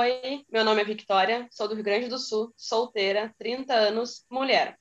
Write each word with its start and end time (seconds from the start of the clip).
Oi, 0.00 0.46
meu 0.48 0.64
nome 0.64 0.80
é 0.80 0.84
Victoria, 0.86 1.46
sou 1.50 1.68
do 1.68 1.74
Rio 1.74 1.84
Grande 1.84 2.08
do 2.08 2.18
Sul, 2.18 2.54
solteira, 2.56 3.34
30 3.36 3.74
anos, 3.74 4.24
mulher. 4.30 4.80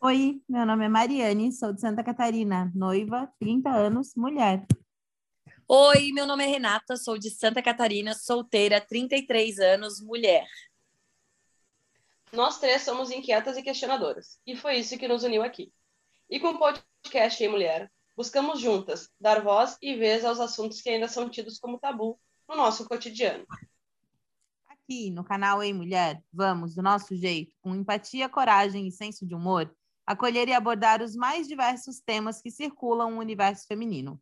Oi, 0.00 0.40
meu 0.48 0.64
nome 0.64 0.86
é 0.86 0.88
Mariane, 0.88 1.52
sou 1.52 1.70
de 1.70 1.82
Santa 1.82 2.02
Catarina, 2.02 2.72
noiva, 2.74 3.30
30 3.38 3.68
anos, 3.68 4.14
mulher. 4.16 4.66
Oi, 5.68 6.10
meu 6.14 6.26
nome 6.26 6.44
é 6.44 6.46
Renata, 6.46 6.96
sou 6.96 7.18
de 7.18 7.28
Santa 7.28 7.60
Catarina, 7.60 8.14
solteira, 8.14 8.80
33 8.80 9.58
anos, 9.58 10.00
mulher. 10.00 10.46
Nós 12.32 12.58
três 12.58 12.80
somos 12.80 13.10
inquietas 13.10 13.58
e 13.58 13.62
questionadoras, 13.62 14.40
e 14.46 14.56
foi 14.56 14.78
isso 14.78 14.96
que 14.96 15.06
nos 15.06 15.24
uniu 15.24 15.42
aqui. 15.42 15.70
E 16.30 16.40
com 16.40 16.52
o 16.52 16.58
podcast 16.58 17.42
Ei 17.42 17.50
Mulher, 17.50 17.92
buscamos 18.18 18.60
juntas 18.60 19.08
dar 19.20 19.44
voz 19.44 19.78
e 19.80 19.94
vez 19.94 20.24
aos 20.24 20.40
assuntos 20.40 20.82
que 20.82 20.90
ainda 20.90 21.06
são 21.06 21.30
tidos 21.30 21.56
como 21.60 21.78
tabu 21.78 22.18
no 22.48 22.56
nosso 22.56 22.84
cotidiano. 22.84 23.46
Aqui 24.66 25.08
no 25.08 25.22
canal 25.22 25.62
Ei 25.62 25.72
Mulher, 25.72 26.20
vamos, 26.32 26.74
do 26.74 26.82
nosso 26.82 27.14
jeito, 27.14 27.54
com 27.62 27.76
empatia, 27.76 28.28
coragem 28.28 28.88
e 28.88 28.90
senso 28.90 29.24
de 29.24 29.36
humor, 29.36 29.72
acolher 30.04 30.48
e 30.48 30.52
abordar 30.52 31.00
os 31.00 31.14
mais 31.14 31.46
diversos 31.46 32.00
temas 32.00 32.42
que 32.42 32.50
circulam 32.50 33.14
o 33.14 33.20
universo 33.20 33.68
feminino. 33.68 34.20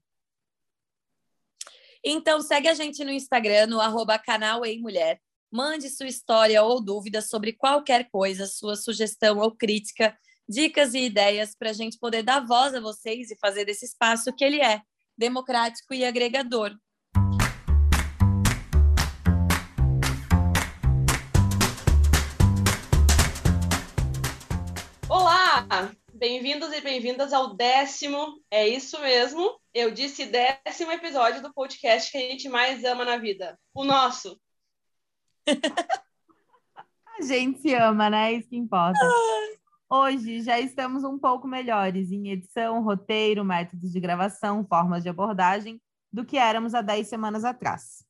Então 2.04 2.42
segue 2.42 2.68
a 2.68 2.74
gente 2.74 3.02
no 3.02 3.10
Instagram, 3.10 3.68
no 3.68 3.80
arroba 3.80 4.18
canal 4.18 4.62
Ei 4.66 4.78
Mulher. 4.78 5.22
Mande 5.50 5.88
sua 5.88 6.06
história 6.06 6.62
ou 6.62 6.84
dúvida 6.84 7.22
sobre 7.22 7.54
qualquer 7.54 8.10
coisa, 8.10 8.46
sua 8.46 8.76
sugestão 8.76 9.38
ou 9.38 9.56
crítica, 9.56 10.14
dicas 10.48 10.94
e 10.94 11.00
ideias 11.00 11.54
para 11.56 11.70
a 11.70 11.72
gente 11.72 11.98
poder 11.98 12.22
dar 12.22 12.46
voz 12.46 12.74
a 12.74 12.80
vocês 12.80 13.30
e 13.30 13.38
fazer 13.38 13.64
desse 13.64 13.84
espaço 13.84 14.32
que 14.32 14.44
ele 14.44 14.60
é, 14.60 14.80
democrático 15.18 15.92
e 15.92 16.04
agregador. 16.04 16.72
Olá! 25.08 25.66
Bem-vindos 26.14 26.72
e 26.72 26.80
bem-vindas 26.80 27.32
ao 27.32 27.54
décimo, 27.54 28.40
é 28.50 28.66
isso 28.66 28.98
mesmo, 29.00 29.60
eu 29.74 29.90
disse 29.90 30.24
décimo 30.24 30.92
episódio 30.92 31.42
do 31.42 31.52
podcast 31.52 32.10
que 32.10 32.16
a 32.16 32.20
gente 32.20 32.48
mais 32.48 32.84
ama 32.84 33.04
na 33.04 33.18
vida, 33.18 33.58
o 33.74 33.84
nosso. 33.84 34.40
a 37.18 37.22
gente 37.22 37.60
se 37.60 37.74
ama, 37.74 38.08
né? 38.08 38.32
Isso 38.32 38.48
que 38.48 38.56
importa. 38.56 38.98
Hoje 39.88 40.42
já 40.42 40.58
estamos 40.58 41.04
um 41.04 41.16
pouco 41.16 41.46
melhores 41.46 42.10
em 42.10 42.30
edição, 42.30 42.82
roteiro, 42.82 43.44
métodos 43.44 43.92
de 43.92 44.00
gravação, 44.00 44.66
formas 44.66 45.04
de 45.04 45.08
abordagem 45.08 45.80
do 46.12 46.24
que 46.24 46.36
éramos 46.36 46.74
há 46.74 46.82
10 46.82 47.06
semanas 47.06 47.44
atrás. 47.44 48.04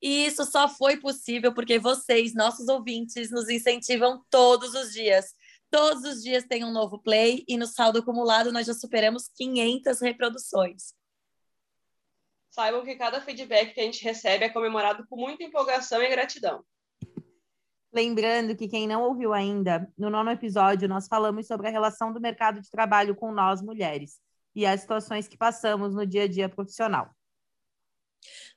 E 0.00 0.24
isso 0.24 0.46
só 0.46 0.66
foi 0.68 0.96
possível 0.96 1.52
porque 1.52 1.78
vocês, 1.78 2.34
nossos 2.34 2.68
ouvintes, 2.68 3.30
nos 3.30 3.50
incentivam 3.50 4.24
todos 4.30 4.74
os 4.74 4.90
dias. 4.90 5.34
Todos 5.70 6.02
os 6.04 6.22
dias 6.22 6.44
tem 6.44 6.64
um 6.64 6.72
novo 6.72 6.98
play 6.98 7.44
e 7.46 7.58
no 7.58 7.66
saldo 7.66 7.98
acumulado 7.98 8.50
nós 8.50 8.66
já 8.66 8.72
superamos 8.72 9.28
500 9.28 10.00
reproduções. 10.00 10.94
Saibam 12.50 12.82
que 12.84 12.96
cada 12.96 13.20
feedback 13.20 13.74
que 13.74 13.80
a 13.80 13.84
gente 13.84 14.02
recebe 14.02 14.46
é 14.46 14.48
comemorado 14.48 15.06
com 15.08 15.16
muita 15.16 15.44
empolgação 15.44 16.02
e 16.02 16.08
gratidão. 16.08 16.64
Lembrando 17.96 18.54
que 18.54 18.68
quem 18.68 18.86
não 18.86 19.04
ouviu 19.04 19.32
ainda, 19.32 19.90
no 19.96 20.10
nono 20.10 20.30
episódio 20.30 20.86
nós 20.86 21.08
falamos 21.08 21.46
sobre 21.46 21.66
a 21.66 21.70
relação 21.70 22.12
do 22.12 22.20
mercado 22.20 22.60
de 22.60 22.70
trabalho 22.70 23.16
com 23.16 23.32
nós 23.32 23.62
mulheres 23.62 24.20
e 24.54 24.66
as 24.66 24.82
situações 24.82 25.26
que 25.26 25.34
passamos 25.34 25.94
no 25.94 26.06
dia 26.06 26.24
a 26.24 26.28
dia 26.28 26.46
profissional. 26.46 27.10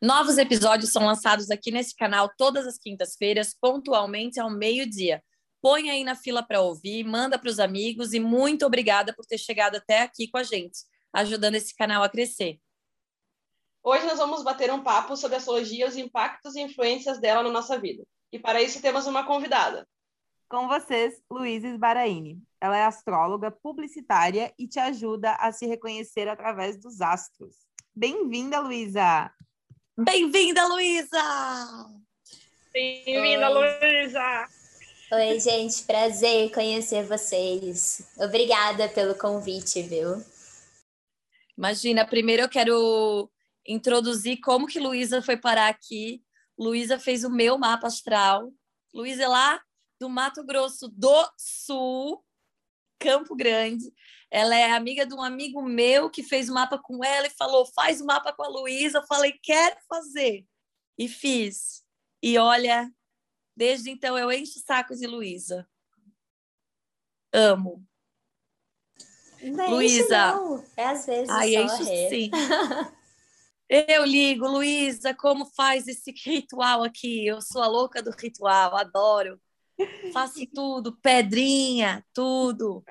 Novos 0.02 0.38
episódios 0.38 0.92
são 0.92 1.06
lançados 1.06 1.50
aqui 1.50 1.72
nesse 1.72 1.96
canal 1.96 2.30
todas 2.38 2.68
as 2.68 2.78
quintas-feiras, 2.78 3.56
pontualmente 3.58 4.42
ao 4.42 4.50
meio-dia. 4.50 5.24
Põe 5.62 5.90
aí 5.90 6.04
na 6.04 6.18
fila 6.18 6.44
para 6.44 6.60
ouvir, 6.60 7.06
manda 7.06 7.40
para 7.40 7.50
os 7.50 7.62
amigos 7.62 8.12
e 8.12 8.20
muito 8.20 8.66
obrigada 8.66 9.14
por 9.14 9.26
ter 9.26 9.38
chegado 9.38 9.78
até 9.78 10.02
aqui 10.02 10.28
com 10.28 10.38
a 10.38 10.44
gente, 10.44 10.80
ajudando 11.14 11.56
esse 11.56 11.74
canal 11.74 12.04
a 12.04 12.10
crescer. 12.10 12.60
Hoje 13.84 14.06
nós 14.06 14.18
vamos 14.18 14.44
bater 14.44 14.72
um 14.72 14.84
papo 14.84 15.16
sobre 15.16 15.36
a 15.36 15.38
astrologia, 15.38 15.88
os 15.88 15.96
impactos 15.96 16.56
e 16.56 16.62
influências 16.62 17.20
dela 17.20 17.44
na 17.44 17.50
nossa 17.50 17.80
vida. 17.80 18.04
E 18.32 18.38
para 18.38 18.62
isso 18.62 18.82
temos 18.82 19.08
uma 19.08 19.26
convidada. 19.26 19.88
Com 20.50 20.68
vocês, 20.68 21.22
Luísa 21.32 21.68
Sbaraini. 21.68 22.42
Ela 22.60 22.78
é 22.78 22.84
astróloga, 22.84 23.52
publicitária 23.52 24.54
e 24.58 24.68
te 24.68 24.80
ajuda 24.80 25.34
a 25.36 25.52
se 25.52 25.66
reconhecer 25.66 26.28
através 26.28 26.78
dos 26.78 27.02
astros. 27.02 27.56
Bem-vinda, 27.96 28.60
Luísa! 28.60 29.32
Bem-vinda, 29.98 30.68
Luísa! 30.68 31.22
Bem-vinda, 32.74 33.50
Luísa! 33.50 34.48
Oi, 35.12 35.40
gente, 35.40 35.84
prazer 35.84 36.52
conhecer 36.52 37.04
vocês. 37.04 38.08
Obrigada 38.18 38.90
pelo 38.90 39.16
convite, 39.16 39.82
viu? 39.82 40.24
Imagina, 41.58 42.06
primeiro 42.06 42.44
eu 42.44 42.50
quero 42.50 43.30
introduzir 43.72 44.40
como 44.42 44.68
que 44.68 44.80
Luísa 44.80 45.22
foi 45.22 45.38
parar 45.38 45.70
aqui. 45.70 46.24
Luísa 46.58 47.00
fez 47.00 47.24
o 47.24 47.30
meu 47.30 47.58
mapa 47.58 47.88
astral. 47.88 48.52
Luísa 48.94 49.24
é 49.24 49.28
lá 49.28 49.62
do 50.00 50.10
Mato 50.10 50.44
Grosso 50.44 50.88
do 50.90 51.32
Sul, 51.38 52.24
Campo 53.00 53.36
Grande. 53.36 53.94
Ela 54.32 54.56
é 54.56 54.72
amiga 54.72 55.06
de 55.06 55.14
um 55.14 55.22
amigo 55.22 55.62
meu 55.62 56.10
que 56.10 56.24
fez 56.24 56.50
o 56.50 56.54
mapa 56.54 56.78
com 56.78 57.04
ela 57.04 57.28
e 57.28 57.32
falou: 57.32 57.66
faz 57.66 58.02
o 58.02 58.06
mapa 58.06 58.34
com 58.34 58.44
a 58.44 58.48
Luísa. 58.48 59.00
Eu 59.00 59.08
falei: 59.08 59.34
quero 59.42 59.78
fazer. 59.88 60.46
E 60.98 61.08
fiz. 61.08 61.84
E 62.22 62.38
olha, 62.38 62.92
Desde 63.60 63.90
então 63.90 64.18
eu 64.18 64.32
encho 64.32 64.58
o 64.58 64.62
saco 64.62 64.96
de 64.96 65.06
Luísa. 65.06 65.68
Amo. 67.34 67.86
Luísa. 69.70 70.34
É 70.78 70.86
às 70.86 71.06
vezes. 71.06 71.30
Ai, 71.30 71.52
só 71.52 71.60
encho 71.60 71.84
sim. 71.84 72.32
eu 73.70 74.04
ligo, 74.04 74.48
Luísa, 74.48 75.14
como 75.14 75.46
faz 75.46 75.88
esse 75.88 76.12
ritual 76.26 76.84
aqui? 76.84 77.28
Eu 77.28 77.42
sou 77.42 77.62
a 77.62 77.68
louca 77.68 78.02
do 78.02 78.12
ritual, 78.12 78.76
adoro. 78.76 79.40
Faço 80.12 80.46
tudo, 80.54 80.98
pedrinha, 80.98 82.04
tudo. 82.14 82.84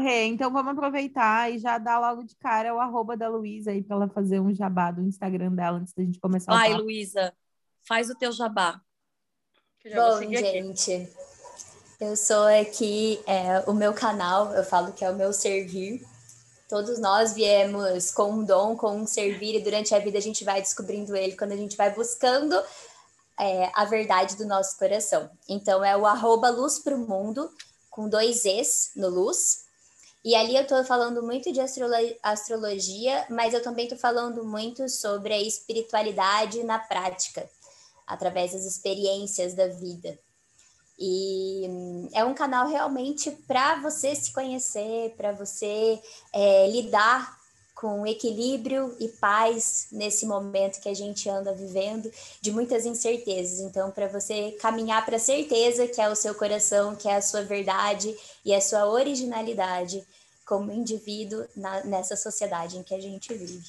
Rê, 0.00 0.24
então 0.24 0.52
vamos 0.52 0.72
aproveitar 0.72 1.52
e 1.52 1.58
já 1.58 1.78
dar 1.78 2.00
logo 2.00 2.24
de 2.24 2.34
cara 2.36 2.74
o 2.74 2.80
arroba 2.80 3.16
da 3.16 3.28
Luísa 3.28 3.70
aí 3.70 3.82
para 3.82 3.96
ela 3.96 4.08
fazer 4.08 4.40
um 4.40 4.52
jabá 4.52 4.90
do 4.90 5.02
Instagram 5.02 5.52
dela 5.52 5.78
antes 5.78 5.92
da 5.92 6.02
gente 6.02 6.18
começar 6.18 6.52
Vai, 6.52 6.74
Luísa, 6.74 7.32
faz 7.86 8.10
o 8.10 8.16
teu 8.16 8.32
jabá. 8.32 8.80
Bom, 9.84 10.20
gente, 10.20 11.08
eu 12.00 12.16
sou 12.16 12.46
aqui, 12.46 13.20
é, 13.26 13.60
o 13.68 13.72
meu 13.72 13.92
canal, 13.92 14.52
eu 14.54 14.64
falo 14.64 14.92
que 14.92 15.04
é 15.04 15.10
o 15.10 15.14
meu 15.14 15.32
servir. 15.32 16.04
Todos 16.72 16.98
nós 16.98 17.34
viemos 17.34 18.10
com 18.12 18.32
um 18.32 18.44
dom, 18.46 18.74
com 18.78 18.96
um 18.96 19.06
servir, 19.06 19.56
e 19.56 19.62
durante 19.62 19.94
a 19.94 19.98
vida 19.98 20.16
a 20.16 20.22
gente 20.22 20.42
vai 20.42 20.58
descobrindo 20.58 21.14
ele 21.14 21.36
quando 21.36 21.52
a 21.52 21.56
gente 21.56 21.76
vai 21.76 21.94
buscando 21.94 22.58
é, 23.38 23.70
a 23.74 23.84
verdade 23.84 24.36
do 24.36 24.46
nosso 24.46 24.78
coração. 24.78 25.28
Então 25.46 25.84
é 25.84 25.94
o 25.94 26.06
arroba 26.06 26.48
luz 26.48 26.82
o 26.86 26.96
mundo, 26.96 27.54
com 27.90 28.08
dois 28.08 28.46
Es 28.46 28.90
no 28.96 29.10
luz. 29.10 29.66
E 30.24 30.34
ali 30.34 30.56
eu 30.56 30.62
estou 30.62 30.82
falando 30.82 31.22
muito 31.22 31.52
de 31.52 31.60
astrolo 31.60 31.92
astrologia, 32.22 33.26
mas 33.28 33.52
eu 33.52 33.62
também 33.62 33.84
estou 33.84 33.98
falando 33.98 34.42
muito 34.42 34.88
sobre 34.88 35.34
a 35.34 35.42
espiritualidade 35.42 36.64
na 36.64 36.78
prática 36.78 37.46
através 38.06 38.52
das 38.52 38.64
experiências 38.64 39.52
da 39.52 39.68
vida. 39.68 40.18
E 41.04 41.66
hum, 41.68 42.08
é 42.14 42.24
um 42.24 42.32
canal 42.32 42.68
realmente 42.68 43.28
para 43.48 43.80
você 43.80 44.14
se 44.14 44.32
conhecer, 44.32 45.12
para 45.16 45.32
você 45.32 46.00
é, 46.32 46.68
lidar 46.68 47.36
com 47.74 48.06
equilíbrio 48.06 48.96
e 49.00 49.08
paz 49.08 49.88
nesse 49.90 50.24
momento 50.24 50.80
que 50.80 50.88
a 50.88 50.94
gente 50.94 51.28
anda 51.28 51.52
vivendo 51.52 52.08
de 52.40 52.52
muitas 52.52 52.86
incertezas. 52.86 53.58
Então, 53.58 53.90
para 53.90 54.06
você 54.06 54.52
caminhar 54.60 55.04
para 55.04 55.16
a 55.16 55.18
certeza 55.18 55.88
que 55.88 56.00
é 56.00 56.08
o 56.08 56.14
seu 56.14 56.36
coração, 56.36 56.94
que 56.94 57.08
é 57.08 57.16
a 57.16 57.22
sua 57.22 57.42
verdade 57.42 58.16
e 58.44 58.54
a 58.54 58.60
sua 58.60 58.86
originalidade 58.86 60.06
como 60.46 60.70
indivíduo 60.70 61.44
na, 61.56 61.82
nessa 61.82 62.14
sociedade 62.14 62.78
em 62.78 62.84
que 62.84 62.94
a 62.94 63.00
gente 63.00 63.34
vive. 63.34 63.68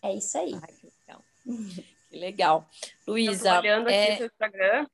É 0.00 0.14
isso 0.14 0.38
aí. 0.38 0.54
Ai, 0.54 0.72
que 0.72 0.86
legal. 0.86 1.24
Que 2.08 2.18
legal. 2.18 2.68
Luísa. 3.06 3.58
olhando 3.58 3.88
aqui 3.88 3.96
é... 3.96 4.16
seu 4.18 4.26
Instagram. 4.26 4.86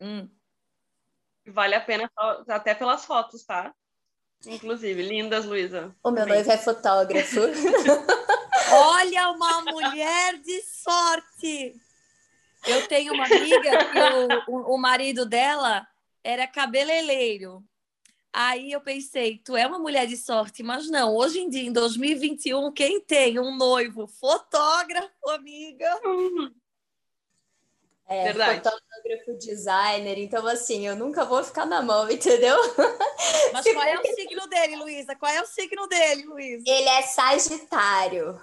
Hum. 0.00 0.28
Vale 1.50 1.74
a 1.74 1.80
pena 1.80 2.10
até 2.48 2.74
pelas 2.74 3.04
fotos, 3.04 3.44
tá? 3.44 3.74
Inclusive, 4.46 5.02
lindas, 5.02 5.44
Luísa. 5.44 5.94
O 6.02 6.10
meu 6.10 6.26
noivo 6.26 6.50
é 6.50 6.56
fotógrafo. 6.56 7.40
Olha, 8.72 9.30
uma 9.30 9.62
mulher 9.62 10.38
de 10.38 10.62
sorte! 10.62 11.74
Eu 12.66 12.86
tenho 12.88 13.12
uma 13.12 13.24
amiga 13.24 13.84
que 13.84 13.98
o, 14.48 14.56
o, 14.56 14.74
o 14.74 14.78
marido 14.78 15.26
dela 15.26 15.86
era 16.22 16.46
cabeleireiro. 16.46 17.64
Aí 18.32 18.70
eu 18.70 18.80
pensei, 18.80 19.38
tu 19.38 19.56
é 19.56 19.66
uma 19.66 19.78
mulher 19.78 20.06
de 20.06 20.16
sorte, 20.16 20.62
mas 20.62 20.88
não, 20.88 21.16
hoje 21.16 21.40
em 21.40 21.48
dia, 21.48 21.62
em 21.62 21.72
2021, 21.72 22.70
quem 22.72 23.00
tem 23.00 23.40
um 23.40 23.56
noivo 23.56 24.06
fotógrafo, 24.06 25.30
amiga, 25.30 26.00
é, 28.10 28.24
Verdade. 28.24 28.60
fotógrafo, 28.60 29.38
designer, 29.38 30.18
então 30.18 30.44
assim, 30.48 30.84
eu 30.84 30.96
nunca 30.96 31.24
vou 31.24 31.44
ficar 31.44 31.64
na 31.64 31.80
mão, 31.80 32.10
entendeu? 32.10 32.56
Mas 33.52 33.64
qual 33.72 33.84
é 33.84 34.00
o 34.00 34.14
signo 34.14 34.48
dele, 34.48 34.76
Luísa? 34.76 35.14
Qual 35.14 35.30
é 35.30 35.40
o 35.40 35.46
signo 35.46 35.86
dele, 35.86 36.24
Luísa? 36.24 36.64
Ele 36.66 36.88
é 36.88 37.02
Sagitário. 37.02 38.40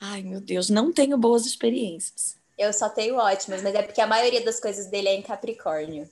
Ai, 0.00 0.22
meu 0.22 0.40
Deus, 0.40 0.70
não 0.70 0.90
tenho 0.90 1.18
boas 1.18 1.44
experiências. 1.44 2.38
Eu 2.56 2.72
só 2.72 2.88
tenho 2.88 3.16
ótimas, 3.16 3.62
mas 3.62 3.74
é 3.74 3.82
porque 3.82 4.00
a 4.00 4.06
maioria 4.06 4.42
das 4.42 4.58
coisas 4.58 4.86
dele 4.86 5.08
é 5.08 5.14
em 5.14 5.22
Capricórnio. 5.22 6.08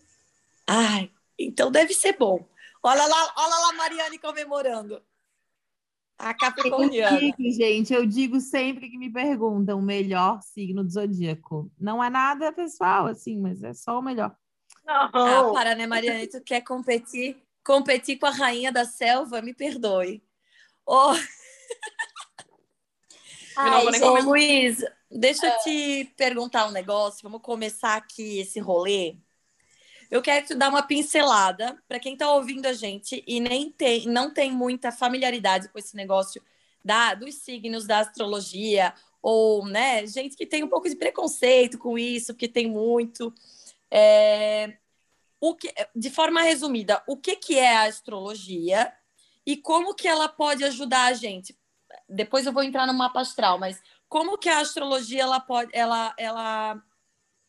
Ai, 0.66 1.10
então 1.38 1.70
deve 1.70 1.94
ser 1.94 2.12
bom. 2.12 2.46
Olha 2.82 3.06
lá, 3.06 3.34
olha 3.38 3.56
lá, 3.56 3.72
Mariane 3.72 4.18
comemorando. 4.18 5.02
A 6.18 6.34
Capricorniana. 6.34 7.16
Eu 7.16 7.20
digo, 7.20 7.50
gente, 7.52 7.94
eu 7.94 8.04
digo 8.04 8.40
sempre 8.40 8.90
que 8.90 8.98
me 8.98 9.10
perguntam 9.10 9.78
o 9.78 9.82
melhor 9.82 10.42
signo 10.42 10.82
do 10.82 10.90
zodíaco. 10.90 11.70
Não 11.78 12.02
é 12.02 12.10
nada 12.10 12.52
pessoal, 12.52 13.06
assim, 13.06 13.38
mas 13.38 13.62
é 13.62 13.72
só 13.72 13.98
o 13.98 14.02
melhor. 14.02 14.36
Ah, 14.86 15.08
para, 15.52 15.74
né, 15.74 15.86
Mariane? 15.86 16.26
Tu 16.26 16.40
quer 16.42 16.62
competir, 16.62 17.36
competir 17.64 18.18
com 18.18 18.26
a 18.26 18.30
rainha 18.30 18.72
da 18.72 18.84
selva? 18.84 19.40
Me 19.40 19.54
perdoe. 19.54 20.22
Oh, 20.90 21.12
Ai, 23.54 23.82
vou 23.82 23.90
nem 23.90 24.00
gente, 24.00 24.22
Luiz, 24.22 24.84
deixa 25.10 25.46
eu 25.46 25.58
te 25.58 26.14
perguntar 26.16 26.66
um 26.66 26.70
negócio. 26.70 27.22
Vamos 27.22 27.42
começar 27.42 27.96
aqui 27.96 28.38
esse 28.38 28.58
rolê. 28.58 29.18
Eu 30.10 30.22
quero 30.22 30.46
te 30.46 30.54
dar 30.54 30.70
uma 30.70 30.82
pincelada 30.82 31.76
para 31.86 32.00
quem 32.00 32.14
está 32.14 32.32
ouvindo 32.32 32.66
a 32.66 32.72
gente 32.72 33.22
e 33.26 33.40
nem 33.40 33.70
tem, 33.70 34.06
não 34.06 34.32
tem 34.32 34.50
muita 34.50 34.90
familiaridade 34.90 35.68
com 35.68 35.78
esse 35.78 35.94
negócio 35.94 36.42
da, 36.82 37.14
dos 37.14 37.34
signos 37.34 37.86
da 37.86 37.98
astrologia, 37.98 38.94
ou 39.20 39.66
né, 39.66 40.06
gente 40.06 40.36
que 40.36 40.46
tem 40.46 40.64
um 40.64 40.68
pouco 40.68 40.88
de 40.88 40.96
preconceito 40.96 41.76
com 41.78 41.98
isso, 41.98 42.34
que 42.34 42.48
tem 42.48 42.68
muito. 42.70 43.34
É, 43.90 44.78
o 45.40 45.54
que, 45.54 45.72
de 45.94 46.10
forma 46.10 46.42
resumida, 46.42 47.02
o 47.06 47.16
que, 47.16 47.36
que 47.36 47.58
é 47.58 47.76
a 47.76 47.84
astrologia 47.84 48.92
e 49.44 49.56
como 49.56 49.94
que 49.94 50.08
ela 50.08 50.28
pode 50.28 50.64
ajudar 50.64 51.06
a 51.06 51.12
gente? 51.12 51.56
Depois 52.08 52.46
eu 52.46 52.52
vou 52.52 52.62
entrar 52.62 52.86
no 52.86 52.94
mapa 52.94 53.20
astral, 53.20 53.58
mas 53.58 53.82
como 54.08 54.38
que 54.38 54.48
a 54.48 54.60
astrologia 54.60 55.22
ela 55.22 55.40
pode, 55.40 55.70
ela, 55.74 56.14
ela 56.16 56.82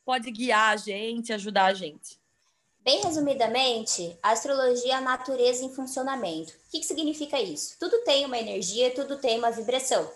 pode 0.04 0.30
guiar 0.32 0.74
a 0.74 0.78
gente, 0.78 1.32
ajudar 1.32 1.66
a 1.66 1.74
gente? 1.74 2.20
Bem 2.82 3.02
resumidamente, 3.02 4.18
a 4.24 4.32
astrologia 4.32 4.94
é 4.94 4.96
a 4.96 5.02
natureza 5.02 5.64
em 5.64 5.74
funcionamento. 5.74 6.54
O 6.54 6.72
que, 6.72 6.80
que 6.80 6.86
significa 6.86 7.40
isso? 7.40 7.76
Tudo 7.80 8.00
tem 8.04 8.26
uma 8.26 8.38
energia, 8.38 8.94
tudo 8.96 9.18
tem 9.18 9.38
uma 9.38 9.52
vibração. 9.52 10.10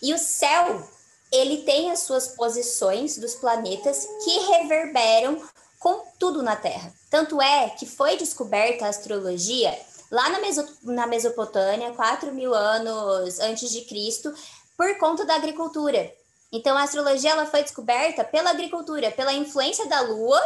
E 0.00 0.14
o 0.14 0.18
céu, 0.18 0.88
ele 1.32 1.58
tem 1.64 1.90
as 1.90 2.00
suas 2.00 2.28
posições 2.28 3.18
dos 3.18 3.34
planetas 3.34 4.06
que 4.24 4.38
reverberam 4.50 5.42
com 5.80 6.04
tudo 6.18 6.42
na 6.42 6.56
Terra. 6.56 6.92
Tanto 7.10 7.42
é 7.42 7.70
que 7.70 7.84
foi 7.84 8.16
descoberta 8.16 8.86
a 8.86 8.90
astrologia 8.90 9.76
lá 10.10 10.28
na, 10.30 10.38
Meso 10.38 10.66
na 10.82 11.06
Mesopotâmia, 11.06 11.92
4 11.92 12.32
mil 12.32 12.54
anos 12.54 13.40
antes 13.40 13.70
de 13.70 13.82
Cristo, 13.82 14.32
por 14.76 14.96
conta 14.98 15.24
da 15.24 15.34
agricultura. 15.34 16.12
Então, 16.52 16.76
a 16.78 16.84
astrologia 16.84 17.32
ela 17.32 17.46
foi 17.46 17.64
descoberta 17.64 18.22
pela 18.22 18.50
agricultura, 18.50 19.10
pela 19.10 19.32
influência 19.32 19.86
da 19.88 20.00
Lua 20.02 20.40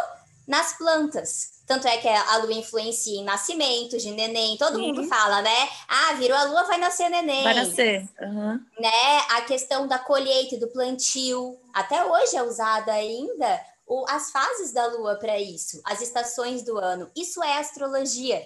nas 0.48 0.76
plantas. 0.78 1.58
Tanto 1.66 1.86
é 1.86 1.98
que 1.98 2.08
a 2.08 2.38
lua 2.38 2.54
influencia 2.54 3.20
em 3.20 3.24
nascimento 3.24 3.98
de 3.98 4.10
neném. 4.10 4.56
Todo 4.56 4.76
Sim. 4.76 4.86
mundo 4.86 5.06
fala, 5.06 5.42
né? 5.42 5.68
Ah, 5.86 6.14
virou 6.14 6.36
a 6.36 6.44
lua, 6.44 6.64
vai 6.64 6.78
nascer 6.78 7.10
neném. 7.10 7.44
Vai 7.44 7.52
nascer. 7.52 8.08
Uhum. 8.22 8.58
Né? 8.80 9.18
A 9.28 9.42
questão 9.42 9.86
da 9.86 9.98
colheita 9.98 10.54
e 10.54 10.58
do 10.58 10.68
plantio. 10.68 11.60
Até 11.74 12.02
hoje 12.02 12.34
é 12.34 12.42
usada 12.42 12.90
ainda 12.90 13.60
o, 13.86 14.06
as 14.08 14.30
fases 14.30 14.72
da 14.72 14.86
lua 14.86 15.16
para 15.16 15.38
isso, 15.38 15.82
as 15.84 16.00
estações 16.00 16.62
do 16.62 16.78
ano. 16.78 17.10
Isso 17.14 17.42
é 17.42 17.58
astrologia. 17.58 18.42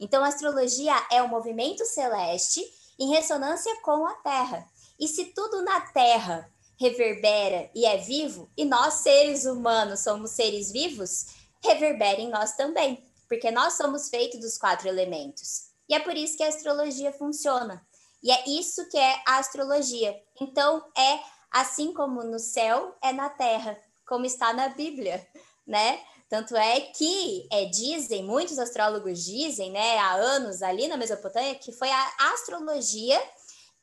Então, 0.00 0.24
a 0.24 0.28
astrologia 0.28 0.94
é 1.10 1.22
o 1.22 1.28
movimento 1.28 1.84
celeste 1.84 2.64
em 2.98 3.10
ressonância 3.10 3.74
com 3.82 4.06
a 4.06 4.14
Terra. 4.14 4.66
E 4.98 5.06
se 5.06 5.26
tudo 5.26 5.62
na 5.62 5.80
Terra 5.80 6.50
reverbera 6.76 7.70
e 7.74 7.84
é 7.84 7.98
vivo, 7.98 8.50
e 8.56 8.64
nós, 8.64 8.94
seres 8.94 9.44
humanos, 9.44 10.00
somos 10.00 10.30
seres 10.30 10.72
vivos, 10.72 11.41
reverbera 11.64 12.20
em 12.20 12.28
nós 12.28 12.54
também, 12.54 13.04
porque 13.28 13.50
nós 13.50 13.74
somos 13.74 14.08
feitos 14.08 14.40
dos 14.40 14.58
quatro 14.58 14.88
elementos. 14.88 15.70
E 15.88 15.94
é 15.94 16.00
por 16.00 16.16
isso 16.16 16.36
que 16.36 16.42
a 16.42 16.48
astrologia 16.48 17.12
funciona. 17.12 17.84
E 18.22 18.30
é 18.30 18.48
isso 18.48 18.88
que 18.88 18.96
é 18.96 19.22
a 19.26 19.38
astrologia. 19.38 20.16
Então, 20.40 20.84
é 20.96 21.20
assim 21.50 21.92
como 21.92 22.22
no 22.22 22.38
céu, 22.38 22.96
é 23.02 23.12
na 23.12 23.28
terra, 23.28 23.76
como 24.06 24.24
está 24.24 24.52
na 24.52 24.68
Bíblia, 24.68 25.26
né? 25.66 26.00
Tanto 26.28 26.56
é 26.56 26.80
que 26.80 27.46
é, 27.52 27.66
dizem, 27.66 28.24
muitos 28.24 28.58
astrólogos 28.58 29.22
dizem, 29.22 29.70
né, 29.70 29.98
há 29.98 30.14
anos 30.14 30.62
ali 30.62 30.88
na 30.88 30.96
Mesopotâmia, 30.96 31.54
que 31.56 31.72
foi 31.72 31.90
a 31.90 32.12
astrologia 32.32 33.22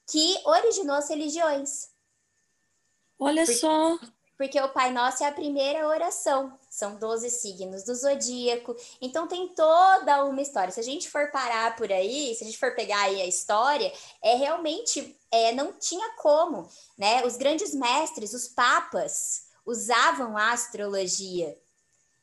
que 0.09 0.35
originou 0.45 0.95
as 0.95 1.07
religiões. 1.09 1.89
Olha 3.19 3.45
Porque- 3.45 3.59
só. 3.59 3.99
Porque 4.39 4.57
o 4.61 4.69
Pai 4.69 4.89
Nosso 4.93 5.21
é 5.21 5.27
a 5.27 5.33
primeira 5.33 5.85
oração. 5.85 6.57
São 6.69 6.95
12 6.95 7.29
signos 7.29 7.83
do 7.83 7.93
zodíaco. 7.93 8.73
Então 9.01 9.27
tem 9.27 9.49
toda 9.49 10.23
uma 10.23 10.41
história. 10.41 10.71
Se 10.71 10.79
a 10.79 10.83
gente 10.83 11.09
for 11.09 11.29
parar 11.29 11.75
por 11.75 11.91
aí, 11.91 12.33
se 12.33 12.45
a 12.45 12.47
gente 12.47 12.57
for 12.57 12.73
pegar 12.73 13.01
aí 13.01 13.21
a 13.21 13.25
história, 13.25 13.91
é 14.23 14.35
realmente 14.35 15.19
é, 15.29 15.51
não 15.51 15.73
tinha 15.73 16.13
como, 16.13 16.69
né? 16.97 17.25
Os 17.25 17.35
grandes 17.35 17.73
mestres, 17.73 18.33
os 18.33 18.47
papas, 18.47 19.47
usavam 19.65 20.37
a 20.37 20.53
astrologia. 20.53 21.57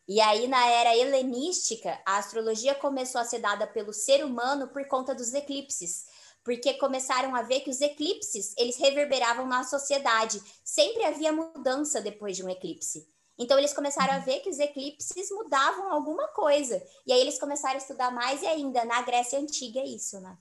E 0.08 0.19
aí, 0.19 0.48
na 0.48 0.66
era 0.69 0.96
helenística, 0.96 2.00
a 2.06 2.16
astrologia 2.16 2.74
começou 2.74 3.20
a 3.20 3.26
ser 3.26 3.40
dada 3.40 3.66
pelo 3.66 3.92
ser 3.92 4.24
humano 4.24 4.69
por 4.69 4.88
conta 4.88 5.14
dos 5.14 5.34
eclipses 5.34 6.06
porque 6.46 6.75
começaram 6.75 7.34
a 7.34 7.43
ver 7.43 7.58
que 7.62 7.70
os 7.70 7.81
eclipses, 7.81 8.54
eles 8.56 8.76
reverberavam 8.76 9.48
na 9.48 9.64
sociedade. 9.64 10.40
Sempre 10.64 11.04
havia 11.04 11.32
mudança 11.32 12.00
depois 12.00 12.37
de 12.37 12.44
um 12.44 12.48
eclipse. 12.48 13.04
Então 13.37 13.58
eles 13.58 13.75
começaram 13.75 14.14
a 14.14 14.19
ver 14.20 14.38
que 14.38 14.48
os 14.48 14.60
eclipses 14.60 15.28
mudavam 15.32 15.93
alguma 15.93 16.28
coisa. 16.28 16.81
E 17.04 17.12
aí 17.12 17.20
eles 17.20 17.37
começaram 17.40 17.75
a 17.75 17.78
estudar 17.78 18.12
mais 18.12 18.43
e 18.43 18.46
ainda 18.46 18.84
na 18.84 19.02
Grécia 19.02 19.40
antiga 19.40 19.81
é 19.81 19.87
isso, 19.87 20.20
né? 20.20 20.38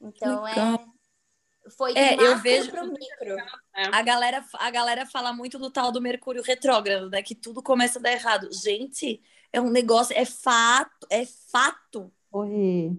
Então 0.00 0.44
Legal. 0.44 0.74
é 0.76 1.70
foi 1.76 1.92
do 1.92 1.98
É, 1.98 2.14
eu 2.14 2.38
vejo- 2.38 2.70
pro 2.70 2.86
micro. 2.86 3.36
A 3.74 4.00
galera, 4.00 4.42
a 4.54 4.70
galera 4.70 5.04
fala 5.04 5.30
muito 5.30 5.58
do 5.58 5.70
tal 5.70 5.92
do 5.92 6.00
Mercúrio 6.00 6.42
retrógrado, 6.42 7.10
né? 7.10 7.22
Que 7.22 7.34
tudo 7.34 7.62
começa 7.62 7.98
a 7.98 8.02
dar 8.02 8.12
errado. 8.12 8.48
Gente, 8.50 9.20
é 9.52 9.60
um 9.60 9.68
negócio, 9.68 10.16
é 10.16 10.24
fato, 10.24 11.06
é 11.10 11.26
fato 11.26 12.10
Oi. 12.32 12.98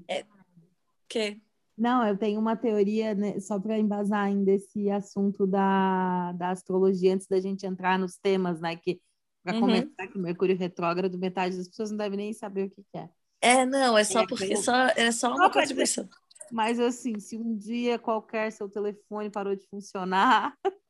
que 1.10 1.42
Não, 1.78 2.06
eu 2.08 2.18
tenho 2.18 2.40
uma 2.40 2.56
teoria, 2.56 3.14
né, 3.14 3.40
só 3.40 3.60
para 3.60 3.78
embasar 3.78 4.26
ainda 4.26 4.52
esse 4.52 4.90
assunto 4.90 5.46
da, 5.46 6.32
da 6.34 6.50
astrologia, 6.50 7.14
antes 7.14 7.28
da 7.28 7.40
gente 7.40 7.66
entrar 7.66 8.00
nos 8.00 8.18
temas, 8.18 8.60
né? 8.60 8.76
Que 8.76 9.00
para 9.44 9.54
Uhum. 9.54 9.60
começar 9.62 10.08
que 10.08 10.18
o 10.18 10.22
Mercúrio 10.22 10.58
retrógrado, 10.58 11.18
metade 11.18 11.56
das 11.56 11.68
pessoas 11.68 11.92
não 11.92 11.98
deve 11.98 12.18
nem 12.18 12.34
saber 12.34 12.66
o 12.66 12.70
que, 12.70 12.84
que 12.92 12.98
é. 12.98 13.10
é, 13.42 13.66
não, 13.66 13.98
é 13.98 14.04
só 14.04 14.22
É, 14.22 14.28
porque 14.28 14.54
eu- 14.54 14.58
só, 14.58 14.74
é 14.88 15.12
só 15.12 15.30
uma 15.30 15.50
pra 15.52 15.62
contribuição. 15.62 16.10
Mas 16.52 16.80
assim, 16.80 17.20
se 17.20 17.38
um 17.38 17.56
dia 17.56 18.00
qualquer 18.00 18.52
seu 18.52 18.68
telefone 18.70 19.30
parou 19.30 19.56
de 19.56 19.66
funcionar, 19.68 20.54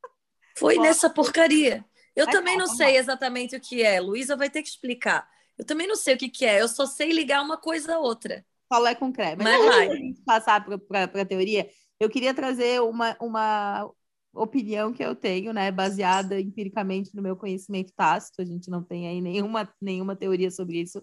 Foi 0.58 0.75
Só- 0.75 0.82
nessa 0.82 1.10
porcaria. 1.10 1.86
Eu 2.15 2.25
também 2.27 2.58
não 2.58 2.65
sei 2.67 2.98
exatamente 2.98 3.56
o 3.56 3.62
que 3.62 3.84
é. 3.84 4.00
Luísa 4.00 4.36
vai 4.36 4.50
ter 4.50 4.63
que 4.63 4.70
explicar. 4.70 5.29
Eu 5.56 5.63
também 5.63 5.88
não 5.88 5.96
sei 5.96 6.15
o 6.15 6.17
que, 6.17 6.29
que 6.29 6.46
é. 6.46 6.60
Eu 6.62 6.67
só 6.67 6.86
sei 6.88 7.12
ligar 7.12 7.44
uma 7.44 7.58
coisa 7.58 7.96
a 7.96 8.00
outra. 8.00 8.44
Qual 8.68 8.86
é 8.86 8.96
com 8.96 9.12
creme? 9.12 9.44
Mas 9.44 9.56
antes 9.56 9.76
vai. 9.76 9.88
da 9.88 9.96
gente 9.96 10.22
passar 10.24 10.66
para 10.66 11.04
a 11.04 11.26
teoria, 11.26 11.70
eu 12.00 12.10
queria 12.10 12.34
trazer 12.34 12.82
uma, 12.82 13.16
uma 13.20 13.90
opinião 14.34 14.94
que 14.94 15.04
eu 15.04 15.16
tenho, 15.16 15.54
né, 15.54 15.72
baseada 15.72 16.40
empiricamente 16.40 17.16
no 17.16 17.22
meu 17.22 17.36
conhecimento 17.36 17.94
tácito. 17.96 18.42
A 18.42 18.46
gente 18.46 18.70
não 18.70 18.84
tem 18.84 19.08
aí 19.08 19.22
nenhuma, 19.22 19.70
nenhuma 19.82 20.16
teoria 20.16 20.52
sobre 20.52 20.82
isso 20.82 21.02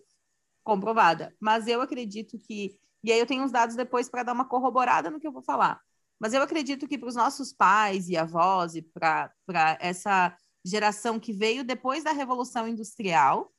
comprovada. 0.62 1.34
Mas 1.40 1.66
eu 1.66 1.80
acredito 1.80 2.38
que. 2.38 2.76
E 3.02 3.12
aí 3.12 3.18
eu 3.18 3.26
tenho 3.26 3.44
uns 3.44 3.52
dados 3.52 3.76
depois 3.76 4.08
para 4.08 4.22
dar 4.22 4.32
uma 4.32 4.48
corroborada 4.48 5.10
no 5.10 5.20
que 5.20 5.26
eu 5.26 5.32
vou 5.32 5.42
falar. 5.42 5.80
Mas 6.18 6.32
eu 6.32 6.42
acredito 6.42 6.88
que 6.88 6.96
para 6.96 7.08
os 7.08 7.14
nossos 7.14 7.52
pais 7.52 8.08
e 8.08 8.16
avós 8.16 8.74
e 8.74 8.82
para 8.82 9.30
essa 9.80 10.34
geração 10.64 11.20
que 11.20 11.32
veio 11.32 11.62
depois 11.62 12.02
da 12.02 12.12
Revolução 12.12 12.66
Industrial, 12.66 13.52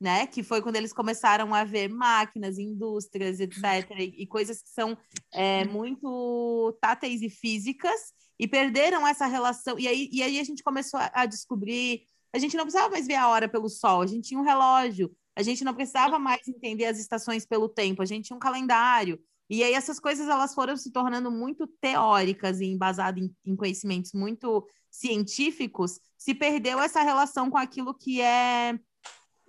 né? 0.00 0.26
Que 0.26 0.42
foi 0.42 0.62
quando 0.62 0.76
eles 0.76 0.92
começaram 0.92 1.54
a 1.54 1.62
ver 1.62 1.88
máquinas, 1.88 2.58
indústrias, 2.58 3.38
etc., 3.38 3.90
e, 3.98 4.22
e 4.22 4.26
coisas 4.26 4.62
que 4.62 4.70
são 4.70 4.96
é, 5.32 5.64
muito 5.66 6.76
táteis 6.80 7.20
e 7.20 7.28
físicas, 7.28 8.14
e 8.38 8.48
perderam 8.48 9.06
essa 9.06 9.26
relação. 9.26 9.78
E 9.78 9.86
aí, 9.86 10.08
e 10.10 10.22
aí 10.22 10.40
a 10.40 10.44
gente 10.44 10.62
começou 10.62 10.98
a, 10.98 11.10
a 11.12 11.26
descobrir. 11.26 12.02
A 12.32 12.38
gente 12.38 12.56
não 12.56 12.64
precisava 12.64 12.90
mais 12.90 13.06
ver 13.06 13.16
a 13.16 13.28
hora 13.28 13.48
pelo 13.48 13.68
sol, 13.68 14.02
a 14.02 14.06
gente 14.06 14.28
tinha 14.28 14.40
um 14.40 14.44
relógio, 14.44 15.14
a 15.36 15.42
gente 15.42 15.64
não 15.64 15.74
precisava 15.74 16.18
mais 16.18 16.46
entender 16.48 16.86
as 16.86 16.98
estações 16.98 17.44
pelo 17.44 17.68
tempo, 17.68 18.02
a 18.02 18.06
gente 18.06 18.26
tinha 18.26 18.36
um 18.36 18.40
calendário. 18.40 19.20
E 19.50 19.64
aí 19.64 19.72
essas 19.74 19.98
coisas 19.98 20.28
elas 20.28 20.54
foram 20.54 20.76
se 20.76 20.92
tornando 20.92 21.30
muito 21.30 21.66
teóricas 21.66 22.60
e 22.60 22.66
embasadas 22.66 23.22
em, 23.22 23.34
em 23.44 23.56
conhecimentos 23.56 24.12
muito 24.12 24.64
científicos, 24.88 26.00
se 26.16 26.34
perdeu 26.34 26.80
essa 26.80 27.02
relação 27.02 27.50
com 27.50 27.58
aquilo 27.58 27.92
que 27.92 28.20
é 28.20 28.78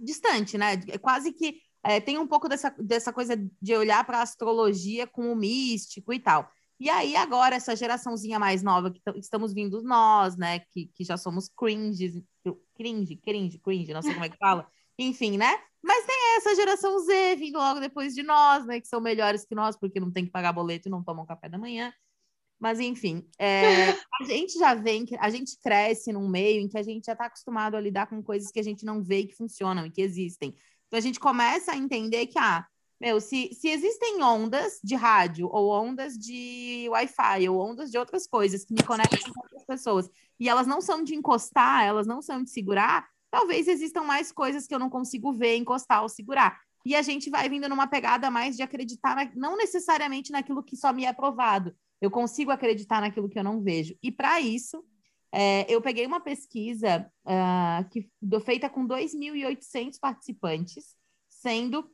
distante, 0.01 0.57
né? 0.57 0.73
É 0.87 0.97
quase 0.97 1.31
que 1.31 1.61
é, 1.83 1.99
tem 1.99 2.17
um 2.17 2.27
pouco 2.27 2.47
dessa, 2.47 2.69
dessa 2.79 3.11
coisa 3.11 3.35
de 3.61 3.75
olhar 3.75 4.03
para 4.05 4.19
a 4.19 4.23
astrologia 4.23 5.07
com 5.07 5.31
o 5.31 5.35
místico 5.35 6.13
e 6.13 6.19
tal. 6.19 6.49
E 6.79 6.89
aí, 6.89 7.15
agora, 7.15 7.55
essa 7.55 7.75
geraçãozinha 7.75 8.39
mais 8.39 8.63
nova 8.63 8.91
que 8.91 8.99
estamos 9.17 9.53
vindo 9.53 9.83
nós, 9.83 10.35
né? 10.35 10.59
Que, 10.71 10.87
que 10.87 11.03
já 11.03 11.15
somos 11.15 11.47
cringe, 11.47 12.25
cringe, 12.75 13.15
cringe, 13.17 13.59
cringe, 13.59 13.93
não 13.93 14.01
sei 14.01 14.13
como 14.13 14.25
é 14.25 14.29
que 14.29 14.37
fala. 14.37 14.67
Enfim, 14.97 15.37
né? 15.37 15.59
Mas 15.83 16.05
tem 16.05 16.37
essa 16.37 16.55
geração 16.55 16.99
Z 16.99 17.35
vindo 17.35 17.57
logo 17.57 17.79
depois 17.79 18.13
de 18.13 18.23
nós, 18.23 18.65
né? 18.65 18.79
Que 18.79 18.87
são 18.87 18.99
melhores 18.99 19.45
que 19.45 19.55
nós, 19.55 19.77
porque 19.77 19.99
não 19.99 20.11
tem 20.11 20.25
que 20.25 20.31
pagar 20.31 20.53
boleto 20.53 20.87
e 20.87 20.91
não 20.91 21.03
tomam 21.03 21.25
café 21.25 21.47
da 21.49 21.57
manhã. 21.57 21.93
Mas, 22.61 22.79
enfim, 22.79 23.27
é, 23.39 23.89
a 24.21 24.23
gente 24.23 24.59
já 24.59 24.75
vem, 24.75 25.03
a 25.19 25.31
gente 25.31 25.57
cresce 25.59 26.13
num 26.13 26.29
meio 26.29 26.61
em 26.61 26.67
que 26.67 26.77
a 26.77 26.83
gente 26.83 27.05
já 27.05 27.13
está 27.13 27.25
acostumado 27.25 27.75
a 27.75 27.81
lidar 27.81 28.05
com 28.05 28.21
coisas 28.21 28.51
que 28.51 28.59
a 28.59 28.63
gente 28.63 28.85
não 28.85 29.01
vê 29.01 29.21
e 29.21 29.27
que 29.27 29.35
funcionam 29.35 29.83
e 29.83 29.89
que 29.89 30.01
existem. 30.01 30.53
Então, 30.85 30.97
a 30.99 31.01
gente 31.01 31.19
começa 31.19 31.71
a 31.71 31.77
entender 31.77 32.27
que, 32.27 32.37
ah, 32.37 32.63
meu, 32.99 33.19
se, 33.19 33.49
se 33.53 33.67
existem 33.67 34.21
ondas 34.21 34.79
de 34.83 34.93
rádio, 34.93 35.49
ou 35.51 35.71
ondas 35.71 36.13
de 36.15 36.85
Wi-Fi, 36.89 37.49
ou 37.49 37.59
ondas 37.59 37.89
de 37.89 37.97
outras 37.97 38.27
coisas 38.27 38.63
que 38.63 38.75
me 38.75 38.83
conectam 38.83 39.33
com 39.33 39.41
outras 39.41 39.65
pessoas, 39.65 40.09
e 40.39 40.47
elas 40.47 40.67
não 40.67 40.79
são 40.79 41.03
de 41.03 41.15
encostar, 41.15 41.83
elas 41.83 42.05
não 42.05 42.21
são 42.21 42.43
de 42.43 42.51
segurar, 42.51 43.09
talvez 43.31 43.67
existam 43.67 44.03
mais 44.03 44.31
coisas 44.31 44.67
que 44.67 44.75
eu 44.75 44.79
não 44.79 44.89
consigo 44.89 45.33
ver, 45.33 45.55
encostar 45.55 46.03
ou 46.03 46.09
segurar. 46.09 46.61
E 46.85 46.95
a 46.95 47.01
gente 47.01 47.29
vai 47.29 47.47
vindo 47.47 47.69
numa 47.69 47.87
pegada 47.87 48.29
mais 48.31 48.55
de 48.55 48.63
acreditar, 48.63 49.15
na, 49.15 49.31
não 49.35 49.55
necessariamente 49.57 50.31
naquilo 50.31 50.63
que 50.63 50.75
só 50.75 50.91
me 50.91 51.05
é 51.05 51.13
provado. 51.13 51.75
Eu 51.99 52.09
consigo 52.09 52.51
acreditar 52.51 53.01
naquilo 53.01 53.29
que 53.29 53.37
eu 53.37 53.43
não 53.43 53.61
vejo. 53.61 53.95
E 54.01 54.11
para 54.11 54.41
isso, 54.41 54.83
é, 55.31 55.65
eu 55.71 55.81
peguei 55.81 56.05
uma 56.05 56.19
pesquisa 56.19 57.09
uh, 57.25 57.89
que, 57.89 58.09
feita 58.43 58.69
com 58.69 58.85
2.800 58.87 59.97
participantes, 59.99 60.95
sendo 61.29 61.89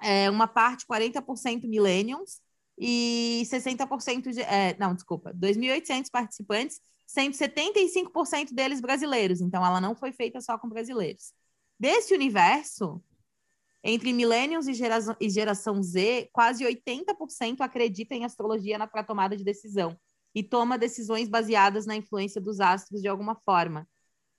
é, 0.00 0.30
uma 0.30 0.48
parte 0.48 0.86
40% 0.86 1.68
millennials 1.68 2.40
e 2.78 3.42
60% 3.44 4.30
de. 4.32 4.40
É, 4.40 4.76
não, 4.78 4.94
desculpa, 4.94 5.34
2.800 5.34 6.10
participantes, 6.10 6.80
sendo 7.06 7.34
75% 7.34 8.54
deles 8.54 8.80
brasileiros. 8.80 9.40
Então, 9.40 9.64
ela 9.64 9.80
não 9.80 9.94
foi 9.94 10.12
feita 10.12 10.40
só 10.40 10.56
com 10.56 10.68
brasileiros. 10.68 11.34
Desse 11.78 12.14
universo, 12.14 13.02
entre 13.82 14.12
millennials 14.12 14.66
e 14.66 14.74
geração, 14.74 15.16
e 15.20 15.30
geração 15.30 15.82
Z, 15.82 16.28
quase 16.32 16.64
80% 16.64 17.60
acreditam 17.60 18.18
em 18.18 18.24
astrologia 18.24 18.78
para 18.86 19.04
tomada 19.04 19.36
de 19.36 19.44
decisão 19.44 19.96
e 20.34 20.42
toma 20.42 20.78
decisões 20.78 21.28
baseadas 21.28 21.86
na 21.86 21.96
influência 21.96 22.40
dos 22.40 22.60
astros 22.60 23.00
de 23.00 23.08
alguma 23.08 23.34
forma. 23.44 23.88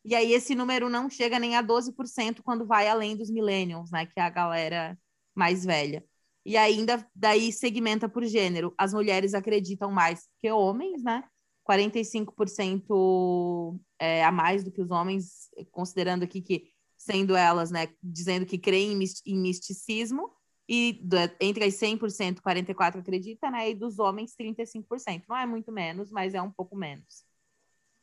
E 0.04 0.16
aí 0.16 0.34
esse 0.34 0.56
número 0.56 0.90
não 0.90 1.10
chega 1.10 1.38
nem 1.38 1.56
a 1.56 1.64
12% 1.64 2.42
quando 2.44 2.66
vai 2.66 2.88
além 2.88 3.16
dos 3.16 3.30
millennials, 3.30 3.92
né, 3.92 4.06
que 4.06 4.20
é 4.20 4.22
a 4.22 4.30
galera 4.30 4.98
mais 5.36 5.66
velha. 5.66 6.04
E 6.44 6.58
ainda 6.58 7.08
daí 7.16 7.52
segmenta 7.52 8.10
por 8.10 8.26
gênero. 8.26 8.74
As 8.78 8.94
mulheres 8.94 9.34
acreditam 9.34 9.92
mais 9.92 10.28
que 10.40 10.52
homens, 10.52 11.04
né? 11.04 11.24
45% 11.64 13.80
é, 14.00 14.24
a 14.24 14.32
mais 14.32 14.64
do 14.64 14.72
que 14.72 14.82
os 14.82 14.90
homens, 14.90 15.50
considerando 15.72 16.24
aqui 16.24 16.42
que 16.42 16.71
sendo 17.02 17.36
elas, 17.36 17.72
né, 17.72 17.88
dizendo 18.02 18.46
que 18.46 18.60
creem 18.60 18.94
em 19.26 19.42
misticismo, 19.42 20.32
e 20.70 21.04
entre 21.40 21.66
as 21.66 21.74
100%, 21.74 22.42
44% 22.42 23.00
acredita, 23.00 23.50
né, 23.50 23.72
e 23.72 23.76
dos 23.76 23.98
homens, 23.98 24.36
35%. 24.40 25.24
Não 25.28 25.36
é 25.36 25.46
muito 25.46 25.72
menos, 25.72 26.12
mas 26.12 26.36
é 26.36 26.42
um 26.42 26.52
pouco 26.52 26.76
menos. 26.76 27.26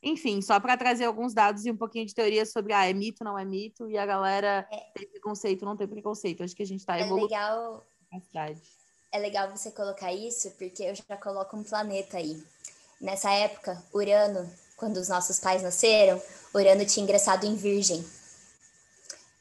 Enfim, 0.02 0.43
só 0.43 0.59
para 0.59 0.76
trazer 0.76 1.05
alguns 1.05 1.33
dados 1.33 1.64
e 1.64 1.71
um 1.71 1.76
pouquinho 1.76 2.07
de 2.07 2.14
teoria 2.14 2.45
sobre 2.45 2.73
ah, 2.73 2.88
é 2.88 2.93
mito, 2.93 3.23
não 3.23 3.38
é 3.38 3.45
mito, 3.45 3.88
e 3.88 3.97
a 3.97 4.05
galera 4.05 4.69
é. 4.71 4.76
tem 4.95 5.09
preconceito, 5.09 5.64
não 5.64 5.76
tem 5.76 5.87
preconceito. 5.87 6.43
Acho 6.43 6.55
que 6.55 6.62
a 6.62 6.67
gente 6.67 6.81
está 6.81 6.99
evoluindo. 7.00 7.33
É 7.33 7.38
legal. 7.38 7.87
É 9.12 9.19
legal 9.19 9.50
você 9.50 9.71
colocar 9.71 10.12
isso, 10.12 10.50
porque 10.59 10.83
eu 10.83 10.95
já 10.95 11.17
coloco 11.17 11.57
um 11.57 11.62
planeta 11.62 12.19
aí. 12.19 12.43
Nessa 13.00 13.31
época, 13.31 13.81
Urano, 13.95 14.49
quando 14.76 14.97
os 14.97 15.09
nossos 15.09 15.38
pais 15.38 15.62
nasceram, 15.62 16.21
Urano 16.52 16.85
tinha 16.85 17.05
ingressado 17.05 17.47
em 17.47 17.55
Virgem. 17.55 18.05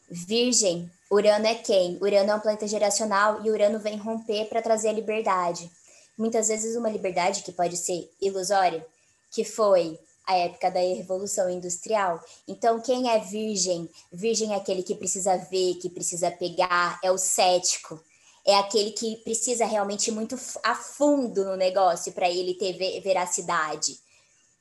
Virgem, 0.10 0.90
Urano 1.12 1.46
é 1.46 1.56
quem? 1.56 1.98
Urano 2.02 2.32
é 2.32 2.36
um 2.36 2.40
planeta 2.40 2.68
geracional 2.68 3.46
e 3.46 3.52
Urano 3.52 3.80
vem 3.80 3.98
romper 3.98 4.46
para 4.46 4.62
trazer 4.62 4.90
a 4.90 4.94
liberdade. 4.94 5.70
Muitas 6.18 6.48
vezes 6.48 6.76
uma 6.76 6.90
liberdade 6.90 7.44
que 7.44 7.52
pode 7.52 7.78
ser 7.78 8.10
ilusória, 8.22 8.86
que 9.32 9.44
foi 9.44 10.00
a 10.26 10.36
época 10.36 10.70
da 10.70 10.80
Revolução 10.80 11.50
Industrial. 11.50 12.22
Então, 12.48 12.82
quem 12.82 13.10
é 13.10 13.20
virgem? 13.20 13.90
Virgem 14.12 14.54
é 14.54 14.58
aquele 14.58 14.84
que 14.84 14.96
precisa 14.96 15.38
ver, 15.38 15.76
que 15.76 15.90
precisa 15.90 16.30
pegar, 16.30 17.00
é 17.04 17.12
o 17.12 17.18
cético. 17.18 18.02
É 18.46 18.56
aquele 18.56 18.92
que 18.92 19.18
precisa 19.18 19.66
realmente 19.66 20.12
muito 20.12 20.38
a 20.64 20.76
fundo 20.76 21.46
no 21.46 21.56
negócio 21.56 22.12
para 22.12 22.30
ele 22.30 22.54
ter 22.54 23.02
veracidade. 23.02 24.00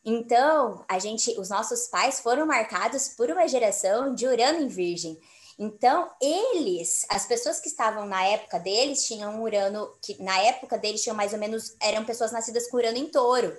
Então, 0.04 0.84
a 0.88 1.00
gente, 1.00 1.38
os 1.38 1.48
nossos 1.48 1.88
pais 1.88 2.20
foram 2.20 2.46
marcados 2.46 3.08
por 3.08 3.28
uma 3.28 3.48
geração 3.48 4.14
de 4.14 4.26
Urano 4.26 4.62
em 4.62 4.68
Virgem. 4.68 5.18
Então, 5.58 6.10
eles, 6.20 7.06
as 7.08 7.24
pessoas 7.24 7.58
que 7.60 7.68
estavam 7.68 8.04
na 8.04 8.22
época 8.24 8.58
deles, 8.58 9.06
tinham 9.06 9.34
um 9.34 9.42
Urano, 9.42 9.90
que 10.02 10.22
na 10.22 10.38
época 10.40 10.76
deles 10.76 11.02
tinham 11.02 11.16
mais 11.16 11.32
ou 11.32 11.38
menos, 11.38 11.74
eram 11.80 12.04
pessoas 12.04 12.30
nascidas 12.30 12.68
com 12.68 12.76
Urano 12.76 12.98
em 12.98 13.06
touro. 13.06 13.56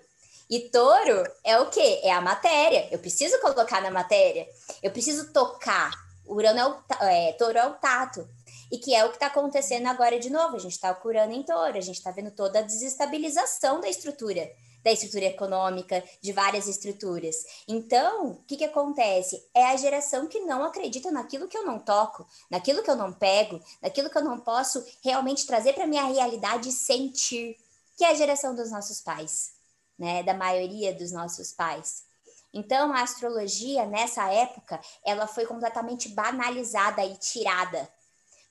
E 0.50 0.70
touro 0.70 1.24
é 1.44 1.60
o 1.60 1.70
quê? 1.70 2.00
É 2.04 2.12
a 2.12 2.22
matéria. 2.22 2.88
Eu 2.92 3.00
preciso 3.00 3.40
colocar 3.42 3.82
na 3.82 3.92
matéria. 3.92 4.48
Eu 4.82 4.92
preciso 4.92 5.34
tocar. 5.34 5.92
Urano 6.26 6.60
é 6.60 6.68
o 6.68 7.04
é, 7.04 7.34
touro 7.34 7.58
é 7.58 7.68
o 7.68 7.74
tato. 7.74 8.28
E 8.72 8.78
que 8.78 8.94
é 8.94 9.04
o 9.04 9.10
que 9.10 9.16
está 9.16 9.28
acontecendo 9.28 9.88
agora 9.88 10.20
de 10.20 10.30
novo. 10.30 10.56
A 10.56 10.60
gente 10.60 10.74
está 10.74 10.94
curando 10.94 11.34
em 11.34 11.44
touro, 11.44 11.78
a 11.78 11.82
gente 11.82 11.98
está 11.98 12.12
vendo 12.12 12.32
toda 12.32 12.60
a 12.60 12.62
desestabilização 12.62 13.82
da 13.82 13.90
estrutura, 13.90 14.50
da 14.88 14.94
estrutura 14.94 15.26
econômica, 15.26 16.02
de 16.22 16.32
várias 16.32 16.68
estruturas. 16.68 17.36
Então, 17.68 18.32
o 18.32 18.44
que, 18.48 18.56
que 18.56 18.64
acontece? 18.64 19.46
É 19.54 19.66
a 19.66 19.76
geração 19.76 20.28
que 20.28 20.40
não 20.40 20.64
acredita 20.64 21.12
naquilo 21.12 21.48
que 21.48 21.58
eu 21.58 21.66
não 21.66 21.78
toco, 21.78 22.26
naquilo 22.50 22.82
que 22.82 22.90
eu 22.90 22.96
não 22.96 23.12
pego, 23.12 23.62
naquilo 23.82 24.10
que 24.10 24.18
eu 24.18 24.24
não 24.24 24.40
posso 24.40 24.86
realmente 25.04 25.46
trazer 25.46 25.74
para 25.74 25.86
minha 25.86 26.06
realidade 26.06 26.70
e 26.70 26.72
sentir, 26.72 27.58
que 27.98 28.06
é 28.06 28.12
a 28.12 28.16
geração 28.16 28.56
dos 28.56 28.72
nossos 28.72 29.02
pais 29.02 29.58
né, 29.98 30.24
da 30.24 30.34
maioria 30.34 30.94
dos 30.94 31.12
nossos 31.12 31.52
pais. 31.52 32.06
Então, 32.54 32.94
a 32.94 33.02
astrologia, 33.02 33.86
nessa 33.86 34.32
época, 34.32 34.80
ela 35.04 35.28
foi 35.28 35.46
completamente 35.46 36.10
banalizada 36.10 37.04
e 37.04 37.16
tirada. 37.18 37.90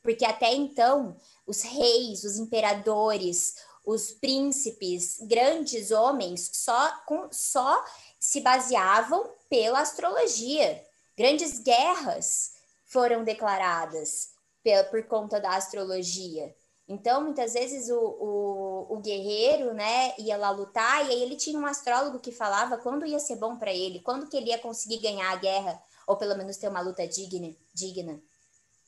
Porque 0.03 0.25
até 0.25 0.55
então, 0.55 1.17
os 1.47 1.63
reis, 1.63 2.23
os 2.25 2.37
imperadores, 2.37 3.57
os 3.87 4.11
príncipes, 4.11 5.19
grandes 5.23 5.93
homens, 5.93 6.51
só, 6.53 6.91
com, 7.07 7.29
só 7.31 7.85
se 8.19 8.41
baseavam 8.41 9.31
pela 9.49 9.81
astrologia. 9.81 10.85
Grandes 11.17 11.61
guerras 11.61 12.55
foram 12.85 13.23
declaradas 13.23 14.33
por, 14.63 14.91
por 14.91 15.03
conta 15.05 15.41
da 15.41 15.55
astrologia. 15.55 16.53
Então, 16.89 17.23
muitas 17.23 17.55
vezes 17.55 17.89
o, 17.89 17.99
o, 17.99 18.95
o, 18.95 18.97
guerreiro, 18.99 19.73
né, 19.73 20.15
ia 20.19 20.37
lá 20.37 20.51
lutar 20.51 21.07
e 21.07 21.11
aí 21.11 21.23
ele 21.23 21.37
tinha 21.37 21.59
um 21.59 21.67
astrólogo 21.67 22.19
que 22.19 22.31
falava 22.31 22.79
quando 22.79 23.07
ia 23.07 23.19
ser 23.19 23.37
bom 23.37 23.57
para 23.57 23.73
ele, 23.73 24.01
quando 24.01 24.29
que 24.29 24.37
ele 24.37 24.51
ia 24.51 24.59
conseguir 24.59 24.99
ganhar 24.99 25.33
a 25.33 25.37
guerra 25.37 25.83
ou 26.07 26.17
pelo 26.17 26.37
menos 26.37 26.57
ter 26.57 26.69
uma 26.69 26.81
luta 26.81 27.07
digna. 27.07 27.55
digna. 27.73 28.21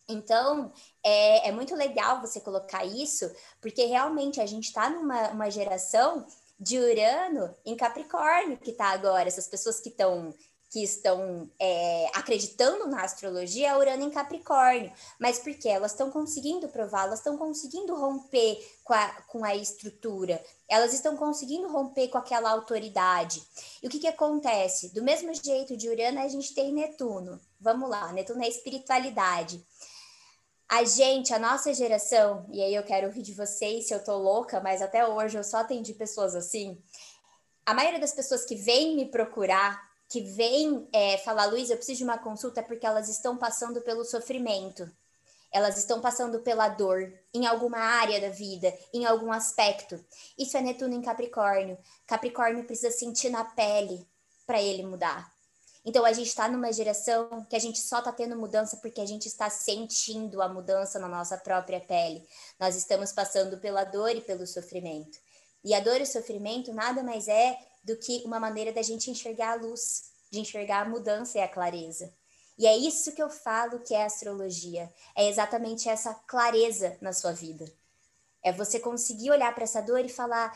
Então, 0.08 0.72
é, 1.04 1.48
é 1.48 1.52
muito 1.52 1.74
legal 1.74 2.20
você 2.20 2.40
colocar 2.40 2.84
isso, 2.84 3.30
porque 3.60 3.84
realmente 3.84 4.40
a 4.40 4.46
gente 4.46 4.64
está 4.64 4.88
numa 4.88 5.28
uma 5.28 5.50
geração 5.50 6.26
de 6.58 6.78
Urano 6.78 7.54
em 7.64 7.76
Capricórnio 7.76 8.56
que 8.58 8.70
está 8.70 8.86
agora, 8.86 9.28
essas 9.28 9.46
pessoas 9.46 9.80
que 9.80 9.90
estão 9.90 10.34
que 10.70 10.82
estão 10.82 11.50
é, 11.58 12.10
acreditando 12.14 12.86
na 12.88 13.02
astrologia 13.02 13.68
é 13.68 13.76
Urano 13.76 14.04
em 14.04 14.10
Capricórnio, 14.10 14.92
mas 15.18 15.38
porque 15.38 15.68
elas 15.68 15.92
estão 15.92 16.10
conseguindo 16.10 16.68
provar, 16.68 17.06
elas 17.06 17.20
estão 17.20 17.38
conseguindo 17.38 17.94
romper 17.94 18.58
com 18.84 18.92
a, 18.92 19.08
com 19.28 19.44
a 19.44 19.56
estrutura, 19.56 20.42
elas 20.68 20.92
estão 20.92 21.16
conseguindo 21.16 21.68
romper 21.68 22.08
com 22.08 22.18
aquela 22.18 22.50
autoridade. 22.50 23.42
E 23.82 23.86
o 23.86 23.90
que, 23.90 23.98
que 23.98 24.06
acontece? 24.06 24.92
Do 24.92 25.02
mesmo 25.02 25.32
jeito 25.32 25.74
de 25.76 25.88
Urano, 25.88 26.20
a 26.20 26.28
gente 26.28 26.54
tem 26.54 26.72
Netuno. 26.72 27.40
Vamos 27.58 27.88
lá, 27.88 28.12
Netuno 28.12 28.44
é 28.44 28.48
espiritualidade. 28.48 29.64
A 30.68 30.84
gente, 30.84 31.32
a 31.32 31.38
nossa 31.38 31.72
geração, 31.72 32.46
e 32.52 32.62
aí 32.62 32.74
eu 32.74 32.82
quero 32.82 33.06
ouvir 33.06 33.22
de 33.22 33.32
vocês 33.32 33.88
se 33.88 33.94
eu 33.94 34.04
tô 34.04 34.18
louca, 34.18 34.60
mas 34.60 34.82
até 34.82 35.06
hoje 35.06 35.38
eu 35.38 35.42
só 35.42 35.58
atendi 35.58 35.94
pessoas 35.94 36.34
assim. 36.34 36.78
A 37.64 37.72
maioria 37.72 37.98
das 37.98 38.12
pessoas 38.12 38.44
que 38.44 38.54
vêm 38.54 38.94
me 38.94 39.06
procurar 39.06 39.88
que 40.08 40.20
vem 40.20 40.86
é, 40.92 41.16
falar, 41.18 41.46
Luiz, 41.46 41.70
eu 41.70 41.76
preciso 41.76 41.98
de 41.98 42.04
uma 42.04 42.18
consulta 42.18 42.62
porque 42.62 42.86
elas 42.86 43.08
estão 43.08 43.36
passando 43.36 43.80
pelo 43.80 44.04
sofrimento, 44.04 44.90
elas 45.50 45.78
estão 45.78 46.02
passando 46.02 46.40
pela 46.40 46.68
dor 46.68 47.14
em 47.32 47.46
alguma 47.46 47.78
área 47.78 48.20
da 48.20 48.28
vida, 48.28 48.72
em 48.92 49.06
algum 49.06 49.32
aspecto. 49.32 50.02
Isso 50.36 50.56
é 50.56 50.60
Netuno 50.60 50.94
em 50.94 51.00
Capricórnio. 51.00 51.78
Capricórnio 52.06 52.64
precisa 52.64 52.90
sentir 52.90 53.30
na 53.30 53.44
pele 53.44 54.06
para 54.46 54.60
ele 54.60 54.82
mudar. 54.82 55.30
Então 55.88 56.04
a 56.04 56.12
gente 56.12 56.26
está 56.26 56.46
numa 56.46 56.70
geração 56.70 57.46
que 57.48 57.56
a 57.56 57.58
gente 57.58 57.80
só 57.80 58.00
está 58.00 58.12
tendo 58.12 58.36
mudança 58.36 58.76
porque 58.76 59.00
a 59.00 59.06
gente 59.06 59.24
está 59.24 59.48
sentindo 59.48 60.42
a 60.42 60.46
mudança 60.46 60.98
na 60.98 61.08
nossa 61.08 61.38
própria 61.38 61.80
pele. 61.80 62.28
Nós 62.60 62.76
estamos 62.76 63.10
passando 63.10 63.56
pela 63.56 63.84
dor 63.84 64.10
e 64.10 64.20
pelo 64.20 64.46
sofrimento. 64.46 65.18
E 65.64 65.72
a 65.72 65.80
dor 65.80 65.98
e 65.98 66.02
o 66.02 66.06
sofrimento 66.06 66.74
nada 66.74 67.02
mais 67.02 67.26
é 67.26 67.58
do 67.82 67.96
que 67.96 68.22
uma 68.26 68.38
maneira 68.38 68.70
da 68.70 68.82
gente 68.82 69.10
enxergar 69.10 69.52
a 69.52 69.54
luz, 69.54 70.10
de 70.30 70.38
enxergar 70.38 70.82
a 70.82 70.88
mudança 70.90 71.38
e 71.38 71.40
a 71.40 71.48
clareza. 71.48 72.12
E 72.58 72.66
é 72.66 72.76
isso 72.76 73.12
que 73.12 73.22
eu 73.22 73.30
falo 73.30 73.78
que 73.78 73.94
é 73.94 74.04
astrologia. 74.04 74.92
É 75.16 75.26
exatamente 75.26 75.88
essa 75.88 76.12
clareza 76.12 76.98
na 77.00 77.14
sua 77.14 77.32
vida. 77.32 77.64
É 78.42 78.52
você 78.52 78.78
conseguir 78.78 79.30
olhar 79.30 79.54
para 79.54 79.64
essa 79.64 79.80
dor 79.80 80.04
e 80.04 80.08
falar: 80.10 80.54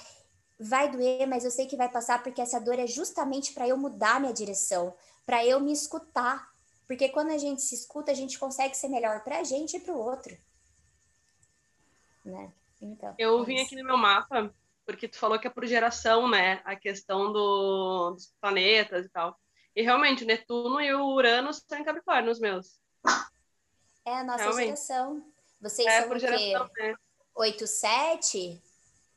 vai 0.61 0.91
doer, 0.91 1.27
mas 1.27 1.43
eu 1.43 1.51
sei 1.51 1.67
que 1.67 1.77
vai 1.77 1.89
passar 1.89 2.23
porque 2.23 2.43
essa 2.43 2.61
dor 2.61 2.79
é 2.79 2.87
justamente 2.87 3.55
para 3.55 3.67
eu 3.67 3.79
mudar 3.79 4.21
minha 4.21 4.33
direção, 4.35 4.95
para 5.25 5.45
eu 5.45 5.61
me 5.61 5.73
escutar. 5.73 6.51
Porque 6.87 7.09
quando 7.09 7.31
a 7.31 7.39
gente 7.39 7.63
se 7.63 7.75
escuta, 7.75 8.11
a 8.11 8.15
gente 8.15 8.39
consegue 8.39 8.77
ser 8.77 8.89
melhor 8.89 9.23
para 9.23 9.39
a 9.39 9.45
gente 9.45 9.77
e 9.77 9.81
para 9.81 9.95
o 9.95 9.99
outro. 9.99 10.37
Né? 12.25 12.53
Então, 12.81 13.15
eu 13.19 13.43
é 13.43 13.45
vim 13.45 13.61
aqui 13.61 13.77
no 13.77 13.85
meu 13.85 13.97
mapa 13.97 14.53
porque 14.85 15.09
tu 15.09 15.19
falou 15.19 15.39
que 15.39 15.47
é 15.47 15.51
por 15.51 15.67
geração, 15.67 16.29
né? 16.29 16.61
A 16.65 16.77
questão 16.77 17.33
do, 17.33 18.11
dos 18.13 18.35
planetas 18.41 19.07
e 19.07 19.09
tal. 19.09 19.39
E 19.75 19.83
realmente, 19.83 20.25
Netuno 20.25 20.81
e 20.81 20.93
o 20.93 21.07
Urano 21.07 21.51
estão 21.51 21.79
em 21.79 21.85
Capricórnio, 21.85 22.31
os 22.31 22.41
meus. 22.41 22.79
É 24.05 24.19
a 24.19 24.25
nossa 24.25 24.45
realmente. 24.45 24.65
geração. 24.67 25.25
Vocês 25.61 25.89
é, 25.89 26.01
são 26.01 26.09
por 26.09 26.17
o 26.17 26.21
geração, 26.21 26.69
quê? 26.75 26.83
Né? 26.83 26.95
8, 27.35 27.67
7? 27.67 28.63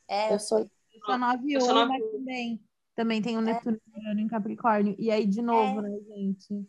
É. 0.08 0.32
Eu 0.32 0.38
sou, 0.38 0.60
eu 0.60 1.00
sou 1.04 1.18
9 1.18 1.58
1, 1.58 1.86
mas 1.86 2.10
também. 2.10 2.65
Também 2.96 3.20
tem 3.20 3.36
o 3.36 3.40
é. 3.40 3.42
Netuno 3.42 3.78
Urano 3.94 4.20
em 4.20 4.26
Capricórnio. 4.26 4.96
E 4.98 5.10
aí, 5.10 5.26
de 5.26 5.42
novo, 5.42 5.80
é. 5.80 5.82
né, 5.82 5.98
gente? 6.08 6.66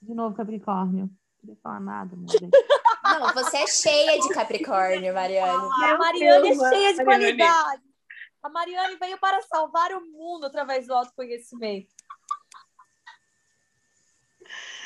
De 0.00 0.14
novo, 0.14 0.36
Capricórnio. 0.36 1.06
Não 1.06 1.40
queria 1.40 1.56
falar 1.60 1.80
nada, 1.80 2.16
Deus. 2.16 2.40
Não, 3.02 3.34
você 3.34 3.56
é 3.56 3.66
cheia 3.66 4.20
de 4.20 4.28
Capricórnio, 4.28 5.12
Mariane. 5.12 5.68
A 5.84 5.98
Mariane 5.98 6.50
é 6.50 6.54
cheia 6.54 6.94
de 6.94 7.04
qualidade. 7.04 7.82
A 8.42 8.48
Mariane 8.48 8.96
veio 8.96 9.18
para 9.18 9.42
salvar 9.42 9.92
o 9.92 10.00
mundo 10.00 10.46
através 10.46 10.86
do 10.86 10.94
autoconhecimento. 10.94 11.92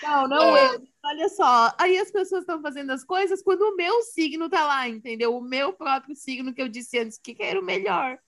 Não, 0.02 0.28
não 0.28 0.56
é. 0.56 0.78
Olha 1.04 1.28
só, 1.28 1.74
aí 1.78 1.98
as 1.98 2.10
pessoas 2.10 2.42
estão 2.42 2.60
fazendo 2.62 2.90
as 2.90 3.04
coisas 3.04 3.42
quando 3.42 3.62
o 3.62 3.76
meu 3.76 4.02
signo 4.02 4.48
tá 4.48 4.64
lá, 4.66 4.88
entendeu? 4.88 5.36
O 5.36 5.40
meu 5.40 5.72
próprio 5.72 6.16
signo 6.16 6.54
que 6.54 6.62
eu 6.62 6.68
disse 6.68 6.98
antes 6.98 7.18
que 7.18 7.36
era 7.38 7.60
o 7.60 7.64
melhor. 7.64 8.18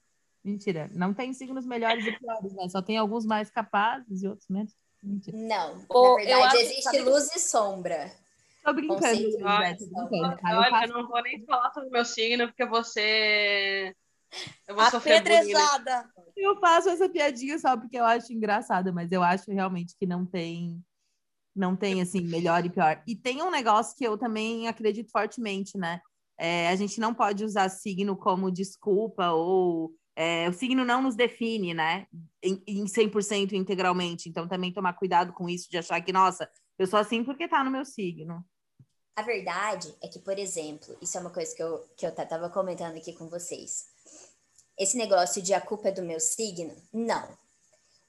Mentira, 0.46 0.88
não 0.94 1.12
tem 1.12 1.32
signos 1.32 1.66
melhores 1.66 2.06
e 2.06 2.12
piores, 2.12 2.52
né? 2.52 2.68
Só 2.68 2.80
tem 2.80 2.96
alguns 2.96 3.26
mais 3.26 3.50
capazes 3.50 4.22
e 4.22 4.28
outros 4.28 4.48
menos. 4.48 4.72
Mentira. 5.02 5.36
Não, 5.36 5.74
na 5.74 6.14
verdade 6.14 6.56
existe 6.58 7.00
luz 7.00 7.34
e 7.34 7.40
sombra. 7.40 8.12
Tô 8.62 8.72
brincando, 8.72 9.22
Luiz, 9.22 9.42
Olha, 9.42 10.38
olha 10.44 10.86
eu 10.86 10.94
não 10.94 11.08
vou 11.08 11.20
nem 11.20 11.44
falar 11.44 11.72
sobre 11.72 11.88
o 11.88 11.92
meu 11.92 12.04
signo, 12.04 12.46
porque 12.46 12.64
você 12.64 13.92
eu 14.68 14.76
vou 14.76 14.84
Apedrejada. 14.84 16.08
Eu 16.36 16.60
faço 16.60 16.90
essa 16.90 17.08
piadinha 17.08 17.58
só 17.58 17.76
porque 17.76 17.96
eu 17.98 18.04
acho 18.04 18.32
engraçada, 18.32 18.92
mas 18.92 19.10
eu 19.10 19.24
acho 19.24 19.50
realmente 19.50 19.96
que 19.98 20.06
não 20.06 20.24
tem 20.24 20.80
não 21.56 21.74
tem 21.74 22.00
assim 22.00 22.20
melhor 22.20 22.64
e 22.64 22.70
pior. 22.70 23.02
E 23.04 23.16
tem 23.16 23.42
um 23.42 23.50
negócio 23.50 23.96
que 23.96 24.06
eu 24.06 24.16
também 24.16 24.68
acredito 24.68 25.10
fortemente, 25.10 25.76
né? 25.76 26.00
É, 26.38 26.68
a 26.68 26.76
gente 26.76 27.00
não 27.00 27.12
pode 27.12 27.44
usar 27.44 27.68
signo 27.68 28.16
como 28.16 28.50
desculpa 28.50 29.30
ou 29.30 29.92
é, 30.16 30.48
o 30.48 30.52
signo 30.52 30.84
não 30.84 31.02
nos 31.02 31.14
define, 31.14 31.74
né? 31.74 32.06
Em, 32.42 32.62
em 32.66 32.84
100% 32.86 33.52
integralmente. 33.52 34.28
Então 34.28 34.48
também 34.48 34.72
tomar 34.72 34.94
cuidado 34.94 35.32
com 35.32 35.48
isso 35.48 35.70
de 35.70 35.78
achar 35.78 36.00
que, 36.00 36.12
nossa, 36.12 36.50
eu 36.78 36.86
sou 36.86 36.98
assim 36.98 37.22
porque 37.22 37.46
tá 37.46 37.62
no 37.62 37.70
meu 37.70 37.84
signo. 37.84 38.44
A 39.14 39.22
verdade 39.22 39.94
é 40.02 40.08
que, 40.08 40.18
por 40.18 40.38
exemplo, 40.38 40.96
isso 41.00 41.16
é 41.16 41.20
uma 41.20 41.30
coisa 41.30 41.54
que 41.54 41.62
eu, 41.62 41.78
que 41.96 42.06
eu 42.06 42.14
tava 42.14 42.50
comentando 42.50 42.96
aqui 42.96 43.12
com 43.12 43.28
vocês 43.28 43.94
esse 44.78 44.96
negócio 44.96 45.40
de 45.40 45.54
a 45.54 45.60
culpa 45.60 45.88
é 45.88 45.92
do 45.92 46.02
meu 46.02 46.20
signo, 46.20 46.74
não. 46.92 47.36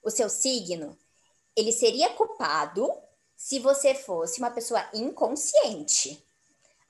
O 0.02 0.10
seu 0.10 0.28
signo, 0.28 0.96
ele 1.56 1.72
seria 1.72 2.10
culpado 2.10 2.86
se 3.34 3.58
você 3.58 3.94
fosse 3.94 4.38
uma 4.38 4.50
pessoa 4.50 4.86
inconsciente. 4.92 6.22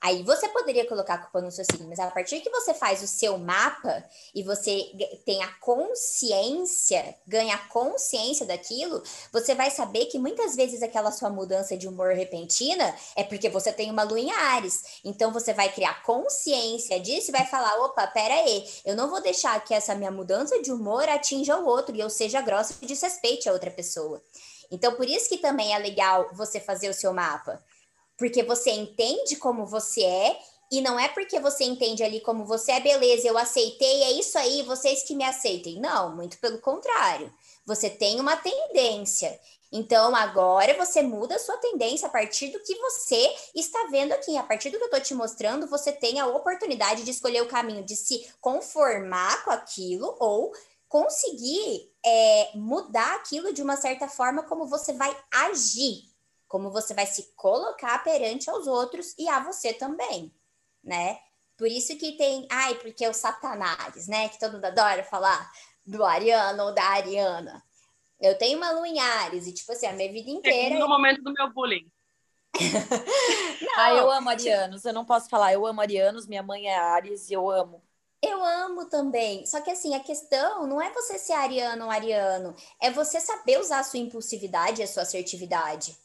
Aí 0.01 0.23
você 0.23 0.47
poderia 0.47 0.87
colocar 0.87 1.15
a 1.15 1.17
culpa 1.17 1.41
no 1.41 1.51
seu 1.51 1.65
signo, 1.65 1.89
mas 1.89 1.99
a 1.99 2.09
partir 2.09 2.39
que 2.39 2.49
você 2.49 2.73
faz 2.73 3.03
o 3.03 3.07
seu 3.07 3.37
mapa 3.37 4.01
e 4.33 4.41
você 4.41 4.89
tem 5.25 5.43
a 5.43 5.47
consciência, 5.59 7.15
ganha 7.27 7.55
a 7.55 7.67
consciência 7.67 8.45
daquilo, 8.45 9.03
você 9.31 9.53
vai 9.53 9.69
saber 9.69 10.05
que 10.05 10.17
muitas 10.17 10.55
vezes 10.55 10.81
aquela 10.81 11.11
sua 11.11 11.29
mudança 11.29 11.75
de 11.75 11.85
humor 11.85 12.13
repentina 12.13 12.95
é 13.13 13.25
porque 13.25 13.49
você 13.49 13.73
tem 13.73 13.91
uma 13.91 14.03
lua 14.03 14.19
em 14.19 14.31
Ares. 14.31 15.01
Então 15.03 15.33
você 15.33 15.53
vai 15.53 15.69
criar 15.69 16.01
consciência 16.03 16.97
disso 16.97 17.29
e 17.29 17.33
vai 17.33 17.45
falar: 17.45 17.75
opa, 17.83 18.07
pera 18.07 18.35
aí, 18.35 18.65
eu 18.85 18.95
não 18.95 19.09
vou 19.09 19.21
deixar 19.21 19.61
que 19.65 19.73
essa 19.73 19.95
minha 19.95 20.11
mudança 20.11 20.61
de 20.61 20.71
humor 20.71 21.09
atinja 21.09 21.57
o 21.57 21.65
outro 21.65 21.93
e 21.93 21.99
eu 21.99 22.09
seja 22.09 22.41
grossa 22.41 22.73
e 22.81 22.85
desrespeite 22.85 23.49
a 23.49 23.51
outra 23.51 23.69
pessoa. 23.69 24.21
Então, 24.71 24.95
por 24.95 25.09
isso 25.09 25.27
que 25.27 25.37
também 25.37 25.73
é 25.73 25.77
legal 25.77 26.29
você 26.33 26.59
fazer 26.59 26.89
o 26.89 26.93
seu 26.93 27.11
mapa 27.11 27.61
porque 28.19 28.43
você 28.43 28.69
entende 28.71 29.37
como 29.37 29.65
você 29.65 30.03
é 30.03 30.39
e 30.71 30.81
não 30.81 30.99
é 30.99 31.07
porque 31.07 31.39
você 31.39 31.63
entende 31.63 32.03
ali 32.03 32.19
como 32.19 32.45
você 32.45 32.73
é, 32.73 32.79
beleza, 32.79 33.27
eu 33.27 33.37
aceitei, 33.37 34.03
é 34.03 34.11
isso 34.11 34.37
aí, 34.37 34.61
vocês 34.61 35.01
que 35.01 35.15
me 35.15 35.23
aceitem. 35.23 35.79
Não, 35.79 36.15
muito 36.15 36.37
pelo 36.37 36.59
contrário. 36.59 37.33
Você 37.65 37.89
tem 37.89 38.19
uma 38.19 38.35
tendência. 38.35 39.39
Então, 39.71 40.15
agora 40.15 40.75
você 40.75 41.01
muda 41.01 41.35
a 41.35 41.39
sua 41.39 41.57
tendência 41.57 42.07
a 42.07 42.11
partir 42.11 42.49
do 42.49 42.59
que 42.59 42.75
você 42.75 43.33
está 43.55 43.87
vendo 43.89 44.11
aqui. 44.11 44.37
A 44.37 44.43
partir 44.43 44.69
do 44.69 44.77
que 44.77 44.83
eu 44.83 44.87
estou 44.87 45.01
te 45.01 45.13
mostrando, 45.15 45.67
você 45.67 45.91
tem 45.91 46.19
a 46.19 46.27
oportunidade 46.27 47.03
de 47.03 47.11
escolher 47.11 47.41
o 47.41 47.47
caminho 47.47 47.83
de 47.83 47.95
se 47.95 48.27
conformar 48.41 49.43
com 49.43 49.51
aquilo 49.51 50.15
ou 50.19 50.51
conseguir 50.87 51.91
é, 52.05 52.51
mudar 52.55 53.15
aquilo 53.15 53.53
de 53.53 53.61
uma 53.61 53.77
certa 53.77 54.07
forma 54.07 54.43
como 54.43 54.67
você 54.67 54.93
vai 54.93 55.15
agir 55.31 56.09
como 56.49 56.71
você 56.71 56.93
vai 56.93 57.05
se 57.05 57.31
colocar 57.35 58.03
perante 58.03 58.49
aos 58.49 58.67
outros 58.67 59.15
e 59.17 59.29
a 59.29 59.39
você 59.39 59.71
também, 59.71 60.33
né? 60.83 61.19
Por 61.55 61.67
isso 61.67 61.95
que 61.97 62.13
tem, 62.13 62.47
ai, 62.51 62.75
porque 62.75 63.05
é 63.05 63.09
o 63.09 63.13
Satanás, 63.13 64.07
né? 64.07 64.27
Que 64.29 64.39
todo 64.39 64.53
mundo 64.53 64.65
adora 64.65 65.03
falar 65.03 65.49
do 65.85 66.03
Ariano 66.03 66.63
ou 66.63 66.73
da 66.73 66.83
Ariana. 66.83 67.63
Eu 68.19 68.37
tenho 68.37 68.57
uma 68.57 68.71
lua 68.71 68.87
em 68.87 68.99
Ares 68.99 69.45
e, 69.45 69.53
tipo 69.53 69.71
assim, 69.71 69.85
a 69.85 69.93
minha 69.93 70.11
vida 70.11 70.29
inteira. 70.29 70.77
no 70.79 70.89
momento 70.89 71.21
do 71.21 71.31
meu 71.31 71.53
bullying. 71.53 71.89
ah, 73.77 73.93
eu 73.93 74.09
amo 74.09 74.29
arianos, 74.29 74.83
eu 74.83 74.91
não 74.91 75.05
posso 75.05 75.29
falar, 75.29 75.53
eu 75.53 75.65
amo 75.67 75.79
arianos, 75.81 76.25
minha 76.25 76.41
mãe 76.41 76.67
é 76.67 76.75
Ares 76.75 77.29
e 77.29 77.33
eu 77.33 77.49
amo. 77.49 77.83
Eu 78.21 78.43
amo 78.43 78.85
também. 78.89 79.45
Só 79.45 79.61
que 79.61 79.69
assim, 79.69 79.93
a 79.93 79.99
questão 79.99 80.65
não 80.65 80.81
é 80.81 80.91
você 80.91 81.19
ser 81.19 81.33
ariano 81.33 81.85
ou 81.85 81.91
ariano, 81.91 82.55
é 82.81 82.89
você 82.89 83.19
saber 83.19 83.59
usar 83.59 83.79
a 83.79 83.83
sua 83.83 83.99
impulsividade 83.99 84.81
e 84.81 84.83
a 84.83 84.87
sua 84.87 85.03
assertividade. 85.03 85.95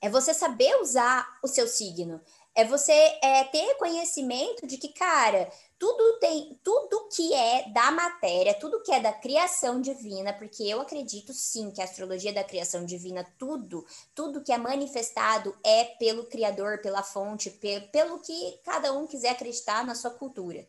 É 0.00 0.08
você 0.08 0.32
saber 0.32 0.74
usar 0.80 1.38
o 1.42 1.46
seu 1.46 1.68
signo. 1.68 2.20
É 2.54 2.64
você 2.64 2.92
é, 3.22 3.44
ter 3.44 3.74
conhecimento 3.76 4.66
de 4.66 4.76
que, 4.76 4.88
cara, 4.88 5.50
tudo 5.78 6.18
tem, 6.18 6.58
tudo 6.64 7.08
que 7.08 7.32
é 7.32 7.68
da 7.70 7.90
matéria, 7.90 8.54
tudo 8.54 8.82
que 8.82 8.90
é 8.90 8.98
da 8.98 9.12
criação 9.12 9.80
divina, 9.80 10.32
porque 10.32 10.64
eu 10.64 10.80
acredito 10.80 11.32
sim 11.32 11.70
que 11.70 11.80
a 11.80 11.84
astrologia 11.84 12.32
da 12.32 12.42
criação 12.42 12.84
divina, 12.84 13.24
tudo, 13.38 13.86
tudo 14.14 14.42
que 14.42 14.52
é 14.52 14.58
manifestado 14.58 15.56
é 15.62 15.84
pelo 15.84 16.26
Criador, 16.26 16.80
pela 16.82 17.02
fonte, 17.02 17.50
pelo 17.92 18.18
que 18.18 18.58
cada 18.64 18.92
um 18.92 19.06
quiser 19.06 19.30
acreditar 19.30 19.86
na 19.86 19.94
sua 19.94 20.10
cultura. 20.10 20.66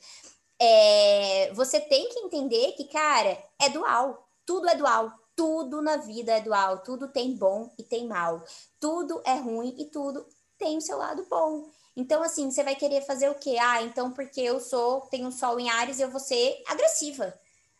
É, 0.59 1.51
você 1.53 1.79
tem 1.79 2.09
que 2.09 2.19
entender 2.19 2.73
que, 2.73 2.83
cara, 2.85 3.37
é 3.59 3.69
dual, 3.69 4.29
tudo 4.45 4.69
é 4.69 4.75
dual 4.75 5.11
tudo 5.41 5.81
na 5.81 5.97
vida 5.97 6.33
é 6.37 6.39
dual, 6.39 6.83
tudo 6.83 7.07
tem 7.07 7.35
bom 7.35 7.73
e 7.75 7.81
tem 7.81 8.07
mal, 8.07 8.45
tudo 8.79 9.23
é 9.25 9.33
ruim 9.37 9.75
e 9.75 9.85
tudo 9.85 10.23
tem 10.55 10.77
o 10.77 10.81
seu 10.81 10.99
lado 10.99 11.25
bom. 11.27 11.67
Então, 11.97 12.21
assim, 12.21 12.51
você 12.51 12.63
vai 12.63 12.75
querer 12.75 13.01
fazer 13.01 13.27
o 13.27 13.33
quê? 13.33 13.57
Ah, 13.59 13.81
então 13.81 14.11
porque 14.11 14.39
eu 14.39 14.59
sou, 14.59 15.01
tenho 15.07 15.31
sol 15.31 15.59
em 15.59 15.67
Ares, 15.67 15.99
eu 15.99 16.11
vou 16.11 16.19
ser 16.19 16.61
agressiva. 16.67 17.33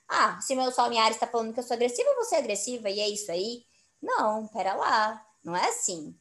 Ah, 0.08 0.42
se 0.42 0.56
meu 0.56 0.72
sol 0.72 0.92
em 0.92 1.00
Ares 1.00 1.20
tá 1.20 1.28
falando 1.28 1.54
que 1.54 1.60
eu 1.60 1.64
sou 1.64 1.76
agressiva, 1.76 2.10
eu 2.10 2.16
vou 2.16 2.26
ser 2.26 2.38
agressiva, 2.38 2.90
e 2.90 3.00
é 3.00 3.08
isso 3.08 3.32
aí? 3.32 3.64
Não, 4.02 4.48
pera 4.48 4.74
lá, 4.74 5.24
não 5.44 5.56
é 5.56 5.70
assim. 5.70 6.18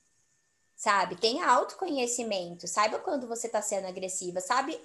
Sabe? 0.77 1.17
Tenha 1.17 1.49
autoconhecimento, 1.49 2.69
saiba 2.69 2.99
quando 2.99 3.27
você 3.27 3.49
tá 3.49 3.63
sendo 3.63 3.87
agressiva, 3.87 4.43
sabe? 4.43 4.79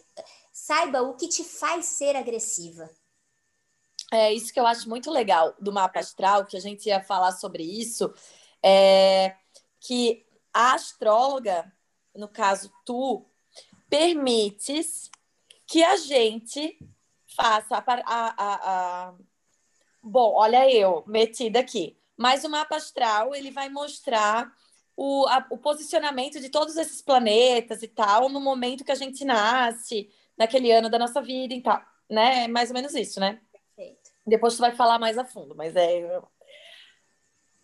Saiba 0.53 1.01
o 1.01 1.17
que 1.17 1.27
te 1.27 1.43
faz 1.43 1.85
ser 1.85 2.15
agressiva. 2.15 2.89
É 4.11 4.33
isso 4.33 4.53
que 4.53 4.59
eu 4.59 4.67
acho 4.67 4.87
muito 4.87 5.09
legal 5.09 5.55
do 5.59 5.73
mapa 5.73 5.99
astral, 5.99 6.45
que 6.45 6.55
a 6.55 6.59
gente 6.59 6.87
ia 6.87 7.01
falar 7.01 7.31
sobre 7.31 7.63
isso, 7.63 8.13
é 8.63 9.35
que 9.79 10.25
a 10.53 10.73
astróloga, 10.73 11.71
no 12.15 12.27
caso 12.27 12.71
tu, 12.85 13.25
permites 13.89 15.09
que 15.67 15.83
a 15.83 15.97
gente 15.97 16.77
faça 17.35 17.77
a, 17.77 17.83
a, 17.85 18.35
a, 18.37 19.09
a... 19.09 19.13
Bom, 20.01 20.33
olha 20.35 20.71
eu, 20.71 21.03
metida 21.07 21.59
aqui. 21.59 21.97
Mas 22.17 22.43
o 22.43 22.49
mapa 22.49 22.77
astral, 22.77 23.35
ele 23.35 23.51
vai 23.51 23.69
mostrar 23.69 24.51
o, 24.95 25.25
a, 25.27 25.45
o 25.49 25.57
posicionamento 25.57 26.39
de 26.39 26.49
todos 26.49 26.77
esses 26.77 27.01
planetas 27.01 27.83
e 27.83 27.87
tal, 27.87 28.29
no 28.29 28.39
momento 28.39 28.85
que 28.85 28.91
a 28.91 28.95
gente 28.95 29.25
nasce, 29.25 30.09
naquele 30.37 30.71
ano 30.71 30.89
da 30.89 30.97
nossa 30.97 31.21
vida 31.21 31.53
e 31.53 31.61
tal, 31.61 31.81
né? 32.09 32.45
É 32.45 32.47
mais 32.47 32.69
ou 32.69 32.75
menos 32.75 32.93
isso, 32.95 33.19
né? 33.19 33.41
Depois 34.25 34.55
tu 34.55 34.59
vai 34.59 34.75
falar 34.75 34.99
mais 34.99 35.17
a 35.17 35.25
fundo, 35.25 35.55
mas 35.55 35.75
é 35.75 36.21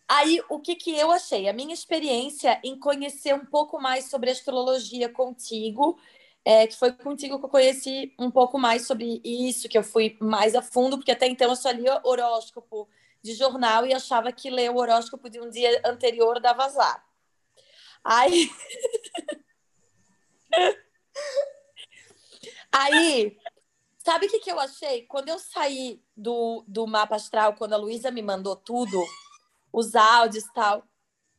Aí, 0.07 0.41
o 0.49 0.59
que, 0.59 0.75
que 0.75 0.91
eu 0.93 1.09
achei? 1.09 1.47
A 1.47 1.53
minha 1.53 1.73
experiência 1.73 2.59
em 2.65 2.77
conhecer 2.77 3.33
um 3.33 3.45
pouco 3.45 3.79
mais 3.81 4.09
sobre 4.09 4.29
astrologia 4.29 5.07
contigo, 5.07 5.97
é, 6.43 6.67
que 6.67 6.75
foi 6.75 6.91
contigo 6.91 7.39
que 7.39 7.45
eu 7.45 7.49
conheci 7.49 8.13
um 8.19 8.29
pouco 8.29 8.59
mais 8.59 8.85
sobre 8.85 9.21
isso, 9.23 9.69
que 9.69 9.77
eu 9.77 9.83
fui 9.83 10.17
mais 10.19 10.53
a 10.53 10.61
fundo, 10.61 10.97
porque 10.97 11.11
até 11.11 11.27
então 11.27 11.49
eu 11.49 11.55
só 11.55 11.71
lia 11.71 12.01
horóscopo 12.03 12.89
de 13.23 13.33
jornal 13.33 13.85
e 13.85 13.93
achava 13.93 14.33
que 14.33 14.49
ler 14.49 14.69
o 14.69 14.77
horóscopo 14.77 15.29
de 15.29 15.39
um 15.39 15.49
dia 15.49 15.81
anterior 15.85 16.41
dava 16.41 16.65
azar. 16.65 17.05
Aí. 18.03 18.49
Aí, 22.71 23.37
sabe 24.03 24.25
o 24.25 24.29
que, 24.29 24.39
que 24.39 24.51
eu 24.51 24.59
achei? 24.59 25.03
Quando 25.03 25.29
eu 25.29 25.37
saí 25.37 26.01
do, 26.15 26.63
do 26.67 26.87
mapa 26.87 27.15
astral, 27.15 27.53
quando 27.53 27.73
a 27.73 27.77
Luísa 27.77 28.09
me 28.09 28.21
mandou 28.21 28.55
tudo, 28.55 29.01
os 29.71 29.95
áudios 29.95 30.45
e 30.45 30.53
tal. 30.53 30.83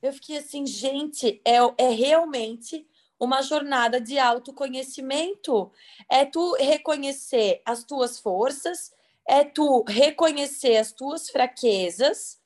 Eu 0.01 0.13
fiquei 0.13 0.39
assim, 0.39 0.67
gente, 0.67 1.41
é, 1.45 1.57
é 1.79 1.89
realmente 1.91 2.87
uma 3.19 3.43
jornada 3.43 4.01
de 4.01 4.19
autoconhecimento. 4.19 5.73
É 6.11 6.25
tu 6.25 6.55
reconhecer 6.55 7.63
as 7.65 7.85
tuas 7.85 8.19
forças, 8.19 8.93
é 9.27 9.45
tu 9.45 9.85
reconhecer 9.87 10.77
as 10.77 10.93
tuas 10.93 11.31
fraquezas 11.31 12.41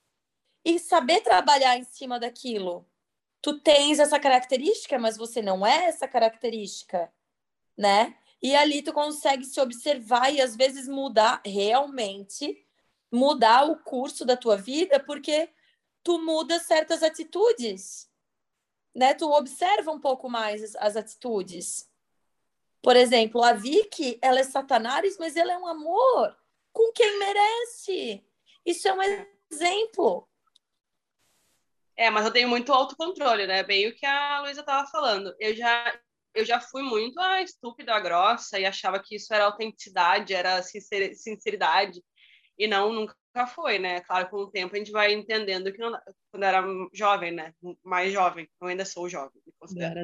e 0.64 0.78
saber 0.78 1.20
trabalhar 1.20 1.76
em 1.76 1.84
cima 1.84 2.18
daquilo. 2.18 2.86
Tu 3.40 3.58
tens 3.60 3.98
essa 3.98 4.18
característica, 4.18 4.98
mas 4.98 5.16
você 5.16 5.40
não 5.40 5.64
é 5.64 5.86
essa 5.86 6.08
característica, 6.08 7.12
né? 7.76 8.16
E 8.42 8.54
ali 8.54 8.82
tu 8.82 8.92
consegue 8.92 9.44
se 9.44 9.60
observar 9.60 10.32
e 10.32 10.40
às 10.40 10.56
vezes 10.56 10.86
mudar 10.86 11.40
realmente, 11.44 12.66
mudar 13.10 13.64
o 13.64 13.76
curso 13.76 14.24
da 14.24 14.36
tua 14.36 14.56
vida, 14.56 15.00
porque 15.00 15.50
tu 16.02 16.18
muda 16.18 16.58
certas 16.60 17.02
atitudes, 17.02 18.10
né? 18.94 19.14
Tu 19.14 19.30
observa 19.30 19.90
um 19.90 20.00
pouco 20.00 20.28
mais 20.28 20.62
as, 20.62 20.76
as 20.76 20.96
atitudes. 20.96 21.90
Por 22.82 22.94
exemplo, 22.94 23.42
a 23.42 23.52
Vicky, 23.52 24.18
ela 24.22 24.38
é 24.38 24.44
satanás, 24.44 25.16
mas 25.18 25.34
ela 25.34 25.52
é 25.52 25.58
um 25.58 25.66
amor 25.66 26.36
com 26.72 26.92
quem 26.92 27.18
merece. 27.18 28.24
Isso 28.64 28.86
é 28.86 28.92
um 28.92 29.00
exemplo. 29.50 30.28
É, 31.96 32.10
mas 32.10 32.26
eu 32.26 32.32
tenho 32.32 32.48
muito 32.48 32.72
autocontrole, 32.72 33.46
né? 33.46 33.62
Bem 33.62 33.88
o 33.88 33.94
que 33.94 34.04
a 34.04 34.42
Luísa 34.42 34.60
estava 34.60 34.86
falando. 34.88 35.34
Eu 35.40 35.54
já, 35.56 35.98
eu 36.36 36.44
já 36.44 36.60
fui 36.60 36.82
muito 36.82 37.18
a 37.18 37.42
estúpida, 37.42 37.94
a 37.94 38.00
grossa, 38.00 38.60
e 38.60 38.66
achava 38.66 39.00
que 39.02 39.16
isso 39.16 39.32
era 39.32 39.44
autenticidade, 39.44 40.34
era 40.34 40.62
sinceridade. 40.62 42.02
E 42.58 42.66
não, 42.66 42.92
nunca 42.92 43.46
foi, 43.46 43.78
né? 43.78 44.00
Claro, 44.02 44.28
com 44.28 44.36
o 44.36 44.50
tempo 44.50 44.74
a 44.74 44.78
gente 44.78 44.90
vai 44.90 45.12
entendendo 45.12 45.72
que 45.72 45.78
não, 45.78 45.98
quando 46.30 46.42
era 46.42 46.62
jovem, 46.92 47.32
né? 47.32 47.54
Mais 47.82 48.12
jovem, 48.12 48.48
eu 48.60 48.68
ainda 48.68 48.84
sou 48.84 49.08
jovem, 49.08 49.40
me 49.46 49.52
considero. 49.58 50.00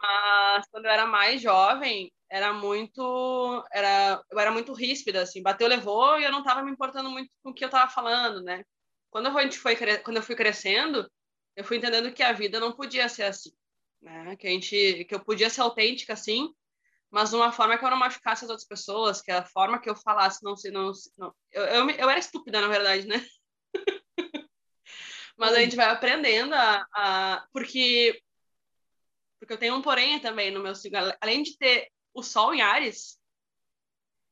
Mas 0.00 0.66
quando 0.70 0.86
eu 0.86 0.90
era 0.90 1.06
mais 1.06 1.40
jovem, 1.40 2.12
era 2.30 2.52
muito, 2.52 3.64
era, 3.72 4.22
eu 4.30 4.38
era 4.38 4.50
muito 4.50 4.72
ríspida, 4.72 5.22
assim, 5.22 5.42
bateu, 5.42 5.68
levou, 5.68 6.18
e 6.18 6.24
eu 6.24 6.32
não 6.32 6.40
estava 6.40 6.62
me 6.62 6.70
importando 6.70 7.10
muito 7.10 7.30
com 7.42 7.50
o 7.50 7.54
que 7.54 7.64
eu 7.64 7.68
estava 7.68 7.90
falando, 7.90 8.42
né? 8.42 8.64
Quando 9.10 9.28
a 9.28 9.42
gente 9.42 9.58
foi, 9.58 9.76
quando 10.02 10.16
eu 10.16 10.22
fui 10.22 10.34
crescendo, 10.34 11.08
eu 11.56 11.64
fui 11.64 11.76
entendendo 11.76 12.12
que 12.12 12.22
a 12.22 12.32
vida 12.32 12.58
não 12.58 12.72
podia 12.72 13.08
ser 13.08 13.24
assim, 13.24 13.52
né? 14.04 14.36
Que 14.36 14.46
a 14.46 14.50
gente, 14.50 15.04
que 15.06 15.14
eu 15.14 15.24
podia 15.24 15.50
ser 15.50 15.62
autêntica, 15.62 16.12
assim, 16.12 16.54
mas 17.10 17.30
de 17.30 17.36
uma 17.36 17.52
forma 17.52 17.78
que 17.78 17.84
eu 17.84 17.90
não 17.90 17.96
machucasse 17.96 18.44
as 18.44 18.50
outras 18.50 18.66
pessoas, 18.66 19.22
que 19.22 19.32
a 19.32 19.44
forma 19.44 19.80
que 19.80 19.88
eu 19.88 19.96
falasse 19.96 20.42
não 20.42 20.56
se 20.56 20.70
não, 20.70 20.92
não 21.16 21.34
eu, 21.50 21.62
eu, 21.64 21.90
eu 21.90 22.10
era 22.10 22.18
estúpida 22.18 22.60
na 22.60 22.68
verdade, 22.68 23.06
né? 23.06 23.24
mas 25.36 25.54
a 25.54 25.60
gente 25.60 25.76
vai 25.76 25.86
aprendendo 25.86 26.54
a, 26.54 26.86
a, 26.92 27.46
porque 27.52 28.20
porque 29.38 29.52
eu 29.52 29.58
tenho 29.58 29.74
um 29.74 29.82
porém 29.82 30.20
também 30.20 30.50
no 30.50 30.62
meu 30.62 30.74
signo, 30.74 30.98
além 31.20 31.42
de 31.42 31.56
ter 31.58 31.90
o 32.14 32.22
Sol 32.22 32.54
em 32.54 32.62
Ares, 32.62 33.18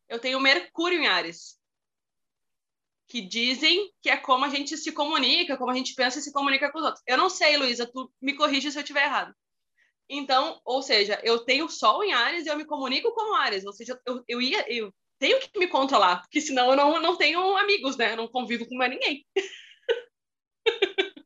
eu 0.08 0.18
tenho 0.18 0.40
Mercúrio 0.40 0.98
em 0.98 1.06
Ares, 1.06 1.58
que 3.06 3.20
dizem 3.20 3.92
que 4.00 4.08
é 4.08 4.16
como 4.16 4.44
a 4.44 4.48
gente 4.48 4.76
se 4.76 4.90
comunica, 4.92 5.58
como 5.58 5.70
a 5.70 5.74
gente 5.74 5.94
pensa 5.94 6.18
e 6.18 6.22
se 6.22 6.32
comunica 6.32 6.72
com 6.72 6.78
os 6.78 6.84
outros. 6.84 7.02
Eu 7.06 7.18
não 7.18 7.28
sei, 7.28 7.58
Luísa, 7.58 7.86
tu 7.86 8.10
me 8.22 8.34
corrige 8.34 8.70
se 8.70 8.78
eu 8.78 8.82
estiver 8.82 9.04
errado. 9.04 9.34
Então, 10.08 10.60
ou 10.64 10.82
seja, 10.82 11.20
eu 11.22 11.38
tenho 11.40 11.68
Sol 11.68 12.04
em 12.04 12.12
Ares 12.12 12.46
e 12.46 12.48
eu 12.48 12.56
me 12.56 12.64
comunico 12.64 13.12
com 13.14 13.34
Ares. 13.34 13.64
Ou 13.64 13.72
seja, 13.72 13.98
eu, 14.06 14.22
eu 14.28 14.40
ia, 14.42 14.64
eu 14.72 14.92
tenho 15.18 15.40
que 15.40 15.58
me 15.58 15.68
controlar, 15.68 16.20
porque 16.22 16.40
senão 16.40 16.70
eu 16.70 16.76
não, 16.76 17.00
não 17.00 17.16
tenho 17.16 17.56
amigos, 17.56 17.96
né? 17.96 18.12
Eu 18.12 18.16
não 18.16 18.28
convivo 18.28 18.66
com 18.66 18.76
mais 18.76 18.90
ninguém. 18.90 19.24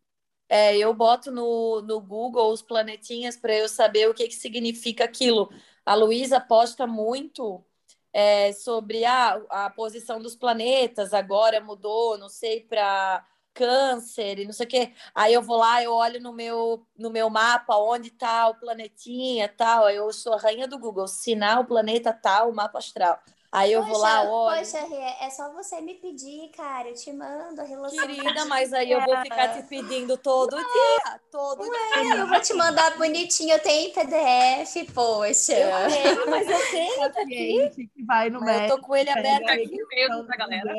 É, 0.48 0.76
eu 0.78 0.94
boto 0.94 1.30
no, 1.32 1.82
no 1.82 2.00
Google 2.00 2.52
os 2.52 2.62
planetinhas 2.62 3.36
para 3.36 3.52
eu 3.54 3.68
saber 3.68 4.08
o 4.08 4.14
que, 4.14 4.28
que 4.28 4.34
significa 4.34 5.04
aquilo. 5.04 5.50
A 5.84 5.94
Luísa 5.94 6.40
posta 6.40 6.86
muito 6.86 7.64
é, 8.12 8.52
sobre 8.52 9.04
a, 9.04 9.34
a 9.50 9.70
posição 9.70 10.20
dos 10.20 10.36
planetas, 10.36 11.12
agora 11.12 11.60
mudou, 11.60 12.16
não 12.16 12.28
sei, 12.28 12.60
para 12.60 13.26
câncer 13.56 14.38
e 14.38 14.44
não 14.44 14.52
sei 14.52 14.66
o 14.66 14.68
quê. 14.68 14.92
Aí 15.14 15.32
eu 15.32 15.40
vou 15.40 15.56
lá, 15.56 15.82
eu 15.82 15.92
olho 15.92 16.20
no 16.20 16.32
meu, 16.32 16.86
no 16.96 17.10
meu 17.10 17.30
mapa 17.30 17.74
onde 17.76 18.10
tá 18.10 18.48
o 18.48 18.54
planetinha 18.54 19.48
tal. 19.48 19.88
Eu 19.88 20.12
sou 20.12 20.34
a 20.34 20.38
rainha 20.38 20.68
do 20.68 20.78
Google, 20.78 21.08
sinal, 21.08 21.64
planeta 21.64 22.12
tal, 22.12 22.52
mapa 22.52 22.78
astral. 22.78 23.18
Aí 23.50 23.72
eu 23.72 23.80
poxa, 23.80 23.92
vou 23.92 24.02
lá, 24.02 24.22
olho. 24.22 24.58
Poxa, 24.58 24.78
é 25.20 25.30
só 25.30 25.50
você 25.52 25.80
me 25.80 25.94
pedir, 25.94 26.50
cara. 26.50 26.88
Eu 26.88 26.94
te 26.94 27.10
mando 27.10 27.62
a 27.62 27.64
relação. 27.64 28.06
Querida, 28.06 28.44
mas 28.44 28.74
aí 28.74 28.90
eu 28.90 29.00
vou 29.00 29.16
ficar 29.22 29.56
te 29.56 29.62
pedindo 29.62 30.18
todo 30.18 30.54
dia. 30.56 31.20
Todo 31.30 31.62
Ué, 31.62 32.02
dia. 32.02 32.16
Eu 32.16 32.26
vou 32.26 32.40
te 32.40 32.52
mandar 32.52 32.98
bonitinho. 32.98 33.54
Eu 33.54 33.62
tenho 33.62 33.94
PDF, 33.94 34.92
poxa. 34.92 35.54
Eu 35.54 35.90
tenho, 35.90 36.30
mas 36.30 36.46
eu 36.46 36.70
tenho 36.70 37.12
tá 37.12 37.22
aqui. 37.22 37.70
Que 37.70 38.04
vai 38.04 38.28
no 38.28 38.40
médico, 38.40 38.74
eu 38.74 38.76
tô 38.76 38.82
com 38.82 38.94
ele 38.94 39.08
aberto 39.08 39.48
aqui 39.48 39.78
mesmo 39.90 40.24
pra 40.26 40.36
galera 40.36 40.74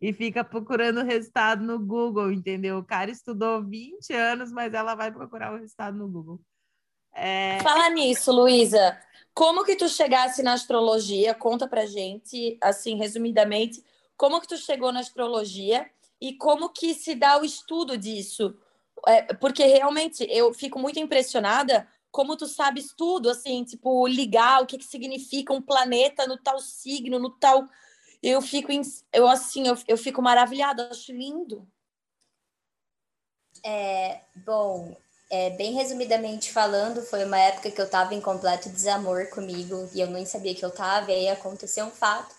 e 0.00 0.12
fica 0.12 0.44
procurando 0.44 1.00
o 1.00 1.04
resultado 1.04 1.62
no 1.62 1.78
Google, 1.78 2.32
entendeu? 2.32 2.78
O 2.78 2.84
cara 2.84 3.10
estudou 3.10 3.62
20 3.62 4.12
anos, 4.12 4.52
mas 4.52 4.72
ela 4.72 4.94
vai 4.94 5.10
procurar 5.10 5.52
o 5.52 5.58
resultado 5.58 5.96
no 5.96 6.08
Google. 6.08 6.40
É... 7.12 7.58
Fala 7.62 7.90
nisso, 7.90 8.30
Luísa. 8.30 8.98
Como 9.34 9.64
que 9.64 9.76
tu 9.76 9.88
chegasse 9.88 10.42
na 10.42 10.52
astrologia? 10.52 11.34
Conta 11.34 11.66
pra 11.66 11.86
gente, 11.86 12.56
assim, 12.60 12.96
resumidamente, 12.96 13.82
como 14.16 14.40
que 14.40 14.48
tu 14.48 14.56
chegou 14.56 14.92
na 14.92 15.00
astrologia 15.00 15.88
e 16.20 16.34
como 16.34 16.70
que 16.70 16.94
se 16.94 17.14
dá 17.14 17.40
o 17.40 17.44
estudo 17.44 17.96
disso? 17.96 18.56
É, 19.06 19.34
porque 19.34 19.64
realmente 19.64 20.26
eu 20.28 20.52
fico 20.52 20.78
muito 20.78 20.98
impressionada 20.98 21.88
como 22.10 22.36
tu 22.36 22.46
sabes 22.46 22.92
tudo, 22.96 23.30
assim, 23.30 23.62
tipo, 23.64 24.06
ligar 24.06 24.62
o 24.62 24.66
que, 24.66 24.78
que 24.78 24.84
significa 24.84 25.52
um 25.52 25.62
planeta 25.62 26.26
no 26.26 26.36
tal 26.36 26.58
signo, 26.58 27.18
no 27.18 27.30
tal 27.30 27.68
eu 28.22 28.40
fico, 28.42 28.70
eu 29.12 29.28
assim, 29.28 29.66
eu, 29.66 29.76
eu 29.86 29.96
fico 29.96 30.20
maravilhada, 30.20 30.88
acho 30.90 31.12
lindo. 31.12 31.66
É, 33.64 34.20
bom, 34.36 34.96
é, 35.30 35.50
bem 35.50 35.74
resumidamente 35.74 36.52
falando, 36.52 37.02
foi 37.02 37.24
uma 37.24 37.38
época 37.38 37.70
que 37.70 37.80
eu 37.80 37.84
estava 37.84 38.14
em 38.14 38.20
completo 38.20 38.68
desamor 38.70 39.28
comigo 39.28 39.88
e 39.94 40.00
eu 40.00 40.06
nem 40.08 40.24
sabia 40.24 40.54
que 40.54 40.64
eu 40.64 40.70
estava. 40.70 41.10
E 41.10 41.14
aí 41.14 41.28
aconteceu 41.28 41.86
um 41.86 41.90
fato 41.90 42.34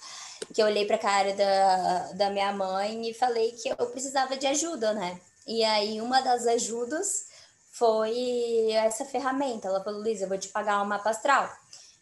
que 0.54 0.62
eu 0.62 0.65
olhei 0.65 0.86
para 0.86 0.96
a 0.96 1.00
cara 1.00 1.34
da, 1.34 2.12
da 2.13 2.30
minha 2.30 2.52
mãe 2.54 3.10
e 3.10 3.13
falei 3.13 3.52
que 3.52 3.70
eu 3.70 3.76
precisava 3.88 4.38
de 4.38 4.48
ajuda, 4.48 4.94
né? 4.94 5.20
E 5.46 5.63
aí 5.63 6.02
uma 6.02 6.22
das 6.22 6.48
ajudas 6.48 7.28
foi 7.72 8.72
essa 8.72 9.06
ferramenta. 9.06 9.68
Ela 9.68 9.84
falou: 9.84 10.02
Luísa, 10.02 10.26
eu 10.26 10.30
vou 10.30 10.38
te 10.38 10.50
pagar 10.50 10.78
uma 10.78 10.86
mapa 10.86 11.10
astral. 11.10 11.50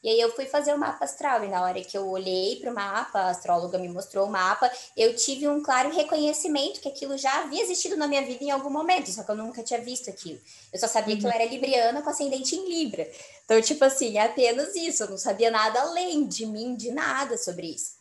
E 0.03 0.09
aí 0.09 0.19
eu 0.19 0.31
fui 0.35 0.45
fazer 0.45 0.73
o 0.73 0.77
mapa 0.77 1.05
astral, 1.05 1.43
e 1.43 1.47
na 1.47 1.61
hora 1.63 1.81
que 1.81 1.97
eu 1.97 2.07
olhei 2.07 2.57
para 2.57 2.71
o 2.71 2.73
mapa, 2.73 3.19
a 3.19 3.29
astróloga 3.29 3.77
me 3.79 3.89
mostrou 3.89 4.27
o 4.27 4.29
mapa, 4.29 4.71
eu 4.95 5.15
tive 5.15 5.47
um 5.47 5.61
claro 5.61 5.89
reconhecimento 5.89 6.79
que 6.79 6.87
aquilo 6.87 7.17
já 7.17 7.41
havia 7.41 7.61
existido 7.61 7.97
na 7.97 8.07
minha 8.07 8.23
vida 8.23 8.43
em 8.43 8.51
algum 8.51 8.69
momento, 8.69 9.11
só 9.11 9.23
que 9.23 9.31
eu 9.31 9.35
nunca 9.35 9.63
tinha 9.63 9.81
visto 9.81 10.09
aquilo. 10.09 10.39
Eu 10.71 10.79
só 10.79 10.87
sabia 10.87 11.15
uhum. 11.15 11.19
que 11.19 11.25
eu 11.25 11.29
uhum. 11.29 11.35
era 11.35 11.49
libriana 11.49 12.01
com 12.01 12.09
ascendente 12.09 12.55
em 12.55 12.69
Libra. 12.69 13.09
Então, 13.43 13.61
tipo 13.61 13.83
assim, 13.83 14.17
é 14.17 14.25
apenas 14.25 14.75
isso, 14.75 15.03
eu 15.03 15.09
não 15.09 15.17
sabia 15.17 15.49
nada 15.49 15.81
além 15.81 16.27
de 16.27 16.45
mim, 16.45 16.75
de 16.75 16.91
nada 16.91 17.37
sobre 17.37 17.67
isso. 17.67 17.97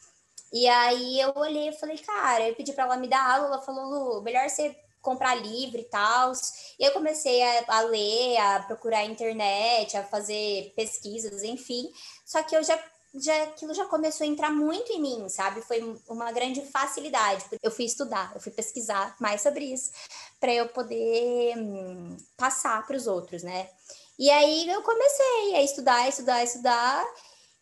E 0.52 0.66
aí 0.68 1.20
eu 1.20 1.32
olhei 1.34 1.70
e 1.70 1.72
falei, 1.72 1.98
cara, 1.98 2.48
eu 2.48 2.54
pedi 2.54 2.72
para 2.72 2.84
ela 2.84 2.96
me 2.96 3.08
dar 3.08 3.34
aula, 3.34 3.46
ela 3.46 3.62
falou, 3.62 3.84
Lu, 3.84 4.22
melhor 4.22 4.48
você 4.48 4.76
comprar 5.06 5.36
livro 5.36 5.78
e 5.80 5.84
tal. 5.84 6.32
E 6.78 6.84
eu 6.84 6.92
comecei 6.92 7.40
a, 7.40 7.64
a, 7.68 7.80
ler, 7.82 8.36
a 8.38 8.60
procurar 8.60 9.04
internet, 9.04 9.96
a 9.96 10.02
fazer 10.02 10.72
pesquisas, 10.74 11.44
enfim. 11.44 11.88
Só 12.26 12.42
que 12.42 12.56
eu 12.56 12.62
já 12.64 12.76
já 13.18 13.44
aquilo 13.44 13.72
já 13.72 13.86
começou 13.86 14.26
a 14.26 14.28
entrar 14.28 14.50
muito 14.50 14.92
em 14.92 15.00
mim, 15.00 15.26
sabe? 15.30 15.62
Foi 15.62 15.80
uma 16.06 16.30
grande 16.32 16.60
facilidade. 16.66 17.46
Eu 17.62 17.70
fui 17.70 17.86
estudar, 17.86 18.30
eu 18.34 18.40
fui 18.40 18.52
pesquisar 18.52 19.16
mais 19.18 19.40
sobre 19.40 19.64
isso 19.72 19.90
para 20.38 20.52
eu 20.52 20.68
poder 20.68 21.56
hum, 21.56 22.16
passar 22.36 22.86
para 22.86 22.96
os 22.96 23.06
outros, 23.06 23.42
né? 23.42 23.70
E 24.18 24.30
aí 24.30 24.68
eu 24.68 24.82
comecei 24.82 25.54
a 25.54 25.62
estudar, 25.62 26.08
estudar, 26.08 26.44
estudar. 26.44 27.04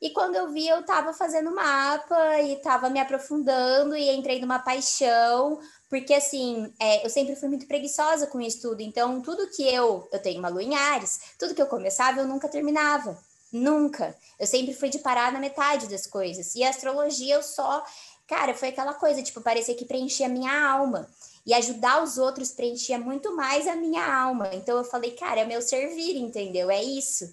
E 0.00 0.11
quando 0.11 0.35
eu 0.37 0.50
vi, 0.50 0.68
eu 0.68 0.80
estava 0.80 1.12
fazendo 1.12 1.54
mapa 1.54 2.40
e 2.40 2.54
estava 2.54 2.90
me 2.90 3.00
aprofundando 3.00 3.96
e 3.96 4.11
entrei 4.11 4.40
numa 4.40 4.59
paixão, 4.59 5.59
porque 5.94 6.12
assim, 6.12 6.74
é, 6.80 7.07
eu 7.07 7.09
sempre 7.09 7.37
fui 7.37 7.48
muito 7.48 7.68
preguiçosa 7.68 8.26
com 8.26 8.38
o 8.38 8.42
estudo. 8.42 8.80
Então, 8.80 9.20
tudo 9.20 9.46
que 9.46 9.62
eu, 9.62 10.09
eu 10.11 10.18
tenho 10.18 10.40
uma 10.40 10.48
lua 10.48 10.61
em 10.61 10.74
Ares, 10.74 11.20
tudo 11.38 11.54
que 11.54 11.62
eu 11.62 11.68
começava, 11.68 12.18
eu 12.18 12.26
nunca 12.26 12.48
terminava. 12.48 13.16
Nunca. 13.52 14.12
Eu 14.37 14.44
sempre 14.44 14.74
fui 14.74 14.88
de 14.88 14.98
parar 14.98 15.30
na 15.30 15.38
metade 15.38 15.87
das 15.87 16.04
coisas. 16.04 16.57
E 16.57 16.64
a 16.64 16.70
astrologia 16.70 17.37
eu 17.37 17.44
só. 17.44 17.85
Cara, 18.26 18.54
foi 18.54 18.70
aquela 18.70 18.94
coisa, 18.94 19.22
tipo, 19.22 19.40
parecia 19.40 19.76
que 19.76 19.85
preenchia 19.85 20.26
a 20.26 20.28
minha 20.28 20.68
alma. 20.68 21.09
E 21.46 21.54
ajudar 21.54 22.02
os 22.02 22.18
outros 22.18 22.50
preenchia 22.50 22.98
muito 22.98 23.37
mais 23.37 23.68
a 23.68 23.76
minha 23.76 24.04
alma. 24.04 24.50
Então 24.52 24.76
eu 24.76 24.83
falei, 24.83 25.12
cara, 25.12 25.42
é 25.42 25.46
meu 25.46 25.62
servir, 25.62 26.16
entendeu? 26.16 26.72
É 26.72 26.83
isso. 26.83 27.33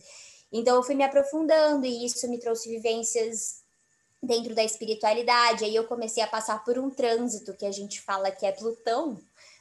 Então 0.51 0.75
eu 0.75 0.83
fui 0.83 0.93
me 0.93 1.03
aprofundando 1.03 1.83
e 1.87 2.05
isso 2.05 2.29
me 2.29 2.37
trouxe 2.37 2.69
vivências 2.69 3.60
dentro 4.21 4.53
da 4.53 4.63
espiritualidade. 4.63 5.65
Aí 5.65 5.75
eu 5.75 5.85
comecei 5.85 6.21
a 6.21 6.27
passar 6.27 6.63
por 6.63 6.77
um 6.77 6.89
trânsito 6.89 7.55
que 7.55 7.65
a 7.65 7.71
gente 7.71 8.01
fala 8.01 8.31
que 8.31 8.45
é 8.45 8.51
Plutão, 8.51 9.17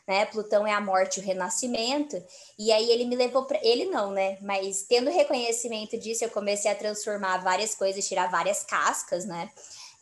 né? 0.07 0.27
Plutão 0.27 0.67
é 0.67 0.73
a 0.73 0.81
morte 0.81 1.21
o 1.21 1.23
renascimento. 1.23 2.23
E 2.59 2.73
aí 2.73 2.91
ele 2.91 3.05
me 3.05 3.17
levou 3.17 3.45
para 3.45 3.61
ele 3.63 3.87
não, 3.87 4.11
né? 4.11 4.39
Mas 4.41 4.83
tendo 4.83 5.11
reconhecimento 5.11 5.97
disso, 5.99 6.25
eu 6.25 6.31
comecei 6.31 6.71
a 6.71 6.75
transformar 6.75 7.39
várias 7.39 7.75
coisas, 7.75 8.07
tirar 8.07 8.31
várias 8.31 8.63
cascas, 8.65 9.25
né? 9.25 9.51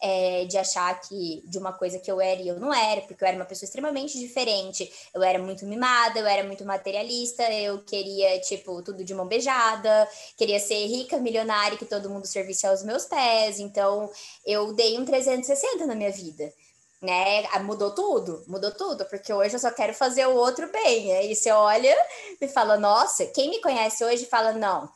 É, 0.00 0.44
de 0.44 0.56
achar 0.56 1.00
que 1.00 1.42
de 1.44 1.58
uma 1.58 1.72
coisa 1.72 1.98
que 1.98 2.08
eu 2.10 2.20
era 2.20 2.40
e 2.40 2.46
eu 2.46 2.60
não 2.60 2.72
era, 2.72 3.00
porque 3.00 3.24
eu 3.24 3.26
era 3.26 3.36
uma 3.36 3.44
pessoa 3.44 3.66
extremamente 3.66 4.18
diferente. 4.18 4.90
Eu 5.12 5.22
era 5.22 5.38
muito 5.38 5.66
mimada, 5.66 6.20
eu 6.20 6.26
era 6.26 6.46
muito 6.46 6.64
materialista, 6.64 7.42
eu 7.52 7.82
queria, 7.82 8.40
tipo, 8.40 8.80
tudo 8.82 9.02
de 9.04 9.12
mão 9.12 9.26
beijada, 9.26 10.08
queria 10.36 10.60
ser 10.60 10.86
rica, 10.86 11.18
milionária, 11.18 11.76
que 11.76 11.84
todo 11.84 12.10
mundo 12.10 12.26
servisse 12.26 12.66
aos 12.66 12.82
meus 12.84 13.06
pés. 13.06 13.58
Então, 13.58 14.10
eu 14.46 14.72
dei 14.72 14.98
um 14.98 15.04
360 15.04 15.84
na 15.86 15.94
minha 15.96 16.12
vida 16.12 16.52
né? 17.00 17.46
Ah, 17.52 17.60
mudou 17.60 17.94
tudo, 17.94 18.42
mudou 18.46 18.72
tudo, 18.72 19.04
porque 19.06 19.32
hoje 19.32 19.54
eu 19.54 19.60
só 19.60 19.70
quero 19.70 19.94
fazer 19.94 20.26
o 20.26 20.34
outro 20.34 20.70
bem. 20.70 21.12
Aí 21.16 21.34
você 21.34 21.50
olha 21.50 21.94
e 22.40 22.48
fala, 22.48 22.76
nossa, 22.76 23.26
quem 23.26 23.50
me 23.50 23.60
conhece 23.60 24.04
hoje 24.04 24.26
fala, 24.26 24.52
não, 24.52 24.88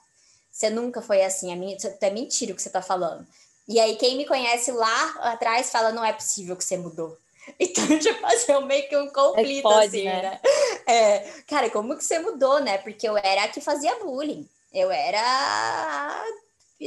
você 0.50 0.68
nunca 0.68 1.00
foi 1.00 1.22
assim, 1.24 1.52
é, 1.52 2.06
é 2.06 2.10
mentira 2.10 2.52
o 2.52 2.56
que 2.56 2.62
você 2.62 2.70
tá 2.70 2.82
falando. 2.82 3.26
E 3.68 3.78
aí 3.78 3.96
quem 3.96 4.16
me 4.16 4.26
conhece 4.26 4.72
lá 4.72 5.14
atrás 5.20 5.70
fala, 5.70 5.92
não 5.92 6.04
é 6.04 6.12
possível 6.12 6.56
que 6.56 6.64
você 6.64 6.76
mudou. 6.76 7.16
Então, 7.58 7.98
tipo 7.98 8.24
assim, 8.26 8.52
eu 8.52 8.60
meio 8.60 8.88
que 8.88 8.96
um 8.96 9.08
conflito, 9.08 9.58
é 9.58 9.62
pode, 9.62 9.86
assim, 9.86 10.04
né? 10.04 10.22
né? 10.22 10.40
É, 10.86 11.18
cara, 11.48 11.68
como 11.70 11.96
que 11.96 12.04
você 12.04 12.20
mudou, 12.20 12.60
né? 12.60 12.78
Porque 12.78 13.08
eu 13.08 13.16
era 13.16 13.44
a 13.44 13.48
que 13.48 13.60
fazia 13.60 13.98
bullying. 13.98 14.48
Eu 14.72 14.90
era 14.92 16.24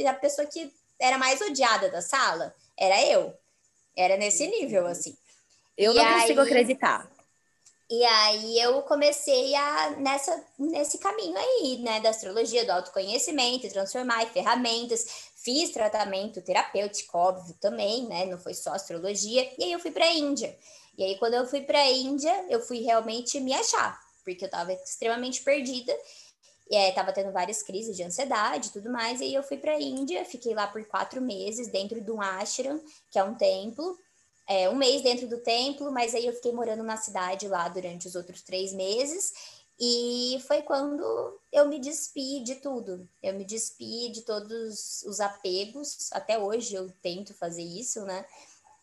a 0.08 0.14
pessoa 0.14 0.46
que 0.46 0.72
era 0.98 1.18
mais 1.18 1.42
odiada 1.42 1.90
da 1.90 2.00
sala. 2.00 2.54
Era 2.76 3.02
eu. 3.04 3.34
Era 3.94 4.16
nesse 4.16 4.46
nível, 4.46 4.86
assim. 4.86 5.16
Eu 5.76 5.92
e 5.92 5.96
não 5.96 6.04
aí, 6.04 6.20
consigo 6.20 6.40
acreditar. 6.40 7.10
E 7.88 8.04
aí 8.04 8.58
eu 8.58 8.82
comecei 8.82 9.54
a 9.54 9.90
nessa, 9.90 10.44
nesse 10.58 10.98
caminho 10.98 11.36
aí, 11.36 11.78
né, 11.78 12.00
da 12.00 12.10
astrologia, 12.10 12.64
do 12.64 12.72
autoconhecimento, 12.72 13.68
transformar 13.68 14.24
em 14.24 14.30
ferramentas. 14.30 15.25
Fiz 15.46 15.70
tratamento 15.70 16.42
terapêutico, 16.42 17.16
óbvio, 17.16 17.54
também, 17.60 18.04
né? 18.08 18.26
Não 18.26 18.36
foi 18.36 18.52
só 18.52 18.72
astrologia. 18.72 19.48
E 19.56 19.62
aí 19.62 19.70
eu 19.70 19.78
fui 19.78 19.92
para 19.92 20.04
a 20.04 20.12
Índia. 20.12 20.58
E 20.98 21.04
aí 21.04 21.16
quando 21.20 21.34
eu 21.34 21.46
fui 21.46 21.60
para 21.60 21.78
a 21.78 21.88
Índia, 21.88 22.46
eu 22.48 22.60
fui 22.60 22.80
realmente 22.80 23.38
me 23.38 23.54
achar, 23.54 23.96
porque 24.24 24.42
eu 24.42 24.46
estava 24.46 24.72
extremamente 24.72 25.44
perdida. 25.44 25.96
E 26.68 26.74
é, 26.74 26.90
tava 26.90 27.12
tendo 27.12 27.30
várias 27.30 27.62
crises 27.62 27.96
de 27.96 28.02
ansiedade 28.02 28.70
e 28.70 28.72
tudo 28.72 28.90
mais. 28.90 29.20
E 29.20 29.24
aí 29.24 29.34
eu 29.34 29.42
fui 29.44 29.56
para 29.56 29.74
a 29.74 29.80
Índia, 29.80 30.24
fiquei 30.24 30.52
lá 30.52 30.66
por 30.66 30.84
quatro 30.86 31.22
meses 31.22 31.68
dentro 31.68 32.00
de 32.00 32.10
um 32.10 32.20
ashram, 32.20 32.82
que 33.08 33.16
é 33.16 33.22
um 33.22 33.36
templo. 33.36 33.96
É, 34.48 34.68
um 34.68 34.74
mês 34.74 35.00
dentro 35.02 35.28
do 35.28 35.38
templo, 35.38 35.92
mas 35.92 36.12
aí 36.12 36.26
eu 36.26 36.32
fiquei 36.32 36.50
morando 36.50 36.82
na 36.82 36.96
cidade 36.96 37.46
lá 37.46 37.68
durante 37.68 38.08
os 38.08 38.16
outros 38.16 38.42
três 38.42 38.72
meses. 38.72 39.32
E 39.78 40.38
foi 40.46 40.62
quando 40.62 41.38
eu 41.52 41.68
me 41.68 41.78
despi 41.78 42.42
de 42.42 42.56
tudo. 42.56 43.08
Eu 43.22 43.34
me 43.34 43.44
despi 43.44 44.10
de 44.10 44.22
todos 44.22 45.02
os 45.02 45.20
apegos. 45.20 46.10
Até 46.12 46.38
hoje 46.38 46.74
eu 46.74 46.90
tento 47.02 47.34
fazer 47.34 47.62
isso, 47.62 48.04
né? 48.04 48.24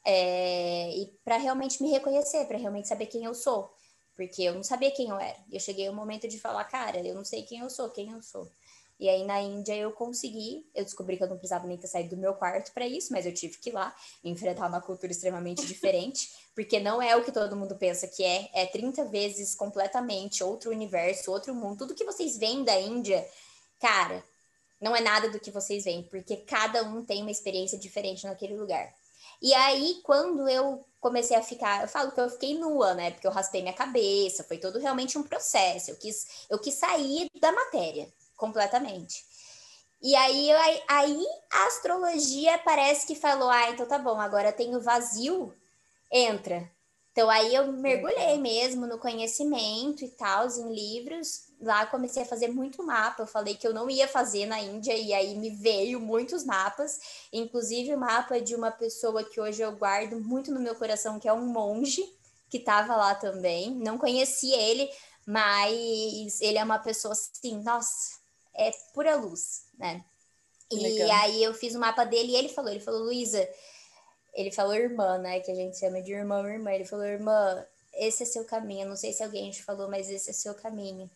É, 0.05 0.91
e 0.95 1.07
para 1.23 1.37
realmente 1.37 1.81
me 1.81 1.89
reconhecer, 1.89 2.45
para 2.45 2.57
realmente 2.57 2.87
saber 2.87 3.07
quem 3.07 3.23
eu 3.23 3.33
sou 3.33 3.73
porque 4.15 4.43
eu 4.43 4.53
não 4.53 4.63
sabia 4.63 4.91
quem 4.91 5.09
eu 5.09 5.19
era. 5.19 5.37
Eu 5.51 5.59
cheguei 5.59 5.87
ao 5.87 5.93
momento 5.93 6.27
de 6.27 6.39
falar, 6.39 6.63
cara, 6.65 6.99
eu 6.99 7.15
não 7.15 7.25
sei 7.25 7.43
quem 7.43 7.59
eu 7.59 7.69
sou, 7.69 7.89
quem 7.89 8.11
eu 8.11 8.21
sou. 8.21 8.49
E 9.03 9.09
aí 9.09 9.25
na 9.25 9.41
Índia 9.41 9.75
eu 9.75 9.91
consegui, 9.91 10.65
eu 10.73 10.81
descobri 10.81 11.17
que 11.17 11.23
eu 11.23 11.27
não 11.27 11.35
precisava 11.35 11.67
nem 11.67 11.77
ter 11.77 11.87
saído 11.87 12.15
do 12.15 12.21
meu 12.21 12.33
quarto 12.35 12.71
para 12.71 12.87
isso, 12.87 13.11
mas 13.11 13.25
eu 13.25 13.33
tive 13.33 13.57
que 13.57 13.69
ir 13.69 13.73
lá 13.73 13.93
enfrentar 14.23 14.65
uma 14.65 14.79
cultura 14.79 15.11
extremamente 15.11 15.65
diferente, 15.65 16.29
porque 16.55 16.79
não 16.79 17.01
é 17.01 17.13
o 17.13 17.21
que 17.21 17.29
todo 17.29 17.53
mundo 17.53 17.75
pensa 17.75 18.07
que 18.07 18.23
é, 18.23 18.49
é 18.53 18.65
30 18.65 19.03
vezes 19.03 19.55
completamente 19.55 20.41
outro 20.41 20.71
universo, 20.71 21.33
outro 21.33 21.53
mundo. 21.53 21.79
Tudo 21.79 21.93
que 21.93 22.05
vocês 22.05 22.37
veem 22.37 22.63
da 22.63 22.79
Índia, 22.79 23.27
cara, 23.77 24.23
não 24.79 24.95
é 24.95 25.01
nada 25.01 25.29
do 25.29 25.37
que 25.37 25.51
vocês 25.51 25.83
veem, 25.83 26.03
porque 26.03 26.37
cada 26.37 26.81
um 26.83 27.03
tem 27.03 27.23
uma 27.23 27.31
experiência 27.31 27.77
diferente 27.77 28.25
naquele 28.25 28.55
lugar. 28.55 28.89
E 29.41 29.53
aí, 29.53 29.99
quando 30.03 30.47
eu 30.47 30.87
comecei 31.01 31.35
a 31.35 31.43
ficar, 31.43 31.81
eu 31.81 31.89
falo 31.89 32.13
que 32.13 32.21
eu 32.21 32.29
fiquei 32.29 32.57
nua, 32.57 32.93
né? 32.93 33.11
Porque 33.11 33.27
eu 33.27 33.31
raspei 33.31 33.61
minha 33.61 33.73
cabeça, 33.73 34.45
foi 34.45 34.59
todo 34.59 34.79
realmente 34.79 35.17
um 35.17 35.23
processo. 35.23 35.91
Eu 35.91 35.97
quis, 35.97 36.45
eu 36.49 36.57
quis 36.57 36.75
sair 36.75 37.27
da 37.41 37.51
matéria 37.51 38.07
completamente. 38.35 39.23
E 40.01 40.15
aí, 40.15 40.51
aí 40.87 41.25
a 41.51 41.67
astrologia 41.67 42.57
parece 42.57 43.07
que 43.07 43.15
falou: 43.15 43.49
ah, 43.49 43.69
então 43.69 43.85
tá 43.85 43.97
bom, 43.97 44.19
agora 44.19 44.51
tem 44.51 44.75
o 44.75 44.81
vazio, 44.81 45.53
entra. 46.11 46.69
Então 47.13 47.29
aí 47.29 47.53
eu 47.53 47.71
mergulhei 47.71 48.39
mesmo 48.39 48.87
no 48.87 48.97
conhecimento 48.97 50.03
e 50.03 50.09
tal, 50.09 50.47
em 50.47 50.73
livros. 50.73 51.43
Lá 51.61 51.85
comecei 51.85 52.23
a 52.23 52.25
fazer 52.25 52.47
muito 52.47 52.83
mapa. 52.83 53.21
Eu 53.21 53.27
falei 53.27 53.55
que 53.55 53.67
eu 53.67 53.73
não 53.73 53.87
ia 53.87 54.07
fazer 54.07 54.47
na 54.47 54.59
Índia 54.59 54.97
e 54.97 55.13
aí 55.13 55.35
me 55.37 55.51
veio 55.51 55.99
muitos 55.99 56.43
mapas, 56.43 56.99
inclusive 57.31 57.93
o 57.93 57.99
mapa 57.99 58.41
de 58.41 58.55
uma 58.55 58.71
pessoa 58.71 59.23
que 59.23 59.39
hoje 59.39 59.61
eu 59.61 59.71
guardo 59.73 60.19
muito 60.19 60.51
no 60.51 60.59
meu 60.59 60.73
coração, 60.73 61.19
que 61.19 61.27
é 61.27 61.33
um 61.33 61.45
monge 61.45 62.01
que 62.49 62.57
estava 62.57 62.95
lá 62.95 63.13
também. 63.13 63.69
Não 63.75 63.97
conheci 63.97 64.51
ele, 64.51 64.89
mas 65.25 66.41
ele 66.41 66.57
é 66.57 66.63
uma 66.63 66.79
pessoa 66.79 67.13
assim, 67.13 67.61
nossa, 67.61 68.22
é 68.55 68.71
pura 68.93 69.15
luz, 69.15 69.65
né? 69.77 70.03
E 70.71 71.01
aí 71.11 71.43
eu 71.43 71.53
fiz 71.53 71.75
o 71.75 71.79
mapa 71.79 72.03
dele 72.03 72.31
e 72.31 72.35
ele 72.35 72.49
falou, 72.49 72.71
ele 72.71 72.79
falou, 72.79 73.03
Luísa, 73.03 73.47
ele 74.33 74.51
falou 74.51 74.73
irmã, 74.73 75.17
né? 75.17 75.39
Que 75.39 75.51
a 75.51 75.55
gente 75.55 75.77
chama 75.77 76.01
de 76.01 76.11
irmã 76.11 76.39
ou 76.39 76.47
irmã. 76.47 76.71
Ele 76.71 76.85
falou, 76.85 77.05
irmã, 77.05 77.63
esse 77.93 78.23
é 78.23 78.25
seu 78.25 78.43
caminho. 78.45 78.87
Não 78.87 78.95
sei 78.95 79.13
se 79.13 79.23
alguém 79.23 79.51
te 79.51 79.63
falou, 79.63 79.89
mas 79.89 80.09
esse 80.09 80.29
é 80.29 80.33
seu 80.33 80.53
caminho. 80.55 81.09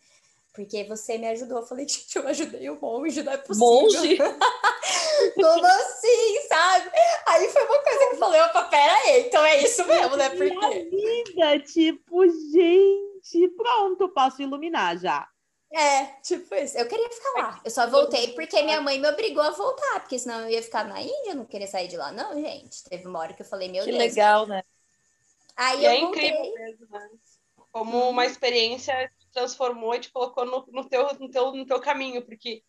Porque 0.52 0.84
você 0.84 1.18
me 1.18 1.28
ajudou. 1.28 1.58
Eu 1.58 1.66
falei, 1.66 1.88
gente, 1.88 2.16
eu 2.16 2.26
ajudei 2.26 2.70
o 2.70 2.80
monge, 2.80 3.22
não 3.22 3.32
é 3.32 3.36
possível. 3.36 3.68
Monge? 3.68 4.18
Como 5.34 5.66
assim, 5.66 6.48
sabe? 6.48 6.90
Aí 7.26 7.48
foi 7.48 7.62
uma 7.64 7.82
coisa 7.82 7.98
que 7.98 8.14
eu 8.14 8.18
falei, 8.18 8.40
opa, 8.40 8.64
pera 8.64 8.94
aí, 8.94 9.26
então 9.26 9.44
é 9.44 9.62
isso 9.62 9.84
mesmo, 9.84 10.16
né? 10.16 10.30
Porque... 10.30 10.50
Minha 10.54 10.84
vida, 10.84 11.58
tipo, 11.60 12.24
gente, 12.28 13.48
pronto, 13.56 14.08
posso 14.10 14.40
iluminar 14.40 14.96
já. 14.98 15.28
É, 15.70 16.06
tipo 16.22 16.54
isso. 16.54 16.78
Eu 16.78 16.88
queria 16.88 17.10
ficar 17.10 17.42
lá. 17.42 17.60
Eu 17.64 17.70
só 17.70 17.88
voltei 17.88 18.32
porque 18.32 18.62
minha 18.62 18.80
mãe 18.80 18.98
me 18.98 19.08
obrigou 19.08 19.42
a 19.42 19.50
voltar, 19.50 20.00
porque 20.00 20.18
senão 20.18 20.40
eu 20.40 20.50
ia 20.50 20.62
ficar 20.62 20.84
naÍndia, 20.84 21.32
eu 21.32 21.36
não 21.36 21.44
queria 21.44 21.66
sair 21.66 21.88
de 21.88 21.96
lá. 21.96 22.10
Não, 22.10 22.34
gente. 22.40 22.84
Teve 22.84 23.06
uma 23.06 23.18
hora 23.18 23.34
que 23.34 23.42
eu 23.42 23.46
falei, 23.46 23.68
meu 23.68 23.84
que 23.84 23.90
Deus. 23.90 24.02
Que 24.02 24.08
legal, 24.08 24.46
né? 24.46 24.62
Aí 25.56 25.80
e 25.80 25.84
eu 25.84 25.90
é 25.90 26.00
voltei. 26.00 26.28
incrível 26.28 26.54
mesmo, 26.54 26.86
né? 26.90 27.10
Como 27.70 28.08
uma 28.08 28.24
experiência 28.24 29.12
te 29.18 29.28
transformou 29.30 29.94
e 29.94 30.00
te 30.00 30.10
colocou 30.10 30.44
no, 30.46 30.66
no, 30.70 30.88
teu, 30.88 31.14
no, 31.18 31.30
teu, 31.30 31.52
no 31.52 31.66
teu 31.66 31.80
caminho, 31.80 32.24
porque 32.24 32.62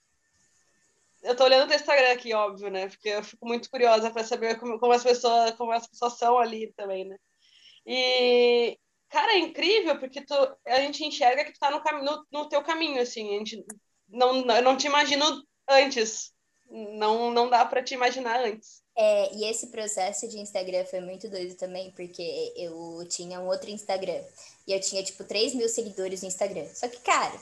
eu 1.21 1.35
tô 1.35 1.45
olhando 1.45 1.65
o 1.65 1.67
teu 1.67 1.77
Instagram 1.77 2.11
aqui, 2.11 2.33
óbvio, 2.33 2.69
né? 2.69 2.87
Porque 2.89 3.09
eu 3.09 3.23
fico 3.23 3.47
muito 3.47 3.69
curiosa 3.69 4.11
para 4.11 4.23
saber 4.23 4.59
como, 4.59 4.79
como, 4.79 4.91
as 4.91 5.03
pessoas, 5.03 5.51
como 5.51 5.71
as 5.71 5.87
pessoas 5.87 6.17
são 6.17 6.37
ali 6.37 6.73
também, 6.73 7.05
né? 7.05 7.17
E, 7.85 8.77
Cara, 9.09 9.33
é 9.33 9.39
incrível 9.39 9.99
porque 9.99 10.21
tu, 10.21 10.33
a 10.65 10.79
gente 10.81 11.03
enxerga 11.03 11.43
que 11.43 11.53
tu 11.53 11.59
tá 11.59 11.71
no, 11.71 12.03
no, 12.03 12.25
no 12.31 12.49
teu 12.49 12.61
caminho, 12.61 13.01
assim. 13.01 13.35
A 13.35 13.39
gente 13.39 13.65
não, 14.07 14.45
eu 14.45 14.61
não 14.61 14.77
te 14.77 14.87
imagino 14.87 15.25
antes. 15.67 16.31
Não, 16.69 17.31
não 17.31 17.49
dá 17.49 17.65
para 17.65 17.81
te 17.83 17.95
imaginar 17.95 18.39
antes. 18.45 18.83
É, 18.95 19.33
e 19.33 19.49
esse 19.49 19.71
processo 19.71 20.27
de 20.27 20.37
Instagram 20.37 20.85
foi 20.85 20.99
muito 20.99 21.29
doido 21.29 21.55
também, 21.55 21.91
porque 21.91 22.53
eu 22.55 23.03
tinha 23.07 23.39
um 23.39 23.47
outro 23.47 23.69
Instagram. 23.69 24.21
E 24.67 24.73
eu 24.73 24.79
tinha, 24.79 25.01
tipo, 25.01 25.23
3 25.23 25.55
mil 25.55 25.67
seguidores 25.69 26.21
no 26.21 26.27
Instagram. 26.27 26.67
Só 26.75 26.87
que, 26.87 26.99
cara, 26.99 27.39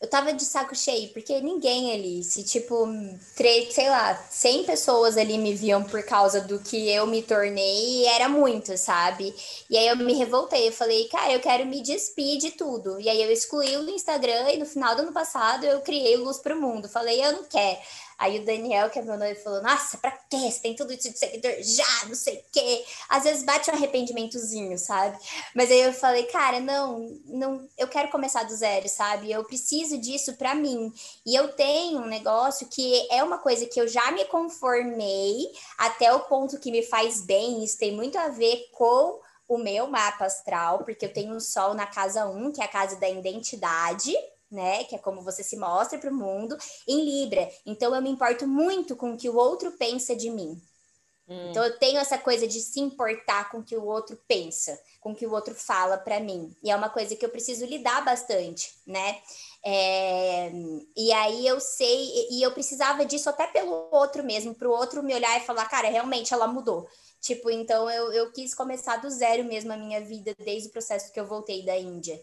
eu 0.00 0.08
tava 0.10 0.32
de 0.34 0.44
saco 0.44 0.74
cheio, 0.74 1.08
porque 1.12 1.40
ninguém 1.40 1.92
ali, 1.92 2.22
se 2.22 2.42
tipo, 2.44 2.86
três, 3.34 3.72
sei 3.74 3.88
lá, 3.88 4.14
100 4.30 4.64
pessoas 4.64 5.16
ali 5.16 5.38
me 5.38 5.54
viam 5.54 5.82
por 5.84 6.02
causa 6.02 6.40
do 6.42 6.58
que 6.58 6.90
eu 6.90 7.06
me 7.06 7.22
tornei, 7.22 8.04
era 8.06 8.28
muito, 8.28 8.76
sabe? 8.76 9.34
E 9.70 9.76
aí 9.76 9.88
eu 9.88 9.96
me 9.96 10.12
revoltei, 10.12 10.68
eu 10.68 10.72
falei, 10.72 11.08
cara, 11.08 11.32
eu 11.32 11.40
quero 11.40 11.64
me 11.64 11.82
despedir 11.82 12.38
de 12.38 12.50
tudo. 12.52 13.00
E 13.00 13.08
aí 13.08 13.22
eu 13.22 13.30
excluí 13.32 13.76
o 13.76 13.88
Instagram 13.88 14.50
e 14.50 14.58
no 14.58 14.66
final 14.66 14.94
do 14.94 15.02
ano 15.02 15.12
passado 15.12 15.64
eu 15.64 15.80
criei 15.80 16.16
Luz 16.16 16.38
pro 16.38 16.60
Mundo. 16.60 16.88
Falei, 16.88 17.24
eu 17.24 17.32
não 17.32 17.44
quero. 17.44 17.78
Aí 18.18 18.38
o 18.38 18.44
Daniel, 18.44 18.88
que 18.88 18.98
é 18.98 19.02
meu 19.02 19.18
noivo, 19.18 19.42
falou: 19.42 19.62
Nossa, 19.62 19.98
pra 19.98 20.10
quê? 20.10 20.50
Você 20.50 20.60
tem 20.60 20.74
tudo 20.74 20.92
isso 20.92 21.10
de 21.10 21.18
seguidor 21.18 21.52
já, 21.62 22.06
não 22.06 22.14
sei 22.14 22.36
o 22.38 22.44
quê. 22.50 22.84
Às 23.08 23.24
vezes 23.24 23.44
bate 23.44 23.70
um 23.70 23.74
arrependimentozinho, 23.74 24.78
sabe? 24.78 25.18
Mas 25.54 25.70
aí 25.70 25.80
eu 25.80 25.92
falei: 25.92 26.24
Cara, 26.24 26.58
não, 26.60 27.20
não, 27.26 27.68
eu 27.76 27.88
quero 27.88 28.08
começar 28.08 28.44
do 28.44 28.54
zero, 28.54 28.88
sabe? 28.88 29.30
Eu 29.30 29.44
preciso 29.44 29.98
disso 29.98 30.34
pra 30.34 30.54
mim. 30.54 30.92
E 31.26 31.34
eu 31.34 31.48
tenho 31.48 32.00
um 32.00 32.06
negócio 32.06 32.68
que 32.68 33.06
é 33.10 33.22
uma 33.22 33.38
coisa 33.38 33.66
que 33.66 33.80
eu 33.80 33.86
já 33.86 34.10
me 34.12 34.24
conformei 34.24 35.52
até 35.76 36.12
o 36.12 36.20
ponto 36.20 36.58
que 36.58 36.70
me 36.70 36.82
faz 36.82 37.20
bem. 37.20 37.62
Isso 37.62 37.78
tem 37.78 37.92
muito 37.92 38.18
a 38.18 38.28
ver 38.28 38.68
com 38.72 39.20
o 39.48 39.58
meu 39.58 39.86
mapa 39.88 40.24
astral, 40.24 40.84
porque 40.84 41.04
eu 41.04 41.12
tenho 41.12 41.34
um 41.34 41.40
sol 41.40 41.74
na 41.74 41.86
casa 41.86 42.26
1, 42.26 42.52
que 42.52 42.60
é 42.60 42.64
a 42.64 42.68
casa 42.68 42.96
da 42.96 43.08
identidade 43.08 44.12
né? 44.56 44.84
Que 44.84 44.96
é 44.96 44.98
como 44.98 45.20
você 45.20 45.42
se 45.42 45.56
mostra 45.56 45.98
para 45.98 46.10
o 46.10 46.14
mundo, 46.14 46.56
em 46.88 47.04
Libra. 47.04 47.48
Então 47.64 47.94
eu 47.94 48.02
me 48.02 48.10
importo 48.10 48.48
muito 48.48 48.96
com 48.96 49.12
o 49.12 49.16
que 49.16 49.28
o 49.28 49.36
outro 49.36 49.70
pensa 49.72 50.16
de 50.16 50.30
mim. 50.30 50.60
Hum. 51.28 51.50
Então 51.50 51.62
eu 51.62 51.78
tenho 51.78 51.98
essa 51.98 52.16
coisa 52.16 52.46
de 52.46 52.60
se 52.60 52.80
importar 52.80 53.50
com 53.50 53.58
o 53.58 53.62
que 53.62 53.76
o 53.76 53.84
outro 53.84 54.18
pensa, 54.26 54.80
com 55.00 55.12
o 55.12 55.14
que 55.14 55.26
o 55.26 55.32
outro 55.32 55.54
fala 55.54 55.98
para 55.98 56.18
mim. 56.18 56.56
E 56.62 56.70
é 56.70 56.76
uma 56.76 56.88
coisa 56.88 57.14
que 57.14 57.24
eu 57.24 57.28
preciso 57.28 57.66
lidar 57.66 58.04
bastante, 58.04 58.74
né? 58.86 59.20
É... 59.68 60.52
e 60.96 61.12
aí 61.12 61.44
eu 61.44 61.58
sei, 61.58 62.28
e 62.30 62.40
eu 62.40 62.52
precisava 62.52 63.04
disso 63.04 63.28
até 63.28 63.48
pelo 63.48 63.88
outro 63.90 64.22
mesmo, 64.22 64.54
para 64.54 64.68
o 64.68 64.70
outro 64.70 65.02
me 65.02 65.12
olhar 65.12 65.36
e 65.36 65.44
falar, 65.44 65.68
cara, 65.68 65.88
realmente 65.88 66.32
ela 66.32 66.46
mudou. 66.46 66.88
Tipo, 67.20 67.50
então 67.50 67.90
eu, 67.90 68.12
eu 68.12 68.32
quis 68.32 68.54
começar 68.54 68.98
do 68.98 69.10
zero 69.10 69.42
mesmo 69.42 69.72
a 69.72 69.76
minha 69.76 70.00
vida 70.00 70.32
desde 70.38 70.68
o 70.68 70.72
processo 70.72 71.12
que 71.12 71.18
eu 71.18 71.26
voltei 71.26 71.64
da 71.64 71.76
Índia. 71.76 72.22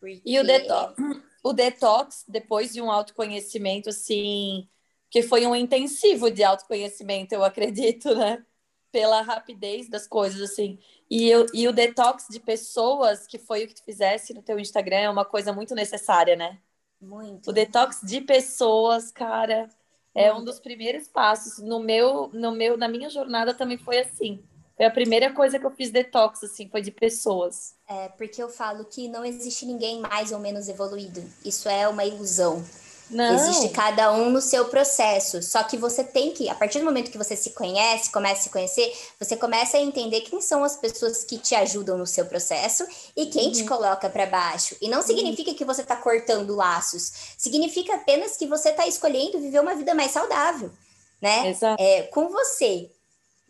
Porque... 0.00 0.20
E 0.24 0.38
o 0.38 0.44
detox, 0.44 1.00
o 1.44 1.52
detox, 1.52 2.24
depois 2.26 2.72
de 2.72 2.80
um 2.80 2.90
autoconhecimento, 2.90 3.90
assim, 3.90 4.66
que 5.10 5.22
foi 5.22 5.46
um 5.46 5.54
intensivo 5.54 6.30
de 6.30 6.42
autoconhecimento, 6.42 7.34
eu 7.34 7.44
acredito, 7.44 8.14
né? 8.16 8.42
Pela 8.90 9.20
rapidez 9.20 9.88
das 9.90 10.06
coisas, 10.06 10.40
assim. 10.40 10.78
E, 11.10 11.28
eu, 11.28 11.44
e 11.52 11.68
o 11.68 11.72
detox 11.72 12.26
de 12.30 12.40
pessoas, 12.40 13.26
que 13.26 13.38
foi 13.38 13.64
o 13.64 13.68
que 13.68 13.74
tu 13.74 13.84
fizesse 13.84 14.32
no 14.32 14.42
teu 14.42 14.58
Instagram, 14.58 14.96
é 14.96 15.10
uma 15.10 15.24
coisa 15.24 15.52
muito 15.52 15.74
necessária, 15.74 16.34
né? 16.34 16.58
Muito. 16.98 17.50
O 17.50 17.52
detox 17.52 18.00
de 18.02 18.22
pessoas, 18.22 19.12
cara, 19.12 19.68
é 20.14 20.32
um 20.32 20.42
dos 20.42 20.58
primeiros 20.58 21.08
passos. 21.08 21.62
No 21.62 21.78
meu, 21.78 22.30
no 22.32 22.52
meu, 22.52 22.78
na 22.78 22.88
minha 22.88 23.10
jornada 23.10 23.52
também 23.52 23.76
foi 23.76 23.98
assim. 23.98 24.42
Foi 24.76 24.86
a 24.86 24.90
primeira 24.90 25.32
coisa 25.32 25.58
que 25.58 25.64
eu 25.64 25.70
fiz 25.70 25.90
detox, 25.90 26.42
assim, 26.42 26.68
foi 26.68 26.82
de 26.82 26.90
pessoas. 26.90 27.74
É, 27.88 28.08
porque 28.08 28.42
eu 28.42 28.48
falo 28.48 28.84
que 28.84 29.08
não 29.08 29.24
existe 29.24 29.64
ninguém 29.64 30.00
mais 30.00 30.32
ou 30.32 30.38
menos 30.40 30.68
evoluído. 30.68 31.22
Isso 31.44 31.68
é 31.68 31.86
uma 31.86 32.04
ilusão. 32.04 32.64
Não. 33.10 33.34
Existe 33.34 33.68
cada 33.68 34.12
um 34.12 34.30
no 34.30 34.40
seu 34.40 34.64
processo. 34.66 35.42
Só 35.42 35.62
que 35.62 35.76
você 35.76 36.02
tem 36.02 36.32
que, 36.32 36.48
a 36.48 36.54
partir 36.54 36.78
do 36.78 36.84
momento 36.84 37.10
que 37.10 37.18
você 37.18 37.36
se 37.36 37.50
conhece, 37.50 38.10
começa 38.10 38.40
a 38.40 38.42
se 38.44 38.50
conhecer, 38.50 38.92
você 39.20 39.36
começa 39.36 39.76
a 39.76 39.80
entender 39.80 40.22
quem 40.22 40.40
são 40.40 40.64
as 40.64 40.76
pessoas 40.76 41.22
que 41.22 41.38
te 41.38 41.54
ajudam 41.54 41.98
no 41.98 42.06
seu 42.06 42.26
processo 42.26 42.84
e 43.16 43.26
quem 43.26 43.46
uhum. 43.46 43.52
te 43.52 43.64
coloca 43.64 44.08
para 44.08 44.26
baixo. 44.26 44.74
E 44.80 44.88
não 44.88 45.02
significa 45.02 45.50
uhum. 45.50 45.56
que 45.56 45.64
você 45.64 45.82
está 45.82 45.96
cortando 45.96 46.56
laços. 46.56 47.12
Significa 47.36 47.94
apenas 47.94 48.36
que 48.36 48.46
você 48.46 48.70
está 48.70 48.86
escolhendo 48.86 49.40
viver 49.40 49.60
uma 49.60 49.74
vida 49.74 49.94
mais 49.94 50.10
saudável, 50.10 50.72
né? 51.20 51.50
Exato. 51.50 51.80
É, 51.80 52.02
com 52.04 52.28
você. 52.28 52.90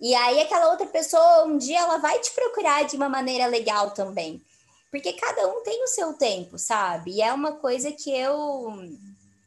E 0.00 0.14
aí 0.14 0.40
aquela 0.40 0.70
outra 0.70 0.86
pessoa, 0.86 1.44
um 1.44 1.56
dia 1.56 1.78
ela 1.78 1.98
vai 1.98 2.18
te 2.20 2.30
procurar 2.32 2.84
de 2.84 2.96
uma 2.96 3.08
maneira 3.08 3.46
legal 3.46 3.92
também. 3.92 4.42
Porque 4.90 5.12
cada 5.14 5.48
um 5.48 5.62
tem 5.62 5.82
o 5.82 5.88
seu 5.88 6.12
tempo, 6.14 6.58
sabe? 6.58 7.12
E 7.12 7.22
é 7.22 7.32
uma 7.32 7.52
coisa 7.52 7.90
que 7.90 8.10
eu 8.16 8.72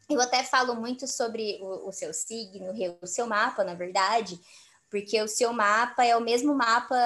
eu 0.08 0.20
até 0.20 0.42
falo 0.42 0.74
muito 0.74 1.06
sobre 1.06 1.58
o, 1.60 1.88
o 1.88 1.92
seu 1.92 2.14
signo, 2.14 2.72
o 3.02 3.06
seu 3.06 3.26
mapa, 3.26 3.62
na 3.62 3.74
verdade, 3.74 4.40
porque 4.90 5.20
o 5.20 5.28
seu 5.28 5.52
mapa 5.52 6.04
é 6.04 6.16
o 6.16 6.20
mesmo 6.20 6.54
mapa 6.54 6.96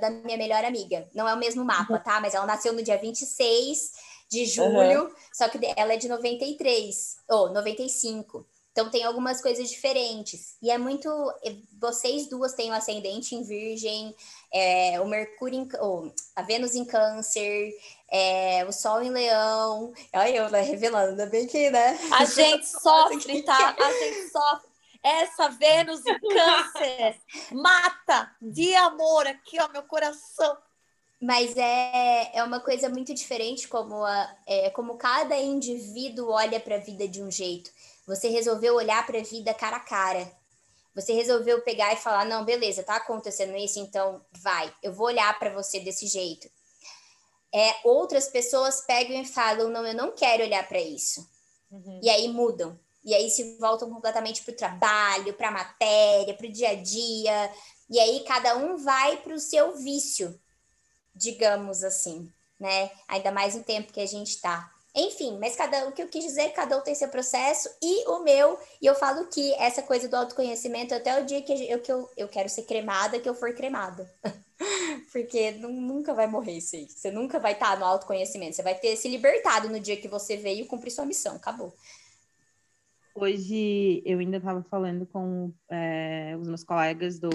da 0.00 0.10
minha 0.10 0.38
melhor 0.38 0.64
amiga. 0.64 1.06
Não 1.14 1.28
é 1.28 1.34
o 1.34 1.38
mesmo 1.38 1.64
mapa, 1.64 1.98
tá? 1.98 2.20
Mas 2.20 2.34
ela 2.34 2.46
nasceu 2.46 2.72
no 2.72 2.82
dia 2.82 2.96
26 2.96 3.92
de 4.30 4.46
julho, 4.46 5.04
uhum. 5.04 5.14
só 5.30 5.46
que 5.46 5.58
ela 5.76 5.92
é 5.92 5.96
de 5.98 6.08
93, 6.08 7.18
ou 7.28 7.46
oh, 7.46 7.48
95. 7.50 8.46
Então 8.72 8.88
tem 8.90 9.04
algumas 9.04 9.40
coisas 9.42 9.68
diferentes. 9.68 10.56
E 10.62 10.70
é 10.70 10.78
muito. 10.78 11.08
Vocês 11.78 12.28
duas 12.28 12.54
têm 12.54 12.70
o 12.70 12.74
ascendente 12.74 13.34
em 13.34 13.42
Virgem, 13.42 14.16
é, 14.50 14.98
o 14.98 15.06
Mercúrio 15.06 15.60
em, 15.60 15.68
oh, 15.78 16.10
a 16.34 16.42
Vênus 16.42 16.74
em 16.74 16.84
Câncer, 16.84 17.70
é, 18.10 18.64
o 18.66 18.72
Sol 18.72 19.02
em 19.02 19.10
Leão. 19.10 19.92
Olha 20.14 20.28
eu 20.28 20.50
né, 20.50 20.62
revelando, 20.62 21.10
ainda 21.10 21.26
bem 21.26 21.46
que, 21.46 21.70
né? 21.70 21.98
A 22.12 22.24
gente 22.24 22.66
sofre, 22.80 23.42
tá? 23.42 23.76
A 23.78 23.92
gente 23.92 24.30
sofre. 24.30 24.72
Essa 25.04 25.48
Vênus 25.48 26.00
em 26.06 26.18
Câncer 26.18 27.20
mata 27.52 28.30
de 28.40 28.74
amor 28.76 29.26
aqui, 29.26 29.60
ó, 29.60 29.68
meu 29.68 29.82
coração. 29.82 30.56
Mas 31.20 31.56
é, 31.56 32.36
é 32.36 32.42
uma 32.42 32.58
coisa 32.58 32.88
muito 32.88 33.14
diferente 33.14 33.68
como, 33.68 34.04
a, 34.04 34.36
é, 34.46 34.70
como 34.70 34.96
cada 34.96 35.36
indivíduo 35.36 36.30
olha 36.30 36.58
para 36.58 36.76
a 36.76 36.80
vida 36.80 37.06
de 37.06 37.22
um 37.22 37.30
jeito. 37.30 37.70
Você 38.06 38.28
resolveu 38.28 38.74
olhar 38.74 39.06
para 39.06 39.18
a 39.18 39.22
vida 39.22 39.54
cara 39.54 39.76
a 39.76 39.80
cara. 39.80 40.30
Você 40.94 41.12
resolveu 41.12 41.62
pegar 41.62 41.92
e 41.92 41.96
falar: 41.96 42.24
não, 42.24 42.44
beleza, 42.44 42.82
tá 42.82 42.96
acontecendo 42.96 43.56
isso, 43.56 43.78
então 43.78 44.24
vai, 44.40 44.72
eu 44.82 44.92
vou 44.92 45.06
olhar 45.06 45.38
para 45.38 45.52
você 45.54 45.80
desse 45.80 46.06
jeito. 46.06 46.48
É, 47.54 47.74
outras 47.84 48.28
pessoas 48.28 48.82
pegam 48.82 49.20
e 49.20 49.24
falam: 49.24 49.70
não, 49.70 49.86
eu 49.86 49.94
não 49.94 50.12
quero 50.12 50.42
olhar 50.42 50.66
para 50.68 50.80
isso. 50.80 51.26
Uhum. 51.70 52.00
E 52.02 52.10
aí 52.10 52.28
mudam. 52.28 52.78
E 53.04 53.14
aí 53.14 53.28
se 53.30 53.56
voltam 53.58 53.90
completamente 53.90 54.44
para 54.44 54.52
o 54.52 54.56
trabalho, 54.56 55.34
para 55.34 55.48
a 55.48 55.52
matéria, 55.52 56.34
para 56.34 56.46
o 56.46 56.52
dia 56.52 56.70
a 56.70 56.74
dia. 56.74 57.52
E 57.90 57.98
aí 57.98 58.24
cada 58.24 58.56
um 58.56 58.76
vai 58.76 59.16
para 59.18 59.34
o 59.34 59.40
seu 59.40 59.76
vício, 59.76 60.38
digamos 61.14 61.82
assim, 61.82 62.30
né? 62.60 62.90
Ainda 63.08 63.32
mais 63.32 63.54
no 63.54 63.64
tempo 63.64 63.92
que 63.92 64.00
a 64.00 64.06
gente 64.06 64.28
está. 64.28 64.72
Enfim, 64.94 65.38
mas 65.38 65.56
cada 65.56 65.88
o 65.88 65.92
que 65.92 66.02
eu 66.02 66.08
quis 66.08 66.22
dizer, 66.22 66.50
cada 66.50 66.76
um 66.76 66.82
tem 66.82 66.94
seu 66.94 67.08
processo 67.08 67.68
e 67.82 68.06
o 68.10 68.22
meu, 68.22 68.58
e 68.80 68.84
eu 68.84 68.94
falo 68.94 69.26
que 69.28 69.54
essa 69.54 69.82
coisa 69.82 70.06
do 70.06 70.14
autoconhecimento 70.14 70.94
até 70.94 71.18
o 71.18 71.24
dia 71.24 71.40
que 71.40 71.52
eu, 71.70 71.80
que 71.80 71.90
eu, 71.90 72.10
eu 72.14 72.28
quero 72.28 72.48
ser 72.50 72.64
cremada, 72.64 73.18
que 73.18 73.28
eu 73.28 73.34
for 73.34 73.54
cremada. 73.54 74.10
Porque 75.10 75.52
nunca 75.52 76.12
vai 76.12 76.26
morrer 76.26 76.58
isso 76.58 76.76
aí. 76.76 76.86
Você 76.88 77.10
nunca 77.10 77.38
vai 77.38 77.52
estar 77.52 77.78
no 77.78 77.86
autoconhecimento. 77.86 78.54
Você 78.54 78.62
vai 78.62 78.74
ter 78.74 78.94
se 78.96 79.08
libertado 79.08 79.68
no 79.68 79.80
dia 79.80 79.96
que 79.96 80.08
você 80.08 80.36
veio 80.36 80.66
cumprir 80.66 80.90
sua 80.90 81.06
missão. 81.06 81.36
Acabou. 81.36 81.74
Hoje 83.14 84.02
eu 84.06 84.18
ainda 84.18 84.36
estava 84.36 84.62
falando 84.64 85.06
com 85.06 85.52
é, 85.70 86.36
os 86.38 86.48
meus 86.48 86.64
colegas 86.64 87.18
do, 87.18 87.30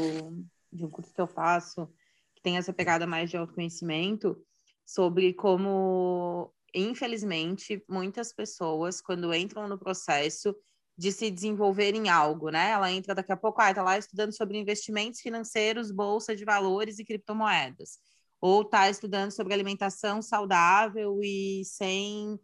de 0.72 0.86
um 0.86 0.89
curso 0.89 1.13
que 1.13 1.22
eu 1.22 1.28
faço, 1.28 1.88
que 2.36 2.41
tem 2.41 2.58
essa 2.58 2.74
pegada 2.74 3.06
mais 3.06 3.30
de 3.30 3.38
autoconhecimento, 3.38 4.41
sobre 4.86 5.34
como 5.34 6.52
infelizmente, 6.73 7.84
muitas 7.89 8.34
pessoas, 8.34 9.01
quando 9.01 9.34
entram 9.34 9.67
no 9.67 9.77
processo 9.77 10.56
de 10.97 11.12
se 11.12 11.30
desenvolver 11.30 11.93
em 11.93 12.10
algo, 12.10 12.49
né? 12.49 12.71
Ela 12.71 12.91
entra 12.91 13.13
daqui 13.13 13.32
a 13.32 13.38
pouco, 13.38 13.62
ah, 13.62 13.73
tá 13.73 13.84
lá 13.84 13.97
estudando 13.97 14.36
sobre 14.36 14.58
investimentos 14.58 15.21
financeiros, 15.21 15.91
bolsa 15.91 16.36
de 16.36 16.43
valores 16.43 16.97
e 16.97 17.06
criptomoedas. 17.06 17.99
Ou 18.41 18.65
tá 18.65 18.89
estudando 18.89 19.32
sobre 19.32 19.53
alimentação 19.53 20.21
saudável 20.21 21.19
e 21.23 21.63
sem, 21.65 22.39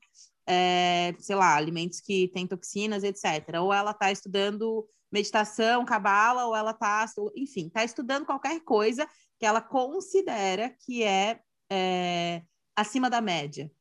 é, 0.47 1.15
sei 1.19 1.36
lá, 1.36 1.55
alimentos 1.55 1.99
que 1.99 2.27
têm 2.29 2.45
toxinas, 2.47 3.03
etc. 3.03 3.59
Ou 3.59 3.73
ela 3.73 3.93
tá 3.93 4.12
estudando 4.12 4.88
meditação, 5.12 5.86
cabala, 5.86 6.45
ou 6.45 6.55
ela 6.55 6.73
tá, 6.73 7.05
enfim, 7.36 7.69
tá 7.69 7.83
estudando 7.83 8.25
qualquer 8.25 8.59
coisa 8.62 9.07
que 9.39 9.45
ela 9.45 9.62
considera 9.62 10.76
que 10.86 11.03
é, 11.03 11.39
é 11.71 12.41
acima 12.76 13.09
da 13.09 13.21
média, 13.21 13.71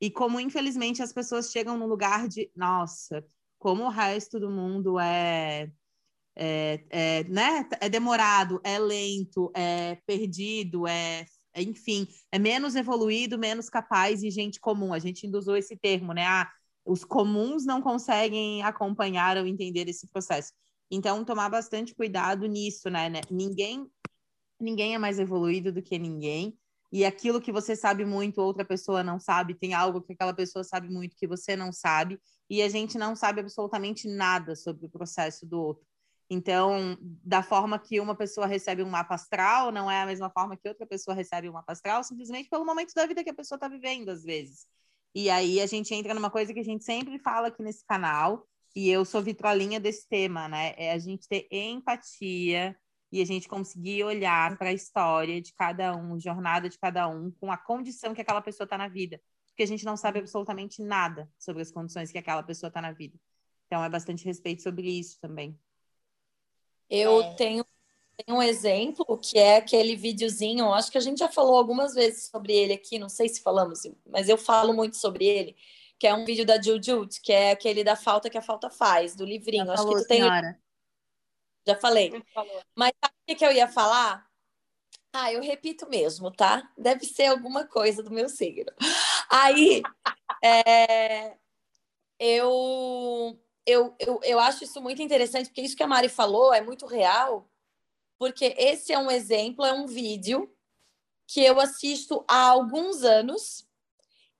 e 0.00 0.10
como, 0.10 0.38
infelizmente, 0.40 1.02
as 1.02 1.12
pessoas 1.12 1.50
chegam 1.50 1.78
no 1.78 1.86
lugar 1.86 2.28
de, 2.28 2.50
nossa, 2.54 3.24
como 3.58 3.84
o 3.84 3.88
resto 3.88 4.38
do 4.38 4.50
mundo 4.50 4.98
é, 4.98 5.70
é, 6.36 6.84
é, 6.90 7.24
né? 7.24 7.68
é 7.80 7.88
demorado, 7.88 8.60
é 8.62 8.78
lento, 8.78 9.50
é 9.54 9.96
perdido, 10.06 10.86
é, 10.86 11.26
é, 11.54 11.62
enfim, 11.62 12.06
é 12.30 12.38
menos 12.38 12.76
evoluído, 12.76 13.38
menos 13.38 13.70
capaz 13.70 14.22
e 14.22 14.30
gente 14.30 14.60
comum. 14.60 14.92
A 14.92 14.98
gente 14.98 15.24
ainda 15.24 15.38
usou 15.38 15.56
esse 15.56 15.76
termo, 15.76 16.12
né? 16.12 16.26
Ah, 16.26 16.50
os 16.84 17.04
comuns 17.04 17.64
não 17.64 17.80
conseguem 17.80 18.62
acompanhar 18.62 19.38
ou 19.38 19.46
entender 19.46 19.88
esse 19.88 20.06
processo. 20.08 20.52
Então, 20.90 21.24
tomar 21.24 21.48
bastante 21.48 21.94
cuidado 21.94 22.46
nisso, 22.46 22.90
né? 22.90 23.08
né? 23.08 23.20
Ninguém, 23.30 23.90
ninguém 24.60 24.94
é 24.94 24.98
mais 24.98 25.18
evoluído 25.18 25.72
do 25.72 25.82
que 25.82 25.98
ninguém. 25.98 26.56
E 26.92 27.04
aquilo 27.04 27.40
que 27.40 27.52
você 27.52 27.74
sabe 27.74 28.04
muito, 28.04 28.40
outra 28.40 28.64
pessoa 28.64 29.02
não 29.02 29.18
sabe, 29.18 29.54
tem 29.54 29.74
algo 29.74 30.00
que 30.00 30.12
aquela 30.12 30.34
pessoa 30.34 30.64
sabe 30.64 30.88
muito 30.88 31.16
que 31.16 31.26
você 31.26 31.56
não 31.56 31.72
sabe, 31.72 32.20
e 32.48 32.62
a 32.62 32.68
gente 32.68 32.96
não 32.96 33.16
sabe 33.16 33.40
absolutamente 33.40 34.08
nada 34.08 34.54
sobre 34.54 34.86
o 34.86 34.90
processo 34.90 35.44
do 35.46 35.60
outro. 35.60 35.84
Então, 36.28 36.98
da 37.00 37.42
forma 37.42 37.78
que 37.78 38.00
uma 38.00 38.14
pessoa 38.14 38.46
recebe 38.46 38.82
um 38.82 38.90
mapa 38.90 39.14
astral, 39.14 39.70
não 39.70 39.90
é 39.90 40.02
a 40.02 40.06
mesma 40.06 40.28
forma 40.30 40.56
que 40.56 40.68
outra 40.68 40.86
pessoa 40.86 41.14
recebe 41.14 41.48
um 41.48 41.52
mapa 41.52 41.72
astral, 41.72 42.02
simplesmente 42.02 42.48
pelo 42.48 42.64
momento 42.64 42.92
da 42.94 43.06
vida 43.06 43.22
que 43.22 43.30
a 43.30 43.34
pessoa 43.34 43.56
está 43.56 43.68
vivendo, 43.68 44.08
às 44.08 44.22
vezes. 44.24 44.66
E 45.14 45.30
aí 45.30 45.60
a 45.60 45.66
gente 45.66 45.94
entra 45.94 46.12
numa 46.14 46.30
coisa 46.30 46.52
que 46.52 46.60
a 46.60 46.64
gente 46.64 46.84
sempre 46.84 47.18
fala 47.18 47.48
aqui 47.48 47.62
nesse 47.62 47.84
canal, 47.86 48.46
e 48.74 48.90
eu 48.90 49.04
sou 49.04 49.22
vitrolinha 49.22 49.80
desse 49.80 50.06
tema, 50.06 50.48
né? 50.48 50.74
É 50.76 50.92
a 50.92 50.98
gente 50.98 51.26
ter 51.26 51.48
empatia 51.50 52.76
e 53.10 53.22
a 53.22 53.24
gente 53.24 53.48
conseguir 53.48 54.04
olhar 54.04 54.56
para 54.58 54.70
a 54.70 54.72
história 54.72 55.40
de 55.40 55.52
cada 55.52 55.96
um, 55.96 56.18
jornada 56.18 56.68
de 56.68 56.78
cada 56.78 57.08
um, 57.08 57.30
com 57.30 57.50
a 57.50 57.56
condição 57.56 58.14
que 58.14 58.20
aquela 58.20 58.40
pessoa 58.40 58.64
está 58.64 58.76
na 58.76 58.88
vida. 58.88 59.20
Porque 59.48 59.62
a 59.62 59.66
gente 59.66 59.84
não 59.84 59.96
sabe 59.96 60.18
absolutamente 60.18 60.82
nada 60.82 61.30
sobre 61.38 61.62
as 61.62 61.70
condições 61.70 62.10
que 62.10 62.18
aquela 62.18 62.42
pessoa 62.42 62.68
está 62.68 62.80
na 62.80 62.92
vida. 62.92 63.18
Então 63.66 63.82
é 63.82 63.88
bastante 63.88 64.24
respeito 64.24 64.62
sobre 64.62 64.88
isso 64.88 65.18
também. 65.20 65.58
Eu 66.88 67.22
é. 67.22 67.34
tenho, 67.34 67.64
tenho 68.16 68.38
um 68.38 68.42
exemplo 68.42 69.18
que 69.18 69.38
é 69.38 69.56
aquele 69.56 69.96
videozinho, 69.96 70.72
acho 70.72 70.90
que 70.90 70.98
a 70.98 71.00
gente 71.00 71.18
já 71.18 71.28
falou 71.28 71.56
algumas 71.56 71.94
vezes 71.94 72.28
sobre 72.28 72.52
ele 72.52 72.72
aqui, 72.72 72.98
não 72.98 73.08
sei 73.08 73.28
se 73.28 73.42
falamos, 73.42 73.80
mas 74.06 74.28
eu 74.28 74.38
falo 74.38 74.72
muito 74.72 74.96
sobre 74.96 75.24
ele, 75.24 75.56
que 75.98 76.06
é 76.06 76.14
um 76.14 76.24
vídeo 76.24 76.46
da 76.46 76.60
Jujut, 76.60 77.20
que 77.20 77.32
é 77.32 77.50
aquele 77.50 77.82
da 77.82 77.96
falta 77.96 78.30
que 78.30 78.38
a 78.38 78.42
falta 78.42 78.70
faz, 78.70 79.16
do 79.16 79.24
livrinho. 79.24 79.66
Já 79.66 79.72
acho 79.72 79.82
falou, 79.82 79.96
que 79.96 80.02
tu 80.02 80.08
tem. 80.08 80.22
Já 81.66 81.76
falei. 81.76 82.12
Mas 82.74 82.92
sabe 83.02 83.14
o 83.28 83.36
que 83.36 83.44
eu 83.44 83.52
ia 83.52 83.68
falar? 83.68 84.26
Ah, 85.12 85.32
eu 85.32 85.42
repito 85.42 85.88
mesmo, 85.88 86.30
tá? 86.30 86.70
Deve 86.76 87.06
ser 87.06 87.26
alguma 87.26 87.66
coisa 87.66 88.02
do 88.02 88.10
meu 88.10 88.28
signo. 88.28 88.70
Aí, 89.30 89.82
é, 90.44 91.36
eu, 92.18 93.38
eu, 93.64 93.94
eu, 93.98 94.20
eu 94.22 94.38
acho 94.38 94.64
isso 94.64 94.80
muito 94.80 95.02
interessante, 95.02 95.46
porque 95.46 95.62
isso 95.62 95.76
que 95.76 95.82
a 95.82 95.86
Mari 95.86 96.08
falou 96.08 96.52
é 96.52 96.60
muito 96.60 96.86
real, 96.86 97.50
porque 98.18 98.54
esse 98.58 98.92
é 98.92 98.98
um 98.98 99.10
exemplo, 99.10 99.64
é 99.64 99.72
um 99.72 99.86
vídeo 99.86 100.52
que 101.26 101.42
eu 101.42 101.58
assisto 101.60 102.24
há 102.28 102.48
alguns 102.48 103.02
anos, 103.02 103.66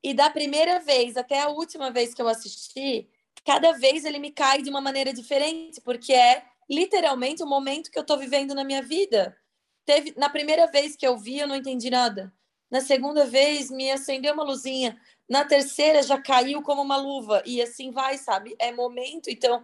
e 0.02 0.14
da 0.14 0.30
primeira 0.30 0.78
vez 0.78 1.16
até 1.16 1.40
a 1.40 1.48
última 1.48 1.90
vez 1.90 2.14
que 2.14 2.22
eu 2.22 2.28
assisti, 2.28 3.10
cada 3.44 3.72
vez 3.72 4.04
ele 4.04 4.18
me 4.18 4.30
cai 4.30 4.62
de 4.62 4.70
uma 4.70 4.80
maneira 4.80 5.12
diferente, 5.12 5.80
porque 5.80 6.12
é 6.12 6.44
literalmente 6.68 7.42
o 7.42 7.46
momento 7.46 7.90
que 7.90 7.98
eu 7.98 8.02
estou 8.02 8.18
vivendo 8.18 8.54
na 8.54 8.64
minha 8.64 8.82
vida. 8.82 9.36
Teve, 9.84 10.14
na 10.16 10.28
primeira 10.28 10.66
vez 10.66 10.96
que 10.96 11.06
eu 11.06 11.16
vi, 11.16 11.38
eu 11.38 11.46
não 11.46 11.56
entendi 11.56 11.90
nada. 11.90 12.32
Na 12.70 12.80
segunda 12.80 13.24
vez, 13.24 13.70
me 13.70 13.90
acendeu 13.90 14.34
uma 14.34 14.42
luzinha. 14.42 15.00
Na 15.28 15.44
terceira, 15.44 16.02
já 16.02 16.20
caiu 16.20 16.62
como 16.62 16.82
uma 16.82 16.96
luva. 16.96 17.42
E 17.46 17.62
assim 17.62 17.90
vai, 17.90 18.18
sabe? 18.18 18.56
É 18.58 18.72
momento. 18.72 19.30
Então, 19.30 19.62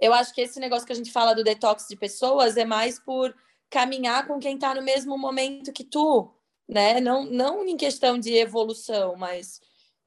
eu 0.00 0.12
acho 0.12 0.34
que 0.34 0.40
esse 0.40 0.58
negócio 0.58 0.86
que 0.86 0.92
a 0.92 0.96
gente 0.96 1.12
fala 1.12 1.34
do 1.34 1.44
detox 1.44 1.86
de 1.88 1.96
pessoas 1.96 2.56
é 2.56 2.64
mais 2.64 2.98
por 2.98 3.34
caminhar 3.68 4.26
com 4.26 4.40
quem 4.40 4.54
está 4.54 4.74
no 4.74 4.82
mesmo 4.82 5.16
momento 5.16 5.72
que 5.72 5.84
tu, 5.84 6.28
né? 6.68 7.00
Não, 7.00 7.24
não 7.24 7.64
em 7.64 7.76
questão 7.76 8.18
de 8.18 8.34
evolução, 8.34 9.14
mas 9.16 9.60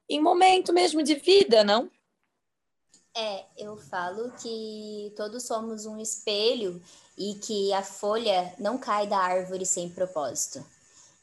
em 0.08 0.20
momento 0.20 0.72
mesmo 0.72 1.02
de 1.02 1.14
vida, 1.14 1.64
não? 1.64 1.90
É, 3.16 3.44
eu 3.56 3.76
falo 3.76 4.32
que 4.42 5.12
todos 5.16 5.44
somos 5.44 5.86
um 5.86 6.00
espelho 6.00 6.82
e 7.16 7.34
que 7.34 7.72
a 7.72 7.82
folha 7.82 8.52
não 8.58 8.76
cai 8.76 9.06
da 9.06 9.18
árvore 9.18 9.64
sem 9.64 9.88
propósito. 9.88 10.64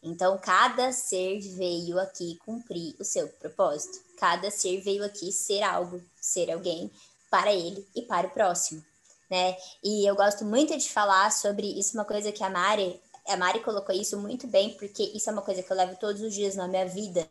Então, 0.01 0.37
cada 0.37 0.91
ser 0.93 1.39
veio 1.41 1.99
aqui 1.99 2.39
cumprir 2.45 2.95
o 2.99 3.03
seu 3.03 3.27
propósito. 3.27 3.99
Cada 4.17 4.49
ser 4.49 4.81
veio 4.81 5.03
aqui 5.03 5.31
ser 5.31 5.61
algo, 5.61 6.01
ser 6.19 6.49
alguém 6.49 6.89
para 7.29 7.53
ele 7.53 7.85
e 7.95 8.01
para 8.01 8.27
o 8.27 8.31
próximo, 8.31 8.83
né? 9.29 9.55
E 9.83 10.05
eu 10.05 10.15
gosto 10.15 10.43
muito 10.43 10.75
de 10.77 10.89
falar 10.89 11.31
sobre 11.31 11.67
isso, 11.67 11.93
uma 11.97 12.05
coisa 12.05 12.31
que 12.31 12.43
a 12.43 12.49
Mari, 12.49 12.99
a 13.27 13.37
Mari 13.37 13.59
colocou 13.61 13.93
isso 13.93 14.17
muito 14.17 14.47
bem, 14.47 14.71
porque 14.75 15.03
isso 15.03 15.29
é 15.29 15.33
uma 15.33 15.41
coisa 15.41 15.61
que 15.61 15.71
eu 15.71 15.77
levo 15.77 15.95
todos 15.97 16.21
os 16.21 16.33
dias 16.33 16.55
na 16.55 16.67
minha 16.67 16.85
vida, 16.85 17.27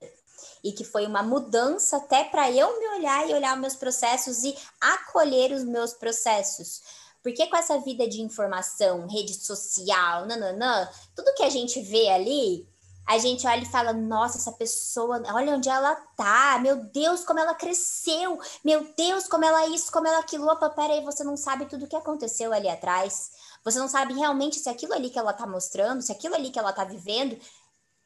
e 0.62 0.72
que 0.72 0.84
foi 0.84 1.06
uma 1.06 1.22
mudança 1.22 1.96
até 1.96 2.24
para 2.24 2.50
eu 2.50 2.78
me 2.78 2.88
olhar 2.98 3.28
e 3.28 3.34
olhar 3.34 3.56
meus 3.56 3.76
processos 3.76 4.42
e 4.44 4.56
acolher 4.80 5.52
os 5.52 5.64
meus 5.64 5.92
processos. 5.92 6.82
Porque 7.22 7.46
com 7.46 7.56
essa 7.56 7.78
vida 7.78 8.08
de 8.08 8.22
informação, 8.22 9.06
rede 9.06 9.34
social, 9.34 10.26
nananã, 10.26 10.88
tudo 11.14 11.34
que 11.34 11.42
a 11.42 11.50
gente 11.50 11.80
vê 11.82 12.08
ali, 12.08 12.66
a 13.06 13.18
gente 13.18 13.46
olha 13.46 13.62
e 13.62 13.66
fala: 13.66 13.92
nossa, 13.92 14.38
essa 14.38 14.52
pessoa, 14.52 15.20
olha 15.34 15.54
onde 15.54 15.68
ela 15.68 15.96
tá, 16.16 16.58
meu 16.60 16.76
Deus, 16.76 17.24
como 17.24 17.40
ela 17.40 17.54
cresceu, 17.54 18.38
meu 18.64 18.94
Deus, 18.96 19.26
como 19.26 19.44
ela 19.44 19.66
isso, 19.66 19.90
como 19.90 20.06
ela 20.06 20.20
aquilo. 20.20 20.46
Opa, 20.46 20.70
peraí, 20.70 21.04
você 21.04 21.24
não 21.24 21.36
sabe 21.36 21.66
tudo 21.66 21.84
o 21.84 21.88
que 21.88 21.96
aconteceu 21.96 22.52
ali 22.52 22.68
atrás. 22.68 23.32
Você 23.64 23.78
não 23.78 23.88
sabe 23.88 24.14
realmente 24.14 24.60
se 24.60 24.68
aquilo 24.68 24.94
ali 24.94 25.10
que 25.10 25.18
ela 25.18 25.32
tá 25.32 25.46
mostrando, 25.46 26.02
se 26.02 26.12
aquilo 26.12 26.34
ali 26.34 26.50
que 26.50 26.58
ela 26.58 26.72
tá 26.72 26.84
vivendo, 26.84 27.36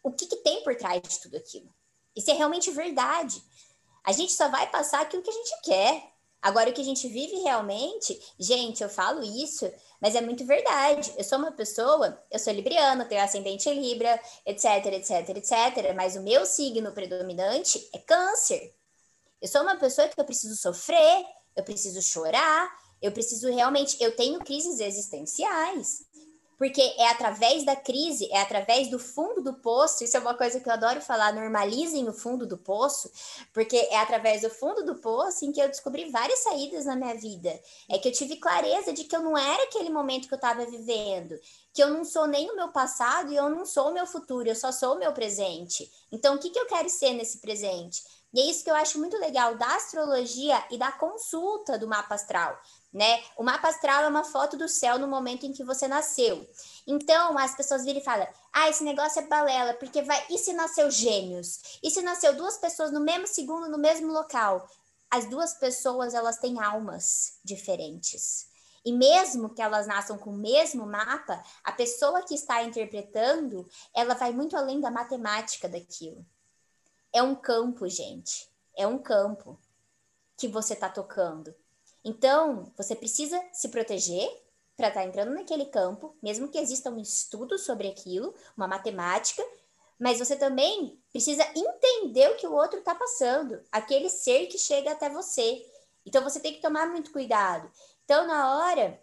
o 0.02 0.12
que, 0.12 0.26
que 0.26 0.36
tem 0.36 0.62
por 0.64 0.74
trás 0.76 1.02
de 1.02 1.20
tudo 1.20 1.36
aquilo. 1.36 1.73
Isso 2.14 2.30
é 2.30 2.34
realmente 2.34 2.70
verdade. 2.70 3.42
A 4.04 4.12
gente 4.12 4.32
só 4.32 4.48
vai 4.48 4.70
passar 4.70 5.00
aquilo 5.00 5.22
que 5.22 5.30
a 5.30 5.32
gente 5.32 5.60
quer. 5.62 6.14
Agora, 6.40 6.68
o 6.68 6.72
que 6.74 6.80
a 6.80 6.84
gente 6.84 7.08
vive 7.08 7.36
realmente, 7.36 8.20
gente, 8.38 8.82
eu 8.82 8.88
falo 8.90 9.22
isso, 9.22 9.70
mas 9.98 10.14
é 10.14 10.20
muito 10.20 10.44
verdade. 10.44 11.10
Eu 11.16 11.24
sou 11.24 11.38
uma 11.38 11.52
pessoa, 11.52 12.22
eu 12.30 12.38
sou 12.38 12.52
libriana, 12.52 13.06
tenho 13.06 13.22
ascendente 13.22 13.72
Libra, 13.72 14.20
etc, 14.44 14.86
etc, 14.92 15.28
etc. 15.30 15.94
Mas 15.96 16.16
o 16.16 16.20
meu 16.20 16.44
signo 16.44 16.92
predominante 16.92 17.88
é 17.94 17.98
Câncer. 17.98 18.74
Eu 19.40 19.48
sou 19.48 19.62
uma 19.62 19.76
pessoa 19.76 20.06
que 20.06 20.20
eu 20.20 20.24
preciso 20.24 20.54
sofrer, 20.54 21.24
eu 21.56 21.64
preciso 21.64 22.02
chorar, 22.02 22.70
eu 23.00 23.10
preciso 23.10 23.50
realmente. 23.50 23.96
Eu 23.98 24.14
tenho 24.14 24.38
crises 24.40 24.80
existenciais 24.80 26.04
porque 26.56 26.80
é 26.80 27.08
através 27.08 27.64
da 27.64 27.74
crise, 27.74 28.28
é 28.30 28.40
através 28.40 28.88
do 28.88 28.98
fundo 28.98 29.42
do 29.42 29.54
poço, 29.54 30.04
isso 30.04 30.16
é 30.16 30.20
uma 30.20 30.34
coisa 30.34 30.60
que 30.60 30.68
eu 30.68 30.72
adoro 30.72 31.00
falar, 31.00 31.32
normalizem 31.32 32.08
o 32.08 32.12
fundo 32.12 32.46
do 32.46 32.56
poço, 32.56 33.10
porque 33.52 33.76
é 33.76 33.98
através 33.98 34.42
do 34.42 34.50
fundo 34.50 34.84
do 34.84 34.94
poço 34.96 35.44
em 35.44 35.52
que 35.52 35.60
eu 35.60 35.68
descobri 35.68 36.10
várias 36.10 36.40
saídas 36.40 36.84
na 36.84 36.96
minha 36.96 37.14
vida. 37.14 37.58
É 37.88 37.98
que 37.98 38.08
eu 38.08 38.12
tive 38.12 38.36
clareza 38.36 38.92
de 38.92 39.04
que 39.04 39.14
eu 39.14 39.22
não 39.22 39.36
era 39.36 39.64
aquele 39.64 39.90
momento 39.90 40.28
que 40.28 40.34
eu 40.34 40.36
estava 40.36 40.64
vivendo, 40.64 41.38
que 41.72 41.82
eu 41.82 41.90
não 41.90 42.04
sou 42.04 42.26
nem 42.26 42.50
o 42.50 42.56
meu 42.56 42.68
passado 42.68 43.32
e 43.32 43.36
eu 43.36 43.48
não 43.48 43.66
sou 43.66 43.90
o 43.90 43.94
meu 43.94 44.06
futuro, 44.06 44.48
eu 44.48 44.56
só 44.56 44.70
sou 44.70 44.94
o 44.94 44.98
meu 44.98 45.12
presente. 45.12 45.90
Então, 46.10 46.36
o 46.36 46.38
que, 46.38 46.50
que 46.50 46.58
eu 46.58 46.66
quero 46.66 46.88
ser 46.88 47.12
nesse 47.14 47.38
presente? 47.38 48.02
E 48.32 48.40
é 48.40 48.46
isso 48.46 48.64
que 48.64 48.70
eu 48.70 48.74
acho 48.74 48.98
muito 48.98 49.16
legal 49.16 49.56
da 49.56 49.76
astrologia 49.76 50.62
e 50.70 50.76
da 50.76 50.90
consulta 50.90 51.78
do 51.78 51.86
mapa 51.86 52.16
astral 52.16 52.60
né? 52.94 53.20
O 53.36 53.42
mapa 53.42 53.68
astral 53.68 54.04
é 54.04 54.08
uma 54.08 54.22
foto 54.22 54.56
do 54.56 54.68
céu 54.68 55.00
no 55.00 55.08
momento 55.08 55.44
em 55.44 55.52
que 55.52 55.64
você 55.64 55.88
nasceu. 55.88 56.48
Então, 56.86 57.36
as 57.36 57.56
pessoas 57.56 57.84
viram 57.84 57.98
e 57.98 58.04
falam: 58.04 58.28
"Ah, 58.52 58.70
esse 58.70 58.84
negócio 58.84 59.20
é 59.20 59.26
balela, 59.26 59.74
porque 59.74 60.00
vai 60.00 60.24
e 60.30 60.38
se 60.38 60.52
nasceu 60.52 60.88
gêmeos? 60.92 61.80
E 61.82 61.90
se 61.90 62.00
nasceu 62.02 62.36
duas 62.36 62.56
pessoas 62.56 62.92
no 62.92 63.00
mesmo 63.00 63.26
segundo 63.26 63.68
no 63.68 63.78
mesmo 63.78 64.12
local?" 64.12 64.64
As 65.10 65.28
duas 65.28 65.54
pessoas, 65.54 66.14
elas 66.14 66.38
têm 66.38 66.60
almas 66.60 67.38
diferentes. 67.44 68.48
E 68.84 68.92
mesmo 68.92 69.54
que 69.54 69.62
elas 69.62 69.86
nasçam 69.86 70.18
com 70.18 70.30
o 70.30 70.36
mesmo 70.36 70.86
mapa, 70.86 71.42
a 71.62 71.72
pessoa 71.72 72.22
que 72.22 72.34
está 72.34 72.62
interpretando, 72.62 73.68
ela 73.94 74.14
vai 74.14 74.32
muito 74.32 74.56
além 74.56 74.80
da 74.80 74.90
matemática 74.90 75.68
daquilo. 75.68 76.24
É 77.12 77.22
um 77.22 77.34
campo, 77.34 77.88
gente. 77.88 78.50
É 78.76 78.86
um 78.86 78.98
campo 78.98 79.58
que 80.36 80.48
você 80.48 80.74
está 80.74 80.88
tocando. 80.88 81.54
Então, 82.04 82.70
você 82.76 82.94
precisa 82.94 83.42
se 83.52 83.68
proteger 83.68 84.28
para 84.76 84.88
estar 84.88 85.00
tá 85.00 85.06
entrando 85.06 85.32
naquele 85.32 85.64
campo, 85.64 86.14
mesmo 86.22 86.48
que 86.48 86.58
exista 86.58 86.90
um 86.90 87.00
estudo 87.00 87.58
sobre 87.58 87.88
aquilo, 87.88 88.34
uma 88.56 88.68
matemática, 88.68 89.42
mas 89.98 90.18
você 90.18 90.36
também 90.36 91.00
precisa 91.10 91.42
entender 91.54 92.30
o 92.30 92.36
que 92.36 92.46
o 92.46 92.52
outro 92.52 92.80
está 92.80 92.94
passando, 92.94 93.62
aquele 93.72 94.10
ser 94.10 94.46
que 94.48 94.58
chega 94.58 94.92
até 94.92 95.08
você. 95.08 95.64
Então, 96.04 96.22
você 96.22 96.40
tem 96.40 96.52
que 96.52 96.60
tomar 96.60 96.88
muito 96.88 97.10
cuidado. 97.10 97.70
Então, 98.04 98.26
na 98.26 98.58
hora, 98.58 99.00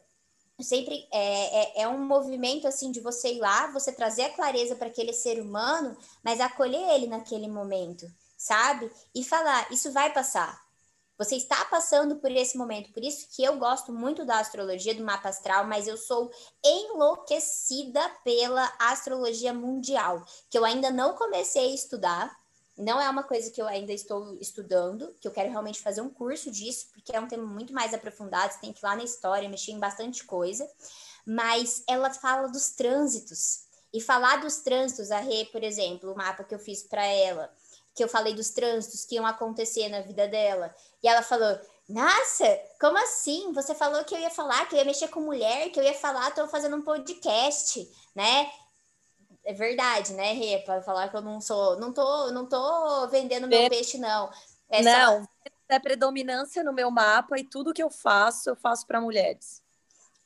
sempre 0.59 1.07
é, 1.11 1.79
é, 1.79 1.81
é 1.83 1.87
um 1.87 2.05
movimento 2.05 2.67
assim 2.67 2.91
de 2.91 2.99
você 2.99 3.33
ir 3.33 3.39
lá, 3.39 3.71
você 3.71 3.91
trazer 3.91 4.23
a 4.23 4.33
clareza 4.33 4.75
para 4.75 4.87
aquele 4.87 5.13
ser 5.13 5.41
humano, 5.41 5.97
mas 6.23 6.39
acolher 6.39 6.93
ele 6.93 7.07
naquele 7.07 7.47
momento, 7.47 8.05
sabe? 8.37 8.91
E 9.15 9.23
falar: 9.23 9.71
isso 9.71 9.91
vai 9.91 10.13
passar 10.13 10.60
você 11.23 11.35
está 11.35 11.63
passando 11.65 12.15
por 12.15 12.31
esse 12.31 12.57
momento, 12.57 12.91
por 12.91 13.03
isso 13.03 13.27
que 13.29 13.43
eu 13.43 13.55
gosto 13.57 13.93
muito 13.93 14.25
da 14.25 14.39
astrologia, 14.39 14.95
do 14.95 15.03
mapa 15.03 15.29
astral, 15.29 15.67
mas 15.67 15.87
eu 15.87 15.95
sou 15.95 16.31
enlouquecida 16.65 18.01
pela 18.23 18.65
astrologia 18.79 19.53
mundial, 19.53 20.25
que 20.49 20.57
eu 20.57 20.65
ainda 20.65 20.89
não 20.89 21.13
comecei 21.13 21.71
a 21.71 21.75
estudar. 21.75 22.41
Não 22.75 22.99
é 22.99 23.07
uma 23.07 23.21
coisa 23.21 23.51
que 23.51 23.61
eu 23.61 23.67
ainda 23.67 23.93
estou 23.93 24.35
estudando, 24.41 25.13
que 25.19 25.27
eu 25.27 25.31
quero 25.31 25.51
realmente 25.51 25.79
fazer 25.79 26.01
um 26.01 26.09
curso 26.09 26.49
disso, 26.49 26.87
porque 26.91 27.15
é 27.15 27.19
um 27.19 27.27
tema 27.27 27.45
muito 27.45 27.71
mais 27.71 27.93
aprofundado, 27.93 28.53
você 28.53 28.59
tem 28.59 28.73
que 28.73 28.79
ir 28.79 28.83
lá 28.83 28.95
na 28.95 29.03
história, 29.03 29.47
mexer 29.47 29.73
em 29.73 29.79
bastante 29.79 30.23
coisa. 30.23 30.67
Mas 31.23 31.83
ela 31.87 32.11
fala 32.11 32.47
dos 32.47 32.71
trânsitos. 32.71 33.65
E 33.93 34.01
falar 34.01 34.37
dos 34.37 34.57
trânsitos, 34.57 35.11
a 35.11 35.19
Rê, 35.19 35.45
por 35.51 35.63
exemplo, 35.63 36.11
o 36.11 36.17
mapa 36.17 36.43
que 36.43 36.55
eu 36.55 36.59
fiz 36.59 36.81
para 36.81 37.05
ela, 37.05 37.53
que 37.95 38.03
eu 38.03 38.07
falei 38.07 38.33
dos 38.33 38.51
trânsitos 38.51 39.05
que 39.05 39.15
iam 39.15 39.25
acontecer 39.25 39.89
na 39.89 40.01
vida 40.01 40.27
dela. 40.27 40.73
E 41.03 41.07
ela 41.07 41.21
falou: 41.21 41.59
Nossa, 41.87 42.59
como 42.79 42.97
assim? 42.97 43.51
Você 43.53 43.75
falou 43.75 44.03
que 44.03 44.15
eu 44.15 44.19
ia 44.19 44.29
falar, 44.29 44.67
que 44.67 44.75
eu 44.75 44.79
ia 44.79 44.85
mexer 44.85 45.07
com 45.09 45.21
mulher, 45.21 45.69
que 45.69 45.79
eu 45.79 45.83
ia 45.83 45.93
falar, 45.93 46.31
tô 46.31 46.47
fazendo 46.47 46.75
um 46.75 46.81
podcast, 46.81 47.87
né? 48.15 48.49
É 49.43 49.53
verdade, 49.53 50.13
né, 50.13 50.33
Rê? 50.33 50.59
Para 50.59 50.81
falar 50.81 51.09
que 51.09 51.15
eu 51.15 51.21
não 51.21 51.41
sou, 51.41 51.79
não 51.79 51.91
tô, 51.91 52.31
não 52.31 52.47
tô 52.47 53.07
vendendo 53.07 53.47
meu 53.47 53.61
é... 53.61 53.69
peixe, 53.69 53.97
não. 53.97 54.29
É 54.69 54.81
não, 54.81 55.23
só... 55.23 55.29
é 55.67 55.79
predominância 55.79 56.63
no 56.63 56.71
meu 56.71 56.89
mapa 56.89 57.37
e 57.37 57.43
tudo 57.43 57.73
que 57.73 57.83
eu 57.83 57.89
faço, 57.89 58.49
eu 58.49 58.55
faço 58.55 58.85
para 58.85 59.01
mulheres. 59.01 59.60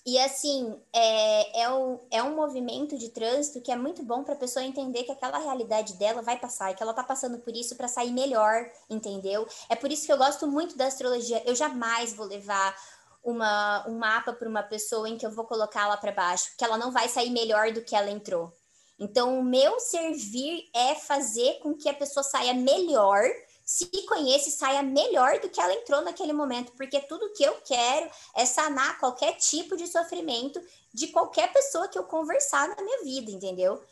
E 0.06 0.20
assim, 0.20 0.80
é, 0.94 1.62
é, 1.62 1.70
um, 1.74 2.00
é 2.12 2.22
um 2.22 2.36
movimento 2.36 2.96
de 2.96 3.10
trânsito 3.10 3.60
que 3.60 3.72
é 3.72 3.76
muito 3.76 4.04
bom 4.04 4.24
para 4.24 4.36
a 4.36 4.38
pessoa 4.38 4.64
entender 4.64 5.04
que 5.04 5.12
aquela 5.12 5.40
realidade 5.40 5.94
dela 5.94 6.22
vai 6.22 6.38
passar 6.38 6.72
e 6.72 6.76
que 6.76 6.84
ela 6.84 6.94
tá 6.94 7.04
passando 7.04 7.40
por 7.40 7.56
isso 7.56 7.76
para 7.76 7.88
sair 7.88 8.12
melhor, 8.12 8.70
entendeu? 8.88 9.48
É 9.68 9.76
por 9.76 9.92
isso 9.92 10.06
que 10.06 10.14
eu 10.14 10.18
gosto 10.18 10.46
muito 10.46 10.78
da 10.78 10.86
astrologia. 10.86 11.42
Eu 11.44 11.56
jamais 11.56 12.14
vou 12.14 12.28
levar 12.28 12.76
uma, 13.24 13.84
um 13.90 13.98
mapa 13.98 14.32
para 14.32 14.48
uma 14.48 14.62
pessoa 14.62 15.10
em 15.10 15.18
que 15.18 15.26
eu 15.26 15.32
vou 15.32 15.46
colocá-la 15.46 15.98
para 15.98 16.12
baixo, 16.12 16.52
que 16.56 16.64
ela 16.64 16.78
não 16.78 16.92
vai 16.92 17.10
sair 17.10 17.32
melhor 17.32 17.72
do 17.72 17.82
que 17.82 17.96
ela 17.96 18.12
entrou. 18.12 18.54
Então, 19.00 19.40
o 19.40 19.44
meu 19.44 19.80
servir 19.80 20.70
é 20.74 20.94
fazer 20.94 21.60
com 21.60 21.74
que 21.74 21.90
a 21.90 21.94
pessoa 21.94 22.24
saia 22.24 22.54
melhor 22.54 23.24
se 23.66 23.88
conhece, 24.06 24.52
saia 24.52 24.84
melhor 24.84 25.40
do 25.40 25.50
que 25.50 25.60
ela 25.60 25.74
entrou 25.74 26.02
naquele 26.04 26.32
momento, 26.32 26.72
porque 26.74 27.00
tudo 27.02 27.34
que 27.34 27.44
eu 27.44 27.56
quero 27.66 28.10
é 28.36 28.46
sanar 28.46 29.00
qualquer 29.00 29.34
tipo 29.34 29.76
de 29.76 29.88
sofrimento 29.88 30.62
de 30.94 31.08
qualquer 31.08 31.52
pessoa 31.52 31.88
que 31.88 31.98
eu 31.98 32.04
conversar 32.04 32.70
na 32.70 32.84
minha 32.84 33.04
vida, 33.04 33.32
entendeu? 33.32 33.84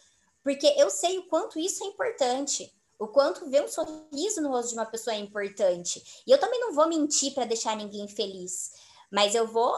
Porque 0.43 0.67
eu 0.78 0.91
sei 0.91 1.17
o 1.17 1.24
quanto 1.24 1.57
isso 1.57 1.84
é 1.84 1.88
importante, 1.88 2.71
o 2.99 3.07
quanto 3.07 3.49
ver 3.49 3.63
um 3.63 3.67
sorriso 3.67 4.41
no 4.41 4.49
rosto 4.49 4.69
de 4.69 4.76
uma 4.76 4.86
pessoa 4.86 5.15
é 5.15 5.19
importante. 5.19 6.21
E 6.28 6.32
eu 6.32 6.38
também 6.38 6.59
não 6.59 6.74
vou 6.74 6.88
mentir 6.88 7.34
para 7.34 7.45
deixar 7.45 7.76
ninguém 7.76 8.07
feliz, 8.07 8.74
mas 9.11 9.34
eu 9.34 9.47
vou 9.47 9.76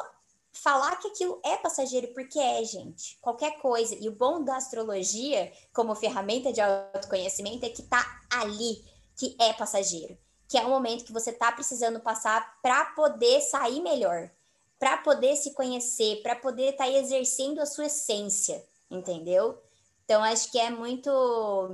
falar 0.51 0.95
que 0.97 1.07
aquilo 1.07 1.39
é 1.43 1.55
passageiro, 1.57 2.09
porque 2.13 2.39
é, 2.39 2.63
gente. 2.63 3.17
Qualquer 3.21 3.59
coisa. 3.59 3.95
E 3.95 4.07
o 4.07 4.15
bom 4.15 4.43
da 4.43 4.57
astrologia, 4.57 5.51
como 5.73 5.95
ferramenta 5.95 6.51
de 6.51 6.61
autoconhecimento, 6.61 7.65
é 7.65 7.69
que 7.69 7.83
tá 7.83 8.21
ali 8.31 8.83
que 9.15 9.35
é 9.39 9.53
passageiro, 9.53 10.17
que 10.47 10.57
é 10.57 10.65
um 10.65 10.69
momento 10.69 11.05
que 11.05 11.13
você 11.13 11.31
está 11.31 11.51
precisando 11.51 11.99
passar 11.99 12.59
para 12.61 12.85
poder 12.87 13.41
sair 13.41 13.81
melhor, 13.81 14.29
para 14.77 14.97
poder 14.97 15.35
se 15.35 15.51
conhecer, 15.53 16.21
para 16.21 16.35
poder 16.35 16.71
estar 16.71 16.85
tá 16.85 16.91
exercendo 16.91 17.59
a 17.59 17.65
sua 17.65 17.85
essência, 17.85 18.63
entendeu? 18.89 19.61
Então 20.05 20.23
acho 20.23 20.51
que 20.51 20.59
é 20.59 20.69
muito, 20.69 21.09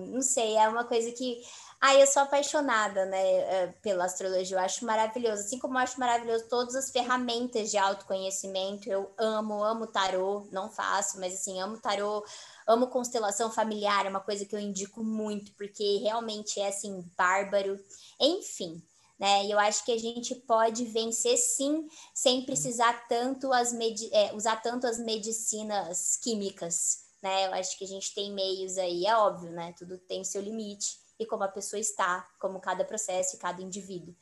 não 0.07 0.21
sei, 0.21 0.55
é 0.55 0.67
uma 0.67 0.85
coisa 0.85 1.11
que 1.11 1.41
ah, 1.79 1.95
eu 1.95 2.05
sou 2.05 2.21
apaixonada, 2.21 3.05
né, 3.07 3.17
é, 3.19 3.67
pela 3.81 4.05
astrologia. 4.05 4.55
Eu 4.55 4.61
acho 4.61 4.85
maravilhoso. 4.85 5.41
Assim 5.41 5.57
como 5.57 5.73
eu 5.73 5.79
acho 5.79 5.99
maravilhoso 5.99 6.47
todas 6.47 6.75
as 6.75 6.91
ferramentas 6.91 7.71
de 7.71 7.77
autoconhecimento. 7.77 8.87
Eu 8.87 9.11
amo, 9.17 9.63
amo 9.63 9.87
tarô. 9.87 10.47
Não 10.51 10.69
faço, 10.69 11.19
mas 11.19 11.33
assim, 11.33 11.59
amo 11.59 11.79
tarô, 11.79 12.23
Amo 12.67 12.87
constelação 12.87 13.51
familiar, 13.51 14.05
é 14.05 14.09
uma 14.09 14.19
coisa 14.19 14.45
que 14.45 14.55
eu 14.55 14.59
indico 14.59 15.03
muito, 15.03 15.51
porque 15.53 15.97
realmente 15.97 16.59
é 16.59 16.67
assim, 16.67 17.03
bárbaro. 17.17 17.79
Enfim, 18.19 18.81
né? 19.19 19.45
E 19.45 19.51
eu 19.51 19.59
acho 19.59 19.83
que 19.83 19.91
a 19.91 19.99
gente 19.99 20.35
pode 20.35 20.85
vencer 20.85 21.37
sim, 21.37 21.87
sem 22.13 22.45
precisar 22.45 23.07
tanto 23.07 23.51
as 23.51 23.73
é, 24.11 24.33
usar 24.33 24.61
tanto 24.61 24.87
as 24.87 24.99
medicinas 24.99 26.17
químicas, 26.17 26.99
né? 27.21 27.47
Eu 27.47 27.53
acho 27.53 27.77
que 27.77 27.83
a 27.83 27.87
gente 27.87 28.13
tem 28.13 28.33
meios 28.33 28.77
aí, 28.77 29.05
é 29.05 29.15
óbvio, 29.15 29.51
né? 29.51 29.73
Tudo 29.77 29.97
tem 29.97 30.23
seu 30.23 30.41
limite 30.41 30.97
e 31.19 31.25
como 31.25 31.43
a 31.43 31.47
pessoa 31.47 31.79
está, 31.79 32.27
como 32.39 32.59
cada 32.59 32.83
processo 32.83 33.35
e 33.35 33.39
cada 33.39 33.61
indivíduo. 33.61 34.15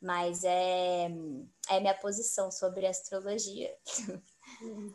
Mas 0.00 0.44
é, 0.44 1.10
é 1.68 1.80
minha 1.80 1.94
posição 1.94 2.50
sobre 2.50 2.86
astrologia. 2.86 3.74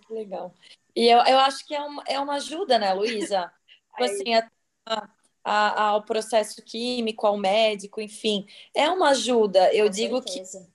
Legal. 0.09 0.53
E 0.95 1.07
eu, 1.07 1.19
eu 1.19 1.39
acho 1.39 1.65
que 1.65 1.75
é 1.75 1.81
uma, 1.81 2.03
é 2.07 2.19
uma 2.19 2.35
ajuda, 2.35 2.79
né, 2.79 2.93
Luísa? 2.93 3.51
tipo 3.91 4.03
assim, 4.03 4.33
a, 4.33 5.09
a, 5.43 5.81
ao 5.89 6.03
processo 6.03 6.61
químico, 6.63 7.25
ao 7.25 7.37
médico, 7.37 8.01
enfim. 8.01 8.45
É 8.75 8.89
uma 8.89 9.09
ajuda. 9.09 9.73
Eu 9.73 9.85
Com 9.85 9.91
digo 9.91 10.21
certeza. 10.21 10.59
que. 10.59 10.71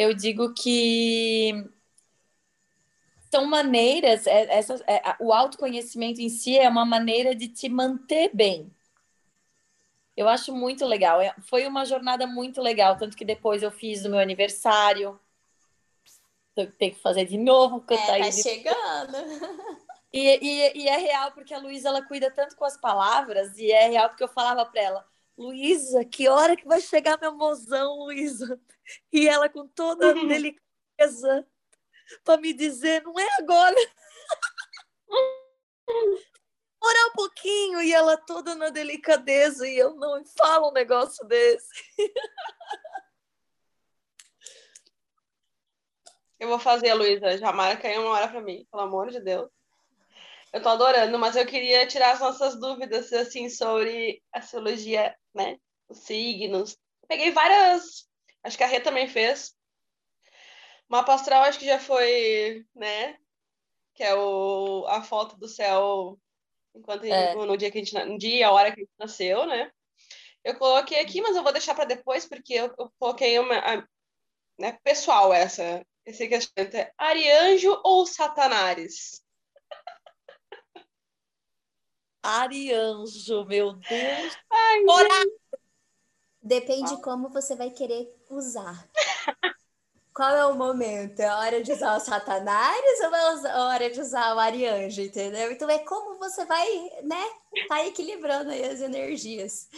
Eu 0.00 0.14
digo 0.14 0.54
que 0.54 1.52
são 3.30 3.44
maneiras, 3.46 4.26
é, 4.26 4.58
essa, 4.58 4.74
é, 4.86 5.16
o 5.20 5.32
autoconhecimento 5.32 6.20
em 6.20 6.28
si 6.28 6.58
é 6.58 6.68
uma 6.68 6.84
maneira 6.84 7.34
de 7.34 7.48
te 7.48 7.68
manter 7.68 8.30
bem. 8.34 8.70
Eu 10.16 10.28
acho 10.28 10.52
muito 10.54 10.84
legal. 10.84 11.20
É, 11.20 11.34
foi 11.42 11.66
uma 11.66 11.84
jornada 11.84 12.26
muito 12.26 12.60
legal, 12.60 12.96
tanto 12.96 13.16
que 13.16 13.24
depois 13.24 13.62
eu 13.62 13.70
fiz 13.70 14.02
no 14.02 14.10
meu 14.10 14.18
aniversário 14.18 15.18
tem 16.66 16.90
que 16.90 17.00
fazer 17.00 17.24
de 17.24 17.38
novo, 17.38 17.80
cantar. 17.80 18.18
É, 18.18 18.24
tá 18.24 18.32
chegando. 18.32 19.16
E, 20.10 20.20
e, 20.20 20.84
e, 20.84 20.88
é 20.88 20.96
real 20.96 21.32
porque 21.32 21.52
a 21.52 21.58
Luísa 21.58 21.90
ela 21.90 22.00
cuida 22.00 22.30
tanto 22.30 22.56
com 22.56 22.64
as 22.64 22.78
palavras 22.78 23.58
e 23.58 23.70
é 23.70 23.88
real 23.90 24.08
porque 24.08 24.24
eu 24.24 24.28
falava 24.28 24.64
para 24.64 24.80
ela, 24.80 25.06
Luísa, 25.36 26.02
que 26.02 26.26
hora 26.30 26.56
que 26.56 26.66
vai 26.66 26.80
chegar 26.80 27.20
meu 27.20 27.36
mozão, 27.36 28.04
Luísa? 28.04 28.58
E 29.12 29.28
ela 29.28 29.50
com 29.50 29.68
toda 29.68 30.08
a 30.08 30.14
delicadeza 30.14 31.46
para 32.24 32.40
me 32.40 32.52
dizer, 32.52 33.02
não 33.02 33.18
é 33.18 33.28
agora. 33.38 33.76
Orar 36.80 37.06
um 37.08 37.12
pouquinho 37.12 37.82
e 37.82 37.92
ela 37.92 38.16
toda 38.16 38.54
na 38.54 38.68
delicadeza 38.68 39.66
e 39.66 39.76
eu 39.76 39.94
não 39.94 40.24
falo 40.36 40.70
um 40.70 40.72
negócio 40.72 41.26
desse. 41.26 41.68
Eu 46.38 46.48
vou 46.48 46.58
fazer, 46.58 46.94
Luísa. 46.94 47.36
Já 47.36 47.52
marca 47.52 47.88
aí 47.88 47.98
uma 47.98 48.10
hora 48.10 48.28
para 48.28 48.40
mim, 48.40 48.64
pelo 48.70 48.84
amor 48.84 49.10
de 49.10 49.20
Deus. 49.20 49.50
Eu 50.52 50.62
tô 50.62 50.68
adorando, 50.68 51.18
mas 51.18 51.36
eu 51.36 51.44
queria 51.44 51.86
tirar 51.86 52.12
as 52.12 52.20
nossas 52.20 52.58
dúvidas, 52.58 53.12
assim, 53.12 53.50
sobre 53.50 54.22
astrologia, 54.32 55.14
né? 55.34 55.58
Os 55.88 55.98
signos. 55.98 56.78
Peguei 57.08 57.32
várias. 57.32 58.08
Acho 58.42 58.56
que 58.56 58.64
a 58.64 58.66
Rê 58.66 58.80
também 58.80 59.08
fez. 59.08 59.54
Mapa 60.88 61.14
astral, 61.14 61.42
acho 61.44 61.58
que 61.58 61.66
já 61.66 61.78
foi, 61.78 62.66
né? 62.74 63.18
Que 63.94 64.02
é 64.02 64.14
o, 64.14 64.86
a 64.88 65.02
foto 65.02 65.36
do 65.36 65.48
céu 65.48 66.18
enquanto 66.74 67.04
é. 67.04 67.34
no 67.34 67.56
dia 67.56 67.70
que 67.70 67.78
a 67.78 67.84
gente 67.84 67.94
no 68.04 68.18
dia, 68.18 68.48
a 68.48 68.52
hora 68.52 68.72
que 68.72 68.80
a 68.80 68.84
gente 68.84 68.94
nasceu, 68.98 69.46
né? 69.46 69.70
Eu 70.44 70.56
coloquei 70.56 71.00
aqui, 71.00 71.20
mas 71.20 71.36
eu 71.36 71.42
vou 71.42 71.52
deixar 71.52 71.74
para 71.74 71.84
depois 71.84 72.26
porque 72.26 72.54
eu, 72.54 72.74
eu 72.78 72.92
coloquei 72.98 73.38
uma 73.38 73.58
a, 73.58 73.86
né, 74.58 74.78
pessoal 74.82 75.32
essa 75.32 75.84
esse 76.06 76.26
questionamento 76.26 76.74
é 76.74 76.92
Arianjo 76.96 77.80
ou 77.84 78.06
Satanares? 78.06 79.22
Arianjo, 82.22 83.44
meu 83.44 83.74
Deus. 83.74 84.38
Ai, 84.50 84.82
Depende 86.40 86.94
ah. 86.94 87.02
como 87.02 87.28
você 87.28 87.54
vai 87.54 87.70
querer 87.70 88.10
usar. 88.30 88.88
Qual 90.18 90.34
é 90.34 90.44
o 90.46 90.56
momento? 90.56 91.20
É 91.20 91.28
a 91.28 91.38
hora 91.38 91.62
de 91.62 91.70
usar 91.70 91.96
o 91.96 92.00
Satanás 92.00 93.00
ou 93.04 93.14
é 93.14 93.52
a 93.52 93.64
hora 93.68 93.88
de 93.88 94.00
usar 94.00 94.34
o 94.34 94.38
Arianjo, 94.40 95.00
entendeu? 95.00 95.52
Então 95.52 95.70
é 95.70 95.78
como 95.78 96.18
você 96.18 96.44
vai, 96.44 96.66
né? 97.04 97.24
Tá 97.68 97.86
equilibrando 97.86 98.50
aí 98.50 98.64
as 98.64 98.80
energias. 98.80 99.70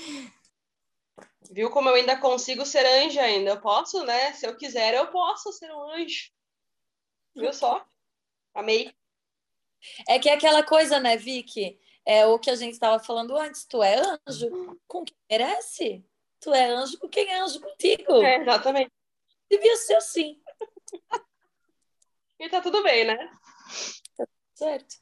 Viu 1.51 1.69
como 1.71 1.91
eu 1.91 1.95
ainda 1.97 2.17
consigo 2.17 2.65
ser 2.65 2.87
anjo 2.87 3.21
ainda? 3.21 3.51
Eu 3.51 3.61
posso, 3.61 4.03
né? 4.07 4.33
Se 4.33 4.47
eu 4.47 4.57
quiser, 4.57 4.95
eu 4.95 5.09
posso 5.09 5.53
ser 5.53 5.71
um 5.75 5.91
anjo. 5.91 6.31
Viu 7.37 7.53
só? 7.53 7.85
Amei. 8.55 8.95
É 10.09 10.19
que 10.19 10.31
é 10.31 10.33
aquela 10.33 10.63
coisa, 10.63 10.99
né, 10.99 11.19
Vicky? 11.19 11.79
É 12.03 12.25
o 12.25 12.39
que 12.39 12.49
a 12.49 12.57
gente 12.57 12.73
estava 12.73 12.99
falando 12.99 13.37
antes. 13.37 13.67
Tu 13.67 13.83
é 13.83 14.01
anjo 14.27 14.81
com 14.89 15.05
quem 15.05 15.17
merece. 15.31 16.03
Tu 16.41 16.55
é 16.55 16.65
anjo 16.65 16.99
com 16.99 17.11
quem 17.11 17.29
é 17.29 17.41
anjo 17.41 17.61
contigo. 17.61 18.23
É, 18.23 18.39
exatamente. 18.39 19.00
Devia 19.51 19.77
ser 19.77 19.97
assim. 19.97 20.41
e 22.39 22.49
tá 22.49 22.61
tudo 22.61 22.83
bem, 22.83 23.05
né? 23.05 23.17
Tá 24.17 24.27
certo. 24.55 24.97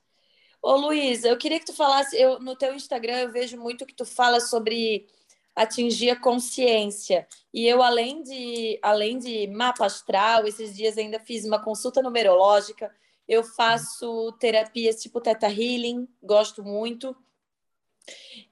Ô, 0.62 0.74
Luísa, 0.74 1.28
eu 1.28 1.38
queria 1.38 1.60
que 1.60 1.66
tu 1.66 1.74
falasse, 1.74 2.16
eu, 2.20 2.40
no 2.40 2.56
teu 2.56 2.74
Instagram 2.74 3.18
eu 3.18 3.32
vejo 3.32 3.56
muito 3.56 3.86
que 3.86 3.94
tu 3.94 4.04
fala 4.04 4.40
sobre 4.40 5.06
atingir 5.54 6.10
a 6.10 6.20
consciência. 6.20 7.26
E 7.52 7.66
eu, 7.66 7.82
além 7.82 8.22
de, 8.22 8.78
além 8.82 9.18
de 9.18 9.46
mapa 9.48 9.86
astral, 9.86 10.46
esses 10.46 10.74
dias 10.74 10.96
ainda 10.96 11.18
fiz 11.20 11.44
uma 11.44 11.62
consulta 11.62 12.00
numerológica. 12.00 12.94
Eu 13.26 13.44
faço 13.44 14.32
terapias 14.40 15.02
tipo 15.02 15.20
Theta 15.20 15.48
Healing, 15.48 16.08
gosto 16.22 16.62
muito. 16.62 17.14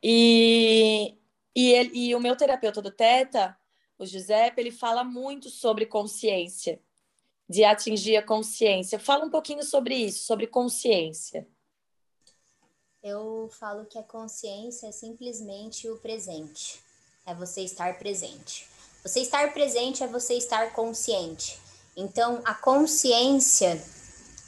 E, 0.03 1.17
e, 1.55 1.73
ele, 1.73 1.91
e 1.95 2.15
o 2.15 2.21
meu 2.21 2.37
terapeuta 2.37 2.83
do 2.83 2.91
Theta, 2.91 3.57
o 3.99 4.05
Giuseppe, 4.05 4.61
ele 4.61 4.71
fala 4.71 5.03
muito 5.03 5.49
sobre 5.49 5.87
consciência, 5.87 6.81
de 7.49 7.65
atingir 7.65 8.17
a 8.17 8.23
consciência. 8.23 8.99
Fala 8.99 9.25
um 9.25 9.31
pouquinho 9.31 9.63
sobre 9.63 9.95
isso, 9.95 10.25
sobre 10.25 10.47
consciência. 10.47 11.47
Eu 13.03 13.49
falo 13.59 13.87
que 13.87 13.99
a 13.99 14.03
consciência 14.03 14.89
é 14.89 14.93
simplesmente 14.93 15.89
o 15.89 15.97
presente. 15.99 16.81
É 17.25 17.35
você 17.35 17.63
estar 17.63 17.99
presente. 17.99 18.67
Você 19.03 19.21
estar 19.21 19.53
presente 19.53 20.03
é 20.03 20.07
você 20.07 20.35
estar 20.35 20.73
consciente. 20.73 21.59
Então, 21.97 22.43
a 22.45 22.55
consciência 22.55 23.81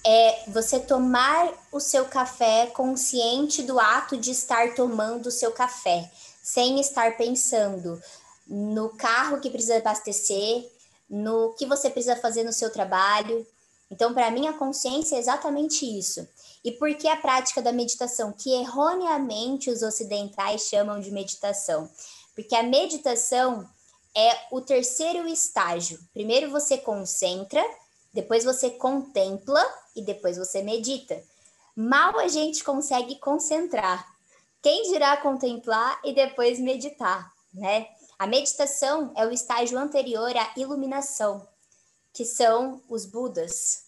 é 0.04 0.50
você 0.50 0.80
tomar 0.80 1.52
o 1.72 1.80
seu 1.80 2.06
café 2.06 2.66
consciente 2.66 3.62
do 3.62 3.78
ato 3.78 4.16
de 4.16 4.30
estar 4.32 4.74
tomando 4.74 5.26
o 5.26 5.30
seu 5.30 5.52
café, 5.52 6.10
sem 6.42 6.80
estar 6.80 7.16
pensando 7.16 8.00
no 8.48 8.88
carro 8.90 9.40
que 9.40 9.50
precisa 9.50 9.76
abastecer, 9.76 10.70
no 11.08 11.54
que 11.54 11.66
você 11.66 11.90
precisa 11.90 12.16
fazer 12.16 12.44
no 12.44 12.52
seu 12.52 12.72
trabalho. 12.72 13.46
Então, 13.90 14.12
para 14.12 14.30
mim, 14.30 14.46
a 14.46 14.52
consciência 14.52 15.16
é 15.16 15.18
exatamente 15.18 15.84
isso. 15.84 16.26
E 16.64 16.72
por 16.72 16.94
que 16.94 17.08
a 17.08 17.16
prática 17.16 17.62
da 17.62 17.72
meditação, 17.72 18.32
que 18.32 18.50
erroneamente 18.52 19.70
os 19.70 19.82
ocidentais 19.82 20.62
chamam 20.62 21.00
de 21.00 21.10
meditação? 21.10 21.88
Porque 22.34 22.54
a 22.54 22.62
meditação 22.62 23.68
é 24.14 24.30
o 24.50 24.60
terceiro 24.60 25.26
estágio. 25.28 25.98
Primeiro 26.12 26.50
você 26.50 26.78
concentra, 26.78 27.64
depois 28.12 28.44
você 28.44 28.70
contempla 28.70 29.64
e 29.94 30.02
depois 30.02 30.36
você 30.36 30.62
medita. 30.62 31.22
Mal 31.76 32.18
a 32.18 32.28
gente 32.28 32.64
consegue 32.64 33.16
concentrar. 33.16 34.06
Quem 34.60 34.90
dirá 34.90 35.16
contemplar 35.18 36.00
e 36.04 36.12
depois 36.12 36.58
meditar, 36.58 37.32
né? 37.54 37.86
A 38.18 38.26
meditação 38.26 39.12
é 39.16 39.24
o 39.24 39.30
estágio 39.30 39.78
anterior 39.78 40.36
à 40.36 40.52
iluminação, 40.56 41.46
que 42.12 42.24
são 42.24 42.82
os 42.88 43.06
Budas. 43.06 43.84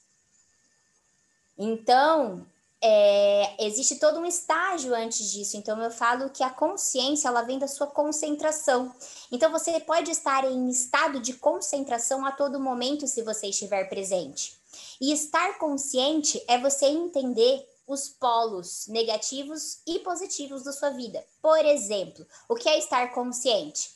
Então, 1.59 2.47
é, 2.81 3.67
existe 3.67 3.97
todo 3.97 4.21
um 4.21 4.25
estágio 4.25 4.95
antes 4.95 5.33
disso. 5.33 5.57
Então, 5.57 5.83
eu 5.83 5.91
falo 5.91 6.31
que 6.31 6.45
a 6.45 6.49
consciência 6.49 7.27
ela 7.27 7.43
vem 7.43 7.59
da 7.59 7.67
sua 7.67 7.89
concentração. 7.89 8.95
Então, 9.33 9.51
você 9.51 9.81
pode 9.81 10.13
estar 10.13 10.45
em 10.45 10.71
estado 10.71 11.19
de 11.19 11.35
concentração 11.35 12.25
a 12.25 12.31
todo 12.31 12.61
momento 12.61 13.09
se 13.09 13.23
você 13.23 13.49
estiver 13.49 13.89
presente. 13.89 14.59
E 15.01 15.13
estar 15.13 15.59
consciente 15.59 16.43
é 16.47 16.57
você 16.57 16.87
entender 16.87 17.67
os 17.87 18.09
polos 18.09 18.87
negativos 18.87 19.81
e 19.85 19.99
positivos 19.99 20.63
da 20.63 20.73
sua 20.73 20.91
vida. 20.91 21.25
Por 21.43 21.65
exemplo, 21.65 22.25
o 22.49 22.55
que 22.55 22.69
é 22.69 22.79
estar 22.79 23.13
consciente? 23.13 23.91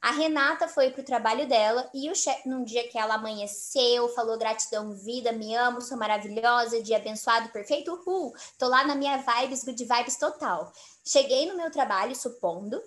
A 0.00 0.12
Renata 0.12 0.66
foi 0.66 0.90
pro 0.90 1.02
trabalho 1.02 1.46
dela 1.46 1.88
e 1.92 2.10
o 2.10 2.14
chefe, 2.14 2.48
num 2.48 2.64
dia 2.64 2.88
que 2.88 2.98
ela 2.98 3.16
amanheceu, 3.16 4.08
falou 4.10 4.38
gratidão, 4.38 4.94
vida, 4.94 5.30
me 5.30 5.54
amo, 5.54 5.82
sou 5.82 5.98
maravilhosa, 5.98 6.82
dia 6.82 6.96
abençoado, 6.96 7.50
perfeito, 7.50 7.92
uhul. 7.92 8.34
Tô 8.58 8.66
lá 8.66 8.82
na 8.86 8.94
minha 8.94 9.18
vibes, 9.18 9.62
good 9.62 9.84
vibes 9.84 10.16
total. 10.16 10.72
Cheguei 11.04 11.46
no 11.46 11.56
meu 11.56 11.70
trabalho, 11.70 12.16
supondo, 12.16 12.82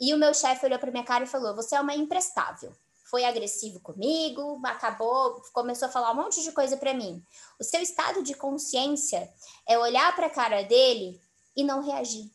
e 0.00 0.14
o 0.14 0.18
meu 0.18 0.32
chefe 0.32 0.64
olhou 0.64 0.78
pra 0.78 0.92
minha 0.92 1.04
cara 1.04 1.24
e 1.24 1.28
falou: 1.28 1.56
Você 1.56 1.74
é 1.74 1.80
uma 1.80 1.94
imprestável. 1.94 2.72
Foi 3.04 3.24
agressivo 3.24 3.80
comigo, 3.80 4.60
acabou, 4.64 5.42
começou 5.52 5.88
a 5.88 5.90
falar 5.90 6.12
um 6.12 6.16
monte 6.16 6.40
de 6.40 6.52
coisa 6.52 6.76
para 6.76 6.94
mim. 6.94 7.22
O 7.58 7.64
seu 7.64 7.80
estado 7.80 8.22
de 8.22 8.34
consciência 8.34 9.28
é 9.68 9.76
olhar 9.78 10.14
para 10.14 10.26
a 10.26 10.30
cara 10.30 10.62
dele 10.62 11.20
e 11.56 11.64
não 11.64 11.82
reagir 11.82 12.33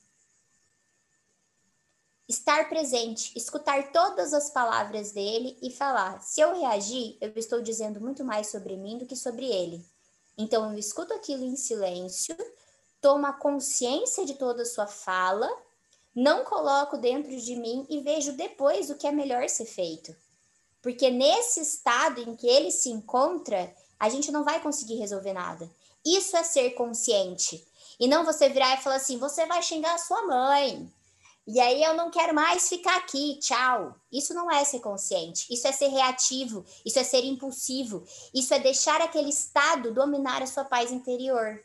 estar 2.30 2.69
presente, 2.69 3.36
escutar 3.36 3.91
todas 3.91 4.34
as 4.34 4.51
palavras 4.51 5.11
dele 5.11 5.57
e 5.63 5.71
falar: 5.71 6.21
se 6.21 6.39
eu 6.39 6.53
reagir, 6.53 7.17
eu 7.19 7.34
estou 7.36 7.59
dizendo 7.59 7.99
muito 7.99 8.23
mais 8.23 8.51
sobre 8.51 8.77
mim 8.77 8.99
do 8.99 9.07
que 9.07 9.15
sobre 9.15 9.47
ele. 9.47 9.84
Então 10.38 10.71
eu 10.71 10.77
escuto 10.77 11.11
aquilo 11.11 11.43
em 11.43 11.55
silêncio, 11.55 12.38
tomo 13.01 13.34
consciência 13.34 14.25
de 14.25 14.36
toda 14.36 14.61
a 14.61 14.65
sua 14.65 14.86
fala, 14.86 15.49
não 16.15 16.45
coloco 16.45 16.97
dentro 16.97 17.36
de 17.36 17.55
mim 17.55 17.86
e 17.89 17.99
vejo 17.99 18.34
depois 18.34 18.89
o 18.89 18.95
que 18.95 19.07
é 19.07 19.11
melhor 19.11 19.49
ser 19.49 19.65
feito. 19.65 20.15
Porque 20.82 21.09
nesse 21.09 21.59
estado 21.59 22.21
em 22.21 22.36
que 22.36 22.47
ele 22.47 22.71
se 22.71 22.89
encontra, 22.89 23.73
a 23.99 24.07
gente 24.07 24.32
não 24.32 24.45
vai 24.45 24.61
conseguir 24.61 24.95
resolver 24.95 25.34
nada. 25.34 25.69
Isso 26.05 26.38
é 26.38 26.43
ser 26.43 26.71
consciente. 26.71 27.67
E 27.99 28.07
não 28.07 28.23
você 28.23 28.47
virar 28.47 28.75
e 28.75 28.82
falar 28.82 28.95
assim: 28.95 29.17
você 29.17 29.45
vai 29.45 29.61
xingar 29.61 29.95
a 29.95 29.97
sua 29.97 30.25
mãe, 30.25 30.89
e 31.52 31.60
aí 31.60 31.84
eu 31.84 31.95
não 31.95 32.12
quero 32.12 32.32
mais 32.32 32.70
ficar 32.70 32.95
aqui, 32.97 33.39
tchau. 33.39 33.95
Isso 34.12 34.36
não 34.36 34.52
é 34.52 34.64
ser 34.64 34.82
consciente, 34.82 35.52
isso 35.52 35.68
é 35.68 35.72
ser 35.72 35.88
reativo, 35.88 36.64
isso 36.86 37.00
é 37.00 37.04
ser 37.04 37.26
impulsivo, 37.26 38.06
isso 38.32 38.54
é 38.54 38.60
deixar 38.60 39.02
aquele 39.02 39.30
estado 39.30 39.91
dominar 39.91 40.43
a 40.43 40.45
sua 40.45 40.64
paz 40.64 40.91
interior. 40.91 41.60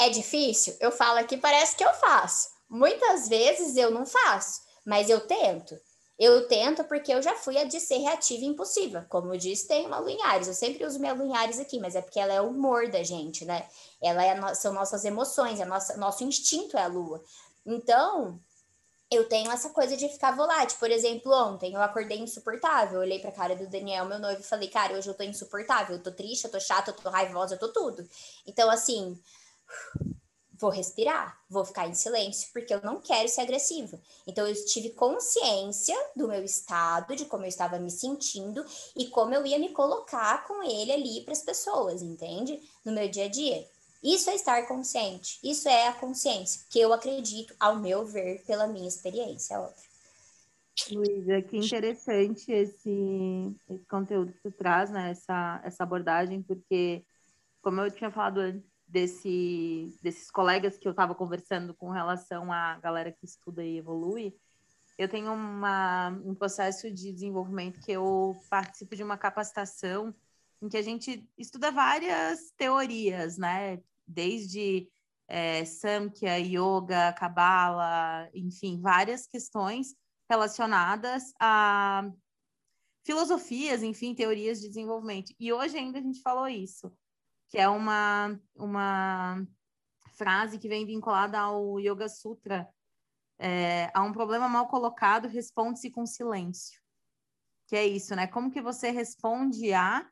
É 0.00 0.08
difícil? 0.08 0.74
Eu 0.80 0.90
falo 0.90 1.18
aqui, 1.18 1.36
parece 1.36 1.76
que 1.76 1.84
eu 1.84 1.92
faço. 1.94 2.48
Muitas 2.66 3.28
vezes 3.28 3.76
eu 3.76 3.90
não 3.90 4.06
faço, 4.06 4.62
mas 4.86 5.10
eu 5.10 5.26
tento. 5.26 5.78
Eu 6.18 6.48
tento 6.48 6.82
porque 6.84 7.12
eu 7.12 7.22
já 7.22 7.36
fui 7.36 7.56
a 7.58 7.64
de 7.64 7.78
ser 7.78 7.98
reativa 7.98 8.42
e 8.42 8.48
impulsiva. 8.48 9.06
Como 9.08 9.32
eu 9.32 9.38
disse, 9.38 9.68
tem 9.68 9.86
uma 9.86 10.00
Lunhares. 10.00 10.48
Eu 10.48 10.54
sempre 10.54 10.84
uso 10.84 10.98
minha 10.98 11.12
Lunhares 11.12 11.60
aqui, 11.60 11.78
mas 11.78 11.94
é 11.94 12.00
porque 12.00 12.18
ela 12.18 12.32
é 12.32 12.40
o 12.40 12.48
humor 12.48 12.88
da 12.88 13.04
gente, 13.04 13.44
né? 13.44 13.68
Ela 14.02 14.24
é 14.24 14.34
no... 14.34 14.52
são 14.54 14.72
nossas 14.72 15.04
emoções, 15.04 15.60
é 15.60 15.64
nossa... 15.64 15.96
nosso 15.96 16.24
instinto 16.24 16.76
é 16.76 16.82
a 16.82 16.88
lua. 16.88 17.22
Então, 17.68 18.40
eu 19.10 19.28
tenho 19.28 19.50
essa 19.52 19.68
coisa 19.68 19.94
de 19.94 20.08
ficar 20.08 20.34
volátil. 20.34 20.78
Por 20.78 20.90
exemplo, 20.90 21.30
ontem 21.32 21.74
eu 21.74 21.82
acordei 21.82 22.18
insuportável. 22.18 23.00
Olhei 23.00 23.18
pra 23.18 23.30
cara 23.30 23.54
do 23.54 23.68
Daniel, 23.68 24.06
meu 24.06 24.18
noivo, 24.18 24.40
e 24.40 24.44
falei, 24.44 24.68
cara, 24.68 24.96
hoje 24.96 25.08
eu 25.08 25.14
tô 25.14 25.22
insuportável. 25.22 25.96
Eu 25.96 26.02
tô 26.02 26.10
triste, 26.10 26.44
eu 26.44 26.50
tô 26.50 26.58
chata, 26.58 26.90
eu 26.90 26.94
tô 26.94 27.10
raivosa, 27.10 27.54
eu 27.54 27.58
tô 27.58 27.68
tudo. 27.68 28.08
Então, 28.46 28.70
assim, 28.70 29.20
vou 30.54 30.70
respirar, 30.70 31.38
vou 31.48 31.62
ficar 31.62 31.86
em 31.86 31.94
silêncio, 31.94 32.48
porque 32.54 32.72
eu 32.72 32.80
não 32.82 33.02
quero 33.02 33.28
ser 33.28 33.42
agressiva. 33.42 34.00
Então, 34.26 34.46
eu 34.46 34.64
tive 34.64 34.90
consciência 34.90 35.94
do 36.16 36.26
meu 36.26 36.42
estado, 36.42 37.14
de 37.14 37.26
como 37.26 37.44
eu 37.44 37.48
estava 37.48 37.78
me 37.78 37.90
sentindo 37.90 38.64
e 38.96 39.08
como 39.08 39.34
eu 39.34 39.44
ia 39.44 39.58
me 39.58 39.74
colocar 39.74 40.46
com 40.46 40.62
ele 40.62 40.90
ali 40.90 41.20
para 41.20 41.32
as 41.32 41.42
pessoas, 41.42 42.00
entende? 42.00 42.58
No 42.82 42.92
meu 42.92 43.10
dia 43.10 43.26
a 43.26 43.28
dia. 43.28 43.68
Isso 44.02 44.30
é 44.30 44.34
estar 44.34 44.66
consciente. 44.66 45.38
Isso 45.42 45.68
é 45.68 45.88
a 45.88 45.92
consciência, 45.92 46.64
que 46.70 46.80
eu 46.80 46.92
acredito, 46.92 47.54
ao 47.58 47.76
meu 47.76 48.04
ver, 48.04 48.44
pela 48.44 48.66
minha 48.66 48.88
experiência, 48.88 49.54
é 49.54 49.58
óbvio. 49.58 49.88
Luísa, 50.92 51.42
que 51.42 51.56
interessante 51.56 52.52
esse, 52.52 53.56
esse 53.68 53.84
conteúdo 53.86 54.32
que 54.32 54.40
tu 54.42 54.52
traz, 54.52 54.90
né? 54.90 55.10
Essa, 55.10 55.60
essa 55.64 55.82
abordagem, 55.82 56.40
porque, 56.42 57.04
como 57.60 57.80
eu 57.80 57.90
tinha 57.90 58.10
falado 58.10 58.38
antes, 58.38 58.62
desse, 58.88 59.94
desses 60.02 60.30
colegas 60.30 60.78
que 60.78 60.88
eu 60.88 60.92
estava 60.92 61.14
conversando 61.14 61.74
com 61.74 61.90
relação 61.90 62.50
à 62.50 62.78
galera 62.78 63.12
que 63.12 63.26
estuda 63.26 63.62
e 63.62 63.76
evolui, 63.76 64.34
eu 64.96 65.08
tenho 65.08 65.32
uma, 65.32 66.08
um 66.24 66.34
processo 66.34 66.90
de 66.90 67.12
desenvolvimento 67.12 67.80
que 67.80 67.92
eu 67.92 68.34
participo 68.50 68.96
de 68.96 69.02
uma 69.02 69.18
capacitação 69.18 70.14
em 70.60 70.68
que 70.68 70.76
a 70.76 70.82
gente 70.82 71.28
estuda 71.36 71.70
várias 71.70 72.50
teorias, 72.56 73.38
né? 73.38 73.80
Desde 74.06 74.88
é, 75.28 75.64
Samkhya, 75.64 76.38
Yoga, 76.38 77.12
Kabbalah, 77.12 78.28
enfim, 78.34 78.80
várias 78.80 79.26
questões 79.26 79.94
relacionadas 80.28 81.32
a 81.40 82.10
filosofias, 83.04 83.82
enfim, 83.82 84.14
teorias 84.14 84.60
de 84.60 84.68
desenvolvimento. 84.68 85.32
E 85.38 85.52
hoje 85.52 85.78
ainda 85.78 85.98
a 85.98 86.02
gente 86.02 86.20
falou 86.20 86.48
isso, 86.48 86.92
que 87.48 87.56
é 87.58 87.68
uma, 87.68 88.38
uma 88.54 89.46
frase 90.16 90.58
que 90.58 90.68
vem 90.68 90.84
vinculada 90.84 91.38
ao 91.38 91.78
Yoga 91.78 92.08
Sutra. 92.08 92.68
É, 93.40 93.90
a 93.94 94.02
um 94.02 94.12
problema 94.12 94.48
mal 94.48 94.66
colocado, 94.66 95.28
responde-se 95.28 95.90
com 95.90 96.04
silêncio. 96.04 96.80
Que 97.68 97.76
é 97.76 97.86
isso, 97.86 98.14
né? 98.16 98.26
Como 98.26 98.50
que 98.50 98.60
você 98.60 98.90
responde 98.90 99.72
a 99.72 100.06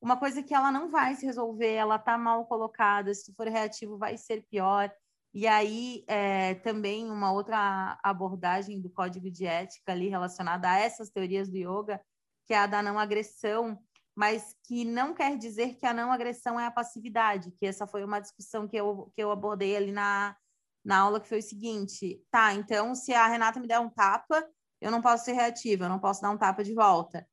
uma 0.00 0.16
coisa 0.16 0.42
que 0.42 0.54
ela 0.54 0.72
não 0.72 0.90
vai 0.90 1.14
se 1.14 1.26
resolver, 1.26 1.74
ela 1.74 1.96
está 1.96 2.16
mal 2.16 2.46
colocada, 2.46 3.14
se 3.14 3.34
for 3.34 3.46
reativo 3.48 3.98
vai 3.98 4.16
ser 4.16 4.44
pior. 4.50 4.90
E 5.32 5.46
aí, 5.46 6.04
é, 6.08 6.54
também 6.56 7.10
uma 7.10 7.32
outra 7.32 7.98
abordagem 8.02 8.80
do 8.80 8.90
código 8.90 9.30
de 9.30 9.46
ética 9.46 9.92
ali 9.92 10.08
relacionada 10.08 10.68
a 10.70 10.78
essas 10.78 11.10
teorias 11.10 11.48
do 11.48 11.56
yoga, 11.56 12.00
que 12.46 12.54
é 12.54 12.58
a 12.58 12.66
da 12.66 12.82
não 12.82 12.98
agressão, 12.98 13.78
mas 14.16 14.56
que 14.64 14.84
não 14.84 15.14
quer 15.14 15.36
dizer 15.36 15.76
que 15.76 15.86
a 15.86 15.94
não 15.94 16.10
agressão 16.10 16.58
é 16.58 16.66
a 16.66 16.70
passividade, 16.70 17.52
que 17.52 17.66
essa 17.66 17.86
foi 17.86 18.02
uma 18.02 18.20
discussão 18.20 18.66
que 18.66 18.76
eu, 18.76 19.12
que 19.14 19.22
eu 19.22 19.30
abordei 19.30 19.76
ali 19.76 19.92
na, 19.92 20.36
na 20.84 20.98
aula, 20.98 21.20
que 21.20 21.28
foi 21.28 21.38
o 21.38 21.42
seguinte, 21.42 22.20
tá, 22.30 22.52
então 22.54 22.94
se 22.94 23.12
a 23.12 23.26
Renata 23.28 23.60
me 23.60 23.68
der 23.68 23.78
um 23.78 23.88
tapa, 23.88 24.44
eu 24.80 24.90
não 24.90 25.00
posso 25.00 25.24
ser 25.26 25.32
reativa, 25.32 25.84
eu 25.84 25.88
não 25.88 25.98
posso 25.98 26.22
dar 26.22 26.30
um 26.30 26.38
tapa 26.38 26.64
de 26.64 26.74
volta. 26.74 27.26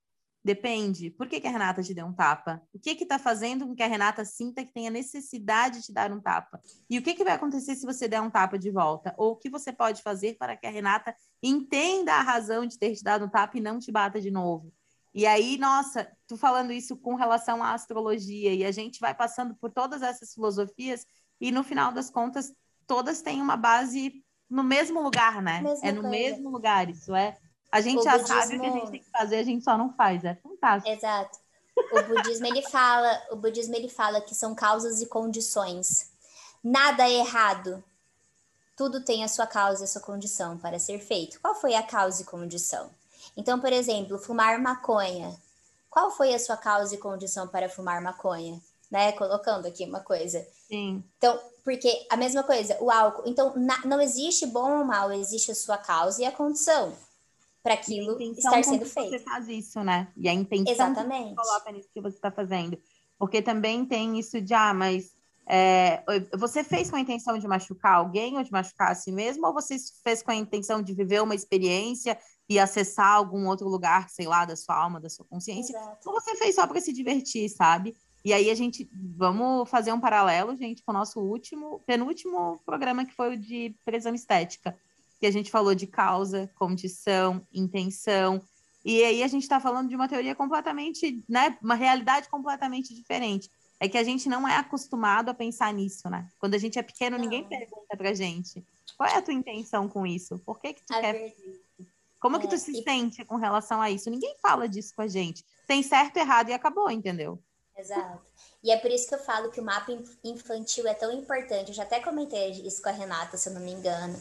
Depende. 0.48 1.12
Por 1.12 1.28
que, 1.28 1.42
que 1.42 1.48
a 1.48 1.52
Renata 1.52 1.84
te 1.84 1.94
deu 1.94 2.06
um 2.06 2.14
tapa? 2.14 2.62
O 2.74 2.80
que 2.80 2.92
está 2.92 3.20
fazendo 3.20 3.68
com 3.68 3.76
que 3.76 3.84
a 3.84 3.88
Renata 3.88 4.24
sinta 4.24 4.64
que 4.64 4.72
tenha 4.72 4.90
necessidade 4.90 5.80
de 5.80 5.88
te 5.88 5.92
dar 5.92 6.10
um 6.10 6.22
tapa? 6.22 6.62
E 6.90 6.98
o 6.98 7.02
que, 7.02 7.16
que 7.16 7.24
vai 7.26 7.34
acontecer 7.34 7.76
se 7.76 7.86
você 7.86 8.08
der 8.08 8.22
um 8.22 8.30
tapa 8.30 8.58
de 8.58 8.72
volta? 8.72 9.14
Ou 9.18 9.34
o 9.34 9.36
que 9.36 9.50
você 9.50 9.74
pode 9.74 10.02
fazer 10.02 10.38
para 10.38 10.56
que 10.56 10.66
a 10.66 10.70
Renata 10.70 11.14
entenda 11.44 12.14
a 12.14 12.22
razão 12.22 12.66
de 12.66 12.80
ter 12.80 12.96
te 12.96 13.04
dado 13.04 13.26
um 13.26 13.30
tapa 13.30 13.58
e 13.58 13.62
não 13.62 13.78
te 13.78 13.92
bata 13.92 14.22
de 14.22 14.32
novo? 14.32 14.72
E 15.14 15.26
aí, 15.26 15.58
nossa, 15.58 16.10
tu 16.26 16.38
falando 16.38 16.72
isso 16.72 16.96
com 16.96 17.16
relação 17.16 17.62
à 17.62 17.74
astrologia, 17.74 18.54
e 18.54 18.64
a 18.64 18.72
gente 18.72 19.02
vai 19.02 19.14
passando 19.14 19.54
por 19.54 19.70
todas 19.70 20.02
essas 20.02 20.34
filosofias, 20.34 21.06
e 21.42 21.52
no 21.52 21.62
final 21.62 21.92
das 21.92 22.10
contas, 22.10 22.54
todas 22.86 23.22
têm 23.22 23.42
uma 23.42 23.58
base 23.58 24.24
no 24.50 24.64
mesmo 24.64 25.02
lugar, 25.02 25.42
né? 25.42 25.60
Mesma 25.60 25.88
é 25.90 25.92
no 25.92 26.04
coisa. 26.04 26.10
mesmo 26.10 26.50
lugar, 26.50 26.90
isso 26.90 27.14
é. 27.14 27.36
A 27.72 27.82
gente 27.82 28.00
o 28.00 28.04
já 28.04 28.18
budismo... 28.18 28.42
sabe 28.42 28.58
o 28.58 28.60
que 28.62 28.66
a 28.66 28.72
gente 28.72 28.92
tem 28.92 29.00
que 29.02 29.10
fazer, 29.10 29.36
a 29.38 29.44
gente 29.44 29.64
só 29.64 29.78
não 29.78 29.94
faz, 29.94 30.24
é 30.24 30.36
fantástico. 30.36 30.96
Exato. 30.96 31.40
O 31.92 32.02
budismo 32.04 32.46
ele 32.48 32.62
fala, 32.64 33.22
o 33.32 33.36
budismo 33.36 33.76
ele 33.76 33.90
fala 33.90 34.22
que 34.22 34.34
são 34.34 34.56
causas 34.56 35.02
e 35.02 35.06
condições. 35.06 36.10
Nada 36.64 37.08
é 37.08 37.20
errado. 37.20 37.84
Tudo 38.76 39.04
tem 39.04 39.24
a 39.24 39.28
sua 39.28 39.46
causa 39.46 39.82
e 39.82 39.86
a 39.86 39.88
sua 39.88 40.02
condição 40.02 40.58
para 40.58 40.80
ser 40.80 41.00
feito. 41.00 41.40
Qual 41.40 41.54
foi 41.56 41.76
a 41.76 41.84
causa 41.84 42.22
e 42.22 42.26
condição? 42.26 42.90
Então, 43.36 43.60
por 43.60 43.72
exemplo, 43.72 44.18
fumar 44.18 44.60
maconha. 44.60 45.36
Qual 45.90 46.10
foi 46.12 46.34
a 46.34 46.40
sua 46.40 46.58
causa 46.58 46.96
e 46.96 46.98
condição 46.98 47.48
para 47.48 47.70
fumar 47.70 48.02
maconha? 48.02 48.60
Né? 48.90 49.12
Colocando 49.12 49.68
aqui 49.68 49.86
uma 49.86 50.00
coisa. 50.00 50.46
Sim. 50.68 51.04
Então, 51.18 51.40
porque 51.64 52.08
a 52.10 52.16
mesma 52.16 52.44
coisa, 52.44 52.78
o 52.80 52.90
álcool. 52.90 53.24
Então, 53.26 53.54
na, 53.56 53.86
não 53.86 54.02
existe 54.02 54.46
bom 54.46 54.80
ou 54.80 54.86
mal, 54.86 55.12
existe 55.12 55.52
a 55.52 55.56
sua 55.56 55.78
causa 55.78 56.22
e 56.22 56.26
a 56.26 56.32
condição 56.32 56.94
para 57.64 57.74
aquilo 57.74 58.22
estar 58.22 58.64
sendo 58.64 58.86
feito. 58.86 59.10
Você 59.10 59.20
faz 59.20 59.48
isso, 59.48 59.84
né? 59.84 60.08
E 60.16 60.30
a 60.30 60.34
intenção 60.34 60.74
Exatamente. 60.74 61.30
que 61.30 61.36
você 61.36 61.48
coloca 61.48 61.72
nisso 61.72 61.90
que 61.94 62.02
você 62.02 62.16
está 62.16 62.32
fazendo. 62.32 62.80
Porque 63.18 63.42
também 63.42 63.86
tem 63.86 64.20
isso 64.20 64.40
de, 64.40 64.54
ah, 64.54 64.74
mas 64.74 65.18
é, 65.50 66.04
você 66.38 66.64
fez 66.64 66.90
com 66.90 66.98
a 66.98 67.00
intenção 67.00 67.38
de 67.38 67.48
machucar 67.48 67.96
alguém 67.96 68.38
ou 68.38 68.44
de 68.44 68.52
machucar 68.52 68.92
a 68.92 68.96
si 68.96 69.12
mesmo, 69.12 69.48
ou 69.48 69.54
você 69.54 69.78
fez 70.04 70.22
com 70.22 70.32
a 70.32 70.36
intenção 70.36 70.82
de 70.82 70.94
viver 70.94 71.22
uma 71.22 71.36
experiência 71.36 72.18
e 72.50 72.60
acessar 72.60 73.14
algum 73.14 73.48
outro 73.48 73.68
lugar, 73.68 74.10
sei 74.10 74.28
lá, 74.28 74.46
da 74.46 74.56
sua 74.56 74.76
alma, 74.76 75.00
da 75.00 75.10
sua 75.10 75.26
consciência, 75.26 75.76
Exato. 75.76 76.10
ou 76.10 76.14
você 76.14 76.36
fez 76.36 76.56
só 76.56 76.68
para 76.68 76.82
se 76.82 76.92
divertir, 76.92 77.50
sabe? 77.50 77.96
E 78.26 78.34
aí 78.34 78.50
a 78.50 78.56
gente 78.56 78.90
vamos 79.16 79.70
fazer 79.70 79.94
um 79.94 80.02
paralelo, 80.02 80.56
gente, 80.56 80.84
com 80.84 80.92
o 80.92 80.94
nosso 80.94 81.20
último, 81.22 81.82
penúltimo 81.86 82.60
programa 82.66 83.06
que 83.06 83.14
foi 83.14 83.36
o 83.36 83.40
de 83.40 83.74
prisão 83.86 84.14
estética, 84.14 84.78
que 85.20 85.26
a 85.26 85.32
gente 85.32 85.52
falou 85.52 85.74
de 85.74 85.88
causa, 85.88 86.50
condição, 86.56 87.46
intenção. 87.54 88.42
E 88.86 89.04
aí 89.04 89.24
a 89.24 89.28
gente 89.28 89.44
está 89.44 89.60
falando 89.60 89.90
de 89.90 89.96
uma 89.96 90.08
teoria 90.08 90.36
completamente, 90.36 91.24
né, 91.28 91.58
uma 91.62 91.76
realidade 91.76 92.30
completamente 92.30 92.94
diferente. 92.94 93.50
É 93.80 93.88
que 93.88 93.98
a 93.98 94.04
gente 94.04 94.28
não 94.28 94.48
é 94.48 94.56
acostumado 94.56 95.30
a 95.30 95.34
pensar 95.34 95.72
nisso, 95.72 96.10
né? 96.10 96.28
Quando 96.40 96.56
a 96.56 96.58
gente 96.58 96.80
é 96.80 96.82
pequeno, 96.82 97.16
não. 97.16 97.24
ninguém 97.24 97.48
pergunta 97.48 97.96
pra 97.96 98.14
gente 98.14 98.66
qual 98.98 99.08
é 99.08 99.16
a 99.16 99.22
tua 99.22 99.34
intenção 99.34 99.88
com 99.88 100.06
isso? 100.06 100.40
Por 100.40 100.60
que 100.60 100.74
que 100.74 100.84
tu 100.84 100.94
a 100.94 101.00
quer 101.00 101.14
ver... 101.14 101.28
isso? 101.28 101.88
Como 102.20 102.38
é, 102.38 102.40
que 102.40 102.48
tu 102.48 102.58
se 102.58 102.72
e... 102.72 102.84
sente 102.84 103.24
com 103.24 103.36
relação 103.36 103.80
a 103.80 103.92
isso? 103.92 104.10
Ninguém 104.10 104.36
fala 104.42 104.68
disso 104.68 104.94
com 104.96 105.04
a 105.04 105.08
gente. 105.08 105.46
Tem 105.68 105.84
certo, 105.84 106.18
errado 106.18 106.50
e 106.50 106.54
acabou, 106.54 106.90
entendeu? 106.90 107.40
Exato. 107.78 108.26
E 108.64 108.72
é 108.72 108.78
por 108.78 108.90
isso 108.90 109.08
que 109.08 109.14
eu 109.14 109.20
falo 109.20 109.52
que 109.52 109.62
o 109.62 109.64
mapa 109.64 109.92
infantil 110.24 110.88
é 110.88 110.96
tão 110.96 111.12
importante. 111.12 111.70
Eu 111.70 111.76
já 111.76 111.84
até 111.84 112.00
comentei 112.00 112.50
isso 112.50 112.82
com 112.82 112.90
a 112.90 112.92
Renata, 112.92 113.38
se 113.38 113.50
eu 113.50 113.54
não 113.54 113.62
me 113.62 113.72
engano. 113.72 114.20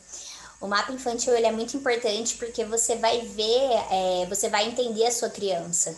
O 0.60 0.66
mapa 0.66 0.92
infantil 0.92 1.34
ele 1.34 1.46
é 1.46 1.52
muito 1.52 1.76
importante 1.76 2.36
porque 2.36 2.64
você 2.64 2.96
vai 2.96 3.20
ver, 3.20 3.70
é, 3.90 4.26
você 4.26 4.48
vai 4.48 4.68
entender 4.68 5.06
a 5.06 5.12
sua 5.12 5.28
criança. 5.28 5.94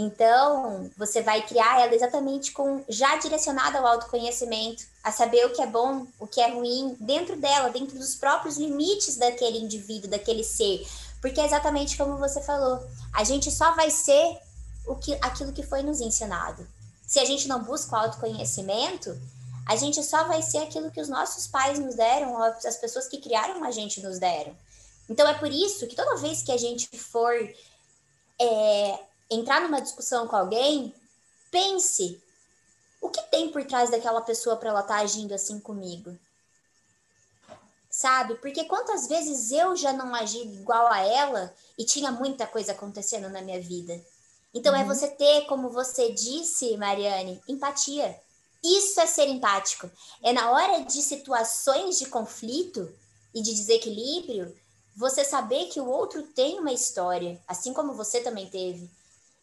Então, 0.00 0.88
você 0.96 1.22
vai 1.22 1.44
criar 1.44 1.80
ela 1.80 1.92
exatamente 1.92 2.52
com 2.52 2.84
já 2.88 3.16
direcionada 3.16 3.78
ao 3.78 3.86
autoconhecimento, 3.86 4.84
a 5.02 5.10
saber 5.10 5.44
o 5.46 5.52
que 5.52 5.60
é 5.60 5.66
bom, 5.66 6.06
o 6.20 6.26
que 6.26 6.40
é 6.40 6.52
ruim, 6.52 6.96
dentro 7.00 7.34
dela, 7.36 7.70
dentro 7.70 7.98
dos 7.98 8.14
próprios 8.14 8.56
limites 8.56 9.16
daquele 9.16 9.58
indivíduo, 9.58 10.08
daquele 10.08 10.44
ser. 10.44 10.86
Porque 11.20 11.40
é 11.40 11.46
exatamente 11.46 11.96
como 11.96 12.16
você 12.16 12.40
falou, 12.40 12.80
a 13.12 13.24
gente 13.24 13.50
só 13.50 13.74
vai 13.74 13.90
ser 13.90 14.38
o 14.86 14.94
que, 14.94 15.14
aquilo 15.20 15.52
que 15.52 15.64
foi 15.64 15.82
nos 15.82 16.00
ensinado. 16.00 16.64
Se 17.04 17.18
a 17.18 17.24
gente 17.24 17.48
não 17.48 17.64
busca 17.64 17.96
o 17.96 17.98
autoconhecimento, 17.98 19.18
a 19.68 19.76
gente 19.76 20.02
só 20.02 20.24
vai 20.24 20.40
ser 20.40 20.58
aquilo 20.58 20.90
que 20.90 21.00
os 21.00 21.10
nossos 21.10 21.46
pais 21.46 21.78
nos 21.78 21.94
deram, 21.94 22.42
as 22.42 22.76
pessoas 22.78 23.06
que 23.06 23.20
criaram 23.20 23.62
a 23.62 23.70
gente 23.70 24.00
nos 24.00 24.18
deram. 24.18 24.56
Então 25.10 25.28
é 25.28 25.34
por 25.34 25.52
isso 25.52 25.86
que 25.86 25.94
toda 25.94 26.16
vez 26.16 26.42
que 26.42 26.50
a 26.50 26.56
gente 26.56 26.88
for 26.98 27.34
é, 28.40 28.98
entrar 29.30 29.60
numa 29.60 29.80
discussão 29.80 30.26
com 30.26 30.36
alguém, 30.36 30.94
pense 31.50 32.18
o 32.98 33.10
que 33.10 33.20
tem 33.30 33.52
por 33.52 33.62
trás 33.66 33.90
daquela 33.90 34.22
pessoa 34.22 34.56
para 34.56 34.70
ela 34.70 34.80
estar 34.80 34.96
tá 34.96 35.00
agindo 35.02 35.34
assim 35.34 35.60
comigo. 35.60 36.18
Sabe? 37.90 38.36
Porque 38.36 38.64
quantas 38.64 39.06
vezes 39.06 39.52
eu 39.52 39.76
já 39.76 39.92
não 39.92 40.14
agi 40.14 40.38
igual 40.38 40.90
a 40.90 41.00
ela 41.00 41.54
e 41.76 41.84
tinha 41.84 42.10
muita 42.10 42.46
coisa 42.46 42.72
acontecendo 42.72 43.28
na 43.28 43.42
minha 43.42 43.60
vida. 43.60 44.00
Então 44.54 44.74
é 44.74 44.78
uhum. 44.78 44.84
é 44.84 44.94
você 44.94 45.08
ter, 45.08 45.44
como 45.44 45.68
você 45.68 46.10
disse, 46.10 46.74
Mariane, 46.78 47.42
empatia. 47.46 48.18
Isso 48.62 49.00
é 49.00 49.06
ser 49.06 49.28
empático. 49.28 49.90
É 50.22 50.32
na 50.32 50.50
hora 50.50 50.84
de 50.84 51.00
situações 51.02 51.98
de 51.98 52.06
conflito 52.06 52.92
e 53.34 53.42
de 53.42 53.54
desequilíbrio, 53.54 54.54
você 54.96 55.24
saber 55.24 55.66
que 55.66 55.80
o 55.80 55.86
outro 55.86 56.22
tem 56.22 56.58
uma 56.58 56.72
história, 56.72 57.40
assim 57.46 57.72
como 57.72 57.94
você 57.94 58.20
também 58.20 58.46
teve. 58.48 58.90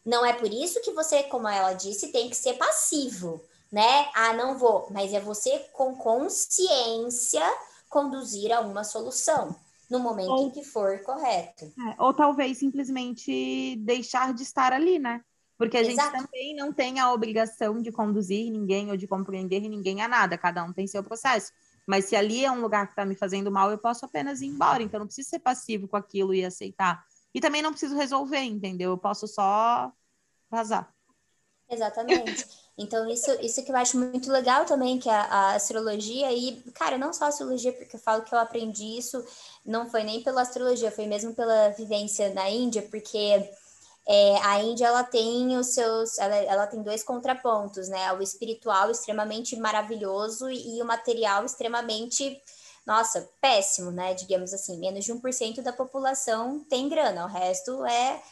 Não 0.04 0.24
é 0.24 0.32
por 0.32 0.52
isso 0.52 0.80
que 0.82 0.92
você, 0.92 1.24
como 1.24 1.48
ela 1.48 1.72
disse, 1.72 2.12
tem 2.12 2.28
que 2.28 2.36
ser 2.36 2.54
passivo, 2.54 3.40
né? 3.72 4.08
Ah, 4.14 4.34
não 4.34 4.56
vou, 4.56 4.86
mas 4.90 5.12
é 5.12 5.20
você 5.20 5.58
com 5.72 5.96
consciência 5.96 7.42
conduzir 7.88 8.52
a 8.52 8.60
uma 8.60 8.84
solução 8.84 9.56
no 9.90 9.98
momento 9.98 10.30
ou, 10.30 10.46
em 10.46 10.50
que 10.50 10.62
for 10.62 11.00
correto. 11.02 11.64
É, 11.64 12.02
ou 12.02 12.12
talvez 12.12 12.58
simplesmente 12.58 13.76
deixar 13.76 14.34
de 14.34 14.42
estar 14.42 14.72
ali, 14.72 14.98
né? 14.98 15.22
Porque 15.58 15.76
a 15.76 15.80
Exato. 15.80 16.10
gente 16.10 16.26
também 16.26 16.54
não 16.54 16.72
tem 16.72 17.00
a 17.00 17.12
obrigação 17.12 17.80
de 17.80 17.90
conduzir 17.90 18.50
ninguém 18.50 18.90
ou 18.90 18.96
de 18.96 19.06
compreender 19.06 19.60
ninguém 19.60 20.02
a 20.02 20.08
nada, 20.08 20.36
cada 20.36 20.62
um 20.62 20.72
tem 20.72 20.86
seu 20.86 21.02
processo. 21.02 21.52
Mas 21.86 22.06
se 22.06 22.16
ali 22.16 22.44
é 22.44 22.50
um 22.50 22.60
lugar 22.60 22.86
que 22.86 22.92
está 22.92 23.06
me 23.06 23.14
fazendo 23.14 23.50
mal, 23.50 23.70
eu 23.70 23.78
posso 23.78 24.04
apenas 24.04 24.42
ir 24.42 24.46
embora. 24.46 24.82
Então 24.82 25.00
não 25.00 25.06
preciso 25.06 25.30
ser 25.30 25.38
passivo 25.38 25.88
com 25.88 25.96
aquilo 25.96 26.34
e 26.34 26.44
aceitar. 26.44 27.04
E 27.32 27.40
também 27.40 27.62
não 27.62 27.70
preciso 27.70 27.96
resolver, 27.96 28.42
entendeu? 28.42 28.90
Eu 28.90 28.98
posso 28.98 29.26
só 29.26 29.92
vazar. 30.50 30.92
Exatamente. 31.68 32.46
Então, 32.78 33.08
isso, 33.08 33.30
isso 33.40 33.64
que 33.64 33.72
eu 33.72 33.76
acho 33.76 33.98
muito 33.98 34.30
legal 34.30 34.64
também, 34.66 34.98
que 34.98 35.08
a, 35.08 35.22
a, 35.22 35.54
astrologia, 35.54 36.30
e, 36.32 36.62
cara, 36.72 36.98
não 36.98 37.12
só 37.12 37.24
a 37.24 37.28
astrologia, 37.28 37.72
porque 37.72 37.96
eu 37.96 38.00
falo 38.00 38.22
que 38.22 38.34
eu 38.34 38.38
aprendi 38.38 38.98
isso, 38.98 39.24
não 39.64 39.90
foi 39.90 40.04
nem 40.04 40.22
pela 40.22 40.42
astrologia, 40.42 40.90
foi 40.90 41.06
mesmo 41.06 41.34
pela 41.34 41.70
vivência 41.70 42.32
na 42.34 42.48
Índia, 42.50 42.82
porque 42.82 43.50
é, 44.08 44.38
a 44.42 44.62
Índia 44.62 44.86
ela 44.86 45.02
tem 45.02 45.56
os 45.58 45.68
seus, 45.68 46.16
ela, 46.18 46.36
ela 46.36 46.66
tem 46.66 46.80
dois 46.80 47.02
contrapontos, 47.02 47.88
né? 47.88 48.12
O 48.12 48.22
espiritual 48.22 48.90
extremamente 48.90 49.56
maravilhoso 49.56 50.48
e, 50.48 50.80
o 50.80 50.84
material 50.84 51.44
extremamente, 51.44 52.40
nossa, 52.86 53.28
péssimo, 53.40 53.90
né? 53.90 54.14
Digamos 54.14 54.54
assim, 54.54 54.78
menos 54.78 55.04
de 55.04 55.12
1% 55.12 55.60
da 55.60 55.72
população 55.72 56.60
tem 56.68 56.88
grana, 56.88 57.24
o 57.24 57.28
resto 57.28 57.84
é 57.84 58.22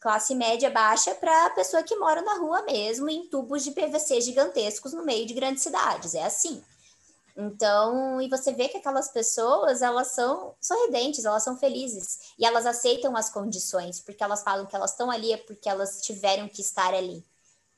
classe 0.00 0.34
média 0.36 0.70
baixa 0.70 1.12
para 1.16 1.46
a 1.46 1.50
pessoa 1.50 1.82
que 1.82 1.96
mora 1.96 2.22
na 2.22 2.34
rua 2.38 2.62
mesmo, 2.62 3.10
em 3.10 3.28
tubos 3.28 3.64
de 3.64 3.72
PVC 3.72 4.20
gigantescos 4.20 4.92
no 4.92 5.04
meio 5.04 5.26
de 5.26 5.34
grandes 5.34 5.64
cidades. 5.64 6.14
É 6.14 6.22
assim. 6.24 6.62
Então, 7.40 8.20
e 8.20 8.28
você 8.28 8.52
vê 8.52 8.68
que 8.68 8.78
aquelas 8.78 9.10
pessoas, 9.12 9.80
elas 9.80 10.08
são 10.08 10.56
sorridentes, 10.60 11.24
elas 11.24 11.44
são 11.44 11.56
felizes 11.56 12.32
e 12.36 12.44
elas 12.44 12.66
aceitam 12.66 13.16
as 13.16 13.30
condições, 13.30 14.00
porque 14.00 14.24
elas 14.24 14.42
falam 14.42 14.66
que 14.66 14.74
elas 14.74 14.90
estão 14.90 15.08
ali 15.08 15.32
é 15.32 15.36
porque 15.36 15.68
elas 15.68 16.02
tiveram 16.02 16.48
que 16.48 16.60
estar 16.60 16.92
ali. 16.92 17.24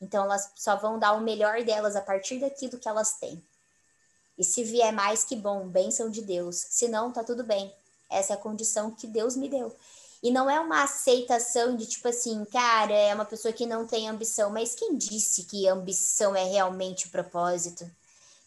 Então, 0.00 0.24
elas 0.24 0.50
só 0.56 0.76
vão 0.76 0.98
dar 0.98 1.12
o 1.12 1.20
melhor 1.20 1.62
delas 1.62 1.94
a 1.94 2.00
partir 2.00 2.40
daquilo 2.40 2.78
que 2.78 2.88
elas 2.88 3.18
têm. 3.18 3.44
E 4.38 4.42
se 4.44 4.64
vier 4.64 4.94
mais, 4.94 5.24
que 5.24 5.36
bom, 5.36 5.68
bênção 5.68 6.08
de 6.08 6.22
Deus. 6.22 6.56
Se 6.56 6.88
não, 6.88 7.12
tá 7.12 7.22
tudo 7.22 7.44
bem. 7.44 7.70
Essa 8.08 8.32
é 8.32 8.36
a 8.36 8.40
condição 8.40 8.90
que 8.90 9.06
Deus 9.06 9.36
me 9.36 9.50
deu. 9.50 9.76
E 10.22 10.30
não 10.30 10.48
é 10.48 10.58
uma 10.58 10.84
aceitação 10.84 11.76
de 11.76 11.86
tipo 11.86 12.08
assim, 12.08 12.46
cara, 12.46 12.94
é 12.94 13.14
uma 13.14 13.26
pessoa 13.26 13.52
que 13.52 13.66
não 13.66 13.86
tem 13.86 14.08
ambição. 14.08 14.50
Mas 14.50 14.74
quem 14.74 14.96
disse 14.96 15.44
que 15.44 15.68
ambição 15.68 16.34
é 16.34 16.44
realmente 16.44 17.08
o 17.08 17.10
propósito? 17.10 17.90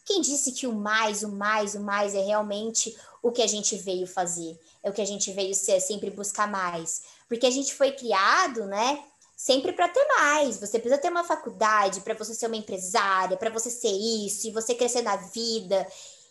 Quem 0.04 0.20
disse 0.20 0.52
que 0.52 0.66
o 0.66 0.72
mais, 0.72 1.22
o 1.22 1.32
mais, 1.32 1.74
o 1.74 1.80
mais 1.80 2.14
é 2.14 2.20
realmente 2.20 2.96
o 3.22 3.32
que 3.32 3.40
a 3.40 3.46
gente 3.46 3.76
veio 3.76 4.06
fazer? 4.06 4.60
É 4.82 4.90
o 4.90 4.92
que 4.92 5.00
a 5.00 5.06
gente 5.06 5.32
veio 5.32 5.54
ser, 5.54 5.80
sempre 5.80 6.10
buscar 6.10 6.46
mais. 6.46 7.02
Porque 7.26 7.46
a 7.46 7.50
gente 7.50 7.74
foi 7.74 7.92
criado, 7.92 8.66
né? 8.66 9.02
Sempre 9.34 9.72
para 9.72 9.88
ter 9.88 10.06
mais. 10.18 10.60
Você 10.60 10.78
precisa 10.78 11.00
ter 11.00 11.10
uma 11.10 11.24
faculdade 11.24 12.02
para 12.02 12.14
você 12.14 12.34
ser 12.34 12.46
uma 12.46 12.56
empresária, 12.56 13.36
para 13.36 13.50
você 13.50 13.70
ser 13.70 13.92
isso, 13.92 14.46
e 14.46 14.52
você 14.52 14.74
crescer 14.74 15.02
na 15.02 15.16
vida. 15.16 15.86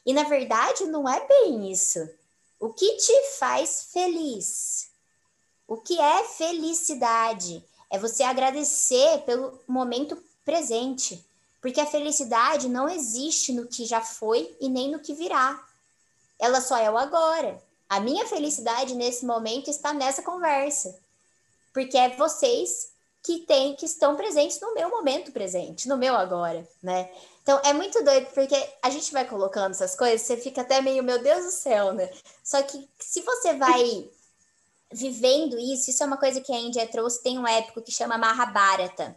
E 0.05 0.13
na 0.13 0.23
verdade, 0.23 0.85
não 0.85 1.09
é 1.09 1.25
bem 1.27 1.71
isso. 1.71 1.99
O 2.59 2.71
que 2.71 2.97
te 2.97 3.37
faz 3.39 3.89
feliz? 3.91 4.89
O 5.67 5.77
que 5.77 5.99
é 5.99 6.23
felicidade? 6.25 7.65
É 7.89 7.97
você 7.97 8.23
agradecer 8.23 9.23
pelo 9.25 9.59
momento 9.67 10.17
presente. 10.45 11.25
Porque 11.63 11.79
a 11.79 11.85
felicidade 11.85 12.67
não 12.67 12.89
existe 12.89 13.53
no 13.53 13.65
que 13.65 13.85
já 13.85 14.01
foi 14.01 14.53
e 14.59 14.67
nem 14.67 14.91
no 14.91 14.99
que 14.99 15.13
virá. 15.13 15.65
Ela 16.37 16.59
só 16.59 16.75
é 16.75 16.91
o 16.91 16.97
agora. 16.97 17.57
A 17.87 18.01
minha 18.01 18.27
felicidade 18.27 18.93
nesse 18.93 19.25
momento 19.25 19.69
está 19.69 19.93
nessa 19.93 20.21
conversa. 20.21 20.93
Porque 21.73 21.97
é 21.97 22.17
vocês 22.17 22.91
que 23.23 23.39
tem 23.39 23.77
que 23.77 23.85
estão 23.85 24.17
presentes 24.17 24.59
no 24.59 24.73
meu 24.73 24.89
momento 24.89 25.31
presente, 25.31 25.87
no 25.87 25.95
meu 25.95 26.13
agora, 26.15 26.67
né? 26.81 27.09
Então 27.41 27.57
é 27.63 27.71
muito 27.71 28.03
doido 28.03 28.27
porque 28.33 28.55
a 28.81 28.89
gente 28.89 29.13
vai 29.13 29.25
colocando 29.25 29.71
essas 29.71 29.95
coisas, 29.95 30.21
você 30.21 30.35
fica 30.35 30.59
até 30.59 30.81
meio, 30.81 31.01
meu 31.01 31.23
Deus 31.23 31.45
do 31.45 31.51
céu, 31.51 31.93
né? 31.93 32.09
Só 32.43 32.61
que 32.61 32.89
se 32.99 33.21
você 33.21 33.53
vai 33.53 34.09
vivendo 34.91 35.57
isso, 35.57 35.89
isso 35.89 36.03
é 36.03 36.05
uma 36.05 36.17
coisa 36.17 36.41
que 36.41 36.51
a 36.51 36.59
Índia 36.59 36.85
trouxe, 36.87 37.23
tem 37.23 37.39
um 37.39 37.47
épico 37.47 37.81
que 37.81 37.91
chama 37.91 38.17
Mahabharata. 38.17 39.15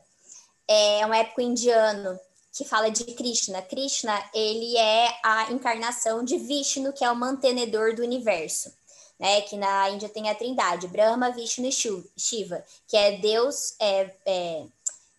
É 0.69 1.05
um 1.05 1.13
épico 1.13 1.41
indiano 1.41 2.17
que 2.57 2.65
fala 2.65 2.91
de 2.91 3.05
Krishna. 3.05 3.61
Krishna, 3.63 4.19
ele 4.35 4.77
é 4.77 5.15
a 5.23 5.53
encarnação 5.53 6.25
de 6.25 6.39
Vishnu, 6.39 6.93
que 6.93 7.05
é 7.05 7.11
o 7.11 7.17
mantenedor 7.17 7.95
do 7.95 8.03
universo 8.03 8.73
né? 9.19 9.41
Que 9.43 9.57
na 9.57 9.91
Índia 9.91 10.09
tem 10.09 10.29
a 10.29 10.35
trindade, 10.35 10.89
Brahma, 10.89 11.31
Vishnu 11.31 11.67
e 11.67 11.73
Shiva, 12.17 12.65
que 12.87 12.97
é 12.97 13.19
Deus, 13.19 13.75
é, 13.81 14.15
é, 14.25 14.65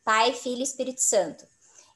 Pai, 0.04 0.34
Filho 0.34 0.60
e 0.60 0.64
Espírito 0.64 1.02
Santo. 1.02 1.46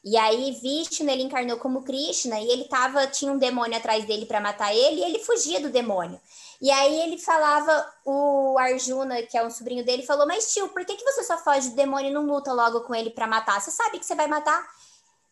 E 0.03 0.17
aí 0.17 0.51
Vishnu, 0.53 1.09
ele 1.09 1.21
encarnou 1.21 1.57
como 1.57 1.83
Krishna 1.83 2.39
e 2.39 2.49
ele 2.49 2.65
tava, 2.65 3.05
tinha 3.05 3.31
um 3.31 3.37
demônio 3.37 3.77
atrás 3.77 4.03
dele 4.05 4.25
para 4.25 4.41
matar 4.41 4.73
ele 4.73 5.01
e 5.01 5.03
ele 5.03 5.19
fugia 5.19 5.61
do 5.61 5.69
demônio. 5.69 6.19
E 6.59 6.71
aí 6.71 7.01
ele 7.01 7.17
falava, 7.19 7.91
o 8.05 8.57
Arjuna, 8.57 9.21
que 9.23 9.37
é 9.37 9.45
um 9.45 9.49
sobrinho 9.49 9.85
dele, 9.85 10.03
falou: 10.03 10.27
Mas 10.27 10.51
tio, 10.53 10.69
por 10.69 10.85
que, 10.85 10.95
que 10.95 11.03
você 11.03 11.23
só 11.23 11.37
foge 11.37 11.69
do 11.69 11.75
demônio 11.75 12.09
e 12.09 12.13
não 12.13 12.25
luta 12.25 12.53
logo 12.53 12.81
com 12.81 12.93
ele 12.93 13.09
para 13.09 13.27
matar? 13.27 13.59
Você 13.59 13.71
sabe 13.71 13.99
que 13.99 14.05
você 14.05 14.15
vai 14.15 14.27
matar? 14.27 14.63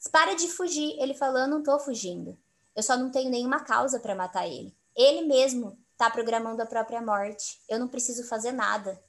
Para 0.08 0.36
de 0.36 0.48
fugir. 0.48 0.96
Ele 1.00 1.14
falou: 1.14 1.40
Eu 1.40 1.48
não 1.48 1.64
tô 1.64 1.78
fugindo. 1.80 2.38
Eu 2.76 2.84
só 2.84 2.96
não 2.96 3.12
tenho 3.12 3.30
nenhuma 3.30 3.60
causa 3.60 4.00
para 4.00 4.16
matar 4.16 4.48
ele. 4.48 4.74
Ele 4.96 5.22
mesmo 5.22 5.78
está 5.92 6.10
programando 6.10 6.62
a 6.62 6.66
própria 6.66 7.02
morte. 7.02 7.62
Eu 7.68 7.80
não 7.80 7.88
preciso 7.88 8.24
fazer 8.24 8.52
nada. 8.52 9.02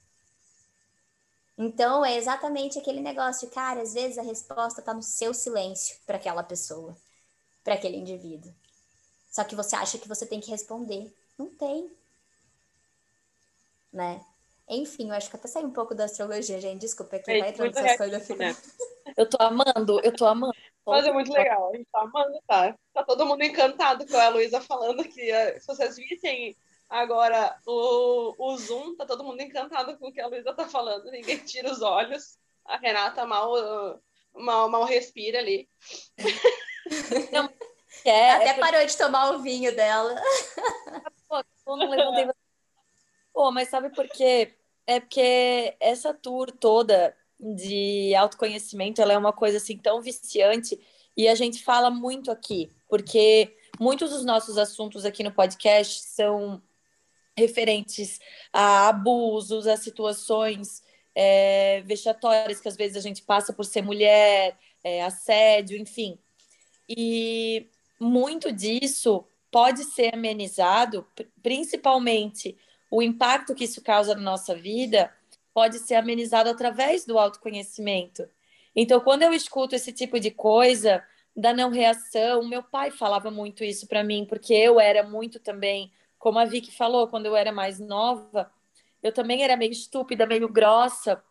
Então, 1.57 2.03
é 2.03 2.17
exatamente 2.17 2.79
aquele 2.79 3.01
negócio, 3.01 3.49
cara, 3.49 3.81
às 3.81 3.93
vezes 3.93 4.17
a 4.17 4.23
resposta 4.23 4.79
está 4.81 4.93
no 4.93 5.03
seu 5.03 5.33
silêncio 5.33 5.95
para 6.07 6.17
aquela 6.17 6.41
pessoa, 6.41 6.97
para 7.63 7.75
aquele 7.75 7.97
indivíduo. 7.97 8.53
Só 9.29 9.43
que 9.43 9.55
você 9.55 9.75
acha 9.75 9.97
que 9.97 10.07
você 10.07 10.25
tem 10.25 10.41
que 10.41 10.49
responder. 10.49 11.15
Não 11.37 11.47
tem. 11.47 11.89
Né? 13.93 14.25
Enfim, 14.67 15.09
eu 15.09 15.15
acho 15.15 15.29
que 15.29 15.35
até 15.35 15.47
saí 15.47 15.63
um 15.63 15.71
pouco 15.71 15.93
da 15.93 16.05
astrologia, 16.05 16.59
gente. 16.59 16.81
Desculpa, 16.81 17.17
aqui 17.17 17.31
é, 17.31 17.39
vai 17.39 17.49
entrando 17.49 17.77
essas 17.77 17.97
coisas. 17.97 18.27
Né? 18.29 18.55
Eu 19.15 19.29
tô 19.29 19.37
amando, 19.41 19.99
eu 20.03 20.15
tô 20.15 20.25
amando. 20.25 20.53
Mas 20.85 21.05
é 21.05 21.11
muito 21.11 21.31
legal, 21.31 21.69
a 21.69 21.77
gente 21.77 21.87
tá 21.91 22.01
amando, 22.01 22.41
tá? 22.47 22.75
Tá 22.93 23.03
todo 23.03 23.25
mundo 23.25 23.43
encantado 23.43 24.05
com 24.07 24.17
a 24.17 24.29
Luísa 24.29 24.59
falando 24.61 25.01
aqui. 25.01 25.31
Se 25.59 25.67
vocês 25.67 25.95
vissem 25.95 26.55
Agora, 26.91 27.57
o, 27.65 28.35
o 28.37 28.57
Zoom, 28.57 28.97
tá 28.97 29.05
todo 29.05 29.23
mundo 29.23 29.39
encantado 29.39 29.97
com 29.97 30.09
o 30.09 30.11
que 30.11 30.19
a 30.19 30.27
Luísa 30.27 30.53
tá 30.53 30.67
falando, 30.67 31.09
ninguém 31.09 31.37
tira 31.45 31.71
os 31.71 31.81
olhos. 31.81 32.37
A 32.65 32.75
Renata 32.75 33.25
mal, 33.25 33.49
mal, 34.35 34.69
mal 34.69 34.83
respira 34.83 35.39
ali. 35.39 35.69
Não, 37.31 37.49
é, 38.03 38.31
Até 38.31 38.49
é 38.49 38.53
parou 38.59 38.85
de 38.85 38.97
tomar 38.97 39.31
o 39.31 39.39
vinho 39.39 39.73
dela. 39.73 40.13
Pô, 41.63 41.77
não 41.77 41.89
levantei. 41.89 42.29
Pô, 43.33 43.49
mas 43.53 43.69
sabe 43.69 43.89
por 43.95 44.09
quê? 44.09 44.53
É 44.85 44.99
porque 44.99 45.77
essa 45.79 46.13
tour 46.13 46.51
toda 46.51 47.15
de 47.41 48.13
autoconhecimento, 48.15 49.01
ela 49.01 49.13
é 49.13 49.17
uma 49.17 49.33
coisa 49.33 49.57
assim 49.57 49.77
tão 49.77 50.01
viciante 50.01 50.79
e 51.17 51.27
a 51.27 51.35
gente 51.35 51.63
fala 51.63 51.89
muito 51.89 52.31
aqui, 52.31 52.69
porque 52.87 53.55
muitos 53.79 54.11
dos 54.11 54.23
nossos 54.23 54.57
assuntos 54.57 55.05
aqui 55.05 55.23
no 55.23 55.31
podcast 55.31 56.03
são 56.03 56.61
referentes 57.35 58.19
a 58.53 58.89
abusos, 58.89 59.67
a 59.67 59.75
situações 59.75 60.83
é, 61.15 61.81
vexatórias 61.81 62.61
que 62.61 62.67
às 62.67 62.75
vezes 62.75 62.97
a 62.97 63.01
gente 63.01 63.23
passa 63.23 63.51
por 63.51 63.65
ser 63.65 63.81
mulher, 63.81 64.57
é, 64.83 65.03
assédio, 65.03 65.77
enfim. 65.77 66.17
E 66.87 67.67
muito 67.99 68.51
disso 68.51 69.25
pode 69.51 69.83
ser 69.83 70.13
amenizado, 70.13 71.05
principalmente 71.41 72.57
o 72.89 73.01
impacto 73.01 73.55
que 73.55 73.63
isso 73.63 73.81
causa 73.81 74.15
na 74.15 74.21
nossa 74.21 74.55
vida, 74.55 75.11
pode 75.53 75.79
ser 75.79 75.95
amenizado 75.95 76.49
através 76.49 77.05
do 77.05 77.17
autoconhecimento. 77.17 78.27
Então, 78.75 78.99
quando 78.99 79.23
eu 79.23 79.33
escuto 79.33 79.75
esse 79.75 79.91
tipo 79.91 80.19
de 80.19 80.31
coisa, 80.31 81.03
da 81.35 81.53
não 81.53 81.69
reação, 81.69 82.47
meu 82.47 82.63
pai 82.63 82.91
falava 82.91 83.31
muito 83.31 83.63
isso 83.63 83.87
para 83.87 84.03
mim, 84.03 84.25
porque 84.25 84.53
eu 84.53 84.79
era 84.79 85.03
muito 85.03 85.39
também 85.39 85.91
como 86.21 86.37
a 86.37 86.45
Vicky 86.45 86.71
falou, 86.71 87.07
quando 87.07 87.25
eu 87.25 87.35
era 87.35 87.51
mais 87.51 87.79
nova, 87.79 88.51
eu 89.01 89.11
também 89.11 89.43
era 89.43 89.57
meio 89.57 89.71
estúpida, 89.71 90.27
meio 90.27 90.47
grossa. 90.47 91.21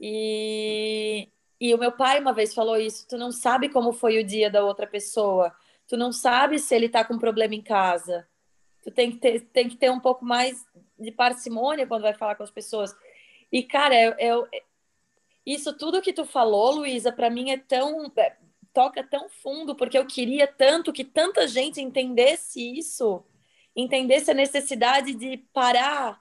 E, 0.00 1.28
e 1.60 1.72
o 1.72 1.78
meu 1.78 1.92
pai 1.92 2.18
uma 2.18 2.32
vez 2.32 2.52
falou 2.52 2.76
isso: 2.76 3.06
tu 3.06 3.16
não 3.16 3.30
sabe 3.30 3.68
como 3.68 3.92
foi 3.92 4.18
o 4.18 4.26
dia 4.26 4.50
da 4.50 4.64
outra 4.64 4.88
pessoa, 4.88 5.54
tu 5.86 5.96
não 5.96 6.12
sabe 6.12 6.58
se 6.58 6.74
ele 6.74 6.88
tá 6.88 7.04
com 7.04 7.16
problema 7.16 7.54
em 7.54 7.62
casa. 7.62 8.26
Tu 8.82 8.90
tem 8.90 9.12
que 9.12 9.18
ter, 9.18 9.40
tem 9.52 9.68
que 9.68 9.76
ter 9.76 9.90
um 9.90 10.00
pouco 10.00 10.24
mais 10.24 10.66
de 10.98 11.12
parcimônia 11.12 11.86
quando 11.86 12.02
vai 12.02 12.14
falar 12.14 12.34
com 12.34 12.42
as 12.42 12.50
pessoas. 12.50 12.92
E, 13.50 13.62
cara, 13.62 13.94
eu, 13.94 14.14
eu 14.18 14.48
isso 15.44 15.76
tudo 15.76 16.02
que 16.02 16.12
tu 16.12 16.24
falou, 16.24 16.72
Luísa, 16.72 17.12
para 17.12 17.30
mim 17.30 17.50
é 17.50 17.58
tão. 17.58 18.12
É, 18.16 18.36
toca 18.72 19.02
tão 19.02 19.28
fundo, 19.28 19.74
porque 19.74 19.96
eu 19.96 20.06
queria 20.06 20.46
tanto 20.46 20.92
que 20.92 21.02
tanta 21.02 21.48
gente 21.48 21.80
entendesse 21.80 22.60
isso 22.78 23.24
entendesse 23.76 24.30
a 24.30 24.34
necessidade 24.34 25.14
de 25.14 25.36
parar, 25.52 26.18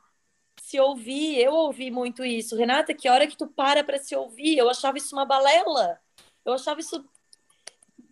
se 0.62 0.80
ouvir. 0.80 1.40
Eu 1.40 1.54
ouvi 1.54 1.90
muito 1.90 2.26
isso. 2.26 2.58
Renata, 2.58 2.94
que 2.94 3.08
hora 3.08 3.26
que 3.26 3.38
tu 3.38 3.48
para 3.48 3.84
para 3.84 3.98
se 3.98 4.16
ouvir? 4.16 4.58
Eu 4.58 4.70
achava 4.70 4.98
isso 4.98 5.16
uma 5.16 5.26
balela. 5.26 6.00
Eu 6.44 6.54
achava 6.54 6.82
isso. 6.82 7.08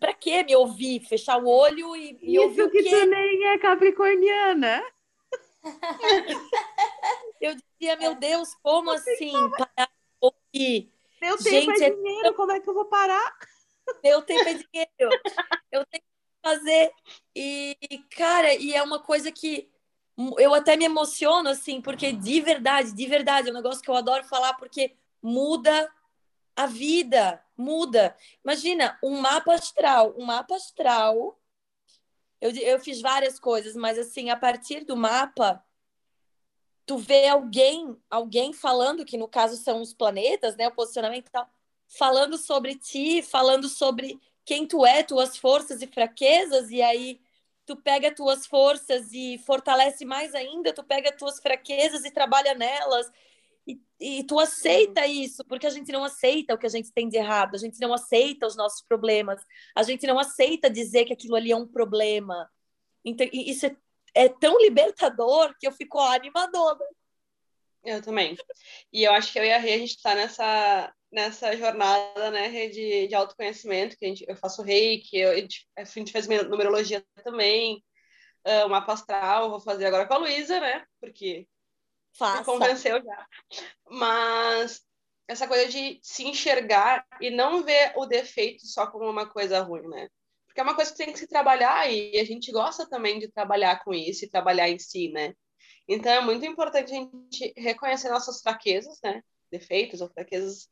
Para 0.00 0.14
que 0.14 0.42
me 0.42 0.56
ouvir? 0.56 1.00
Fechar 1.00 1.38
o 1.38 1.46
olho 1.46 1.94
e, 1.94 2.18
e 2.22 2.38
ouvir 2.38 2.62
o 2.62 2.70
quê? 2.70 2.82
que 2.82 2.90
tu 2.90 3.06
nem 3.06 3.46
é 3.48 3.58
capricorniana. 3.58 4.82
Eu 7.44 7.54
dizia, 7.54 7.96
meu 7.96 8.14
Deus, 8.14 8.54
como 8.62 8.90
assim? 8.90 9.32
Parar 9.50 9.86
de 9.86 9.92
ouvir? 10.18 10.90
Meu 11.20 11.36
tempo 11.36 11.76
Gente, 11.76 11.84
é 11.84 11.90
dinheiro, 11.90 12.28
é... 12.28 12.32
como 12.32 12.52
é 12.52 12.58
que 12.58 12.70
eu 12.70 12.72
vou 12.72 12.86
parar? 12.86 13.36
Meu 14.02 14.22
tempo 14.22 14.48
é 14.48 14.54
dinheiro. 14.54 15.22
Eu 15.70 15.84
tenho 15.84 16.02
fazer. 16.42 16.90
E, 17.36 17.76
cara, 18.16 18.54
e 18.54 18.74
é 18.74 18.82
uma 18.82 18.98
coisa 18.98 19.30
que 19.30 19.70
eu 20.38 20.54
até 20.54 20.74
me 20.74 20.86
emociono, 20.86 21.50
assim, 21.50 21.82
porque 21.82 22.12
de 22.12 22.40
verdade, 22.40 22.92
de 22.92 23.06
verdade, 23.06 23.48
é 23.48 23.50
um 23.50 23.56
negócio 23.56 23.82
que 23.82 23.90
eu 23.90 23.96
adoro 23.96 24.24
falar, 24.24 24.54
porque 24.54 24.96
muda 25.22 25.90
a 26.56 26.66
vida, 26.66 27.44
muda. 27.56 28.16
Imagina, 28.42 28.98
um 29.02 29.20
mapa 29.20 29.52
astral, 29.52 30.14
um 30.16 30.24
mapa 30.24 30.54
astral. 30.54 31.38
Eu, 32.40 32.50
eu 32.52 32.80
fiz 32.80 33.02
várias 33.02 33.38
coisas, 33.38 33.76
mas 33.76 33.98
assim, 33.98 34.30
a 34.30 34.36
partir 34.36 34.84
do 34.84 34.96
mapa, 34.96 35.62
tu 36.86 36.98
vê 36.98 37.28
alguém, 37.28 37.96
alguém 38.10 38.52
falando, 38.52 39.04
que 39.04 39.16
no 39.16 39.28
caso 39.28 39.56
são 39.56 39.80
os 39.80 39.94
planetas, 39.94 40.56
né, 40.56 40.68
o 40.68 40.74
posicionamento 40.74 41.28
e 41.28 41.30
tal, 41.30 41.48
falando 41.86 42.36
sobre 42.36 42.74
ti, 42.74 43.22
falando 43.22 43.68
sobre 43.68 44.20
quem 44.44 44.66
tu 44.66 44.84
é, 44.84 45.02
tuas 45.02 45.36
forças 45.36 45.80
e 45.82 45.86
fraquezas, 45.86 46.70
e 46.70 46.82
aí 46.82 47.20
tu 47.66 47.76
pega 47.76 48.14
tuas 48.14 48.46
forças 48.46 49.10
e 49.12 49.38
fortalece 49.38 50.04
mais 50.04 50.34
ainda, 50.34 50.72
tu 50.72 50.84
pega 50.84 51.16
tuas 51.16 51.40
fraquezas 51.40 52.04
e 52.04 52.10
trabalha 52.10 52.54
nelas. 52.54 53.10
E, 53.66 53.80
e 53.98 54.24
tu 54.24 54.38
aceita 54.38 55.06
isso, 55.06 55.42
porque 55.46 55.66
a 55.66 55.70
gente 55.70 55.90
não 55.90 56.04
aceita 56.04 56.54
o 56.54 56.58
que 56.58 56.66
a 56.66 56.70
gente 56.70 56.92
tem 56.92 57.08
de 57.08 57.16
errado, 57.16 57.54
a 57.54 57.58
gente 57.58 57.80
não 57.80 57.94
aceita 57.94 58.46
os 58.46 58.56
nossos 58.56 58.82
problemas, 58.82 59.42
a 59.74 59.82
gente 59.82 60.06
não 60.06 60.18
aceita 60.18 60.68
dizer 60.68 61.06
que 61.06 61.14
aquilo 61.14 61.34
ali 61.36 61.50
é 61.50 61.56
um 61.56 61.66
problema. 61.66 62.50
Então, 63.02 63.26
isso 63.32 63.64
é, 63.64 63.76
é 64.14 64.28
tão 64.28 64.58
libertador 64.58 65.54
que 65.58 65.66
eu 65.66 65.72
fico 65.72 65.98
animadora. 65.98 66.78
Eu 67.84 68.00
também. 68.00 68.36
E 68.92 69.04
eu 69.04 69.12
acho 69.12 69.32
que 69.32 69.38
eu 69.38 69.44
e 69.44 69.52
a 69.52 69.58
Rê, 69.58 69.74
a 69.74 69.78
gente 69.78 69.96
está 69.96 70.14
nessa, 70.14 70.94
nessa 71.12 71.56
jornada 71.56 72.30
né, 72.30 72.68
de, 72.68 73.06
de 73.06 73.14
autoconhecimento, 73.14 73.96
que 73.96 74.06
a 74.06 74.08
gente, 74.08 74.24
eu 74.26 74.36
faço 74.36 74.62
reiki, 74.62 75.18
eu, 75.18 75.32
a, 75.76 75.84
gente, 75.84 76.12
fez 76.12 76.26
numerologia 76.26 77.04
também, 77.22 77.84
uh, 78.46 78.68
mapa 78.68 78.94
astral, 78.94 79.50
vou 79.50 79.60
fazer 79.60 79.86
agora 79.86 80.06
com 80.06 80.14
a 80.14 80.18
Luísa, 80.18 80.58
né? 80.60 80.86
Porque 80.98 81.46
Faça. 82.16 82.38
me 82.38 82.44
convenceu 82.44 83.02
já. 83.02 83.26
Mas 83.90 84.82
essa 85.28 85.46
coisa 85.46 85.68
de 85.68 85.98
se 86.02 86.24
enxergar 86.24 87.06
e 87.20 87.30
não 87.30 87.62
ver 87.62 87.92
o 87.96 88.06
defeito 88.06 88.66
só 88.66 88.86
como 88.86 89.08
uma 89.08 89.26
coisa 89.26 89.60
ruim, 89.60 89.86
né? 89.88 90.08
Porque 90.54 90.60
é 90.60 90.62
uma 90.62 90.76
coisa 90.76 90.92
que 90.92 90.98
tem 90.98 91.12
que 91.12 91.18
se 91.18 91.26
trabalhar 91.26 91.90
e 91.92 92.16
a 92.16 92.24
gente 92.24 92.52
gosta 92.52 92.88
também 92.88 93.18
de 93.18 93.26
trabalhar 93.26 93.82
com 93.82 93.92
isso 93.92 94.24
e 94.24 94.30
trabalhar 94.30 94.70
em 94.70 94.78
si, 94.78 95.08
né? 95.08 95.34
Então 95.88 96.12
é 96.12 96.20
muito 96.20 96.46
importante 96.46 96.92
a 96.92 96.96
gente 96.96 97.52
reconhecer 97.56 98.08
nossas 98.08 98.40
fraquezas, 98.40 99.00
né? 99.02 99.20
Defeitos 99.50 100.00
ou 100.00 100.08
fraquezas 100.08 100.68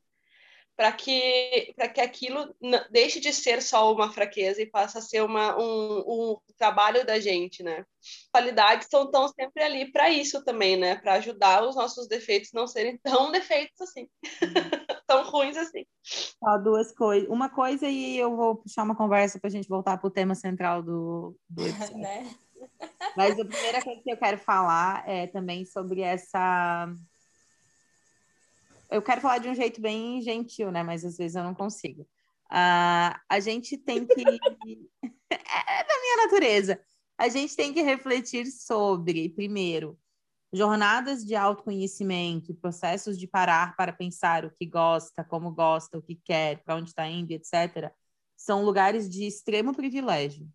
para 0.77 0.93
que 0.93 1.73
para 1.75 1.89
que 1.89 2.01
aquilo 2.01 2.55
deixe 2.93 3.19
de 3.19 3.33
ser 3.33 3.61
só 3.61 3.93
uma 3.93 4.13
fraqueza 4.13 4.63
e 4.63 4.71
passe 4.71 4.99
a 4.99 5.01
ser 5.01 5.21
uma, 5.21 5.61
um, 5.61 5.99
um 6.07 6.37
trabalho 6.57 7.05
da 7.05 7.19
gente, 7.19 7.65
né? 7.65 7.85
Qualidades 8.31 8.87
são 8.89 9.11
tão 9.11 9.27
sempre 9.27 9.65
ali 9.65 9.91
para 9.91 10.11
isso 10.11 10.45
também, 10.45 10.77
né? 10.77 10.95
Para 10.95 11.15
ajudar 11.15 11.65
os 11.65 11.75
nossos 11.75 12.07
defeitos 12.07 12.53
não 12.53 12.69
serem 12.69 12.97
tão 12.99 13.33
defeitos 13.33 13.81
assim. 13.81 14.09
Tão 15.07 15.25
ruins 15.25 15.57
assim. 15.57 15.85
Só 16.03 16.59
duas 16.59 16.93
coisas. 16.93 17.29
Uma 17.29 17.49
coisa 17.49 17.89
e 17.89 18.19
eu 18.19 18.37
vou 18.37 18.57
puxar 18.57 18.83
uma 18.83 18.97
conversa 18.97 19.39
para 19.39 19.49
a 19.49 19.51
gente 19.51 19.69
voltar 19.69 19.99
para 19.99 20.09
o 20.09 20.11
tema 20.11 20.35
central 20.35 20.83
do, 20.83 21.37
do 21.49 21.63
episódio. 21.67 21.99
né? 21.99 22.35
Mas 23.17 23.39
a 23.39 23.45
primeira 23.45 23.83
coisa 23.83 24.01
que 24.03 24.13
eu 24.13 24.17
quero 24.17 24.39
falar 24.39 25.09
é 25.09 25.27
também 25.27 25.65
sobre 25.65 26.01
essa. 26.01 26.93
Eu 28.91 29.03
quero 29.03 29.21
falar 29.21 29.39
de 29.39 29.49
um 29.49 29.55
jeito 29.55 29.81
bem 29.81 30.21
gentil, 30.21 30.71
né? 30.71 30.83
Mas 30.83 31.05
às 31.05 31.17
vezes 31.17 31.37
eu 31.37 31.45
não 31.45 31.55
consigo. 31.55 32.03
Uh, 32.51 33.19
a 33.29 33.41
gente 33.41 33.77
tem 33.79 34.07
que. 34.07 34.23
é 35.31 35.85
da 35.85 36.01
minha 36.01 36.25
natureza. 36.25 36.81
A 37.19 37.29
gente 37.29 37.55
tem 37.55 37.73
que 37.73 37.83
refletir 37.83 38.47
sobre, 38.47 39.29
primeiro, 39.29 39.99
jornadas 40.53 41.25
de 41.25 41.35
autoconhecimento, 41.35 42.55
processos 42.55 43.19
de 43.19 43.27
parar 43.27 43.75
para 43.75 43.93
pensar 43.93 44.45
o 44.45 44.51
que 44.51 44.67
gosta, 44.67 45.25
como 45.25 45.51
gosta, 45.51 45.97
o 45.97 46.03
que 46.03 46.15
quer, 46.15 46.63
para 46.63 46.77
onde 46.77 46.91
está 46.91 47.09
indo, 47.09 47.33
etc., 47.33 47.91
são 48.37 48.65
lugares 48.65 49.09
de 49.09 49.25
extremo 49.25 49.75
privilégio. 49.75 50.47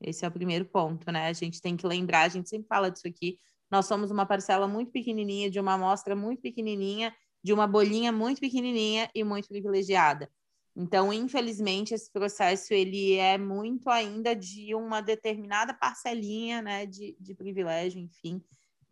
Esse 0.00 0.24
é 0.24 0.28
o 0.28 0.32
primeiro 0.32 0.64
ponto, 0.64 1.10
né? 1.10 1.26
A 1.26 1.32
gente 1.32 1.60
tem 1.60 1.76
que 1.76 1.86
lembrar, 1.86 2.22
a 2.22 2.28
gente 2.28 2.48
sempre 2.48 2.66
fala 2.66 2.90
disso 2.90 3.06
aqui. 3.06 3.38
Nós 3.70 3.86
somos 3.86 4.10
uma 4.10 4.24
parcela 4.24 4.66
muito 4.66 4.90
pequenininha, 4.90 5.50
de 5.50 5.60
uma 5.60 5.74
amostra 5.74 6.14
muito 6.14 6.40
pequenininha, 6.40 7.14
de 7.42 7.52
uma 7.52 7.66
bolinha 7.66 8.12
muito 8.12 8.40
pequenininha 8.40 9.10
e 9.14 9.24
muito 9.24 9.48
privilegiada. 9.48 10.30
Então, 10.74 11.12
infelizmente, 11.12 11.92
esse 11.92 12.10
processo 12.10 12.72
ele 12.72 13.14
é 13.16 13.36
muito 13.36 13.90
ainda 13.90 14.34
de 14.34 14.74
uma 14.74 15.00
determinada 15.00 15.74
parcelinha, 15.74 16.62
né, 16.62 16.86
de, 16.86 17.16
de 17.20 17.34
privilégio, 17.34 18.00
enfim. 18.00 18.42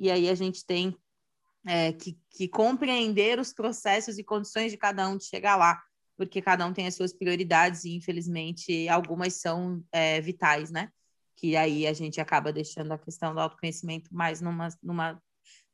E 0.01 0.11
aí 0.11 0.29
a 0.29 0.35
gente 0.35 0.67
tem 0.67 0.97
é, 1.67 1.93
que, 1.93 2.19
que 2.31 2.49
compreender 2.49 3.39
os 3.39 3.53
processos 3.53 4.19
e 4.19 4.25
condições 4.25 4.73
de 4.73 4.79
cada 4.79 5.09
um 5.09 5.17
de 5.17 5.27
chegar 5.27 5.57
lá, 5.57 5.81
porque 6.17 6.43
cada 6.43 6.67
um 6.67 6.73
tem 6.73 6.87
as 6.87 6.97
suas 6.97 7.13
prioridades 7.13 7.85
e, 7.85 7.95
infelizmente, 7.95 8.89
algumas 8.89 9.35
são 9.35 9.85
é, 9.93 10.21
vitais, 10.21 10.71
né? 10.71 10.91
que 11.41 11.57
aí 11.57 11.87
a 11.87 11.93
gente 11.95 12.21
acaba 12.21 12.53
deixando 12.53 12.93
a 12.93 12.99
questão 12.99 13.33
do 13.33 13.41
autoconhecimento 13.41 14.15
mais 14.15 14.43
numa, 14.43 14.69
numa 14.83 15.23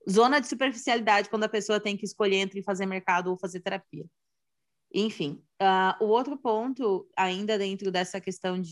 zona 0.09 0.41
de 0.41 0.47
superficialidade, 0.47 1.29
quando 1.29 1.43
a 1.43 1.49
pessoa 1.49 1.81
tem 1.81 1.97
que 1.97 2.05
escolher 2.05 2.37
entre 2.37 2.63
fazer 2.63 2.87
mercado 2.87 3.31
ou 3.31 3.37
fazer 3.37 3.59
terapia. 3.59 4.07
Enfim, 4.95 5.43
uh, 5.61 6.05
o 6.05 6.07
outro 6.07 6.39
ponto, 6.39 7.11
ainda 7.17 7.59
dentro 7.59 7.91
dessa 7.91 8.21
questão 8.21 8.61
de, 8.61 8.71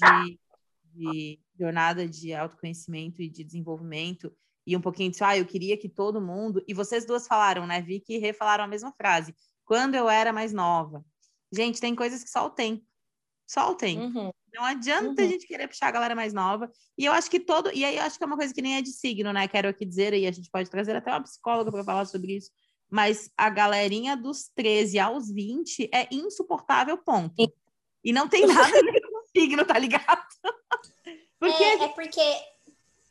de, 0.95 1.41
jornada 1.59 2.09
de 2.09 2.33
autoconhecimento 2.33 3.21
e 3.21 3.29
de 3.29 3.43
desenvolvimento, 3.43 4.33
e 4.67 4.77
um 4.77 4.81
pouquinho 4.81 5.11
disso, 5.11 5.25
ah, 5.25 5.37
eu 5.37 5.45
queria 5.45 5.77
que 5.77 5.89
todo 5.89 6.21
mundo. 6.21 6.65
E 6.67 6.73
vocês 6.73 7.05
duas 7.05 7.27
falaram, 7.27 7.67
né? 7.67 7.83
Vicky 7.83 8.15
e 8.15 8.19
Rê 8.19 8.33
falaram 8.33 8.65
a 8.65 8.69
mesma 8.69 8.93
frase. 8.93 9.35
Quando 9.65 9.95
eu 9.95 10.09
era 10.09 10.33
mais 10.33 10.53
nova. 10.53 11.05
Gente, 11.53 11.81
tem 11.81 11.95
coisas 11.95 12.25
que 12.25 12.31
só 12.31 12.47
o 12.47 12.51
tempo. 12.51 12.85
Só 13.47 13.71
o 13.71 13.75
tempo. 13.75 14.03
Uhum. 14.03 14.31
Não 14.55 14.65
adianta 14.65 15.21
uhum. 15.21 15.29
a 15.29 15.31
gente 15.31 15.47
querer 15.47 15.69
puxar 15.69 15.89
a 15.89 15.93
galera 15.93 16.15
mais 16.15 16.33
nova. 16.33 16.71
E 16.97 17.05
eu 17.05 17.13
acho 17.13 17.31
que 17.31 17.41
todo. 17.41 17.71
E 17.73 17.85
aí 17.85 17.97
eu 17.97 18.03
acho 18.03 18.17
que 18.17 18.25
é 18.25 18.27
uma 18.27 18.37
coisa 18.37 18.55
que 18.55 18.63
nem 18.63 18.77
é 18.77 18.83
de 18.83 18.91
signo, 18.91 19.33
né? 19.33 19.47
Quero 19.47 19.69
aqui 19.69 19.85
dizer, 19.85 20.15
e 20.15 20.27
a 20.27 20.33
gente 20.33 20.51
pode 20.51 20.71
trazer 20.71 20.97
até 20.97 21.11
uma 21.11 21.23
psicóloga 21.23 21.71
para 21.71 21.85
falar 21.85 22.07
sobre 22.07 22.37
isso. 22.37 22.51
Mas 22.91 23.31
a 23.37 23.51
galerinha 23.51 24.17
dos 24.17 24.49
13 24.55 24.99
aos 24.99 25.31
20 25.31 25.91
é 25.93 26.09
insuportável, 26.11 26.97
ponto. 26.97 27.35
E 28.03 28.13
não 28.13 28.29
tem 28.29 28.47
nada 28.47 28.79
a 28.79 28.83
ver 28.83 29.01
com 29.01 29.27
signo, 29.37 29.65
tá 29.65 29.79
ligado? 29.79 30.25
porque... 31.39 31.65
É, 31.65 31.85
é 31.85 31.89
porque 31.89 32.54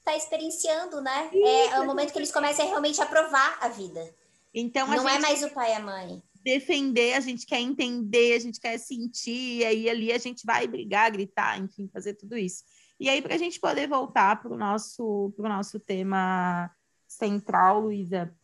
tá 0.04 0.16
experienciando, 0.16 1.02
né? 1.02 1.30
É, 1.34 1.68
é, 1.68 1.80
o 1.80 1.86
momento 1.86 2.12
que 2.12 2.20
eles 2.20 2.32
começam 2.32 2.66
a 2.66 2.70
realmente 2.70 3.02
aprovar 3.02 3.58
a 3.62 3.68
vida. 3.68 4.14
Então, 4.54 4.92
a 4.92 4.96
não 4.96 5.08
é 5.08 5.14
gente... 5.14 5.26
é 5.26 5.28
mais 5.28 5.44
o 5.44 5.50
pai 5.50 5.72
e 5.72 5.76
a 5.76 5.80
mãe 5.80 6.24
defender, 6.44 7.14
a 7.14 7.22
gente 7.22 7.46
quer 7.46 7.62
entender, 7.62 8.36
a 8.36 8.40
gente 8.40 8.60
quer 8.60 8.78
sentir, 8.78 9.60
e 9.60 9.66
aí 9.66 9.90
ali 9.90 10.12
a 10.12 10.18
gente 10.18 10.46
vai 10.46 10.68
brigar, 10.68 11.10
gritar, 11.12 11.58
enfim, 11.58 11.88
fazer 11.88 12.16
tudo 12.16 12.38
isso. 12.38 12.64
E 13.00 13.10
aí, 13.10 13.22
para 13.22 13.36
a 13.36 13.38
gente 13.38 13.60
poder 13.60 13.88
voltar 13.88 14.42
para 14.42 14.52
o 14.52 14.58
nosso, 14.58 15.34
nosso 15.38 15.80
tema 15.80 16.70
central, 17.08 17.82
Luísa, 17.82 18.36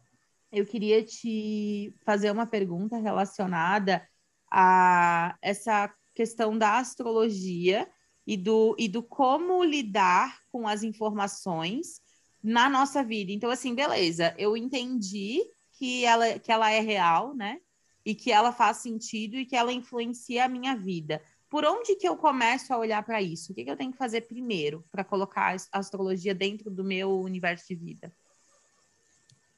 eu 0.51 0.66
queria 0.66 1.03
te 1.03 1.93
fazer 2.03 2.32
uma 2.32 2.47
pergunta 2.47 2.97
relacionada 2.97 4.07
a 4.51 5.38
essa 5.41 5.93
questão 6.16 6.57
da 6.57 6.80
astrologia 6.80 7.88
e 8.30 8.38
do, 8.38 8.75
e 8.77 8.88
do 8.88 9.01
como 9.01 9.63
lidar 9.63 10.39
com 10.51 10.67
as 10.67 10.84
informações 10.84 12.01
na 12.43 12.69
nossa 12.69 13.03
vida. 13.03 13.32
Então, 13.32 13.49
assim, 13.49 13.73
beleza, 13.73 14.36
eu 14.38 14.55
entendi 14.55 15.41
que 15.73 16.05
ela, 16.05 16.38
que 16.38 16.51
ela 16.51 16.69
é 16.69 16.80
real, 16.80 17.36
né? 17.36 17.59
e 18.05 18.15
que 18.15 18.32
ela 18.32 18.51
faz 18.51 18.77
sentido 18.77 19.36
e 19.36 19.45
que 19.45 19.55
ela 19.55 19.71
influencia 19.71 20.45
a 20.45 20.49
minha 20.49 20.75
vida. 20.75 21.21
Por 21.49 21.65
onde 21.65 21.95
que 21.95 22.07
eu 22.07 22.15
começo 22.17 22.73
a 22.73 22.77
olhar 22.77 23.03
para 23.03 23.21
isso? 23.21 23.51
O 23.51 23.55
que, 23.55 23.63
que 23.63 23.71
eu 23.71 23.77
tenho 23.77 23.91
que 23.91 23.97
fazer 23.97 24.21
primeiro 24.21 24.84
para 24.91 25.03
colocar 25.03 25.55
a 25.71 25.80
astrologia 25.80 26.34
dentro 26.34 26.69
do 26.69 26.84
meu 26.84 27.19
universo 27.19 27.67
de 27.67 27.75
vida? 27.75 28.13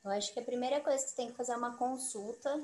Eu 0.03 0.11
acho 0.11 0.34
que 0.34 0.39
a 0.39 0.43
primeira 0.43 0.80
coisa 0.80 1.03
que 1.03 1.09
você 1.09 1.15
tem 1.15 1.30
que 1.30 1.38
fazer 1.38 1.51
é 1.53 1.57
uma 1.57 1.78
consulta. 1.78 2.61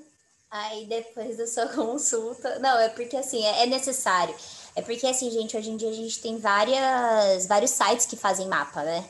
Aí 0.50 0.86
depois 0.86 1.38
da 1.38 1.48
sua 1.48 1.68
consulta. 1.74 2.60
Não, 2.60 2.80
é 2.80 2.90
porque 2.90 3.18
assim, 3.18 3.44
é, 3.44 3.64
é 3.64 3.66
necessário. 3.66 4.36
É 4.76 4.82
porque 4.82 5.08
assim, 5.08 5.30
gente, 5.32 5.58
hoje 5.58 5.70
em 5.70 5.78
dia 5.78 5.90
a 5.90 5.94
gente 5.94 6.22
tem 6.22 6.38
várias, 6.38 7.46
vários 7.48 7.72
sites 7.72 8.06
que 8.06 8.16
fazem 8.16 8.48
mapa, 8.48 8.84
né? 8.84 9.08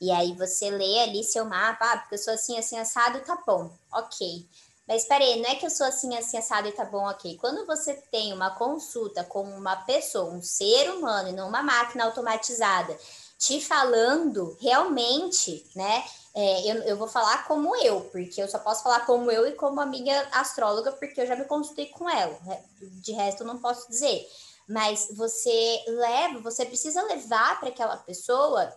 E 0.00 0.10
aí 0.10 0.34
você 0.34 0.70
lê 0.70 1.00
ali 1.00 1.22
seu 1.22 1.44
mapa, 1.44 1.84
ah, 1.92 1.98
porque 1.98 2.14
eu 2.14 2.18
sou 2.18 2.32
assim, 2.32 2.56
assim, 2.58 2.78
assado, 2.78 3.20
tá 3.20 3.36
bom, 3.46 3.70
ok. 3.92 4.48
Mas 4.88 5.04
peraí, 5.04 5.40
não 5.40 5.50
é 5.50 5.54
que 5.56 5.66
eu 5.66 5.70
sou 5.70 5.86
assim, 5.86 6.16
assim, 6.16 6.38
assado 6.38 6.68
e 6.68 6.72
tá 6.72 6.84
bom, 6.84 7.06
ok. 7.06 7.36
Quando 7.36 7.66
você 7.66 7.94
tem 8.10 8.32
uma 8.32 8.50
consulta 8.50 9.22
com 9.22 9.42
uma 9.42 9.76
pessoa, 9.76 10.32
um 10.32 10.42
ser 10.42 10.90
humano 10.90 11.28
e 11.28 11.32
não 11.32 11.48
uma 11.48 11.62
máquina 11.62 12.04
automatizada, 12.06 12.98
te 13.38 13.60
falando 13.60 14.56
realmente, 14.60 15.64
né? 15.76 16.02
É, 16.34 16.70
eu, 16.70 16.76
eu 16.82 16.96
vou 16.96 17.08
falar 17.08 17.46
como 17.46 17.74
eu, 17.76 18.02
porque 18.12 18.40
eu 18.40 18.48
só 18.48 18.58
posso 18.58 18.82
falar 18.82 19.04
como 19.04 19.30
eu 19.30 19.48
e 19.48 19.52
como 19.52 19.80
a 19.80 19.86
minha 19.86 20.28
astróloga, 20.32 20.92
porque 20.92 21.20
eu 21.20 21.26
já 21.26 21.34
me 21.34 21.44
consultei 21.44 21.86
com 21.86 22.08
ela. 22.08 22.38
De 22.80 23.12
resto, 23.12 23.42
eu 23.42 23.46
não 23.46 23.58
posso 23.58 23.88
dizer. 23.88 24.28
Mas 24.68 25.08
você 25.16 25.84
leva, 25.88 26.38
você 26.38 26.64
precisa 26.64 27.02
levar 27.02 27.58
para 27.58 27.70
aquela 27.70 27.96
pessoa 27.96 28.72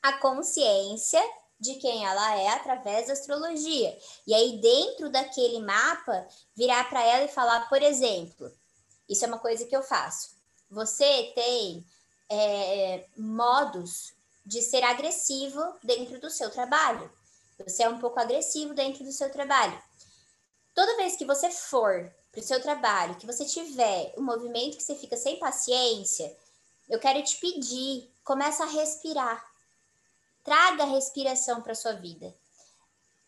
a 0.00 0.12
consciência 0.14 1.20
de 1.58 1.74
quem 1.74 2.06
ela 2.06 2.36
é 2.36 2.48
através 2.50 3.08
da 3.08 3.14
astrologia. 3.14 3.98
E 4.26 4.32
aí, 4.32 4.60
dentro 4.60 5.10
daquele 5.10 5.60
mapa, 5.60 6.28
virar 6.54 6.88
para 6.88 7.02
ela 7.02 7.24
e 7.24 7.28
falar, 7.28 7.68
por 7.68 7.82
exemplo, 7.82 8.52
isso 9.08 9.24
é 9.24 9.28
uma 9.28 9.40
coisa 9.40 9.64
que 9.66 9.76
eu 9.76 9.82
faço. 9.82 10.36
Você 10.70 11.32
tem 11.34 11.84
é, 12.30 13.06
modos 13.16 14.12
de 14.48 14.62
ser 14.62 14.82
agressivo 14.82 15.62
dentro 15.84 16.18
do 16.18 16.30
seu 16.30 16.50
trabalho. 16.50 17.12
Você 17.66 17.82
é 17.82 17.88
um 17.88 17.98
pouco 17.98 18.18
agressivo 18.18 18.72
dentro 18.72 19.04
do 19.04 19.12
seu 19.12 19.30
trabalho. 19.30 19.78
Toda 20.74 20.96
vez 20.96 21.16
que 21.16 21.26
você 21.26 21.50
for 21.50 22.10
para 22.32 22.40
o 22.40 22.42
seu 22.42 22.60
trabalho, 22.62 23.16
que 23.16 23.26
você 23.26 23.44
tiver 23.44 24.14
um 24.16 24.22
movimento 24.22 24.78
que 24.78 24.82
você 24.82 24.94
fica 24.94 25.16
sem 25.18 25.38
paciência, 25.38 26.34
eu 26.88 26.98
quero 26.98 27.22
te 27.22 27.36
pedir, 27.36 28.10
começa 28.24 28.64
a 28.64 28.68
respirar 28.68 29.46
Traga 30.42 30.84
a 30.84 30.86
respiração 30.86 31.60
para 31.60 31.74
sua 31.74 31.92
vida. 31.92 32.34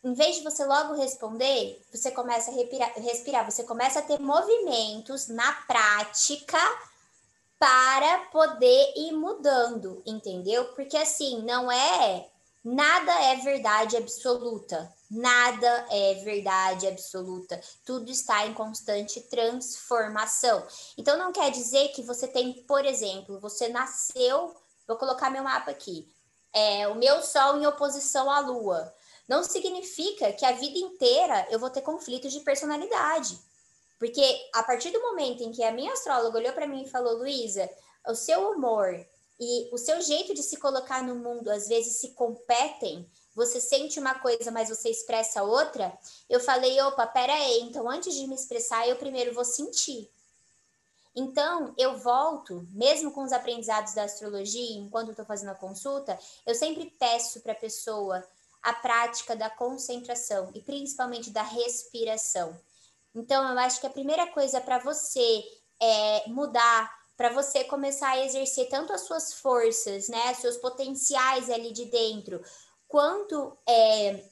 Em 0.02 0.14
vez 0.14 0.36
de 0.36 0.42
você 0.42 0.64
logo 0.64 0.94
responder, 0.94 1.86
você 1.92 2.10
começa 2.10 2.50
a 2.50 2.54
respirar, 2.54 2.94
respirar, 2.94 3.44
você 3.44 3.62
começa 3.62 3.98
a 3.98 4.02
ter 4.02 4.18
movimentos 4.18 5.28
na 5.28 5.52
prática 5.66 6.58
para 7.61 8.18
poder 8.32 8.92
ir 8.96 9.12
mudando, 9.12 10.02
entendeu? 10.04 10.64
Porque 10.72 10.96
assim, 10.96 11.42
não 11.42 11.70
é 11.70 12.28
nada 12.64 13.12
é 13.12 13.36
verdade 13.36 13.96
absoluta. 13.96 14.92
Nada 15.08 15.86
é 15.90 16.14
verdade 16.24 16.88
absoluta. 16.88 17.61
Tudo 17.84 18.11
está 18.11 18.46
em 18.46 18.54
constante 18.54 19.20
transformação. 19.22 20.66
Então 20.96 21.16
não 21.16 21.32
quer 21.32 21.50
dizer 21.50 21.88
que 21.88 22.02
você 22.02 22.26
tem, 22.26 22.64
por 22.64 22.84
exemplo, 22.84 23.38
você 23.38 23.68
nasceu, 23.68 24.56
vou 24.88 24.96
colocar 24.96 25.30
meu 25.30 25.44
mapa 25.44 25.70
aqui 25.70 26.08
é, 26.52 26.88
o 26.88 26.94
meu 26.94 27.22
Sol 27.22 27.58
em 27.58 27.66
oposição 27.66 28.30
à 28.30 28.40
Lua. 28.40 28.92
Não 29.28 29.44
significa 29.44 30.32
que 30.32 30.44
a 30.44 30.52
vida 30.52 30.78
inteira 30.78 31.46
eu 31.50 31.58
vou 31.58 31.70
ter 31.70 31.82
conflitos 31.82 32.32
de 32.32 32.40
personalidade. 32.40 33.38
Porque 34.01 34.48
a 34.55 34.62
partir 34.62 34.90
do 34.90 35.03
momento 35.03 35.42
em 35.42 35.53
que 35.53 35.62
a 35.62 35.70
minha 35.70 35.92
astróloga 35.92 36.38
olhou 36.38 36.55
para 36.55 36.66
mim 36.66 36.84
e 36.84 36.88
falou, 36.88 37.18
Luísa, 37.18 37.68
o 38.09 38.14
seu 38.14 38.51
humor 38.51 39.07
e 39.38 39.68
o 39.70 39.76
seu 39.76 40.01
jeito 40.01 40.32
de 40.32 40.42
se 40.42 40.57
colocar 40.57 41.03
no 41.03 41.16
mundo 41.16 41.51
às 41.51 41.68
vezes 41.68 41.98
se 41.98 42.09
competem, 42.12 43.07
você 43.34 43.61
sente 43.61 44.01
uma 44.01 44.18
coisa, 44.18 44.51
mas 44.51 44.70
você 44.70 44.88
expressa 44.88 45.42
outra. 45.42 45.92
Eu 46.30 46.40
falei, 46.40 46.80
opa, 46.80 47.07
pera 47.07 47.34
aí, 47.34 47.61
então 47.61 47.88
antes 47.90 48.14
de 48.14 48.26
me 48.26 48.34
expressar, 48.34 48.88
eu 48.88 48.96
primeiro 48.96 49.34
vou 49.34 49.44
sentir. 49.44 50.11
Então, 51.14 51.74
eu 51.76 51.98
volto, 51.98 52.66
mesmo 52.70 53.11
com 53.11 53.22
os 53.22 53.32
aprendizados 53.32 53.92
da 53.92 54.05
astrologia, 54.05 54.78
enquanto 54.78 55.11
estou 55.11 55.26
fazendo 55.26 55.51
a 55.51 55.55
consulta, 55.55 56.18
eu 56.46 56.55
sempre 56.55 56.86
peço 56.98 57.40
para 57.40 57.53
a 57.53 57.57
pessoa 57.57 58.24
a 58.62 58.72
prática 58.72 59.36
da 59.36 59.51
concentração 59.51 60.51
e 60.55 60.61
principalmente 60.61 61.30
da 61.30 61.42
respiração. 61.42 62.59
Então, 63.14 63.48
eu 63.48 63.58
acho 63.58 63.80
que 63.80 63.86
a 63.86 63.90
primeira 63.90 64.26
coisa 64.28 64.61
para 64.61 64.78
você 64.78 65.44
é 65.80 66.28
mudar, 66.28 66.90
para 67.16 67.30
você 67.30 67.64
começar 67.64 68.11
a 68.11 68.24
exercer 68.24 68.68
tanto 68.68 68.92
as 68.92 69.02
suas 69.02 69.34
forças, 69.34 70.08
né, 70.08 70.32
seus 70.34 70.56
potenciais 70.56 71.50
ali 71.50 71.72
de 71.72 71.86
dentro, 71.86 72.42
quanto 72.88 73.58
é, 73.68 74.24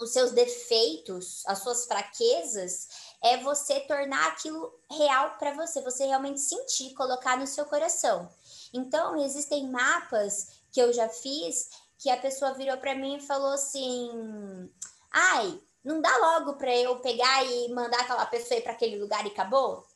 os 0.00 0.12
seus 0.12 0.32
defeitos, 0.32 1.42
as 1.46 1.60
suas 1.60 1.86
fraquezas, 1.86 2.88
é 3.22 3.36
você 3.38 3.80
tornar 3.80 4.28
aquilo 4.28 4.72
real 4.90 5.36
para 5.38 5.54
você, 5.54 5.80
você 5.80 6.06
realmente 6.06 6.40
sentir, 6.40 6.94
colocar 6.94 7.38
no 7.38 7.46
seu 7.46 7.64
coração. 7.66 8.28
Então, 8.72 9.16
existem 9.16 9.70
mapas 9.70 10.48
que 10.72 10.80
eu 10.80 10.92
já 10.92 11.08
fiz 11.08 11.68
que 11.98 12.10
a 12.10 12.16
pessoa 12.16 12.54
virou 12.54 12.76
para 12.78 12.94
mim 12.94 13.16
e 13.16 13.26
falou 13.26 13.52
assim: 13.52 14.70
"Ai, 15.10 15.60
não 15.84 16.00
dá 16.00 16.16
logo 16.16 16.54
para 16.54 16.74
eu 16.74 16.96
pegar 17.00 17.44
e 17.44 17.68
mandar 17.72 18.00
aquela 18.00 18.26
pessoa 18.26 18.58
ir 18.58 18.62
para 18.62 18.72
aquele 18.72 18.98
lugar 18.98 19.24
e 19.26 19.28
acabou?" 19.28 19.86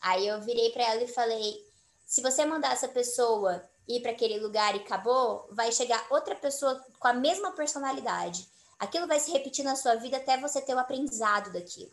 Aí 0.00 0.26
eu 0.26 0.40
virei 0.42 0.70
para 0.70 0.84
ela 0.84 1.02
e 1.02 1.08
falei: 1.08 1.64
"Se 2.06 2.22
você 2.22 2.44
mandar 2.44 2.72
essa 2.72 2.88
pessoa 2.88 3.68
ir 3.88 4.00
para 4.00 4.12
aquele 4.12 4.38
lugar 4.38 4.74
e 4.74 4.80
acabou, 4.80 5.48
vai 5.50 5.72
chegar 5.72 6.06
outra 6.10 6.34
pessoa 6.34 6.84
com 6.98 7.08
a 7.08 7.12
mesma 7.12 7.52
personalidade. 7.52 8.48
Aquilo 8.78 9.06
vai 9.06 9.20
se 9.20 9.30
repetir 9.30 9.64
na 9.64 9.76
sua 9.76 9.96
vida 9.96 10.16
até 10.16 10.38
você 10.38 10.60
ter 10.60 10.74
o 10.74 10.78
aprendizado 10.78 11.52
daquilo. 11.52 11.92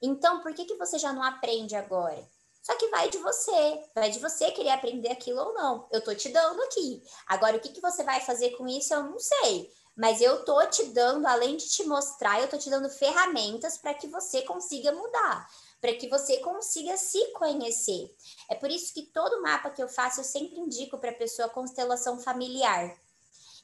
Então, 0.00 0.40
por 0.40 0.54
que, 0.54 0.64
que 0.64 0.76
você 0.76 0.98
já 0.98 1.12
não 1.12 1.22
aprende 1.22 1.76
agora? 1.76 2.26
Só 2.62 2.76
que 2.76 2.88
vai 2.88 3.10
de 3.10 3.18
você, 3.18 3.84
vai 3.94 4.10
de 4.10 4.18
você 4.20 4.50
querer 4.52 4.70
aprender 4.70 5.10
aquilo 5.10 5.40
ou 5.40 5.54
não. 5.54 5.88
Eu 5.90 6.00
tô 6.00 6.14
te 6.14 6.28
dando 6.28 6.62
aqui. 6.62 7.02
Agora, 7.26 7.56
o 7.56 7.60
que, 7.60 7.70
que 7.70 7.80
você 7.80 8.04
vai 8.04 8.20
fazer 8.20 8.50
com 8.50 8.66
isso, 8.68 8.94
eu 8.94 9.02
não 9.02 9.18
sei. 9.18 9.72
Mas 9.96 10.20
eu 10.20 10.44
tô 10.44 10.64
te 10.66 10.84
dando, 10.84 11.26
além 11.26 11.56
de 11.56 11.68
te 11.68 11.84
mostrar, 11.84 12.40
eu 12.40 12.48
tô 12.48 12.56
te 12.56 12.70
dando 12.70 12.88
ferramentas 12.88 13.76
para 13.76 13.92
que 13.92 14.08
você 14.08 14.42
consiga 14.42 14.90
mudar, 14.92 15.48
para 15.80 15.92
que 15.94 16.08
você 16.08 16.38
consiga 16.38 16.96
se 16.96 17.32
conhecer. 17.32 18.10
É 18.48 18.54
por 18.54 18.70
isso 18.70 18.94
que 18.94 19.02
todo 19.02 19.42
mapa 19.42 19.70
que 19.70 19.82
eu 19.82 19.88
faço, 19.88 20.20
eu 20.20 20.24
sempre 20.24 20.58
indico 20.58 20.98
para 20.98 21.10
a 21.10 21.14
pessoa 21.14 21.48
constelação 21.48 22.18
familiar. 22.18 22.96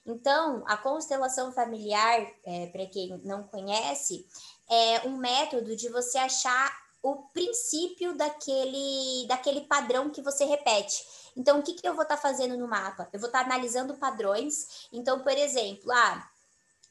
Então, 0.05 0.63
a 0.67 0.77
constelação 0.77 1.53
familiar, 1.53 2.27
é, 2.45 2.67
para 2.69 2.87
quem 2.87 3.19
não 3.25 3.43
conhece, 3.45 4.27
é 4.69 5.07
um 5.07 5.17
método 5.17 5.77
de 5.77 5.89
você 5.89 6.19
achar 6.19 6.75
o 7.03 7.17
princípio 7.33 8.17
daquele, 8.17 9.27
daquele 9.29 9.63
padrão 9.63 10.11
que 10.11 10.23
você 10.23 10.45
repete. 10.45 11.05
Então, 11.37 11.59
o 11.59 11.63
que, 11.63 11.75
que 11.75 11.87
eu 11.87 11.95
vou 11.95 12.03
estar 12.03 12.17
tá 12.17 12.23
fazendo 12.23 12.57
no 12.57 12.69
mapa? 12.69 13.09
Eu 13.13 13.21
vou 13.21 13.29
estar 13.29 13.41
tá 13.41 13.45
analisando 13.45 13.97
padrões. 13.97 14.89
Então, 14.93 15.21
por 15.21 15.33
exemplo, 15.33 15.91
ah, 15.93 16.31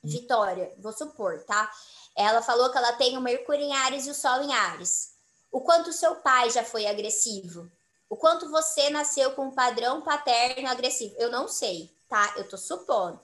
Vitória, 0.04 0.74
vou 0.80 0.94
supor, 0.94 1.44
tá? 1.44 1.72
Ela 2.16 2.42
falou 2.42 2.72
que 2.72 2.78
ela 2.78 2.94
tem 2.94 3.18
o 3.18 3.22
Mercúrio 3.22 3.64
em 3.64 3.74
Ares 3.74 4.08
e 4.08 4.12
o 4.12 4.16
Sol 4.16 4.42
em 4.42 4.54
Ares. 4.54 5.16
O 5.52 5.62
quanto 5.62 5.92
seu 5.92 6.16
pai 6.16 6.50
já 6.50 6.64
foi 6.64 6.86
agressivo? 6.86 7.70
O 8.10 8.16
quanto 8.16 8.50
você 8.50 8.90
nasceu 8.90 9.32
com 9.32 9.48
um 9.48 9.56
padrão 9.56 10.02
paterno 10.02 10.70
agressivo? 10.70 11.16
Eu 11.18 11.30
não 11.30 11.48
sei 11.48 11.96
tá? 12.08 12.34
Eu 12.38 12.48
tô 12.48 12.58
supondo. 12.58 13.20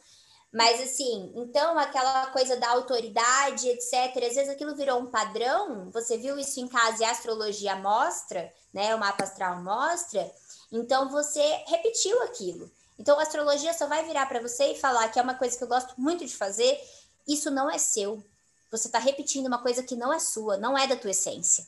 Mas 0.51 0.79
assim, 0.81 1.31
então 1.35 1.77
aquela 1.79 2.27
coisa 2.27 2.55
da 2.57 2.69
autoridade, 2.69 3.67
etc., 3.69 3.93
às 4.17 4.35
vezes 4.35 4.49
aquilo 4.49 4.75
virou 4.75 4.99
um 4.99 5.07
padrão, 5.07 5.89
você 5.89 6.15
viu 6.15 6.37
isso 6.37 6.59
em 6.59 6.67
casa 6.67 7.01
e 7.01 7.05
a 7.05 7.11
astrologia 7.11 7.75
mostra, 7.75 8.53
né? 8.71 8.93
O 8.93 8.99
mapa 8.99 9.23
astral 9.23 9.63
mostra, 9.63 10.31
então 10.73 11.09
você 11.09 11.41
repetiu 11.67 12.21
aquilo. 12.23 12.69
Então 12.97 13.19
a 13.19 13.21
astrologia 13.21 13.73
só 13.73 13.87
vai 13.87 14.03
virar 14.05 14.25
para 14.25 14.41
você 14.41 14.73
e 14.73 14.79
falar 14.79 15.07
que 15.09 15.19
é 15.19 15.21
uma 15.21 15.35
coisa 15.35 15.57
que 15.57 15.63
eu 15.63 15.67
gosto 15.67 15.93
muito 15.97 16.25
de 16.25 16.35
fazer, 16.35 16.79
isso 17.27 17.51
não 17.51 17.69
é 17.69 17.77
seu. 17.77 18.23
Você 18.71 18.87
está 18.87 18.97
repetindo 18.97 19.45
uma 19.45 19.61
coisa 19.61 19.83
que 19.83 19.95
não 19.95 20.11
é 20.11 20.19
sua, 20.19 20.57
não 20.57 20.75
é 20.75 20.87
da 20.87 20.95
tua 20.95 21.11
essência. 21.11 21.63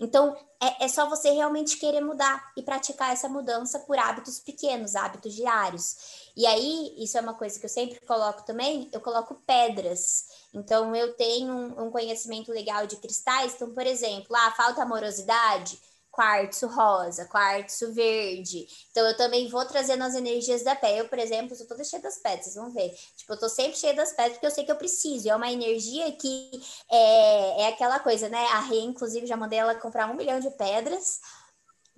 Então, 0.00 0.34
é, 0.58 0.84
é, 0.84 0.88
só 0.88 1.06
você 1.06 1.30
realmente 1.30 1.76
querer 1.76 2.00
mudar 2.00 2.52
e 2.56 2.62
praticar 2.62 3.12
essa 3.12 3.28
mudança 3.28 3.78
por 3.80 3.98
hábitos 3.98 4.38
pequenos, 4.38 4.96
hábitos 4.96 5.34
diários. 5.34 6.30
E 6.34 6.46
aí, 6.46 6.94
isso 6.96 7.18
é 7.18 7.20
uma 7.20 7.34
coisa 7.34 7.60
que 7.60 7.66
eu 7.66 7.70
sempre 7.70 8.00
coloco 8.06 8.42
também, 8.46 8.88
eu 8.94 9.00
coloco 9.00 9.34
pedras. 9.46 10.24
Então, 10.54 10.96
eu 10.96 11.12
tenho 11.14 11.52
um, 11.52 11.86
um 11.86 11.90
conhecimento 11.90 12.50
legal 12.50 12.86
de 12.86 12.96
cristais. 12.96 13.52
Então, 13.54 13.74
por 13.74 13.86
exemplo, 13.86 14.34
ah, 14.34 14.50
falta 14.52 14.82
amorosidade, 14.82 15.78
quartzo 16.20 16.66
rosa, 16.66 17.24
quartzo 17.24 17.94
verde. 17.94 18.66
Então, 18.90 19.06
eu 19.06 19.16
também 19.16 19.48
vou 19.48 19.64
trazendo 19.64 20.04
as 20.04 20.14
energias 20.14 20.62
da 20.62 20.76
pé. 20.76 21.00
Eu, 21.00 21.08
por 21.08 21.18
exemplo, 21.18 21.56
sou 21.56 21.66
toda 21.66 21.82
cheia 21.82 22.02
das 22.02 22.18
pedras, 22.18 22.44
vocês 22.44 22.56
vão 22.56 22.70
ver. 22.70 22.90
Tipo, 23.16 23.32
eu 23.32 23.38
tô 23.38 23.48
sempre 23.48 23.78
cheia 23.78 23.94
das 23.94 24.12
pedras 24.12 24.34
porque 24.34 24.46
eu 24.46 24.50
sei 24.50 24.64
que 24.64 24.70
eu 24.70 24.76
preciso. 24.76 25.30
É 25.30 25.34
uma 25.34 25.50
energia 25.50 26.12
que 26.12 26.50
é, 26.90 27.62
é 27.62 27.68
aquela 27.68 27.98
coisa, 28.00 28.28
né? 28.28 28.44
A 28.48 28.60
Rê, 28.60 28.80
inclusive, 28.80 29.26
já 29.26 29.34
mandei 29.34 29.58
ela 29.58 29.74
comprar 29.74 30.10
um 30.10 30.14
milhão 30.14 30.38
de 30.38 30.50
pedras. 30.50 31.20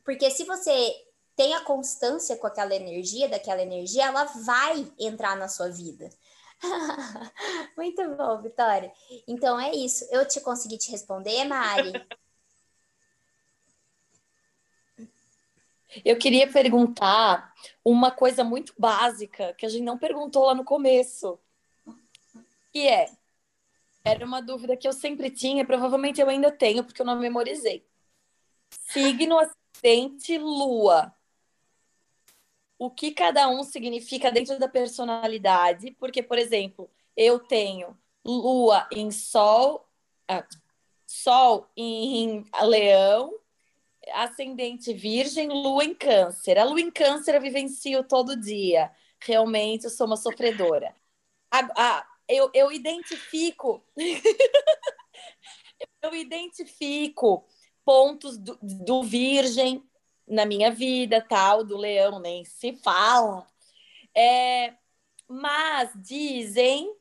Porque 0.05 0.31
se 0.31 0.45
você 0.45 0.95
tem 1.35 1.55
a 1.55 1.65
constância 1.65 2.37
com 2.37 2.47
aquela 2.47 2.77
energia, 2.77 3.29
daquela 3.29 3.61
energia, 3.61 4.07
ela 4.07 4.25
vai 4.25 4.87
entrar 5.01 5.37
na 5.37 5.49
sua 5.49 5.69
vida. 5.69 6.09
Muito 7.77 8.09
bom, 8.15 8.41
Vitória. 8.41 8.93
Então 9.27 9.59
é 9.59 9.75
isso. 9.75 10.07
Eu 10.13 10.27
te 10.29 10.41
consegui 10.41 10.79
te 10.79 10.93
responder, 10.93 11.45
Mari? 11.45 11.93
Eu 16.05 16.17
queria 16.19 16.51
perguntar 16.51 17.53
uma 17.85 18.11
coisa 18.11 18.43
muito 18.43 18.73
básica 18.79 19.55
que 19.55 19.67
a 19.67 19.69
gente 19.69 19.85
não 19.85 19.99
perguntou 19.99 20.47
lá 20.47 20.55
no 20.55 20.65
começo. 20.65 21.39
Que 22.73 22.89
é, 22.89 23.11
era 24.05 24.25
uma 24.25 24.41
dúvida 24.41 24.77
que 24.77 24.89
eu 24.89 24.93
sempre 24.93 25.31
tinha, 25.31 25.65
provavelmente 25.65 26.21
eu 26.21 26.29
ainda 26.29 26.51
tenho, 26.51 26.85
porque 26.85 27.03
eu 27.03 27.07
não 27.07 27.19
memorizei. 27.19 27.87
Signo 28.71 29.39
ascendente 29.39 30.39
lua 30.39 31.15
o 32.83 32.91
que 32.91 33.13
cada 33.13 33.49
um 33.49 33.63
significa 33.63 34.33
dentro 34.33 34.59
da 34.59 34.67
personalidade, 34.67 35.93
porque, 36.01 36.21
por 36.21 36.37
exemplo, 36.37 36.91
eu 37.17 37.39
tenho 37.39 37.97
lua 38.25 38.89
em 38.91 39.09
sol, 39.13 39.89
ah, 40.27 40.45
sol 41.07 41.71
em 41.77 42.45
leão, 42.65 43.39
ascendente 44.15 44.93
virgem, 44.93 45.49
lua 45.49 45.85
em 45.85 45.95
câncer. 45.95 46.59
A 46.59 46.65
lua 46.65 46.81
em 46.81 46.91
câncer 46.91 47.35
eu 47.35 47.41
vivencio 47.41 48.05
todo 48.05 48.41
dia. 48.41 48.91
Realmente 49.21 49.85
eu 49.85 49.91
sou 49.91 50.07
uma 50.07 50.17
sofredora. 50.17 50.95
eu, 52.29 52.51
eu 52.55 52.73
identifico. 52.73 53.85
eu 56.03 56.15
identifico 56.15 57.45
pontos 57.85 58.39
do, 58.39 58.59
do 58.63 59.03
virgem 59.03 59.83
na 60.27 60.47
minha 60.47 60.71
vida, 60.71 61.21
tal, 61.21 61.65
do 61.65 61.77
leão 61.77 62.21
nem 62.21 62.45
se 62.45 62.75
fala. 62.77 63.47
É, 64.15 64.75
mas 65.29 65.91
dizem, 65.97 66.95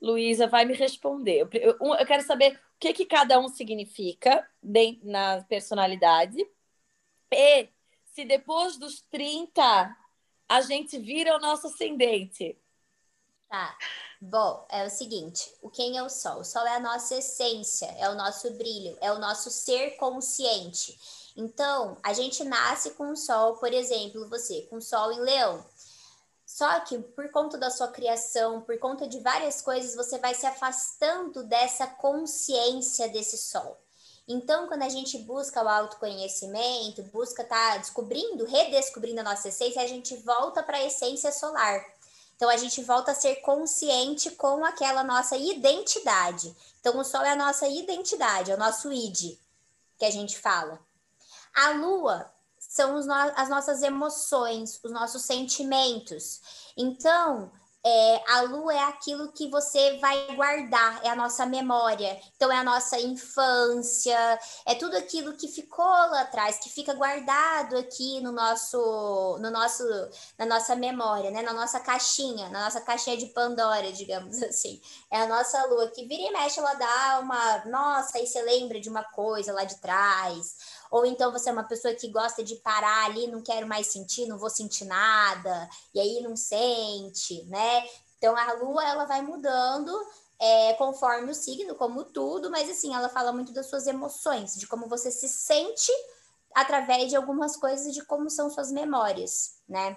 Luísa 0.00 0.46
vai 0.46 0.64
me 0.64 0.74
responder. 0.74 1.48
Eu, 1.52 1.76
eu, 1.80 2.06
quero 2.06 2.22
saber 2.24 2.58
que, 2.82 2.92
que 2.92 3.06
cada 3.06 3.38
um 3.38 3.48
significa 3.48 4.44
na 5.04 5.40
personalidade. 5.44 6.36
E 7.30 7.68
se 8.06 8.24
depois 8.24 8.76
dos 8.76 9.00
30 9.02 9.96
a 10.48 10.60
gente 10.62 10.98
vira 10.98 11.36
o 11.36 11.40
nosso 11.40 11.68
ascendente. 11.68 12.58
Tá. 13.48 13.78
Bom, 14.20 14.66
é 14.68 14.84
o 14.84 14.90
seguinte: 14.90 15.48
o 15.62 15.70
quem 15.70 15.96
é 15.96 16.02
o 16.02 16.10
sol? 16.10 16.40
O 16.40 16.44
sol 16.44 16.66
é 16.66 16.74
a 16.74 16.80
nossa 16.80 17.14
essência, 17.14 17.86
é 17.98 18.08
o 18.10 18.16
nosso 18.16 18.50
brilho, 18.54 18.98
é 19.00 19.12
o 19.12 19.18
nosso 19.20 19.48
ser 19.48 19.92
consciente. 19.92 20.98
Então, 21.36 21.96
a 22.02 22.12
gente 22.12 22.42
nasce 22.42 22.90
com 22.94 23.12
o 23.12 23.16
sol, 23.16 23.58
por 23.58 23.72
exemplo, 23.72 24.28
você 24.28 24.62
com 24.62 24.76
o 24.76 24.82
sol 24.82 25.12
em 25.12 25.20
leão. 25.20 25.64
Só 26.62 26.78
que 26.78 26.96
por 26.96 27.28
conta 27.32 27.58
da 27.58 27.70
sua 27.70 27.88
criação, 27.88 28.60
por 28.60 28.78
conta 28.78 29.04
de 29.04 29.18
várias 29.18 29.60
coisas, 29.60 29.96
você 29.96 30.16
vai 30.18 30.32
se 30.32 30.46
afastando 30.46 31.42
dessa 31.42 31.88
consciência 31.88 33.08
desse 33.08 33.36
sol. 33.36 33.80
Então, 34.28 34.68
quando 34.68 34.82
a 34.82 34.88
gente 34.88 35.18
busca 35.18 35.60
o 35.60 35.68
autoconhecimento, 35.68 37.02
busca 37.12 37.42
estar 37.42 37.72
tá 37.72 37.78
descobrindo, 37.78 38.44
redescobrindo 38.44 39.22
a 39.22 39.24
nossa 39.24 39.48
essência, 39.48 39.82
a 39.82 39.88
gente 39.88 40.14
volta 40.18 40.62
para 40.62 40.76
a 40.76 40.84
essência 40.84 41.32
solar. 41.32 41.84
Então, 42.36 42.48
a 42.48 42.56
gente 42.56 42.80
volta 42.84 43.10
a 43.10 43.16
ser 43.16 43.40
consciente 43.40 44.30
com 44.30 44.64
aquela 44.64 45.02
nossa 45.02 45.36
identidade. 45.36 46.56
Então, 46.78 46.96
o 46.96 47.02
sol 47.04 47.22
é 47.22 47.32
a 47.32 47.36
nossa 47.36 47.66
identidade, 47.66 48.52
é 48.52 48.54
o 48.54 48.58
nosso 48.58 48.92
id, 48.92 49.36
que 49.98 50.04
a 50.04 50.12
gente 50.12 50.38
fala. 50.38 50.78
A 51.52 51.70
lua 51.70 52.31
são 52.72 52.98
no 52.98 53.12
as 53.12 53.50
nossas 53.50 53.82
emoções, 53.82 54.80
os 54.82 54.90
nossos 54.90 55.22
sentimentos. 55.22 56.40
Então, 56.74 57.52
é, 57.84 58.22
a 58.32 58.42
lua 58.42 58.72
é 58.72 58.82
aquilo 58.84 59.30
que 59.32 59.50
você 59.50 59.98
vai 59.98 60.34
guardar, 60.36 61.04
é 61.04 61.10
a 61.10 61.16
nossa 61.16 61.44
memória. 61.44 62.18
Então, 62.34 62.50
é 62.50 62.56
a 62.56 62.64
nossa 62.64 62.98
infância, 62.98 64.16
é 64.64 64.74
tudo 64.74 64.96
aquilo 64.96 65.34
que 65.34 65.48
ficou 65.48 65.84
lá 65.84 66.22
atrás, 66.22 66.60
que 66.60 66.70
fica 66.70 66.94
guardado 66.94 67.76
aqui 67.76 68.22
no 68.22 68.32
nosso, 68.32 69.36
no 69.38 69.50
nosso, 69.50 69.84
na 70.38 70.46
nossa 70.46 70.74
memória, 70.74 71.30
né? 71.30 71.42
Na 71.42 71.52
nossa 71.52 71.78
caixinha, 71.78 72.48
na 72.48 72.64
nossa 72.64 72.80
caixinha 72.80 73.18
de 73.18 73.26
Pandora, 73.26 73.92
digamos 73.92 74.42
assim. 74.42 74.80
É 75.10 75.20
a 75.20 75.26
nossa 75.26 75.62
lua 75.66 75.88
que 75.88 76.06
vira 76.06 76.22
e 76.22 76.32
mexe, 76.32 76.58
ela 76.58 76.72
dá 76.72 77.20
uma. 77.20 77.64
Nossa, 77.66 78.16
aí 78.16 78.26
você 78.26 78.40
lembra 78.40 78.80
de 78.80 78.88
uma 78.88 79.04
coisa 79.04 79.52
lá 79.52 79.64
de 79.64 79.76
trás 79.76 80.56
ou 80.92 81.06
então 81.06 81.32
você 81.32 81.48
é 81.48 81.52
uma 81.52 81.64
pessoa 81.64 81.94
que 81.94 82.06
gosta 82.08 82.44
de 82.44 82.56
parar 82.56 83.06
ali, 83.06 83.26
não 83.26 83.40
quero 83.40 83.66
mais 83.66 83.86
sentir, 83.86 84.26
não 84.26 84.36
vou 84.36 84.50
sentir 84.50 84.84
nada, 84.84 85.66
e 85.94 85.98
aí 85.98 86.20
não 86.20 86.36
sente, 86.36 87.42
né? 87.46 87.88
Então 88.18 88.36
a 88.36 88.52
lua 88.52 88.86
ela 88.86 89.06
vai 89.06 89.22
mudando 89.22 89.90
é, 90.38 90.74
conforme 90.74 91.30
o 91.30 91.34
signo, 91.34 91.74
como 91.76 92.04
tudo, 92.04 92.50
mas 92.50 92.68
assim, 92.68 92.94
ela 92.94 93.08
fala 93.08 93.32
muito 93.32 93.54
das 93.54 93.70
suas 93.70 93.86
emoções, 93.86 94.54
de 94.54 94.66
como 94.66 94.86
você 94.86 95.10
se 95.10 95.30
sente 95.30 95.90
através 96.54 97.08
de 97.08 97.16
algumas 97.16 97.56
coisas, 97.56 97.94
de 97.94 98.04
como 98.04 98.28
são 98.28 98.50
suas 98.50 98.70
memórias, 98.70 99.62
né? 99.66 99.96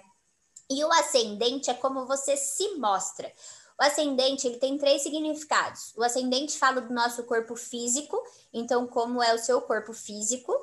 E 0.70 0.82
o 0.82 0.90
ascendente 0.94 1.68
é 1.68 1.74
como 1.74 2.06
você 2.06 2.38
se 2.38 2.74
mostra. 2.76 3.30
O 3.78 3.84
ascendente 3.84 4.46
ele 4.46 4.56
tem 4.56 4.78
três 4.78 5.02
significados. 5.02 5.92
O 5.94 6.02
ascendente 6.02 6.58
fala 6.58 6.80
do 6.80 6.94
nosso 6.94 7.22
corpo 7.24 7.54
físico, 7.54 8.18
então 8.50 8.86
como 8.86 9.22
é 9.22 9.34
o 9.34 9.38
seu 9.38 9.60
corpo 9.60 9.92
físico 9.92 10.54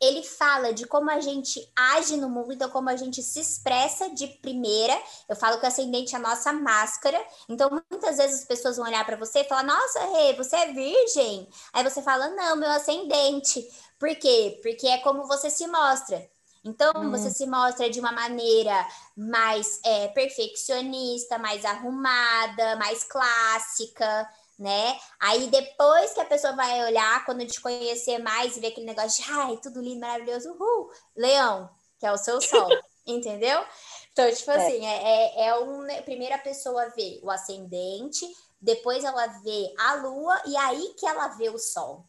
ele 0.00 0.22
fala 0.22 0.72
de 0.72 0.86
como 0.86 1.10
a 1.10 1.20
gente 1.20 1.66
age 1.74 2.16
no 2.16 2.28
mundo, 2.28 2.52
então 2.52 2.70
como 2.70 2.88
a 2.88 2.96
gente 2.96 3.22
se 3.22 3.40
expressa 3.40 4.10
de 4.10 4.26
primeira. 4.26 4.96
Eu 5.28 5.36
falo 5.36 5.58
que 5.58 5.64
o 5.64 5.68
ascendente 5.68 6.14
é 6.14 6.18
a 6.18 6.20
nossa 6.20 6.52
máscara. 6.52 7.22
Então 7.48 7.70
muitas 7.90 8.16
vezes 8.16 8.40
as 8.40 8.46
pessoas 8.46 8.76
vão 8.76 8.86
olhar 8.86 9.04
para 9.04 9.16
você 9.16 9.40
e 9.40 9.44
falar: 9.44 9.64
"Nossa, 9.64 10.00
Rê, 10.06 10.34
você 10.34 10.56
é 10.56 10.72
virgem?". 10.72 11.48
Aí 11.72 11.82
você 11.82 12.02
fala: 12.02 12.28
"Não, 12.30 12.56
meu 12.56 12.70
ascendente". 12.70 13.68
Por 13.98 14.14
quê? 14.16 14.60
Porque 14.62 14.86
é 14.86 14.98
como 14.98 15.26
você 15.26 15.50
se 15.50 15.66
mostra. 15.66 16.28
Então, 16.64 16.92
hum. 16.96 17.10
você 17.10 17.30
se 17.30 17.46
mostra 17.46 17.88
de 17.88 18.00
uma 18.00 18.10
maneira 18.10 18.86
mais 19.16 19.80
é, 19.84 20.08
perfeccionista, 20.08 21.38
mais 21.38 21.64
arrumada, 21.64 22.74
mais 22.76 23.04
clássica 23.04 24.28
né? 24.58 24.98
Aí 25.20 25.48
depois 25.48 26.12
que 26.12 26.20
a 26.20 26.24
pessoa 26.24 26.54
vai 26.54 26.84
olhar, 26.84 27.24
quando 27.24 27.46
te 27.46 27.60
conhecer 27.60 28.18
mais 28.18 28.56
e 28.56 28.60
ver 28.60 28.68
aquele 28.68 28.86
negócio 28.86 29.22
de 29.22 29.30
ai, 29.30 29.56
tudo 29.58 29.80
lindo, 29.80 30.00
maravilhoso, 30.00 30.50
uhul, 30.52 30.90
leão, 31.14 31.70
que 31.98 32.06
é 32.06 32.12
o 32.12 32.16
seu 32.16 32.40
sol, 32.40 32.68
entendeu? 33.06 33.64
Então, 34.12 34.32
tipo 34.32 34.50
é. 34.50 34.56
assim, 34.56 34.86
é, 34.86 35.02
é, 35.02 35.46
é 35.48 35.58
um, 35.58 35.82
né, 35.82 36.02
primeiro 36.02 36.34
a 36.34 36.38
pessoa 36.38 36.88
vê 36.90 37.20
o 37.22 37.30
ascendente, 37.30 38.26
depois 38.60 39.04
ela 39.04 39.26
vê 39.42 39.74
a 39.78 39.94
lua 39.96 40.42
e 40.46 40.56
aí 40.56 40.94
que 40.98 41.06
ela 41.06 41.28
vê 41.28 41.50
o 41.50 41.58
sol. 41.58 42.06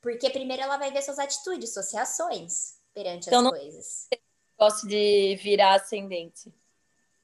Porque 0.00 0.28
primeiro 0.30 0.62
ela 0.62 0.76
vai 0.76 0.90
ver 0.90 1.00
suas 1.00 1.18
atitudes, 1.18 1.72
suas 1.72 1.92
reações 1.92 2.74
perante 2.92 3.28
então, 3.28 3.46
as 3.46 3.50
coisas. 3.50 4.08
Gosto 4.58 4.86
de 4.86 5.36
virar 5.36 5.74
ascendente. 5.76 6.52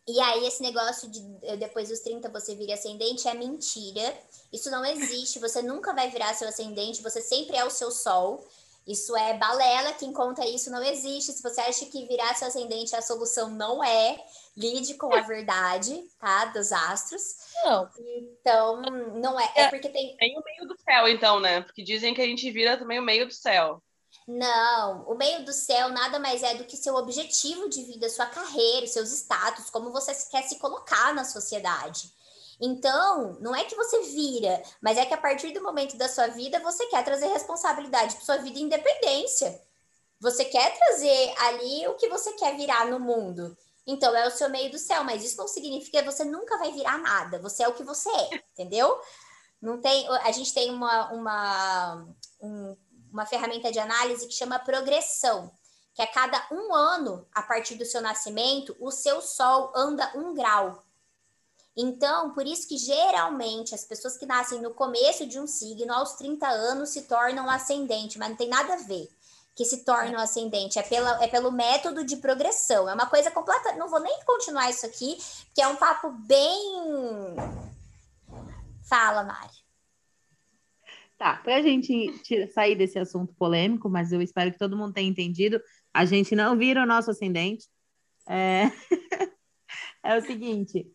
E 0.09 0.19
aí, 0.21 0.47
esse 0.47 0.63
negócio 0.63 1.07
de 1.11 1.21
eh, 1.43 1.57
depois 1.59 1.91
dos 1.91 2.01
30 2.01 2.31
você 2.31 2.55
vira 2.55 2.73
ascendente 2.73 3.29
é 3.29 3.35
mentira. 3.35 4.17
Isso 4.51 4.71
não 4.71 4.83
existe. 4.83 5.39
Você 5.39 5.61
nunca 5.61 5.93
vai 5.93 6.09
virar 6.09 6.33
seu 6.33 6.49
ascendente, 6.49 7.03
você 7.03 7.21
sempre 7.21 7.59
é 7.59 7.65
o 7.65 7.71
seu 7.71 7.91
sol. 7.91 8.43
Isso 8.87 9.15
é 9.15 9.35
balela, 9.35 9.93
quem 9.93 10.15
conta 10.15 10.47
isso 10.47 10.71
não 10.71 10.83
existe. 10.83 11.33
Se 11.33 11.43
você 11.43 11.61
acha 11.61 11.85
que 11.85 12.07
virar 12.07 12.35
seu 12.35 12.49
ascendente 12.49 12.95
é 12.95 12.99
a 12.99 13.03
solução, 13.03 13.51
não 13.51 13.85
é. 13.85 14.19
Lide 14.57 14.95
com 14.95 15.15
a 15.15 15.21
verdade, 15.21 16.03
tá? 16.19 16.47
Dos 16.47 16.73
astros. 16.73 17.37
Não. 17.67 17.91
Então, 18.41 18.81
não 19.21 19.39
é. 19.39 19.53
É, 19.55 19.63
é 19.65 19.69
porque 19.69 19.91
tem. 19.91 20.17
Tem 20.17 20.39
o 20.39 20.43
meio 20.43 20.67
do 20.67 20.75
céu, 20.81 21.07
então, 21.07 21.39
né? 21.39 21.61
Porque 21.61 21.85
dizem 21.85 22.15
que 22.15 22.23
a 22.23 22.27
gente 22.27 22.51
vira 22.51 22.79
também 22.79 22.99
o 22.99 23.03
meio 23.03 23.27
do 23.27 23.35
céu. 23.35 23.83
Não, 24.29 25.05
o 25.05 25.15
meio 25.15 25.43
do 25.43 25.55
céu 25.55 25.89
nada 25.89 26.19
mais 26.19 26.43
é 26.43 26.55
do 26.55 26.67
que 26.67 26.77
seu 26.77 26.95
objetivo 26.97 27.67
de 27.67 27.83
vida, 27.83 28.11
sua 28.11 28.27
carreira, 28.27 28.87
seus 28.87 29.11
status, 29.11 29.71
como 29.71 29.91
você 29.91 30.15
quer 30.31 30.43
se 30.43 30.59
colocar 30.59 31.15
na 31.15 31.25
sociedade. 31.25 32.13
Então, 32.61 33.39
não 33.41 33.57
é 33.57 33.65
que 33.65 33.75
você 33.75 34.03
vira, 34.03 34.63
mas 34.83 34.99
é 34.99 35.07
que 35.07 35.15
a 35.15 35.19
partir 35.19 35.53
do 35.55 35.63
momento 35.63 35.97
da 35.97 36.11
sua 36.11 36.27
vida 36.27 36.61
você 36.61 36.85
quer 36.89 37.03
trazer 37.03 37.29
responsabilidade 37.29 38.17
para 38.17 38.25
sua 38.27 38.37
vida 38.37 38.59
e 38.59 38.63
independência. 38.63 39.63
Você 40.21 40.45
quer 40.45 40.77
trazer 40.77 41.35
ali 41.39 41.87
o 41.89 41.95
que 41.95 42.11
você 42.11 42.31
quer 42.33 42.55
virar 42.55 42.85
no 42.85 43.01
mundo. 43.01 43.57
Então, 43.87 44.15
é 44.15 44.29
o 44.29 44.31
seu 44.31 44.51
meio 44.51 44.71
do 44.71 44.79
céu, 44.79 45.05
mas 45.05 45.25
isso 45.25 45.39
não 45.39 45.49
significa 45.49 46.03
que 46.03 46.11
você 46.11 46.27
nunca 46.27 46.59
vai 46.59 46.71
virar 46.71 46.99
nada. 46.99 47.39
Você 47.39 47.63
é 47.63 47.69
o 47.69 47.73
que 47.73 47.83
você 47.83 48.11
é, 48.11 48.45
entendeu? 48.53 49.01
Não 49.59 49.81
tem, 49.81 50.07
a 50.07 50.31
gente 50.33 50.53
tem 50.53 50.71
uma, 50.71 51.11
uma 51.13 52.07
um 52.43 52.77
uma 53.13 53.27
ferramenta 53.27 53.71
de 53.71 53.79
análise 53.79 54.27
que 54.27 54.35
chama 54.35 54.59
progressão, 54.59 55.51
que 55.95 56.03
a 56.03 56.07
cada 56.07 56.47
um 56.53 56.75
ano, 56.75 57.27
a 57.35 57.43
partir 57.43 57.75
do 57.75 57.85
seu 57.85 58.01
nascimento, 58.01 58.77
o 58.79 58.91
seu 58.91 59.21
Sol 59.21 59.73
anda 59.75 60.13
um 60.15 60.35
grau. 60.35 60.85
Então, 61.77 62.33
por 62.33 62.47
isso 62.47 62.67
que 62.69 62.77
geralmente 62.77 63.75
as 63.75 63.85
pessoas 63.85 64.17
que 64.17 64.27
nascem 64.27 64.61
no 64.61 64.75
começo 64.75 65.27
de 65.27 65.39
um 65.39 65.47
signo, 65.47 65.93
aos 65.93 66.15
30 66.15 66.49
anos, 66.49 66.91
se 66.91 67.03
tornam 67.03 67.49
ascendente, 67.49 68.19
mas 68.19 68.31
não 68.31 68.37
tem 68.37 68.49
nada 68.49 68.75
a 68.75 68.79
ver 68.79 69.09
que 69.59 69.65
se 69.65 69.79
tornam 69.79 70.21
ascendente, 70.21 70.79
é, 70.79 70.83
pela, 70.85 71.21
é 71.21 71.27
pelo 71.27 71.51
método 71.51 72.05
de 72.05 72.17
progressão. 72.17 72.89
É 72.89 72.95
uma 72.95 73.07
coisa 73.07 73.29
completa. 73.29 73.73
Não 73.73 73.89
vou 73.89 73.99
nem 73.99 74.23
continuar 74.25 74.71
isso 74.71 74.87
aqui, 74.87 75.19
que 75.53 75.61
é 75.61 75.67
um 75.67 75.75
papo 75.75 76.13
bem. 76.13 77.35
Fala, 78.89 79.25
Mari. 79.25 79.68
Tá, 81.19 81.35
para 81.37 81.57
a 81.57 81.63
gente 81.63 82.15
sair 82.53 82.77
desse 82.77 82.97
assunto 82.97 83.35
polêmico, 83.35 83.91
mas 83.91 84.13
eu 84.13 84.23
espero 84.23 84.53
que 84.53 84.59
todo 84.59 84.77
mundo 84.77 84.93
tenha 84.93 85.11
entendido, 85.11 85.61
a 85.93 86.05
gente 86.05 86.37
não 86.37 86.57
vira 86.57 86.85
o 86.85 86.87
nosso 86.87 87.11
ascendente. 87.11 87.67
É, 88.29 88.71
é 90.05 90.17
o 90.17 90.23
seguinte, 90.23 90.87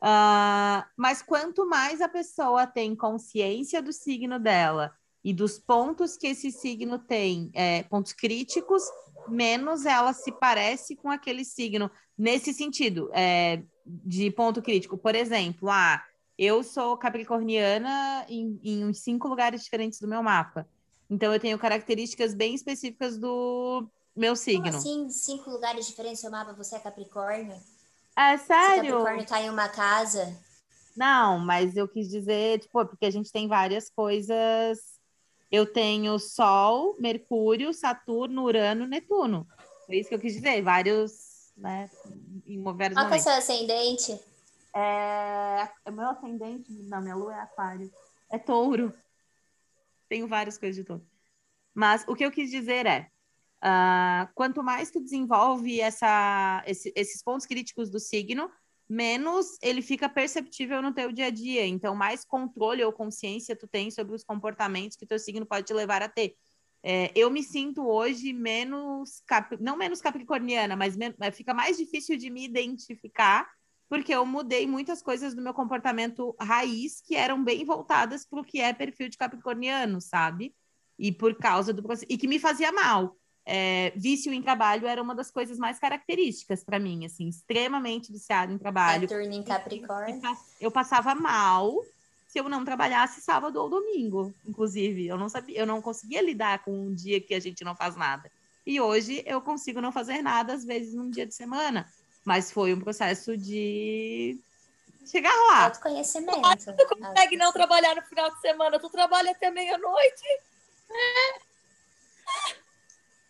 uh, 0.00 0.86
mas 0.96 1.20
quanto 1.20 1.66
mais 1.66 2.00
a 2.00 2.08
pessoa 2.08 2.64
tem 2.64 2.94
consciência 2.94 3.82
do 3.82 3.92
signo 3.92 4.38
dela 4.38 4.94
e 5.24 5.34
dos 5.34 5.58
pontos 5.58 6.16
que 6.16 6.28
esse 6.28 6.52
signo 6.52 7.00
tem, 7.00 7.50
é, 7.52 7.82
pontos 7.84 8.12
críticos, 8.12 8.84
menos 9.28 9.84
ela 9.84 10.12
se 10.12 10.30
parece 10.30 10.94
com 10.94 11.10
aquele 11.10 11.44
signo 11.44 11.90
nesse 12.16 12.54
sentido, 12.54 13.10
é, 13.12 13.62
de 13.84 14.30
ponto 14.30 14.62
crítico. 14.62 14.96
Por 14.96 15.16
exemplo, 15.16 15.68
ah, 15.68 16.04
eu 16.38 16.62
sou 16.62 16.96
capricorniana 16.96 18.24
em, 18.28 18.58
em 18.62 18.84
uns 18.84 19.00
cinco 19.00 19.28
lugares 19.28 19.62
diferentes 19.62 20.00
do 20.00 20.08
meu 20.08 20.22
mapa. 20.22 20.68
Então 21.08 21.32
eu 21.32 21.40
tenho 21.40 21.58
características 21.58 22.34
bem 22.34 22.54
específicas 22.54 23.18
do 23.18 23.86
meu 24.16 24.34
signo. 24.34 24.64
Como 24.64 24.76
assim, 24.76 25.10
cinco 25.10 25.50
lugares 25.50 25.86
diferentes 25.86 26.20
do 26.20 26.22
seu 26.22 26.30
mapa, 26.30 26.52
você 26.52 26.76
é 26.76 26.78
Capricórnio? 26.78 27.56
É 28.16 28.36
sério? 28.36 28.84
Você 28.84 28.90
Capricórnio 28.90 29.26
tá 29.26 29.42
em 29.42 29.50
uma 29.50 29.68
casa? 29.68 30.38
Não, 30.96 31.38
mas 31.38 31.76
eu 31.76 31.88
quis 31.88 32.08
dizer, 32.08 32.60
tipo, 32.60 32.84
porque 32.86 33.06
a 33.06 33.10
gente 33.10 33.32
tem 33.32 33.48
várias 33.48 33.90
coisas. 33.90 34.78
Eu 35.50 35.70
tenho 35.70 36.18
Sol, 36.18 36.96
Mercúrio, 36.98 37.72
Saturno, 37.72 38.44
Urano, 38.44 38.86
Netuno. 38.86 39.46
É 39.88 39.96
isso 39.96 40.08
que 40.08 40.14
eu 40.14 40.20
quis 40.20 40.34
dizer, 40.34 40.62
vários, 40.62 41.52
né, 41.56 41.90
em 42.46 42.62
vários 42.62 42.98
Qual 42.98 43.12
é 43.12 43.16
o 43.16 43.20
seu 43.20 43.32
ascendente? 43.32 44.18
É, 44.74 45.68
é 45.84 45.90
meu 45.90 46.08
ascendente, 46.08 46.72
na 46.84 47.00
minha 47.00 47.14
lua 47.14 47.34
é 47.34 47.40
aquário. 47.40 47.90
É 48.30 48.38
touro. 48.38 48.94
Tenho 50.08 50.26
várias 50.26 50.58
coisas 50.58 50.76
de 50.76 50.84
touro. 50.84 51.06
Mas 51.74 52.04
o 52.06 52.14
que 52.14 52.24
eu 52.24 52.30
quis 52.30 52.50
dizer 52.50 52.86
é, 52.86 53.08
uh, 53.62 54.28
quanto 54.34 54.62
mais 54.62 54.90
tu 54.90 55.00
desenvolve 55.00 55.80
essa, 55.80 56.62
esse, 56.66 56.92
esses 56.94 57.22
pontos 57.22 57.46
críticos 57.46 57.90
do 57.90 57.98
signo, 57.98 58.50
menos 58.88 59.56
ele 59.62 59.80
fica 59.80 60.08
perceptível 60.08 60.82
no 60.82 60.92
teu 60.92 61.12
dia 61.12 61.26
a 61.26 61.30
dia. 61.30 61.66
Então, 61.66 61.94
mais 61.94 62.24
controle 62.24 62.84
ou 62.84 62.92
consciência 62.92 63.56
tu 63.56 63.66
tem 63.66 63.90
sobre 63.90 64.14
os 64.14 64.24
comportamentos 64.24 64.96
que 64.96 65.06
teu 65.06 65.18
signo 65.18 65.46
pode 65.46 65.66
te 65.66 65.72
levar 65.72 66.02
a 66.02 66.08
ter. 66.08 66.34
É, 66.82 67.12
eu 67.14 67.30
me 67.30 67.42
sinto 67.42 67.86
hoje 67.86 68.32
menos, 68.32 69.22
cap... 69.26 69.56
não 69.60 69.76
menos 69.76 70.00
capricorniana, 70.00 70.74
mas 70.74 70.96
men... 70.96 71.14
fica 71.32 71.54
mais 71.54 71.76
difícil 71.76 72.16
de 72.16 72.28
me 72.28 72.44
identificar 72.44 73.48
porque 73.92 74.14
eu 74.14 74.24
mudei 74.24 74.66
muitas 74.66 75.02
coisas 75.02 75.34
do 75.34 75.42
meu 75.42 75.52
comportamento 75.52 76.34
raiz 76.40 77.02
que 77.02 77.14
eram 77.14 77.44
bem 77.44 77.62
voltadas 77.62 78.24
para 78.24 78.40
o 78.40 78.42
que 78.42 78.58
é 78.58 78.72
perfil 78.72 79.10
de 79.10 79.18
capricorniano, 79.18 80.00
sabe? 80.00 80.54
E 80.98 81.12
por 81.12 81.34
causa 81.34 81.74
do 81.74 81.86
e 82.08 82.16
que 82.16 82.26
me 82.26 82.38
fazia 82.38 82.72
mal. 82.72 83.14
É, 83.44 83.92
vício 83.94 84.32
em 84.32 84.40
trabalho 84.40 84.86
era 84.86 85.02
uma 85.02 85.14
das 85.14 85.30
coisas 85.30 85.58
mais 85.58 85.78
características 85.78 86.64
para 86.64 86.78
mim, 86.78 87.04
assim, 87.04 87.28
extremamente 87.28 88.10
viciado 88.10 88.50
em 88.50 88.56
trabalho. 88.56 89.06
Saturno 89.06 89.34
em 89.34 89.42
Capricórnio. 89.42 90.22
Eu 90.58 90.70
passava 90.70 91.14
mal 91.14 91.78
se 92.26 92.40
eu 92.40 92.48
não 92.48 92.64
trabalhasse 92.64 93.20
sábado 93.20 93.60
ou 93.60 93.68
domingo, 93.68 94.32
inclusive. 94.48 95.06
Eu 95.06 95.18
não 95.18 95.28
sabia, 95.28 95.58
eu 95.58 95.66
não 95.66 95.82
conseguia 95.82 96.22
lidar 96.22 96.64
com 96.64 96.72
um 96.72 96.94
dia 96.94 97.20
que 97.20 97.34
a 97.34 97.40
gente 97.40 97.62
não 97.62 97.76
faz 97.76 97.94
nada. 97.94 98.32
E 98.64 98.80
hoje 98.80 99.22
eu 99.26 99.42
consigo 99.42 99.82
não 99.82 99.92
fazer 99.92 100.22
nada, 100.22 100.54
às 100.54 100.64
vezes, 100.64 100.94
num 100.94 101.10
dia 101.10 101.26
de 101.26 101.34
semana 101.34 101.86
Mas 102.24 102.52
foi 102.52 102.72
um 102.72 102.80
processo 102.80 103.36
de 103.36 104.38
chegar 105.04 105.34
lá. 105.48 105.64
Autoconhecimento. 105.64 106.76
Tu 106.76 106.88
consegue 106.88 107.36
não 107.36 107.52
trabalhar 107.52 107.96
no 107.96 108.02
final 108.02 108.30
de 108.32 108.40
semana, 108.40 108.78
tu 108.78 108.88
trabalha 108.88 109.32
até 109.32 109.50
meia-noite. 109.50 110.24
É. 110.90 111.52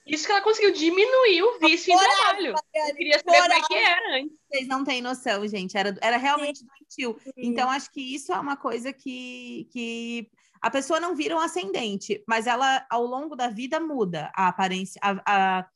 Isso 0.07 0.27
que 0.27 0.33
ela 0.33 0.43
conseguiu 0.43 0.73
diminuir 0.73 1.43
o 1.43 1.59
vício 1.61 1.95
em 1.95 1.97
trabalho. 1.97 2.55
Eu 2.75 2.95
queria 2.95 3.19
saber 3.19 3.41
como 3.41 3.53
é 3.53 3.61
que 3.63 3.75
era 3.75 4.17
antes. 4.19 4.37
Vocês 4.51 4.69
não 4.69 4.85
têm 4.85 5.01
noção, 5.01 5.47
gente. 5.47 5.77
Era, 5.77 5.97
era 6.01 6.17
realmente 6.17 6.59
Sim. 6.59 6.67
doentio. 6.67 7.21
Sim. 7.23 7.33
Então, 7.37 7.71
acho 7.71 7.91
que 7.91 8.01
isso 8.01 8.33
é 8.33 8.39
uma 8.39 8.57
coisa 8.57 8.93
que, 8.93 9.69
que 9.71 10.29
a 10.61 10.71
pessoa 10.71 10.99
não 10.99 11.15
vira 11.15 11.37
um 11.37 11.41
ascendente, 11.41 12.23
mas 12.27 12.47
ela, 12.47 12.85
ao 12.91 13.07
longo 13.07 13.37
da 13.37 13.49
vida, 13.49 13.79
muda 13.79 14.33
a 14.35 14.49
aparência. 14.49 15.01
A, 15.03 15.23
a, 15.25 15.67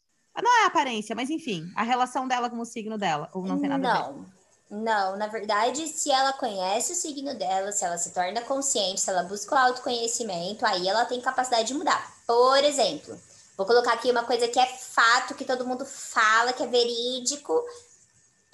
não 0.43 0.63
é 0.63 0.67
aparência, 0.67 1.15
mas 1.15 1.31
enfim, 1.31 1.71
a 1.75 1.83
relação 1.83 2.27
dela 2.27 2.51
com 2.51 2.59
o 2.59 2.65
signo 2.65 2.99
dela. 2.99 3.29
Ou 3.33 3.45
não 3.45 3.59
tem 3.59 3.69
nada 3.69 3.83
não. 3.83 3.91
a 3.91 4.13
ver? 4.13 4.37
Não, 4.69 5.17
na 5.17 5.29
verdade, 5.29 5.87
se 5.87 6.11
ela 6.11 6.33
conhece 6.33 6.93
o 6.93 6.97
signo 6.97 7.35
dela, 7.35 7.71
se 7.71 7.85
ela 7.85 7.97
se 7.97 8.13
torna 8.13 8.41
consciente, 8.41 9.01
se 9.01 9.09
ela 9.09 9.23
busca 9.23 9.55
o 9.55 9.59
autoconhecimento, 9.59 10.67
aí 10.67 10.89
ela 10.89 11.05
tem 11.05 11.21
capacidade 11.21 11.69
de 11.69 11.75
mudar. 11.75 12.13
Por 12.27 12.65
exemplo, 12.65 13.17
Vou 13.57 13.65
colocar 13.65 13.95
aqui 13.95 14.11
uma 14.11 14.25
coisa 14.25 14.47
que 14.49 14.61
é 14.61 14.67
fato, 14.67 15.35
que 15.35 15.45
todo 15.45 15.67
mundo 15.67 15.87
fala, 15.87 16.53
que 16.53 16.63
é 16.63 16.67
verídico, 16.67 17.65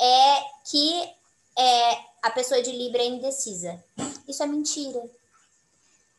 é 0.01 0.41
que 0.65 1.03
é, 1.59 1.99
a 2.23 2.31
pessoa 2.31 2.63
de 2.63 2.71
Libra 2.71 3.03
é 3.03 3.07
indecisa. 3.07 3.83
Isso 4.29 4.43
é 4.43 4.47
mentira. 4.47 5.03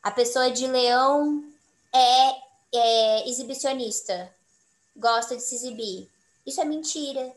A 0.01 0.11
pessoa 0.11 0.51
de 0.51 0.67
Leão 0.67 1.41
é, 1.95 2.31
é 2.75 3.29
exibicionista, 3.29 4.29
gosta 4.95 5.35
de 5.35 5.43
se 5.43 5.55
exibir. 5.55 6.09
Isso 6.45 6.61
é 6.61 6.65
mentira. 6.65 7.35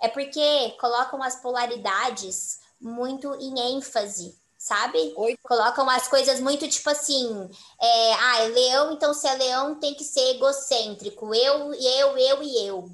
É 0.00 0.08
porque 0.08 0.76
colocam 0.80 1.22
as 1.22 1.36
polaridades 1.36 2.60
muito 2.80 3.34
em 3.34 3.76
ênfase 3.76 4.36
sabe? 4.58 5.12
Oi. 5.16 5.38
Colocam 5.42 5.88
as 5.88 6.08
coisas 6.08 6.40
muito 6.40 6.68
tipo 6.68 6.90
assim, 6.90 7.48
é, 7.80 8.14
ah, 8.14 8.42
é 8.42 8.48
leão, 8.48 8.92
então 8.92 9.14
se 9.14 9.26
é 9.26 9.34
leão 9.34 9.76
tem 9.76 9.94
que 9.94 10.02
ser 10.02 10.34
egocêntrico, 10.34 11.32
eu, 11.34 11.72
eu, 11.72 12.18
eu 12.18 12.42
e 12.42 12.66
eu. 12.66 12.90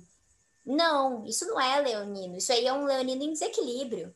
Não, 0.65 1.25
isso 1.27 1.47
não 1.47 1.61
é 1.61 1.81
leonino, 1.81 2.37
isso 2.37 2.53
aí 2.53 2.67
é 2.67 2.73
um 2.73 2.85
leonino 2.85 3.23
em 3.23 3.33
desequilíbrio, 3.33 4.15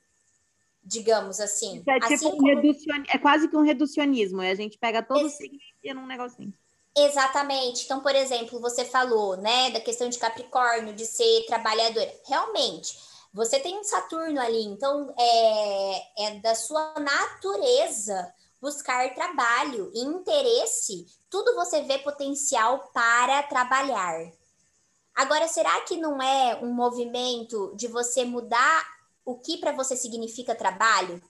digamos 0.85 1.41
assim. 1.41 1.83
É 1.89 1.97
assim 1.97 2.17
tipo 2.17 2.29
um 2.29 2.37
como... 2.37 2.47
reducion... 2.47 3.03
é 3.09 3.19
quase 3.19 3.49
que 3.49 3.57
um 3.57 3.63
reducionismo, 3.63 4.41
a 4.41 4.55
gente 4.55 4.79
pega 4.79 5.03
todo 5.03 5.21
Ex... 5.21 5.33
o 5.33 5.37
signo 5.37 5.59
e 5.83 5.95
num 5.95 6.07
negocinho. 6.07 6.53
Exatamente. 7.07 7.85
Então, 7.85 8.01
por 8.01 8.15
exemplo, 8.15 8.61
você 8.61 8.85
falou, 8.85 9.37
né, 9.37 9.71
da 9.71 9.81
questão 9.81 10.09
de 10.09 10.19
Capricórnio, 10.19 10.95
de 10.95 11.07
ser 11.07 11.45
trabalhadora. 11.47 12.13
Realmente, 12.27 12.99
você 13.33 13.61
tem 13.61 13.79
um 13.79 13.85
Saturno 13.85 14.41
ali, 14.41 14.65
então 14.65 15.15
é, 15.17 16.27
é 16.27 16.41
da 16.41 16.55
sua 16.55 16.95
natureza 16.99 18.35
buscar 18.61 19.15
trabalho 19.15 19.93
e 19.95 20.01
interesse. 20.01 21.07
Tudo 21.31 21.55
você 21.55 21.83
vê 21.83 21.99
potencial 21.99 22.91
para 22.93 23.43
trabalhar. 23.45 24.33
Agora, 25.15 25.47
será 25.47 25.81
que 25.83 25.97
não 25.97 26.21
é 26.21 26.57
um 26.63 26.73
movimento 26.73 27.73
de 27.77 27.87
você 27.87 28.25
mudar 28.25 28.87
o 29.25 29.39
que 29.39 29.59
para 29.59 29.73
você 29.73 29.97
significa 29.97 30.55
trabalho? 30.55 31.23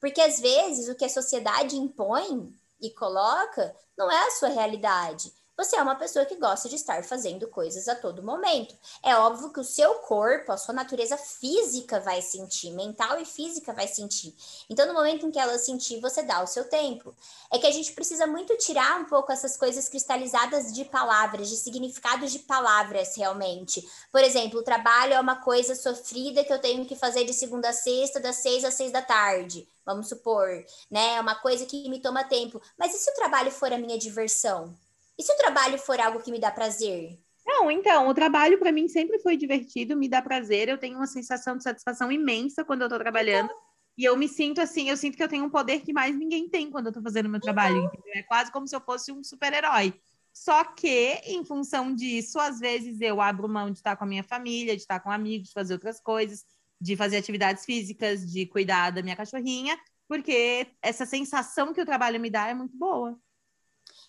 Porque 0.00 0.20
às 0.20 0.40
vezes 0.40 0.88
o 0.88 0.94
que 0.94 1.04
a 1.04 1.08
sociedade 1.10 1.76
impõe 1.76 2.54
e 2.80 2.90
coloca 2.94 3.74
não 3.96 4.10
é 4.10 4.26
a 4.26 4.30
sua 4.30 4.48
realidade. 4.48 5.32
Você 5.56 5.74
é 5.74 5.82
uma 5.82 5.94
pessoa 5.94 6.26
que 6.26 6.36
gosta 6.36 6.68
de 6.68 6.74
estar 6.74 7.02
fazendo 7.02 7.48
coisas 7.48 7.88
a 7.88 7.94
todo 7.94 8.22
momento. 8.22 8.74
É 9.02 9.16
óbvio 9.16 9.50
que 9.50 9.58
o 9.58 9.64
seu 9.64 9.94
corpo, 10.00 10.52
a 10.52 10.58
sua 10.58 10.74
natureza 10.74 11.16
física 11.16 11.98
vai 11.98 12.20
sentir, 12.20 12.72
mental 12.72 13.18
e 13.18 13.24
física 13.24 13.72
vai 13.72 13.88
sentir. 13.88 14.34
Então, 14.68 14.86
no 14.86 14.92
momento 14.92 15.24
em 15.24 15.30
que 15.30 15.38
ela 15.38 15.58
sentir, 15.58 15.98
você 16.00 16.22
dá 16.22 16.42
o 16.42 16.46
seu 16.46 16.68
tempo. 16.68 17.14
É 17.50 17.58
que 17.58 17.66
a 17.66 17.70
gente 17.70 17.92
precisa 17.92 18.26
muito 18.26 18.54
tirar 18.58 19.00
um 19.00 19.06
pouco 19.06 19.32
essas 19.32 19.56
coisas 19.56 19.88
cristalizadas 19.88 20.74
de 20.74 20.84
palavras, 20.84 21.48
de 21.48 21.56
significados 21.56 22.32
de 22.32 22.40
palavras 22.40 23.16
realmente. 23.16 23.88
Por 24.12 24.22
exemplo, 24.22 24.60
o 24.60 24.64
trabalho 24.64 25.14
é 25.14 25.20
uma 25.20 25.36
coisa 25.36 25.74
sofrida 25.74 26.44
que 26.44 26.52
eu 26.52 26.60
tenho 26.60 26.84
que 26.84 26.94
fazer 26.94 27.24
de 27.24 27.32
segunda 27.32 27.70
a 27.70 27.72
sexta, 27.72 28.20
das 28.20 28.36
seis 28.36 28.62
às 28.62 28.74
seis 28.74 28.92
da 28.92 29.00
tarde 29.00 29.66
vamos 29.86 30.08
supor, 30.08 30.48
né? 30.90 31.14
É 31.14 31.20
uma 31.20 31.36
coisa 31.36 31.64
que 31.64 31.88
me 31.88 32.00
toma 32.00 32.24
tempo. 32.24 32.60
Mas 32.76 32.92
e 32.92 32.98
se 32.98 33.08
o 33.08 33.14
trabalho 33.14 33.52
for 33.52 33.72
a 33.72 33.78
minha 33.78 33.96
diversão? 33.96 34.76
E 35.18 35.22
se 35.22 35.32
o 35.32 35.36
trabalho 35.36 35.78
for 35.78 35.98
algo 36.00 36.20
que 36.20 36.30
me 36.30 36.38
dá 36.38 36.50
prazer? 36.50 37.18
Não, 37.46 37.70
então, 37.70 38.08
o 38.08 38.14
trabalho 38.14 38.58
para 38.58 38.72
mim 38.72 38.88
sempre 38.88 39.18
foi 39.20 39.36
divertido, 39.36 39.96
me 39.96 40.08
dá 40.08 40.20
prazer, 40.20 40.68
eu 40.68 40.78
tenho 40.78 40.96
uma 40.96 41.06
sensação 41.06 41.56
de 41.56 41.62
satisfação 41.62 42.10
imensa 42.10 42.64
quando 42.64 42.82
eu 42.82 42.88
tô 42.88 42.98
trabalhando. 42.98 43.46
Então... 43.46 43.66
E 43.98 44.04
eu 44.04 44.14
me 44.14 44.28
sinto 44.28 44.60
assim, 44.60 44.90
eu 44.90 44.96
sinto 44.96 45.16
que 45.16 45.22
eu 45.22 45.28
tenho 45.28 45.44
um 45.44 45.50
poder 45.50 45.80
que 45.80 45.90
mais 45.90 46.14
ninguém 46.14 46.50
tem 46.50 46.70
quando 46.70 46.88
eu 46.88 46.92
tô 46.92 47.00
fazendo 47.00 47.30
meu 47.30 47.40
trabalho, 47.40 47.78
então... 47.78 48.02
É 48.14 48.22
quase 48.24 48.52
como 48.52 48.66
se 48.66 48.76
eu 48.76 48.80
fosse 48.80 49.10
um 49.10 49.24
super-herói. 49.24 49.94
Só 50.34 50.64
que, 50.64 51.14
em 51.24 51.42
função 51.42 51.94
disso, 51.94 52.38
às 52.38 52.58
vezes 52.58 53.00
eu 53.00 53.22
abro 53.22 53.48
mão 53.48 53.70
de 53.70 53.78
estar 53.78 53.96
com 53.96 54.04
a 54.04 54.06
minha 54.06 54.22
família, 54.22 54.76
de 54.76 54.82
estar 54.82 55.00
com 55.00 55.10
amigos, 55.10 55.48
de 55.48 55.54
fazer 55.54 55.72
outras 55.72 55.98
coisas, 55.98 56.44
de 56.78 56.94
fazer 56.94 57.16
atividades 57.16 57.64
físicas, 57.64 58.30
de 58.30 58.44
cuidar 58.44 58.90
da 58.90 59.02
minha 59.02 59.16
cachorrinha, 59.16 59.78
porque 60.06 60.66
essa 60.82 61.06
sensação 61.06 61.72
que 61.72 61.80
o 61.80 61.86
trabalho 61.86 62.20
me 62.20 62.28
dá 62.28 62.48
é 62.48 62.54
muito 62.54 62.76
boa. 62.76 63.18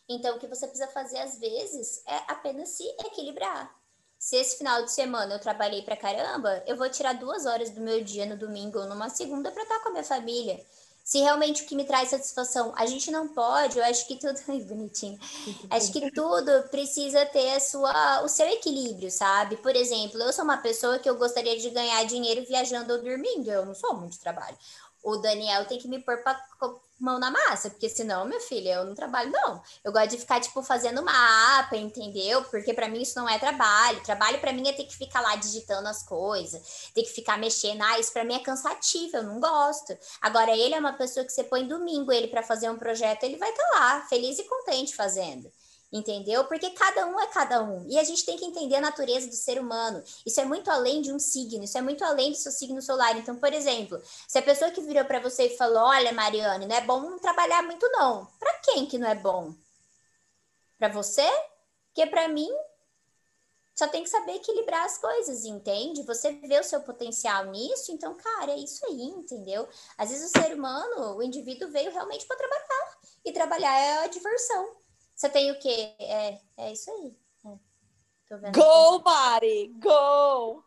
Então, 0.09 0.35
o 0.35 0.39
que 0.39 0.47
você 0.47 0.65
precisa 0.67 0.87
fazer 0.89 1.19
às 1.19 1.37
vezes 1.37 2.01
é 2.07 2.15
apenas 2.27 2.69
se 2.69 2.83
equilibrar. 3.05 3.75
Se 4.17 4.35
esse 4.35 4.57
final 4.57 4.83
de 4.83 4.91
semana 4.91 5.35
eu 5.35 5.39
trabalhei 5.39 5.81
pra 5.83 5.95
caramba, 5.95 6.63
eu 6.65 6.75
vou 6.75 6.89
tirar 6.89 7.13
duas 7.13 7.45
horas 7.45 7.69
do 7.69 7.81
meu 7.81 8.03
dia 8.03 8.25
no 8.25 8.37
domingo 8.37 8.79
ou 8.79 8.87
numa 8.87 9.09
segunda 9.09 9.51
para 9.51 9.63
estar 9.63 9.79
com 9.79 9.89
a 9.89 9.91
minha 9.91 10.03
família. 10.03 10.59
Se 11.03 11.19
realmente 11.19 11.63
o 11.63 11.65
que 11.65 11.75
me 11.75 11.85
traz 11.85 12.09
satisfação, 12.09 12.73
a 12.75 12.85
gente 12.85 13.09
não 13.11 13.29
pode, 13.29 13.77
eu 13.77 13.85
acho 13.85 14.05
que 14.07 14.17
tudo. 14.17 14.37
Ai, 14.49 14.59
bonitinho. 14.59 15.17
Acho 15.69 15.91
que 15.93 16.11
tudo 16.11 16.67
precisa 16.69 17.25
ter 17.27 17.55
a 17.55 17.59
sua, 17.59 18.23
o 18.23 18.27
seu 18.27 18.47
equilíbrio, 18.47 19.09
sabe? 19.09 19.55
Por 19.57 19.73
exemplo, 19.75 20.21
eu 20.21 20.33
sou 20.33 20.43
uma 20.43 20.57
pessoa 20.57 20.99
que 20.99 21.09
eu 21.09 21.17
gostaria 21.17 21.57
de 21.57 21.69
ganhar 21.69 22.03
dinheiro 22.05 22.45
viajando 22.45 22.91
ou 22.91 23.01
dormindo, 23.01 23.49
eu 23.49 23.65
não 23.65 23.75
sou 23.75 23.93
muito 23.93 24.19
trabalho 24.19 24.57
o 25.07 25.15
Daniel 25.17 25.65
tem 25.65 25.79
que 25.79 25.87
me 25.87 25.99
pôr 25.99 26.17
pra 26.21 26.33
mão 26.99 27.19
na 27.19 27.29
massa, 27.29 27.69
porque 27.69 27.87
senão, 27.89 28.25
minha 28.25 28.39
filha, 28.39 28.75
eu 28.75 28.85
não 28.85 28.95
trabalho, 28.95 29.31
não. 29.31 29.61
Eu 29.83 29.91
gosto 29.91 30.09
de 30.09 30.17
ficar, 30.17 30.39
tipo, 30.39 30.61
fazendo 30.63 31.03
mapa, 31.03 31.75
entendeu? 31.75 32.43
Porque 32.45 32.73
para 32.73 32.89
mim 32.89 33.01
isso 33.01 33.17
não 33.19 33.29
é 33.29 33.37
trabalho. 33.37 34.03
Trabalho 34.03 34.39
para 34.39 34.53
mim 34.53 34.67
é 34.67 34.73
ter 34.73 34.85
que 34.85 34.95
ficar 34.95 35.21
lá 35.21 35.35
digitando 35.35 35.87
as 35.87 36.03
coisas, 36.03 36.91
ter 36.93 37.03
que 37.03 37.09
ficar 37.09 37.37
mexendo. 37.37 37.81
Ah, 37.81 37.99
isso 37.99 38.11
para 38.11 38.23
mim 38.23 38.33
é 38.33 38.39
cansativo, 38.39 39.17
eu 39.17 39.23
não 39.23 39.39
gosto. 39.39 39.97
Agora, 40.21 40.55
ele 40.55 40.73
é 40.73 40.79
uma 40.79 40.93
pessoa 40.93 41.25
que 41.25 41.31
você 41.31 41.43
põe 41.43 41.67
domingo 41.67 42.11
ele 42.11 42.27
para 42.27 42.43
fazer 42.43 42.69
um 42.69 42.77
projeto, 42.77 43.23
ele 43.23 43.37
vai 43.37 43.49
estar 43.49 43.63
tá 43.63 43.79
lá, 43.79 44.01
feliz 44.07 44.39
e 44.39 44.43
contente 44.43 44.95
fazendo 44.95 45.51
entendeu? 45.91 46.45
Porque 46.45 46.69
cada 46.71 47.05
um 47.05 47.19
é 47.19 47.27
cada 47.27 47.61
um. 47.63 47.85
E 47.89 47.97
a 47.97 48.03
gente 48.03 48.25
tem 48.25 48.37
que 48.37 48.45
entender 48.45 48.75
a 48.75 48.81
natureza 48.81 49.27
do 49.27 49.35
ser 49.35 49.59
humano. 49.59 50.03
Isso 50.25 50.39
é 50.41 50.45
muito 50.45 50.69
além 50.69 51.01
de 51.01 51.11
um 51.11 51.19
signo, 51.19 51.63
isso 51.63 51.77
é 51.77 51.81
muito 51.81 52.03
além 52.03 52.31
do 52.31 52.37
seu 52.37 52.51
signo 52.51 52.81
solar. 52.81 53.17
Então, 53.17 53.35
por 53.37 53.53
exemplo, 53.53 54.01
se 54.27 54.37
a 54.37 54.41
pessoa 54.41 54.71
que 54.71 54.81
virou 54.81 55.05
para 55.05 55.19
você 55.19 55.47
e 55.47 55.57
falou: 55.57 55.83
"Olha, 55.83 56.11
Mariane, 56.11 56.65
não 56.65 56.75
é 56.75 56.81
bom 56.81 57.17
trabalhar 57.17 57.63
muito 57.63 57.87
não". 57.91 58.25
Para 58.39 58.53
quem 58.59 58.85
que 58.85 58.97
não 58.97 59.07
é 59.07 59.15
bom? 59.15 59.53
Para 60.77 60.89
você? 60.89 61.27
Porque 61.93 62.09
para 62.09 62.27
mim 62.27 62.49
só 63.75 63.87
tem 63.87 64.03
que 64.03 64.09
saber 64.09 64.33
equilibrar 64.33 64.85
as 64.85 64.97
coisas, 64.97 65.45
entende? 65.45 66.01
Você 66.03 66.33
vê 66.33 66.59
o 66.59 66.63
seu 66.63 66.81
potencial 66.81 67.45
nisso, 67.45 67.91
então, 67.91 68.15
cara, 68.15 68.51
é 68.51 68.57
isso 68.57 68.83
aí, 68.87 69.03
entendeu? 69.03 69.67
Às 69.95 70.09
vezes 70.09 70.31
o 70.31 70.39
ser 70.41 70.55
humano, 70.55 71.15
o 71.15 71.21
indivíduo 71.21 71.69
veio 71.69 71.91
realmente 71.91 72.25
para 72.25 72.37
trabalhar. 72.37 72.97
E 73.23 73.31
trabalhar 73.31 73.77
é 73.77 74.03
a 74.05 74.07
diversão. 74.07 74.86
Você 75.17 75.29
tem 75.29 75.49
o 75.49 75.57
quê? 75.57 75.95
É, 75.97 76.39
é 76.57 76.71
isso 76.73 76.91
aí. 76.91 77.17
É. 77.45 78.51
Go, 78.51 79.03
Mari! 79.03 79.73
Go! 79.79 80.63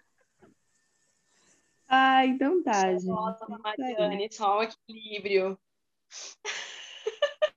Ah, 1.86 2.26
então 2.26 2.60
tá, 2.60 2.92
gente. 2.94 3.06
Nossa, 3.06 3.46
Mariane, 3.46 4.28
só 4.32 4.58
um 4.58 4.62
equilíbrio. 4.64 5.56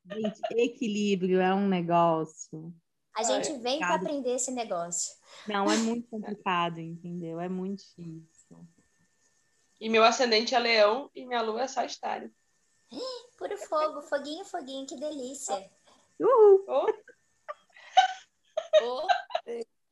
Gente, 0.06 0.40
equilíbrio 0.52 1.42
é 1.42 1.52
um 1.52 1.68
negócio. 1.68 2.72
A 3.16 3.24
gente 3.24 3.54
é 3.54 3.58
vem 3.58 3.80
para 3.80 3.96
aprender 3.96 4.36
esse 4.36 4.52
negócio. 4.52 5.16
Não, 5.48 5.66
é 5.66 5.78
muito 5.78 6.08
complicado, 6.10 6.80
entendeu? 6.80 7.40
É 7.40 7.50
muito 7.50 7.80
difícil. 7.80 8.68
E 9.82 9.90
meu 9.90 10.04
ascendente 10.04 10.54
é 10.54 10.60
leão 10.60 11.10
e 11.16 11.26
minha 11.26 11.42
lua 11.42 11.64
é 11.64 11.68
sagitário. 11.68 12.32
Puro 13.36 13.58
fogo, 13.58 14.04
foguinho, 14.04 14.46
foguinho, 14.46 14.86
que 14.86 14.96
delícia. 14.96 15.72
Uhul. 16.24 16.64
Oh. 16.68 16.88
Oh. 18.82 19.08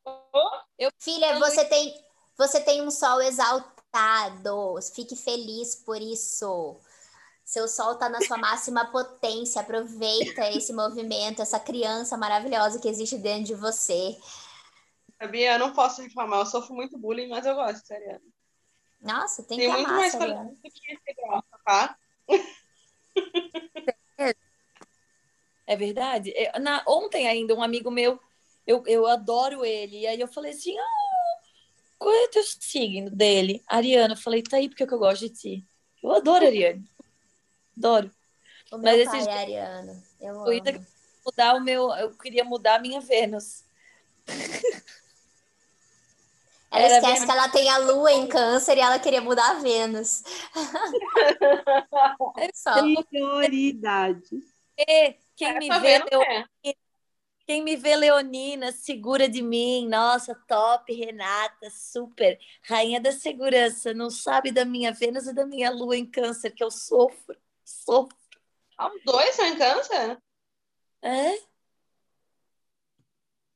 Oh. 0.05 0.91
Filha, 0.97 1.37
você 1.39 1.65
tem, 1.65 1.93
você 2.37 2.61
tem 2.61 2.81
um 2.81 2.89
sol 2.89 3.21
exaltado. 3.21 4.79
Fique 4.95 5.15
feliz 5.15 5.75
por 5.75 6.01
isso. 6.01 6.79
Seu 7.43 7.67
sol 7.67 7.93
está 7.93 8.07
na 8.07 8.21
sua 8.21 8.37
máxima 8.37 8.89
potência. 8.91 9.61
Aproveita 9.61 10.49
esse 10.51 10.71
movimento, 10.71 11.41
essa 11.41 11.59
criança 11.59 12.15
maravilhosa 12.17 12.79
que 12.79 12.87
existe 12.87 13.17
dentro 13.17 13.45
de 13.45 13.55
você. 13.55 14.17
Sabia? 15.21 15.53
Eu 15.53 15.59
não 15.59 15.73
posso 15.73 16.01
reclamar. 16.01 16.39
Eu 16.39 16.45
sofro 16.45 16.73
muito 16.73 16.97
bullying, 16.97 17.27
mas 17.27 17.45
eu 17.45 17.55
gosto, 17.55 17.85
sério. 17.85 18.21
Nossa, 19.01 19.43
tem, 19.43 19.57
Tem 19.57 19.69
que 19.69 19.73
muito 19.73 19.87
amar 19.87 19.99
mais 19.99 20.15
Ariana. 20.15 20.45
do 20.45 20.55
que 20.61 20.67
esse 20.67 21.13
grossa, 21.15 21.59
tá? 21.65 21.97
É 25.71 25.75
verdade? 25.77 26.33
Eu- 26.35 26.59
na, 26.61 26.83
ontem 26.85 27.29
ainda, 27.29 27.55
um 27.55 27.63
amigo 27.63 27.89
meu, 27.89 28.19
eu, 28.67 28.83
eu 28.87 29.07
adoro 29.07 29.63
ele. 29.63 29.99
E 30.01 30.07
aí 30.07 30.19
eu 30.19 30.27
falei 30.27 30.51
assim: 30.51 30.77
ah, 30.77 31.39
qual 31.97 32.13
é 32.13 32.25
o 32.25 32.29
teu 32.29 32.43
signo 32.43 33.09
dele? 33.09 33.63
Ariana. 33.65 34.15
Eu 34.15 34.17
falei, 34.17 34.43
tá 34.43 34.57
aí 34.57 34.67
porque 34.67 34.85
que 34.85 34.93
eu 34.93 34.99
gosto 34.99 35.21
de 35.21 35.29
ti. 35.29 35.65
Eu 36.03 36.11
adoro 36.11 36.45
Ariane. 36.45 36.83
Adoro. 37.77 38.11
O 38.69 38.77
meu 38.77 38.97
Mas 38.97 39.07
pai 39.07 39.17
esses- 39.19 39.27
é 39.27 39.31
ariano. 39.39 40.03
Eu 40.19 40.41
amo. 40.41 40.85
Mudar 41.25 41.55
o 41.55 41.61
meu. 41.61 41.89
Eu 41.93 42.11
queria 42.17 42.43
mudar 42.43 42.75
a 42.75 42.79
minha 42.79 42.99
Vênus. 42.99 43.63
Ela 46.69 46.85
Era 46.85 46.95
esquece 46.97 47.19
bem- 47.19 47.25
que 47.25 47.31
ela 47.31 47.49
tem 47.49 47.69
a 47.69 47.77
lua 47.77 48.11
em 48.11 48.27
câncer 48.27 48.75
e 48.77 48.81
ela 48.81 48.99
queria 48.99 49.21
mudar 49.21 49.51
a 49.51 49.59
Vênus. 49.59 50.21
Só. 52.55 52.73
Prioridades. 53.09 54.41
E 54.77 55.15
quem 55.45 55.59
me 55.59 55.67
Tá 55.67 55.79
vê, 55.79 55.99
vendo? 55.99 56.05
Leo- 56.11 56.21
É. 56.23 56.73
quem 57.47 57.63
me 57.63 57.75
vê 57.75 57.95
Leonina, 57.95 58.71
segura 58.71 59.27
de 59.27 59.41
mim. 59.41 59.87
Nossa, 59.87 60.35
top, 60.47 60.93
Renata, 60.93 61.69
super. 61.69 62.39
Rainha 62.63 62.99
da 63.01 63.11
segurança. 63.11 63.93
Não 63.93 64.09
sabe 64.09 64.51
da 64.51 64.63
minha 64.63 64.91
Vênus 64.93 65.27
e 65.27 65.33
da 65.33 65.45
minha 65.45 65.69
Lua 65.71 65.97
em 65.97 66.05
câncer, 66.05 66.51
que 66.51 66.63
eu 66.63 66.69
sofro. 66.71 67.35
Sofro. 67.65 68.15
Ah, 68.77 68.89
Os 68.93 69.03
dois 69.03 69.35
são 69.35 69.45
em 69.45 69.57
câncer? 69.57 70.21
É? 71.01 71.37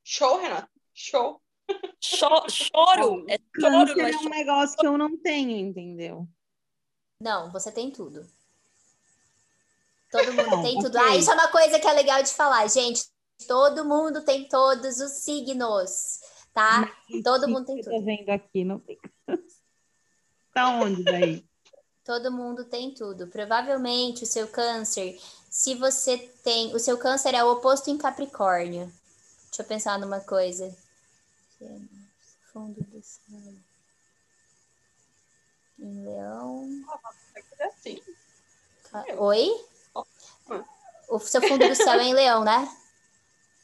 Show, 0.04 0.40
Renato. 0.40 0.70
Show. 0.94 1.42
Cho- 2.00 2.48
choro. 2.50 3.26
É 3.30 3.40
choro, 3.60 4.00
é 4.02 4.12
é 4.12 4.18
um 4.18 4.30
negócio 4.30 4.78
que 4.78 4.86
eu 4.86 4.98
não 4.98 5.18
tenho, 5.18 5.52
entendeu? 5.58 6.28
Não, 7.20 7.52
você 7.52 7.72
tem 7.72 7.90
tudo. 7.92 8.26
Todo 10.12 10.34
mundo 10.34 10.50
Não, 10.50 10.62
tem 10.64 10.80
tudo. 10.80 10.98
Ah, 10.98 11.16
isso 11.16 11.30
é 11.30 11.34
uma 11.34 11.48
coisa 11.50 11.80
que 11.80 11.88
é 11.88 11.94
legal 11.94 12.22
de 12.24 12.30
falar, 12.32 12.68
gente. 12.68 13.06
Todo 13.48 13.84
mundo 13.84 14.22
tem 14.24 14.48
todos 14.48 15.00
os 15.02 15.12
signos, 15.24 16.22
tá? 16.54 16.90
Todo 17.24 17.48
mundo 17.50 17.66
tem 17.66 17.78
Eu 17.80 17.84
tudo. 17.84 17.94
tô 17.96 18.02
vendo 18.02 18.30
aqui, 18.30 18.64
não 18.64 18.80
tem. 18.80 18.98
Tá 20.54 20.70
onde 20.70 21.04
daí? 21.04 21.46
Todo 22.06 22.32
mundo 22.32 22.64
tem 22.64 22.94
tudo. 22.94 23.28
Provavelmente 23.28 24.24
o 24.24 24.28
seu 24.28 24.48
câncer, 24.48 25.20
se 25.50 25.76
você 25.76 26.18
tem. 26.46 26.74
O 26.74 26.80
seu 26.80 26.98
câncer 26.98 27.34
é 27.34 27.44
o 27.44 27.52
oposto 27.52 27.90
em 27.90 27.98
Capricórnio. 27.98 28.86
Deixa 29.48 29.64
eu 29.64 29.66
pensar 29.66 30.00
numa 30.00 30.22
coisa. 30.22 30.74
Fundo 32.54 32.82
do 32.86 33.02
céu. 33.04 33.54
Em 35.80 36.06
Leão. 36.06 36.70
É 37.60 37.66
assim. 37.66 38.02
Ca- 38.92 39.06
Oi? 39.18 39.50
O 41.10 41.20
seu 41.20 41.42
fundo 41.42 41.68
do 41.68 41.76
céu 41.76 42.00
é 42.00 42.04
em 42.04 42.14
Leão, 42.14 42.44
né? 42.44 42.68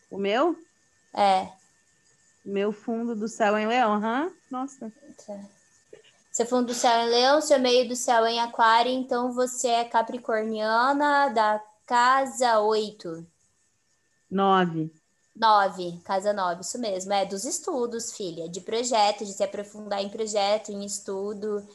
O 0.09 0.17
meu? 0.17 0.55
É. 1.13 1.47
Meu 2.43 2.71
fundo 2.71 3.15
do 3.15 3.27
céu 3.27 3.57
em 3.57 3.67
leão, 3.67 3.93
aham. 3.93 4.31
Nossa. 4.49 4.91
Tá. 5.25 5.39
Seu 6.31 6.45
fundo 6.45 6.67
do 6.67 6.73
céu 6.73 6.91
é 6.91 7.05
em 7.05 7.09
Leão, 7.09 7.41
seu 7.41 7.59
meio 7.59 7.87
do 7.87 7.95
céu 7.95 8.25
é 8.25 8.31
em 8.33 8.39
Aquário, 8.39 8.91
então 8.91 9.31
você 9.33 9.67
é 9.67 9.83
capricorniana 9.85 11.29
da 11.29 11.61
casa 11.85 12.59
8. 12.59 13.25
Nove. 14.29 14.91
9, 15.35 15.99
casa 16.03 16.33
9, 16.33 16.61
isso 16.61 16.77
mesmo. 16.79 17.13
É 17.13 17.25
dos 17.25 17.45
estudos, 17.45 18.11
filha, 18.13 18.47
de 18.49 18.61
projeto, 18.61 19.25
de 19.25 19.33
se 19.33 19.43
aprofundar 19.43 20.01
em 20.01 20.09
projeto, 20.09 20.71
em 20.71 20.85
estudo, 20.85 21.65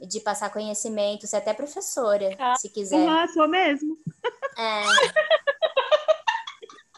de 0.00 0.20
passar 0.20 0.50
conhecimento, 0.50 1.26
você 1.26 1.36
é 1.36 1.38
até 1.38 1.52
professora, 1.54 2.36
Ah. 2.38 2.54
se 2.56 2.68
quiser. 2.68 2.96
Uhum, 3.08 3.28
sou 3.32 3.48
mesmo. 3.48 3.98
É, 4.58 4.82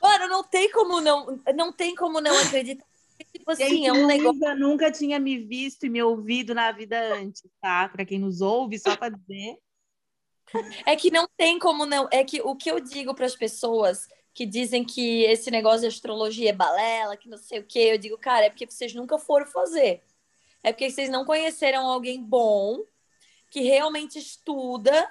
Mano, 0.03 0.29
não 0.29 0.43
tem 0.43 0.71
como 0.71 1.01
não, 1.01 1.39
não 1.55 1.73
tem 1.73 1.95
como 1.95 2.21
não 2.21 2.37
acreditar. 2.39 2.87
Tipo 3.33 3.51
assim, 3.51 3.69
Gente, 3.69 3.87
é 3.87 3.93
um 3.93 4.07
negócio. 4.07 4.33
Luísa 4.33 4.55
nunca 4.55 4.91
tinha 4.91 5.19
me 5.21 5.39
visto 5.39 5.85
e 5.85 5.91
me 5.91 6.03
ouvido 6.03 6.55
na 6.55 6.73
vida 6.73 7.15
antes, 7.15 7.43
tá? 7.61 7.89
Pra 7.89 8.05
quem 8.05 8.19
nos 8.19 8.41
ouve, 8.41 8.79
só 8.79 8.97
pra 8.97 9.11
dizer. 9.11 9.59
É 10.87 10.97
que 10.97 11.11
não 11.11 11.29
tem 11.37 11.59
como 11.59 11.85
não. 11.85 12.09
É 12.11 12.25
que 12.25 12.41
o 12.41 12.57
que 12.57 12.71
eu 12.71 12.81
digo 12.81 13.15
para 13.15 13.27
as 13.27 13.37
pessoas 13.37 14.09
que 14.33 14.47
dizem 14.47 14.85
que 14.85 15.25
esse 15.25 15.51
negócio 15.51 15.83
de 15.83 15.87
astrologia 15.89 16.51
é 16.51 16.55
balela, 16.55 17.17
que 17.17 17.29
não 17.29 17.37
sei 17.37 17.61
o 17.61 17.65
quê, 17.65 17.91
eu 17.93 17.99
digo, 17.99 18.17
cara, 18.17 18.47
é 18.47 18.51
porque 18.51 18.67
vocês 18.67 18.95
nunca 18.95 19.19
foram 19.19 19.47
fazer. 19.47 20.03
É 20.63 20.73
porque 20.73 20.91
vocês 20.91 21.11
não 21.11 21.25
conheceram 21.25 21.87
alguém 21.87 22.23
bom 22.23 22.83
que 23.51 23.61
realmente 23.61 24.19
estuda. 24.19 25.09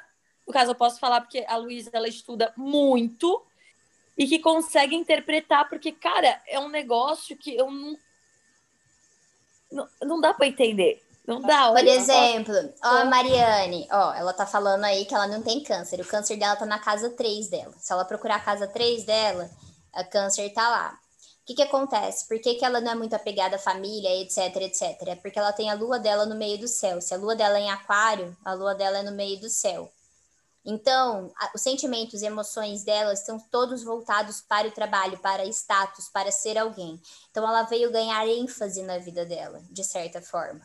No 0.49 0.53
caso, 0.53 0.71
eu 0.71 0.75
posso 0.75 0.99
falar 0.99 1.21
porque 1.21 1.45
a 1.47 1.57
Luísa 1.57 1.91
ela 1.93 2.07
estuda 2.07 2.51
muito 2.57 3.45
e 4.17 4.25
que 4.25 4.39
consegue 4.39 4.95
interpretar, 4.95 5.69
porque, 5.69 5.91
cara, 5.91 6.41
é 6.47 6.59
um 6.59 6.67
negócio 6.67 7.37
que 7.37 7.55
eu 7.55 7.69
não. 7.69 7.95
Não, 9.71 9.87
não 10.01 10.19
dá 10.19 10.33
para 10.33 10.47
entender. 10.47 11.05
Não 11.27 11.39
dá. 11.39 11.67
por 11.67 11.77
olha, 11.77 11.91
exemplo, 11.91 12.55
ó, 12.83 12.87
a 12.87 13.05
Mariane, 13.05 13.87
ó, 13.91 14.11
ela 14.15 14.33
tá 14.33 14.47
falando 14.47 14.83
aí 14.85 15.05
que 15.05 15.13
ela 15.13 15.27
não 15.27 15.43
tem 15.43 15.61
câncer. 15.61 16.01
O 16.01 16.07
câncer 16.07 16.35
dela 16.35 16.55
tá 16.55 16.65
na 16.65 16.79
casa 16.79 17.11
3 17.11 17.47
dela. 17.47 17.75
Se 17.77 17.93
ela 17.93 18.03
procurar 18.03 18.37
a 18.37 18.39
casa 18.39 18.65
3 18.67 19.03
dela, 19.03 19.47
a 19.93 20.03
câncer 20.03 20.49
tá 20.49 20.67
lá. 20.67 20.99
O 21.43 21.45
que 21.45 21.53
que 21.53 21.61
acontece? 21.61 22.27
Por 22.27 22.39
que, 22.41 22.55
que 22.55 22.65
ela 22.65 22.81
não 22.81 22.93
é 22.93 22.95
muito 22.95 23.15
apegada 23.15 23.57
à 23.57 23.59
família, 23.59 24.19
etc, 24.19 24.55
etc? 24.63 25.09
É 25.09 25.15
porque 25.15 25.37
ela 25.37 25.53
tem 25.53 25.69
a 25.69 25.75
lua 25.75 25.99
dela 25.99 26.25
no 26.25 26.35
meio 26.35 26.57
do 26.57 26.67
céu. 26.67 26.99
Se 26.99 27.13
a 27.13 27.17
lua 27.17 27.35
dela 27.35 27.59
é 27.59 27.61
em 27.61 27.69
aquário, 27.69 28.35
a 28.43 28.53
lua 28.53 28.73
dela 28.73 28.97
é 28.97 29.03
no 29.03 29.11
meio 29.11 29.39
do 29.39 29.47
céu. 29.47 29.91
Então, 30.65 31.33
os 31.55 31.61
sentimentos 31.61 32.21
e 32.21 32.25
emoções 32.25 32.83
dela 32.83 33.13
estão 33.13 33.39
todos 33.39 33.83
voltados 33.83 34.41
para 34.41 34.67
o 34.67 34.71
trabalho, 34.71 35.17
para 35.19 35.45
status, 35.47 36.09
para 36.09 36.31
ser 36.31 36.57
alguém. 36.57 37.01
Então, 37.31 37.47
ela 37.47 37.63
veio 37.63 37.91
ganhar 37.91 38.27
ênfase 38.27 38.83
na 38.83 38.97
vida 38.97 39.25
dela, 39.25 39.61
de 39.71 39.83
certa 39.83 40.21
forma 40.21 40.61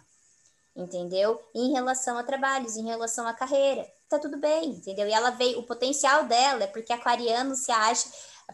entendeu? 0.77 1.41
Em 1.55 1.73
relação 1.73 2.19
a 2.19 2.23
trabalhos, 2.25 2.77
em 2.77 2.85
relação 2.85 3.27
à 3.27 3.33
carreira, 3.35 3.87
tá 4.09 4.19
tudo 4.19 4.39
bem, 4.39 4.71
entendeu? 4.71 5.07
E 5.09 5.13
ela 5.13 5.31
veio, 5.31 5.59
o 5.61 5.67
potencial 5.67 6.25
dela 6.25 6.65
é 6.65 6.67
porque 6.67 6.93
aquariano 6.93 7.55
se 7.55 7.71
acha, 7.71 8.09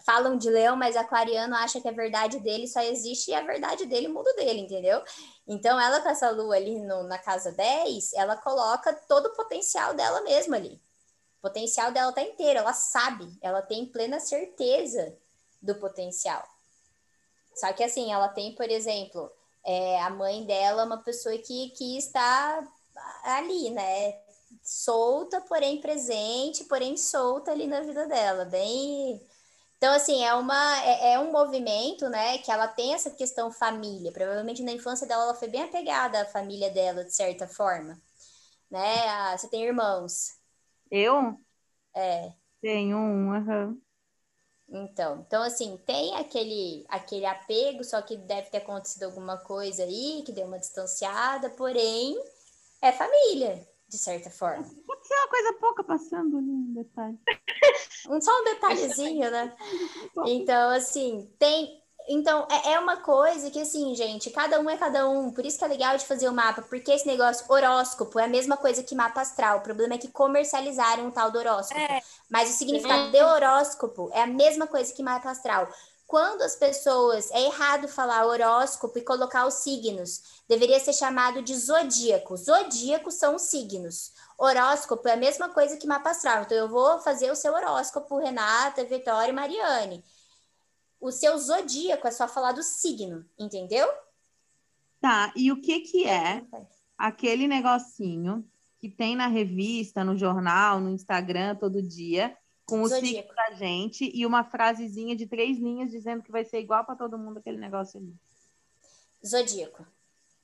falam 0.05 0.37
de 0.37 0.49
leão, 0.51 0.77
mas 0.77 0.97
aquariano 0.97 1.55
acha 1.57 1.81
que 1.81 1.89
a 1.89 1.93
verdade 1.93 2.39
dele 2.41 2.67
só 2.69 2.81
existe 2.81 3.31
e 3.31 3.35
a 3.35 3.41
verdade 3.43 3.87
dele 3.87 4.09
muda 4.09 4.33
dele, 4.35 4.61
entendeu? 4.61 5.03
Então, 5.47 5.81
ela 5.81 6.01
com 6.01 6.09
essa 6.09 6.31
lua 6.31 6.57
ali 6.57 6.79
no- 6.81 7.05
na 7.05 7.19
casa 7.19 7.53
10, 7.53 8.13
ela 8.15 8.37
coloca 8.37 8.93
todo 9.09 9.27
o 9.27 9.35
potencial 9.35 9.95
dela 9.95 10.21
mesma 10.23 10.57
ali. 10.57 10.81
O 11.41 11.49
potencial 11.49 11.91
dela 11.91 12.13
tá 12.13 12.21
inteiro, 12.21 12.61
ela 12.61 12.75
sabe, 12.75 13.27
ela 13.41 13.63
tem 13.63 13.87
plena 13.87 14.21
certeza 14.21 15.17
do 15.61 15.75
potencial. 15.77 16.47
Só 17.55 17.73
que 17.73 17.83
assim, 17.83 18.13
ela 18.13 18.29
tem, 18.29 18.55
por 18.55 18.69
exemplo, 18.71 19.31
é, 19.65 20.01
a 20.03 20.11
mãe 20.11 20.45
dela 20.45 20.83
é 20.83 20.85
uma 20.85 21.03
pessoa 21.03 21.37
que, 21.39 21.71
que 21.71 21.97
está 21.97 22.63
ali, 23.25 23.71
né? 23.71 24.19
Solta, 24.63 25.41
porém 25.41 25.81
presente, 25.81 26.65
porém 26.65 26.97
solta 26.97 27.51
ali 27.53 27.67
na 27.67 27.81
vida 27.81 28.07
dela, 28.07 28.45
bem. 28.45 29.21
Então, 29.79 29.95
assim, 29.95 30.23
é, 30.25 30.35
uma, 30.35 30.83
é, 30.85 31.15
é 31.15 31.19
um 31.19 31.33
movimento, 31.33 32.09
né, 32.11 32.39
que 32.39 32.51
ela 32.51 32.69
tem 32.69 32.93
essa 32.95 33.11
questão 33.11 33.51
família. 33.51 34.13
Provavelmente 34.13 34.63
na 34.63 34.73
infância 34.73 35.07
dela 35.07 35.25
ela 35.25 35.35
foi 35.35 35.49
bem 35.49 35.63
apegada 35.63 36.21
à 36.21 36.27
família 36.27 36.71
dela, 36.71 37.05
de 37.05 37.15
certa 37.15 37.49
forma. 37.49 37.99
Né? 38.71 39.09
Ah, 39.09 39.37
você 39.39 39.49
tem 39.49 39.65
irmãos. 39.65 40.40
Eu 40.91 41.41
É. 41.95 42.35
tenho 42.61 42.97
um, 42.97 43.33
aham. 43.35 43.81
Então, 44.73 45.25
então 45.27 45.43
assim, 45.43 45.77
tem 45.85 46.15
aquele 46.17 46.85
aquele 46.89 47.27
apego, 47.27 47.83
só 47.83 48.01
que 48.01 48.17
deve 48.17 48.51
ter 48.51 48.59
acontecido 48.59 49.03
alguma 49.03 49.37
coisa 49.37 49.83
aí 49.83 50.23
que 50.25 50.31
deu 50.33 50.47
uma 50.47 50.61
distanciada, 50.61 51.51
porém 51.51 52.17
é 52.83 52.93
família, 52.93 53.67
de 53.89 53.99
certa 53.99 54.31
forma. 54.31 54.67
Pode 54.87 55.07
ser 55.07 55.15
uma 55.15 55.29
coisa 55.29 55.53
pouca 55.55 55.85
passando 55.85 56.37
ali, 56.39 56.51
um 56.51 56.73
detalhe. 56.75 57.19
Um, 58.09 58.21
só 58.21 58.31
um 58.41 58.45
detalhezinho, 58.45 59.31
né? 59.31 59.57
Então, 60.25 60.71
assim, 60.71 61.31
tem. 61.39 61.81
Então, 62.13 62.45
é, 62.51 62.73
é 62.73 62.79
uma 62.81 62.97
coisa 62.97 63.49
que, 63.53 63.61
assim, 63.61 63.95
gente, 63.95 64.31
cada 64.31 64.59
um 64.59 64.69
é 64.69 64.77
cada 64.77 65.09
um. 65.09 65.31
Por 65.31 65.47
isso 65.47 65.57
que 65.57 65.65
é 65.65 65.69
legal 65.69 65.97
de 65.97 66.05
fazer 66.05 66.29
o 66.29 66.33
mapa, 66.33 66.61
porque 66.61 66.91
esse 66.91 67.07
negócio 67.07 67.47
horóscopo 67.49 68.19
é 68.19 68.25
a 68.25 68.29
mesma 68.29 68.57
coisa 68.57 68.83
que 68.83 68.97
mapa 68.97 69.21
astral. 69.21 69.59
O 69.59 69.61
problema 69.61 69.95
é 69.95 69.99
que 69.99 70.09
comercializaram 70.09 71.07
o 71.07 71.13
tal 71.13 71.31
do 71.31 71.39
horóscopo. 71.39 71.79
É. 71.81 72.03
Mas 72.29 72.51
o 72.51 72.53
significado 72.53 73.13
de 73.13 73.23
horóscopo 73.23 74.11
é 74.13 74.23
a 74.23 74.27
mesma 74.27 74.67
coisa 74.67 74.93
que 74.93 75.05
mapa 75.05 75.31
astral. 75.31 75.69
Quando 76.05 76.43
as 76.43 76.57
pessoas. 76.57 77.31
É 77.31 77.43
errado 77.43 77.87
falar 77.87 78.27
horóscopo 78.27 78.99
e 78.99 79.03
colocar 79.03 79.47
os 79.47 79.55
signos. 79.55 80.43
Deveria 80.49 80.81
ser 80.81 80.93
chamado 80.93 81.41
de 81.43 81.55
zodíaco. 81.57 82.37
Zodíaco 82.37 83.13
são 83.13 83.37
os 83.37 83.43
signos. 83.43 84.11
Horóscopo 84.37 85.07
é 85.07 85.13
a 85.13 85.17
mesma 85.17 85.49
coisa 85.51 85.77
que 85.77 85.87
mapa 85.87 86.11
astral. 86.11 86.43
Então, 86.43 86.59
eu 86.59 86.69
vou 86.69 86.99
fazer 86.99 87.31
o 87.31 87.37
seu 87.37 87.55
horóscopo, 87.55 88.19
Renata, 88.19 88.85
Vitória 88.85 89.31
e 89.31 89.33
Mariane. 89.33 90.05
O 91.01 91.11
seu 91.11 91.37
zodíaco 91.39 92.07
é 92.07 92.11
só 92.11 92.29
falar 92.29 92.53
do 92.53 92.63
signo, 92.63 93.25
entendeu? 93.39 93.89
Tá, 95.01 95.33
e 95.35 95.51
o 95.51 95.61
que 95.61 95.81
que 95.81 96.07
é 96.07 96.45
aquele 96.99 97.49
negocinho 97.49 98.47
que 98.79 98.89
tem 98.89 99.17
na 99.17 99.27
revista, 99.27 100.05
no 100.05 100.17
jornal, 100.17 100.81
no 100.81 100.91
Instagram, 100.91 101.57
todo 101.57 101.83
dia, 101.83 102.37
com 102.67 102.83
o 102.83 102.89
signo 102.89 103.35
da 103.35 103.53
gente 103.53 104.11
e 104.15 104.25
uma 104.25 104.45
frasezinha 104.45 105.17
de 105.17 105.27
três 105.27 105.59
linhas 105.59 105.91
dizendo 105.91 106.23
que 106.23 106.31
vai 106.31 106.45
ser 106.45 106.61
igual 106.61 106.85
para 106.85 106.97
todo 106.97 107.19
mundo 107.19 107.39
aquele 107.39 107.59
negócio 107.59 107.99
ali. 107.99 108.15
Zodíaco. 109.27 109.87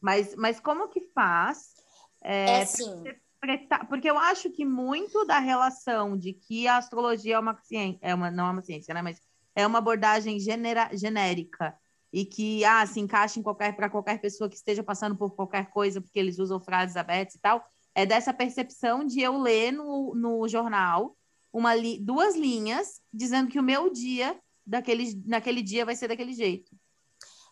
Mas, 0.01 0.35
mas 0.35 0.59
como 0.59 0.89
que 0.89 1.01
faz? 1.15 1.75
É, 2.23 2.59
é 2.59 2.63
assim. 2.63 3.05
Porque 3.89 4.11
eu 4.11 4.19
acho 4.19 4.51
que 4.51 4.65
muito 4.65 5.25
da 5.25 5.39
relação 5.39 6.17
de 6.17 6.33
que 6.33 6.67
a 6.67 6.79
astrologia 6.79 7.37
é 7.37 7.39
uma 7.39 7.57
ciência, 7.63 7.99
é 8.03 8.15
uma, 8.15 8.31
não 8.31 8.49
é 8.49 8.51
uma 8.51 8.63
ciência, 8.63 8.93
né? 8.93 9.03
Mas 9.03 9.21
é 9.57 9.67
uma 9.67 9.79
abordagem 9.79 10.39
genera, 10.39 10.91
genérica 10.93 11.77
e 12.13 12.25
que 12.25 12.65
ah, 12.65 12.87
se 12.87 13.01
encaixa 13.01 13.41
em 13.41 13.43
qualquer 13.43 13.75
para 13.75 13.91
qualquer 13.91 14.21
pessoa 14.21 14.49
que 14.49 14.57
esteja 14.57 14.83
passando 14.83 15.17
por 15.17 15.35
qualquer 15.35 15.71
coisa, 15.71 16.01
porque 16.01 16.19
eles 16.19 16.39
usam 16.39 16.61
frases 16.61 16.97
abertas 16.97 17.35
e 17.35 17.41
tal, 17.41 17.65
é 17.95 18.05
dessa 18.05 18.33
percepção 18.33 19.05
de 19.05 19.21
eu 19.21 19.39
ler 19.39 19.73
no, 19.73 20.15
no 20.15 20.47
jornal 20.47 21.17
uma 21.53 21.75
li, 21.75 21.99
duas 21.99 22.37
linhas 22.37 23.01
dizendo 23.13 23.51
que 23.51 23.59
o 23.59 23.63
meu 23.63 23.91
dia 23.91 24.39
daquele, 24.67 25.21
naquele 25.25 25.63
dia 25.63 25.87
vai 25.87 25.97
ser 25.97 26.09
daquele 26.09 26.35
jeito. 26.35 26.71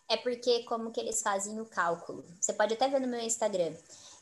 É 0.07 0.15
porque 0.15 0.63
como 0.65 0.91
que 0.91 0.99
eles 0.99 1.23
fazem 1.23 1.59
o 1.59 1.65
cálculo? 1.65 2.23
Você 2.39 2.53
pode 2.53 2.75
até 2.75 2.87
ver 2.87 3.01
no 3.01 3.07
meu 3.07 3.19
Instagram. 3.19 3.73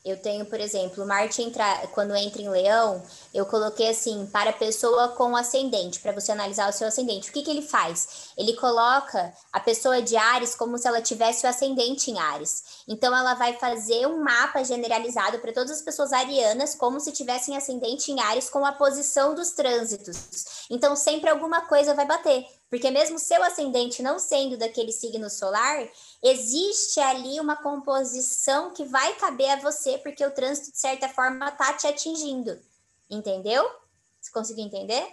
Eu 0.04 0.18
tenho, 0.18 0.44
por 0.44 0.60
exemplo, 0.60 1.06
Marte 1.06 1.40
entra, 1.40 1.64
quando 1.94 2.14
entra 2.14 2.42
em 2.42 2.48
Leão, 2.50 3.02
eu 3.32 3.46
coloquei 3.46 3.88
assim, 3.88 4.26
para 4.26 4.52
pessoa 4.52 5.08
com 5.08 5.34
ascendente, 5.34 5.98
para 5.98 6.12
você 6.12 6.30
analisar 6.30 6.68
o 6.68 6.72
seu 6.74 6.86
ascendente. 6.88 7.30
O 7.30 7.32
que, 7.32 7.42
que 7.42 7.50
ele 7.50 7.62
faz? 7.62 8.28
Ele 8.36 8.52
coloca 8.52 9.32
a 9.50 9.58
pessoa 9.60 10.02
de 10.02 10.14
Ares 10.14 10.54
como 10.54 10.76
se 10.76 10.86
ela 10.86 11.00
tivesse 11.00 11.46
o 11.46 11.48
ascendente 11.48 12.10
em 12.10 12.18
Ares. 12.18 12.84
Então, 12.86 13.16
ela 13.16 13.32
vai 13.32 13.54
fazer 13.54 14.06
um 14.06 14.22
mapa 14.22 14.62
generalizado 14.62 15.38
para 15.38 15.54
todas 15.54 15.70
as 15.70 15.80
pessoas 15.80 16.12
arianas, 16.12 16.74
como 16.74 17.00
se 17.00 17.10
tivessem 17.10 17.56
ascendente 17.56 18.12
em 18.12 18.20
Ares, 18.20 18.50
com 18.50 18.66
a 18.66 18.72
posição 18.72 19.34
dos 19.34 19.52
trânsitos. 19.52 20.66
Então, 20.70 20.94
sempre 20.94 21.30
alguma 21.30 21.62
coisa 21.62 21.94
vai 21.94 22.06
bater. 22.06 22.44
Porque 22.74 22.90
mesmo 22.90 23.20
seu 23.20 23.40
ascendente 23.44 24.02
não 24.02 24.18
sendo 24.18 24.58
daquele 24.58 24.90
signo 24.90 25.30
solar, 25.30 25.88
existe 26.20 26.98
ali 26.98 27.38
uma 27.38 27.54
composição 27.54 28.74
que 28.74 28.84
vai 28.84 29.14
caber 29.14 29.48
a 29.50 29.60
você, 29.60 29.96
porque 29.98 30.26
o 30.26 30.32
trânsito, 30.32 30.72
de 30.72 30.78
certa 30.78 31.08
forma, 31.08 31.52
tá 31.52 31.72
te 31.74 31.86
atingindo. 31.86 32.60
Entendeu? 33.08 33.64
Você 34.20 34.32
conseguiu 34.32 34.64
entender? 34.64 35.06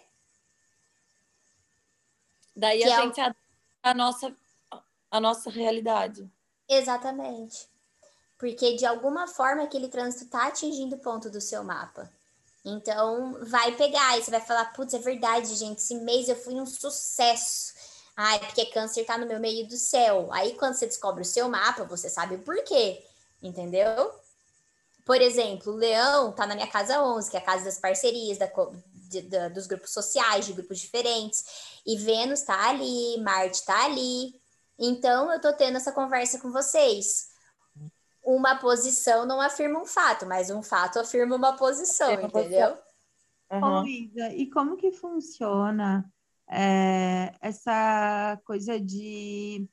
Daí 2.56 2.80
que 2.80 2.90
a 2.90 2.98
é 2.98 3.02
gente 3.04 3.22
o... 3.22 3.36
a 3.84 3.94
nossa 3.94 4.36
a 5.12 5.20
nossa 5.20 5.52
realidade. 5.52 6.28
Exatamente. 6.68 7.70
Porque 8.40 8.76
de 8.76 8.88
alguma 8.88 9.28
forma 9.28 9.62
aquele 9.62 9.88
trânsito 9.88 10.32
tá 10.32 10.48
atingindo 10.48 10.96
o 10.96 11.00
ponto 11.00 11.30
do 11.30 11.40
seu 11.40 11.64
mapa. 11.64 12.12
Então, 12.64 13.40
vai 13.44 13.76
pegar 13.76 14.18
e 14.18 14.24
você 14.24 14.32
vai 14.32 14.42
falar: 14.42 14.66
putz, 14.74 14.94
é 14.94 15.00
verdade, 15.00 15.56
gente, 15.56 15.80
esse 15.80 15.96
mês 15.96 16.30
eu 16.30 16.36
fui 16.36 16.56
um 16.56 16.66
sucesso. 16.66 17.74
Ai, 18.16 18.40
porque 18.40 18.66
câncer 18.68 19.06
tá 19.06 19.18
no 19.18 19.26
meu 19.26 19.40
meio 19.40 19.68
do 19.68 19.78
céu. 19.78 20.30
Aí, 20.32 20.54
quando 20.56 20.76
você 20.76 20.86
descobre 20.86 21.24
o 21.24 21.26
seu 21.26 21.50
mapa, 21.50 21.84
você 21.86 22.10
sabe 22.10 22.36
o 22.36 22.40
porquê, 22.40 23.04
entendeu? 23.42 24.12
Por 25.06 25.20
exemplo, 25.20 25.74
o 25.74 25.76
leão 25.76 26.32
tá 26.32 26.46
na 26.46 26.54
minha 26.56 26.68
casa 26.68 27.02
11, 27.02 27.32
que 27.32 27.38
é 27.38 27.40
a 27.40 27.44
casa 27.44 27.66
das 27.66 27.80
parcerias, 27.80 28.38
da, 28.38 28.50
de, 29.10 29.22
da, 29.24 29.50
dos 29.50 29.66
grupos 29.66 29.92
sociais, 29.92 30.46
de 30.46 30.54
grupos 30.54 30.80
diferentes. 30.80 31.44
E 31.86 31.98
Vênus 31.98 32.44
tá 32.44 32.70
ali, 32.70 33.20
Marte 33.22 33.66
tá 33.66 33.86
ali. 33.86 34.40
Então, 34.78 35.32
eu 35.32 35.42
tô 35.42 35.52
tendo 35.54 35.78
essa 35.78 35.92
conversa 35.92 36.40
com 36.40 36.52
vocês 36.52 37.31
uma 38.36 38.56
posição 38.56 39.26
não 39.26 39.42
afirma 39.42 39.80
um 39.80 39.86
fato, 39.86 40.26
mas 40.26 40.50
um 40.50 40.62
fato 40.62 41.00
afirma 41.00 41.36
uma 41.36 41.56
posição, 41.56 42.12
entendeu? 42.14 42.78
Uhum. 43.52 43.82
Ô, 43.82 43.86
Isa, 43.86 44.34
e 44.34 44.50
como 44.50 44.78
que 44.78 44.92
funciona 44.92 46.06
é, 46.50 47.34
essa 47.42 48.40
coisa 48.46 48.80
de 48.80 49.70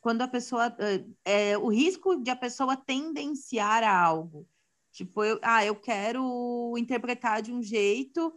quando 0.00 0.22
a 0.22 0.28
pessoa 0.28 0.74
é, 1.24 1.50
é, 1.52 1.58
o 1.58 1.68
risco 1.68 2.16
de 2.16 2.30
a 2.30 2.36
pessoa 2.36 2.76
tendenciar 2.76 3.82
a 3.82 3.98
algo? 3.98 4.46
Tipo, 4.92 5.24
eu, 5.24 5.40
ah, 5.42 5.64
eu 5.64 5.74
quero 5.74 6.74
interpretar 6.78 7.42
de 7.42 7.52
um 7.52 7.62
jeito 7.62 8.32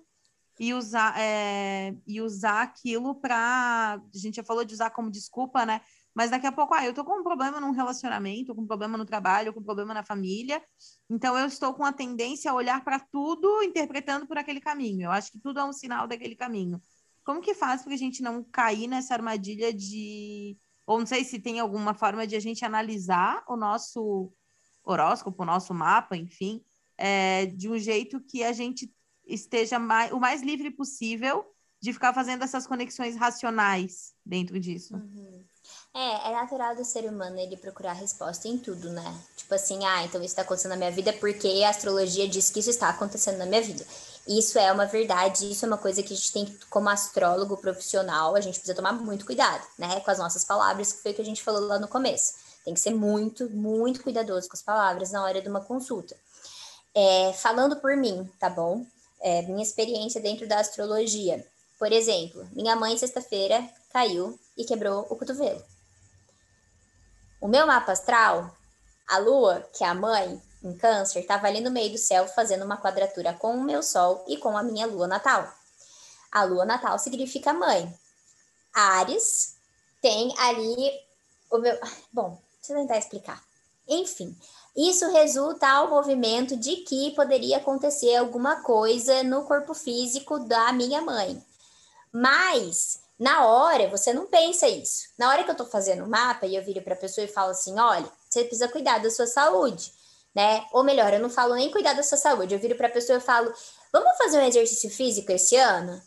e 0.60 0.73
usar, 0.73 1.19
é, 1.19 1.95
e 2.06 2.19
usar 2.22 2.64
aquilo 2.64 3.15
para. 3.15 4.02
A 4.14 4.18
gente 4.18 4.38
já 4.38 4.44
falou 4.44 4.65
de 4.65 4.73
usar 4.73 4.89
como 4.89 5.11
desculpa, 5.11 5.65
né? 5.65 5.81
Mas 6.18 6.31
daqui 6.31 6.48
a 6.48 6.52
pouco, 6.52 6.73
ah, 6.73 6.84
eu 6.84 6.95
tô 6.95 7.06
com 7.06 7.19
um 7.19 7.23
problema 7.23 7.61
num 7.61 7.69
relacionamento, 7.69 8.56
com 8.56 8.64
um 8.64 8.65
problema 8.65 8.98
no 8.98 9.06
trabalho, 9.06 9.53
com 9.53 9.60
um 9.60 9.64
problema 9.64 9.94
na 9.94 10.03
família. 10.03 10.60
Então 11.07 11.38
eu 11.38 11.45
estou 11.45 11.76
com 11.76 11.85
a 11.85 11.94
tendência 11.94 12.49
a 12.49 12.56
olhar 12.56 12.84
para 12.84 12.99
tudo 12.99 13.61
interpretando 13.61 14.26
por 14.26 14.35
aquele 14.35 14.60
caminho. 14.60 15.03
Eu 15.03 15.11
acho 15.11 15.31
que 15.31 15.38
tudo 15.38 15.60
é 15.60 15.64
um 15.64 15.72
sinal 15.72 16.07
daquele 16.07 16.35
caminho. 16.35 16.81
Como 17.23 17.39
que 17.39 17.53
faz 17.53 17.84
para 17.84 17.94
a 17.94 17.98
gente 17.98 18.23
não 18.23 18.44
cair 18.44 18.88
nessa 18.88 19.14
armadilha 19.14 19.72
de 19.72 20.57
ou 20.88 20.98
não 20.98 21.06
sei 21.06 21.23
se 21.23 21.38
tem 21.38 21.60
alguma 21.60 21.94
forma 21.94 22.26
de 22.26 22.35
a 22.35 22.39
gente 22.39 22.65
analisar 22.65 23.44
o 23.48 23.56
nosso 23.56 24.34
horóscopo, 24.84 25.44
o 25.44 25.45
nosso 25.45 25.72
mapa, 25.72 26.18
enfim, 26.18 26.64
é, 26.98 27.45
de 27.45 27.69
um 27.69 27.77
jeito 27.77 28.19
que 28.22 28.44
a 28.44 28.53
gente 28.53 28.91
esteja 29.23 29.77
mais, 29.77 30.11
o 30.11 30.19
mais 30.19 30.41
livre 30.41 30.72
possível 30.72 31.45
de 31.80 31.94
ficar 31.94 32.11
fazendo 32.11 32.44
essas 32.44 32.65
conexões 32.65 33.15
racionais 33.15 34.15
dentro 34.26 34.60
disso. 34.60 34.95
Uhum. 34.95 35.45
É, 35.99 36.30
é 36.30 36.32
natural 36.32 36.76
do 36.76 36.86
ser 36.86 37.06
humano 37.06 37.40
ele 37.40 37.57
procurar 37.57 37.94
resposta 37.94 38.48
em 38.48 38.56
tudo, 38.56 38.91
né? 38.91 39.19
Tipo 39.36 39.56
assim, 39.56 39.84
ah, 39.84 40.03
então 40.03 40.22
isso 40.22 40.34
está 40.34 40.44
acontecendo 40.44 40.69
na 40.69 40.78
minha 40.78 40.91
vida 40.91 41.11
porque 41.14 41.64
a 41.65 41.72
astrologia 41.72 42.28
diz 42.28 42.52
que 42.52 42.60
isso 42.60 42.69
está 42.69 42.90
acontecendo 42.90 43.40
na 43.40 43.48
minha 43.48 43.64
vida. 43.64 43.84
Isso 44.28 44.60
é 44.60 44.72
uma 44.72 44.86
verdade, 44.86 45.52
isso 45.52 45.65
é 45.65 45.68
uma 45.68 45.80
coisa 45.80 46.03
que 46.03 46.14
a 46.14 46.15
gente 46.15 46.32
tem, 46.32 46.60
como 46.69 46.88
astrólogo 46.88 47.57
profissional, 47.57 48.36
a 48.36 48.41
gente 48.41 48.60
precisa 48.60 48.76
tomar 48.76 48.94
muito 48.94 49.26
cuidado, 49.26 49.65
né? 49.76 49.99
Com 50.02 50.11
as 50.11 50.19
nossas 50.19 50.45
palavras, 50.45 50.94
que 50.94 51.02
foi 51.02 51.14
o 51.14 51.15
que 51.15 51.22
a 51.24 51.26
gente 51.26 51.41
falou 51.41 51.61
lá 51.61 51.80
no 51.80 51.88
começo. 51.88 52.36
Tem 52.64 52.76
que 52.76 52.80
ser 52.80 52.94
muito, 52.94 53.49
muito 53.49 54.03
cuidadoso 54.03 54.48
com 54.48 54.56
as 54.56 54.61
palavras 54.61 55.11
na 55.11 55.24
hora 55.24 55.41
de 55.41 55.49
uma 55.49 55.61
consulta. 55.61 56.15
É, 56.94 57.34
falando 57.34 57.76
por 57.78 57.98
mim, 57.98 58.30
tá 58.40 58.52
bom? 58.52 58.86
É, 59.19 59.41
minha 59.41 59.64
experiência 59.64 60.22
dentro 60.22 60.48
da 60.48 60.60
astrologia. 60.60 61.44
Por 61.80 61.91
exemplo, 61.91 62.48
minha 62.53 62.76
mãe, 62.76 62.95
sexta-feira, 62.95 63.68
caiu 63.91 64.38
e 64.56 64.64
quebrou 64.64 65.07
o 65.10 65.15
cotovelo. 65.15 65.77
O 67.40 67.48
meu 67.48 67.68
mapa 67.68 67.92
astral, 67.92 68.52
a 69.08 69.20
lua, 69.20 69.68
que 69.74 69.84
é 69.84 69.88
a 69.88 69.94
mãe, 69.94 70.42
em 70.64 70.76
câncer, 70.76 71.20
estava 71.20 71.48
ali 71.48 71.62
no 71.62 71.70
meio 71.70 71.92
do 71.92 71.98
céu 71.98 72.28
fazendo 72.28 72.66
uma 72.66 72.78
quadratura 72.78 73.34
com 73.34 73.56
o 73.56 73.64
meu 73.64 73.84
sol 73.84 74.26
e 74.28 74.38
com 74.38 74.58
a 74.58 74.64
minha 74.64 74.88
lua 74.88 75.08
natal. 75.08 75.52
A 76.32 76.44
lua 76.44 76.66
natal 76.66 76.98
significa 76.98 77.54
mãe. 77.54 77.94
Ares 78.74 79.56
tem 80.02 80.34
ali 80.40 80.92
o 81.52 81.60
meu. 81.60 81.78
Bom, 82.12 82.42
deixa 82.60 82.74
eu 82.74 82.78
tentar 82.78 82.98
explicar. 82.98 83.44
Enfim, 83.88 84.36
isso 84.76 85.10
resulta 85.12 85.68
ao 85.68 85.90
movimento 85.90 86.58
de 86.58 86.78
que 86.78 87.12
poderia 87.12 87.58
acontecer 87.58 88.16
alguma 88.16 88.62
coisa 88.64 89.24
no 89.24 89.46
corpo 89.46 89.74
físico 89.74 90.40
da 90.40 90.74
minha 90.74 91.02
mãe. 91.02 91.42
Mas 92.12 93.00
na 93.19 93.48
hora, 93.48 93.88
você 93.89 94.14
não 94.14 94.27
pensa 94.27 94.68
isso. 94.68 95.07
Na 95.18 95.30
hora 95.30 95.44
que 95.44 95.49
eu 95.49 95.56
tô 95.56 95.65
fazendo 95.65 96.03
o 96.03 96.10
mapa 96.10 96.45
e 96.45 96.56
eu 96.56 96.64
viro 96.64 96.81
para 96.84 96.94
a 96.94 96.98
pessoa 96.98 97.26
e 97.26 97.27
falo 97.27 97.52
assim: 97.52 97.80
olha, 97.80 98.07
você 98.30 98.44
precisa 98.44 98.68
cuidar 98.68 98.99
da 98.99 99.10
sua 99.10 99.26
saúde, 99.26 99.91
né? 100.35 100.64
Ou 100.72 100.84
melhor, 100.84 101.11
eu 101.14 101.19
não 101.19 101.30
falo 101.30 101.56
nem 101.56 101.72
cuidar 101.72 101.94
da 101.94 102.03
sua 102.03 102.18
saúde, 102.18 102.53
eu 102.53 102.60
viro 102.60 102.76
para 102.76 102.88
a 102.88 102.91
pessoa 102.91 103.18
e 103.18 103.22
falo: 103.22 103.52
vamos 103.91 104.18
fazer 104.18 104.38
um 104.38 104.45
exercício 104.45 104.89
físico 104.91 105.31
esse 105.31 105.56
ano? 105.56 105.99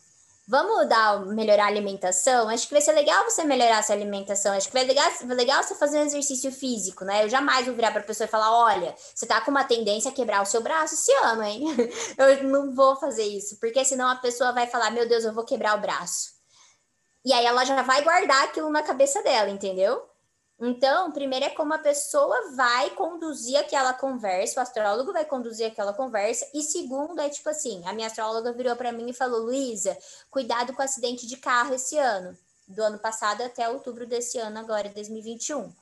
Vamos 0.47 0.87
dar, 0.89 1.25
melhorar 1.27 1.65
a 1.65 1.67
alimentação? 1.67 2.49
Acho 2.49 2.67
que 2.67 2.73
vai 2.73 2.81
ser 2.81 2.93
legal 2.93 3.23
você 3.25 3.43
melhorar 3.43 3.79
a 3.79 3.83
sua 3.83 3.95
alimentação. 3.95 4.53
Acho 4.53 4.67
que 4.67 4.73
vai 4.73 4.85
legal, 4.85 5.09
legal 5.27 5.63
você 5.63 5.75
fazer 5.75 5.99
um 5.99 6.05
exercício 6.05 6.51
físico, 6.51 7.05
né? 7.05 7.23
Eu 7.23 7.29
jamais 7.29 7.65
vou 7.65 7.75
virar 7.75 7.91
para 7.91 8.01
a 8.01 8.05
pessoa 8.05 8.25
e 8.25 8.29
falar: 8.29 8.51
olha, 8.57 8.95
você 9.13 9.25
tá 9.25 9.41
com 9.41 9.51
uma 9.51 9.65
tendência 9.65 10.11
a 10.11 10.13
quebrar 10.13 10.41
o 10.41 10.45
seu 10.45 10.61
braço 10.61 10.95
esse 10.95 11.11
ano, 11.23 11.43
hein? 11.43 11.65
eu 12.17 12.43
não 12.45 12.73
vou 12.73 12.95
fazer 12.95 13.23
isso, 13.23 13.57
porque 13.59 13.83
senão 13.83 14.07
a 14.07 14.15
pessoa 14.15 14.53
vai 14.53 14.65
falar: 14.67 14.91
meu 14.91 15.07
Deus, 15.07 15.25
eu 15.25 15.33
vou 15.33 15.43
quebrar 15.43 15.77
o 15.77 15.81
braço. 15.81 16.40
E 17.23 17.33
aí 17.33 17.45
ela 17.45 17.63
já 17.65 17.81
vai 17.83 18.03
guardar 18.03 18.43
aquilo 18.45 18.69
na 18.69 18.81
cabeça 18.81 19.21
dela, 19.21 19.49
entendeu? 19.49 20.09
Então, 20.63 21.11
primeiro 21.11 21.45
é 21.45 21.49
como 21.49 21.73
a 21.73 21.79
pessoa 21.79 22.51
vai 22.55 22.91
conduzir 22.91 23.57
aquela 23.57 23.93
conversa, 23.93 24.59
o 24.59 24.63
astrólogo 24.63 25.11
vai 25.11 25.25
conduzir 25.25 25.65
aquela 25.65 25.91
conversa, 25.91 26.47
e 26.53 26.61
segundo 26.61 27.19
é 27.19 27.29
tipo 27.29 27.49
assim, 27.49 27.81
a 27.87 27.93
minha 27.93 28.05
astróloga 28.05 28.53
virou 28.53 28.75
para 28.75 28.91
mim 28.91 29.09
e 29.09 29.13
falou: 29.13 29.41
"Luísa, 29.41 29.97
cuidado 30.29 30.73
com 30.73 30.83
acidente 30.83 31.25
de 31.25 31.37
carro 31.37 31.73
esse 31.73 31.97
ano, 31.97 32.37
do 32.67 32.83
ano 32.83 32.99
passado 32.99 33.41
até 33.41 33.67
outubro 33.69 34.05
desse 34.05 34.37
ano 34.37 34.59
agora, 34.59 34.89
2021". 34.89 35.73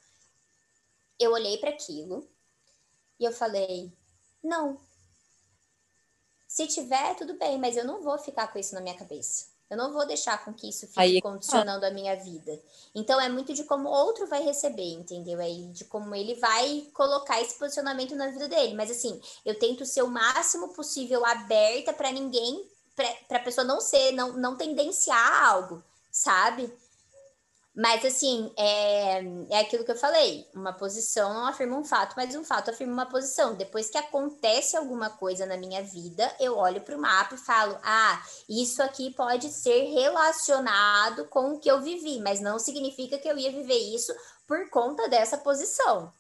Eu 1.20 1.34
olhei 1.34 1.58
para 1.58 1.72
aquilo 1.72 2.26
e 3.20 3.26
eu 3.26 3.34
falei: 3.34 3.92
"Não. 4.42 4.80
Se 6.48 6.66
tiver, 6.68 7.16
tudo 7.16 7.34
bem, 7.38 7.58
mas 7.58 7.76
eu 7.76 7.84
não 7.86 8.02
vou 8.02 8.18
ficar 8.18 8.48
com 8.48 8.58
isso 8.60 8.76
na 8.76 8.82
minha 8.82 8.98
cabeça. 8.98 9.59
Eu 9.70 9.78
não 9.78 9.94
vou 9.94 10.06
deixar 10.08 10.44
com 10.44 10.52
que 10.52 10.68
isso 10.68 10.88
fique 10.88 11.00
Aí, 11.00 11.22
condicionando 11.22 11.86
a 11.86 11.92
minha 11.92 12.16
vida. 12.16 12.60
Então 12.96 13.22
é 13.22 13.30
muito 13.30 13.54
de 13.54 13.64
como 13.64 13.88
o 13.88 13.92
outro 13.92 14.26
vai 14.26 14.42
receber, 14.42 14.94
entendeu? 14.94 15.40
Aí 15.40 15.68
de 15.68 15.86
como 15.86 16.16
ele 16.16 16.34
vai 16.36 16.88
colocar 16.94 17.40
esse 17.40 17.54
posicionamento 17.58 18.16
na 18.16 18.28
vida 18.32 18.48
dele. 18.48 18.74
Mas 18.74 18.90
assim, 18.90 19.22
eu 19.46 19.58
tento 19.58 19.86
ser 19.86 20.02
o 20.02 20.08
máximo 20.08 20.70
possível 20.70 21.24
aberta 21.24 21.94
para 21.94 22.12
ninguém, 22.12 22.68
para 23.28 23.38
a 23.38 23.44
pessoa 23.44 23.66
não 23.66 23.80
ser, 23.80 24.12
não, 24.14 24.34
não 24.34 24.56
tendenciar 24.56 25.46
algo, 25.46 25.84
sabe? 26.12 26.74
Mas, 27.82 28.04
assim, 28.04 28.52
é, 28.58 29.24
é 29.52 29.60
aquilo 29.62 29.86
que 29.86 29.92
eu 29.92 29.96
falei: 29.96 30.46
uma 30.54 30.74
posição 30.74 31.34
não 31.34 31.48
afirma 31.48 31.78
um 31.78 31.86
fato, 31.86 32.14
mas 32.18 32.36
um 32.36 32.44
fato 32.44 32.72
afirma 32.72 32.92
uma 32.92 33.06
posição. 33.06 33.56
Depois 33.56 33.90
que 33.90 33.98
acontece 33.98 34.76
alguma 34.76 35.10
coisa 35.10 35.46
na 35.46 35.56
minha 35.56 35.82
vida, 35.82 36.30
eu 36.42 36.58
olho 36.58 36.82
para 36.82 36.98
o 36.98 37.00
mapa 37.00 37.36
e 37.36 37.38
falo: 37.38 37.80
ah, 37.82 38.22
isso 38.50 38.84
aqui 38.84 39.12
pode 39.12 39.50
ser 39.54 39.94
relacionado 39.94 41.26
com 41.30 41.54
o 41.54 41.60
que 41.60 41.72
eu 41.72 41.80
vivi, 41.80 42.20
mas 42.20 42.42
não 42.42 42.60
significa 42.60 43.18
que 43.18 43.30
eu 43.30 43.38
ia 43.38 43.50
viver 43.50 43.78
isso 43.78 44.14
por 44.46 44.70
conta 44.70 45.08
dessa 45.08 45.38
posição. 45.38 46.12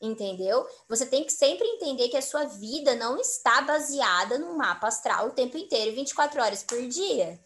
Entendeu? 0.00 0.64
Você 0.88 1.04
tem 1.04 1.24
que 1.24 1.32
sempre 1.32 1.66
entender 1.66 2.08
que 2.08 2.16
a 2.16 2.22
sua 2.22 2.44
vida 2.44 2.94
não 2.94 3.18
está 3.18 3.62
baseada 3.62 4.38
num 4.38 4.56
mapa 4.56 4.86
astral 4.86 5.26
o 5.26 5.32
tempo 5.32 5.58
inteiro, 5.58 5.96
24 5.96 6.40
horas 6.40 6.62
por 6.62 6.80
dia. 6.86 7.36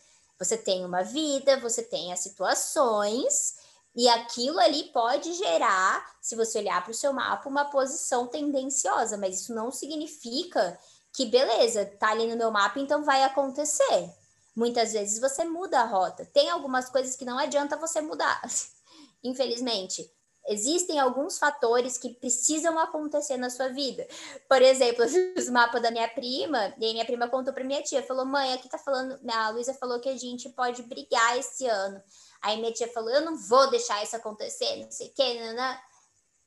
Você 0.44 0.56
tem 0.56 0.84
uma 0.84 1.02
vida, 1.02 1.58
você 1.60 1.82
tem 1.82 2.12
as 2.12 2.20
situações, 2.20 3.54
e 3.96 4.08
aquilo 4.08 4.58
ali 4.58 4.84
pode 4.92 5.32
gerar, 5.34 6.16
se 6.20 6.34
você 6.34 6.58
olhar 6.58 6.82
para 6.82 6.90
o 6.90 6.94
seu 6.94 7.12
mapa, 7.12 7.48
uma 7.48 7.66
posição 7.66 8.26
tendenciosa, 8.26 9.16
mas 9.16 9.40
isso 9.40 9.54
não 9.54 9.70
significa 9.70 10.78
que, 11.12 11.26
beleza, 11.26 11.86
tá 11.86 12.10
ali 12.10 12.26
no 12.26 12.36
meu 12.36 12.50
mapa, 12.50 12.80
então 12.80 13.04
vai 13.04 13.22
acontecer. 13.22 14.12
Muitas 14.54 14.92
vezes 14.92 15.20
você 15.20 15.44
muda 15.44 15.80
a 15.80 15.86
rota. 15.86 16.24
Tem 16.26 16.50
algumas 16.50 16.88
coisas 16.88 17.14
que 17.14 17.24
não 17.24 17.38
adianta 17.38 17.76
você 17.76 18.00
mudar, 18.00 18.42
infelizmente 19.22 20.10
existem 20.48 20.98
alguns 20.98 21.38
fatores 21.38 21.98
que 21.98 22.14
precisam 22.14 22.78
acontecer 22.78 23.36
na 23.36 23.50
sua 23.50 23.68
vida. 23.68 24.06
Por 24.48 24.60
exemplo, 24.62 25.04
eu 25.04 25.08
fiz 25.08 25.48
o 25.48 25.52
mapa 25.52 25.80
da 25.80 25.90
minha 25.90 26.08
prima, 26.08 26.74
e 26.78 26.86
aí 26.86 26.92
minha 26.92 27.04
prima 27.04 27.28
contou 27.28 27.52
para 27.52 27.64
minha 27.64 27.82
tia, 27.82 28.02
falou: 28.02 28.24
"Mãe, 28.24 28.52
aqui 28.52 28.68
tá 28.68 28.78
falando, 28.78 29.18
a 29.30 29.50
Luísa 29.50 29.74
falou 29.74 30.00
que 30.00 30.08
a 30.08 30.16
gente 30.16 30.48
pode 30.50 30.82
brigar 30.82 31.38
esse 31.38 31.66
ano". 31.66 32.02
Aí 32.42 32.56
minha 32.58 32.72
tia 32.72 32.88
falou: 32.92 33.10
"Eu 33.10 33.22
não 33.22 33.36
vou 33.36 33.70
deixar 33.70 34.02
isso 34.02 34.16
acontecer, 34.16 34.76
não 34.76 34.90
sei 34.90 35.08
o 35.08 35.14
quê, 35.14 35.52
né? 35.52 35.80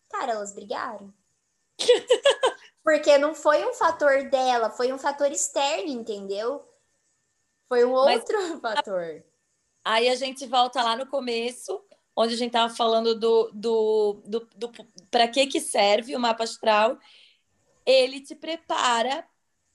Cara, 0.10 0.34
elas 0.34 0.54
brigaram. 0.54 1.14
Porque 2.84 3.18
não 3.18 3.36
foi 3.36 3.66
um 3.66 3.74
fator 3.74 4.30
dela, 4.30 4.70
foi 4.70 4.94
um 4.94 4.98
fator 4.98 5.30
externo, 5.32 5.90
entendeu? 5.90 6.66
Foi 7.68 7.84
um 7.84 7.92
outro 7.92 8.38
Mas, 8.38 8.62
fator. 8.62 9.24
Aí 9.84 10.10
a 10.10 10.16
gente 10.16 10.46
volta 10.46 10.82
lá 10.82 10.96
no 10.96 11.08
começo, 11.08 11.82
onde 12.18 12.34
a 12.34 12.38
gente 12.38 12.48
estava 12.48 12.74
falando 12.74 13.14
do, 13.14 13.52
do, 13.54 14.24
do, 14.26 14.48
do 14.56 14.72
para 15.12 15.28
que, 15.28 15.46
que 15.46 15.62
serve 15.62 16.16
o 16.16 16.20
mapa 16.20 16.44
astral, 16.44 16.98
ele 17.86 18.20
te 18.22 18.34
prepara 18.34 19.24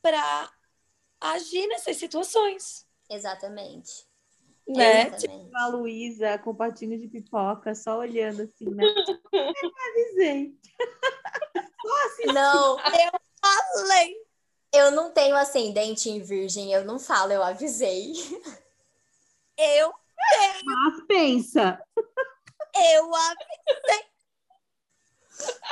para 0.03 0.53
agir 1.21 1.69
nessas 1.69 1.97
situações. 1.97 2.85
Exatamente. 3.09 4.05
Né? 4.67 5.11
Tipo 5.11 5.51
a 5.55 5.69
Luísa 5.69 6.37
com 6.39 6.55
patinho 6.55 6.99
de 6.99 7.07
pipoca, 7.07 7.77
só 7.77 7.99
olhando 7.99 8.43
assim, 8.43 8.69
né? 8.71 8.85
eu 9.33 9.73
avisei. 9.91 10.59
só 11.81 12.07
assim. 12.07 12.27
Não, 12.33 12.79
eu 12.81 13.21
falei. 13.41 14.17
Eu 14.75 14.91
não 14.91 15.13
tenho 15.13 15.37
ascendente 15.37 16.09
em 16.09 16.21
virgem, 16.21 16.73
eu 16.73 16.85
não 16.85 16.99
falo, 16.99 17.31
eu 17.31 17.43
avisei. 17.43 18.15
Eu 19.57 19.93
Mas 20.65 21.07
pensa. 21.07 21.83
Eu 22.75 23.11
avisei. 23.15 24.13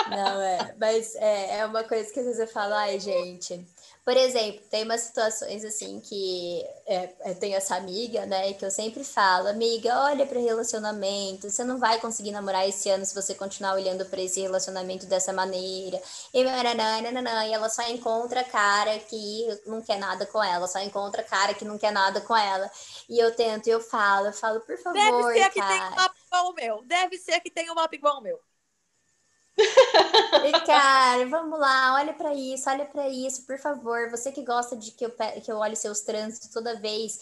Não, 0.09 0.40
é, 0.40 0.74
mas 0.78 1.14
é, 1.16 1.59
é 1.59 1.66
uma 1.66 1.85
coisa 1.85 2.12
que 2.12 2.18
às 2.18 2.27
vezes 2.27 2.40
eu 2.40 2.48
falo, 2.48 2.74
ai, 2.74 2.98
gente. 2.98 3.64
Por 4.11 4.16
exemplo, 4.16 4.61
tem 4.69 4.82
umas 4.82 5.03
situações 5.03 5.65
assim 5.65 6.01
que 6.01 6.66
é, 6.85 7.15
eu 7.27 7.35
tenho 7.37 7.55
essa 7.55 7.77
amiga, 7.77 8.27
né, 8.27 8.53
que 8.55 8.65
eu 8.65 8.70
sempre 8.73 9.05
falo, 9.05 9.47
amiga, 9.47 9.97
olha 10.03 10.27
para 10.27 10.41
relacionamento, 10.41 11.49
você 11.49 11.62
não 11.62 11.78
vai 11.78 12.01
conseguir 12.01 12.32
namorar 12.32 12.69
esse 12.69 12.91
ano 12.91 13.07
se 13.07 13.15
você 13.15 13.37
continuar 13.37 13.74
olhando 13.74 14.05
para 14.05 14.20
esse 14.20 14.41
relacionamento 14.41 15.07
dessa 15.07 15.32
maneira. 15.32 16.03
E, 16.35 16.43
e 16.43 17.53
ela 17.53 17.69
só 17.69 17.89
encontra 17.89 18.43
cara 18.43 18.99
que 18.99 19.47
não 19.65 19.81
quer 19.81 20.01
nada 20.01 20.27
com 20.27 20.43
ela, 20.43 20.66
só 20.66 20.81
encontra 20.81 21.23
cara 21.23 21.55
que 21.55 21.65
não 21.65 21.78
quer 21.78 21.93
nada 21.93 22.20
com 22.20 22.37
ela. 22.37 22.69
E 23.09 23.16
eu 23.16 23.32
tento, 23.37 23.69
eu 23.69 23.81
falo, 23.81 24.27
eu 24.27 24.32
falo, 24.32 24.59
por 24.59 24.77
favor, 24.77 24.99
Deve 24.99 25.39
ser 25.39 25.51
que 25.51 25.61
tem 25.61 25.81
uma 25.82 26.11
igual 26.27 26.51
o 26.51 26.55
meu. 26.55 26.82
Deve 26.82 27.19
ser 27.19 27.41
que 27.41 27.51
tem 27.53 27.70
um 27.70 27.74
mapa 27.77 27.95
igual 27.95 28.19
o 28.19 28.20
meu. 28.20 28.41
E, 30.45 30.53
cara, 30.66 31.27
vamos 31.28 31.59
lá, 31.59 31.95
olha 31.95 32.12
para 32.12 32.32
isso, 32.35 32.69
olha 32.69 32.85
para 32.85 33.09
isso, 33.09 33.47
por 33.47 33.59
favor. 33.59 34.11
Você 34.11 34.32
que 34.32 34.43
gosta 34.43 34.77
de 34.77 34.91
que 34.93 35.05
eu, 35.05 35.11
que 35.11 35.51
eu 35.51 35.57
olhe 35.57 35.77
seus 35.77 36.01
trânsitos 36.01 36.51
toda 36.51 36.78
vez, 36.81 37.19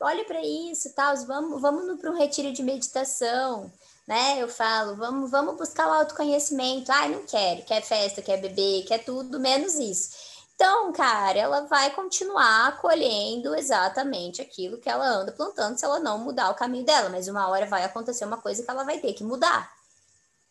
olha 0.00 0.24
para 0.24 0.40
isso, 0.42 0.94
tal. 0.94 1.14
Tá? 1.14 1.24
Vamos, 1.26 1.60
vamos 1.60 2.00
para 2.00 2.10
um 2.10 2.16
retiro 2.16 2.52
de 2.52 2.62
meditação, 2.62 3.70
né? 4.06 4.42
Eu 4.42 4.48
falo, 4.48 4.96
vamos, 4.96 5.30
vamos 5.30 5.56
buscar 5.56 5.88
o 5.88 5.92
autoconhecimento. 5.92 6.90
Ai, 6.90 7.08
não 7.10 7.24
quero, 7.24 7.62
quer 7.62 7.82
festa, 7.82 8.22
quer 8.22 8.38
beber, 8.38 8.84
quer 8.84 9.04
tudo, 9.04 9.40
menos 9.40 9.74
isso. 9.74 10.32
Então, 10.54 10.92
cara, 10.92 11.38
ela 11.38 11.62
vai 11.62 11.90
continuar 11.90 12.80
colhendo 12.80 13.54
exatamente 13.54 14.40
aquilo 14.40 14.78
que 14.78 14.88
ela 14.88 15.04
anda 15.04 15.32
plantando 15.32 15.76
se 15.76 15.84
ela 15.84 15.98
não 15.98 16.18
mudar 16.18 16.50
o 16.50 16.54
caminho 16.54 16.84
dela, 16.84 17.08
mas 17.08 17.26
uma 17.26 17.48
hora 17.48 17.66
vai 17.66 17.84
acontecer 17.84 18.24
uma 18.24 18.36
coisa 18.36 18.62
que 18.62 18.70
ela 18.70 18.84
vai 18.84 18.98
ter 18.98 19.12
que 19.12 19.24
mudar. 19.24 19.81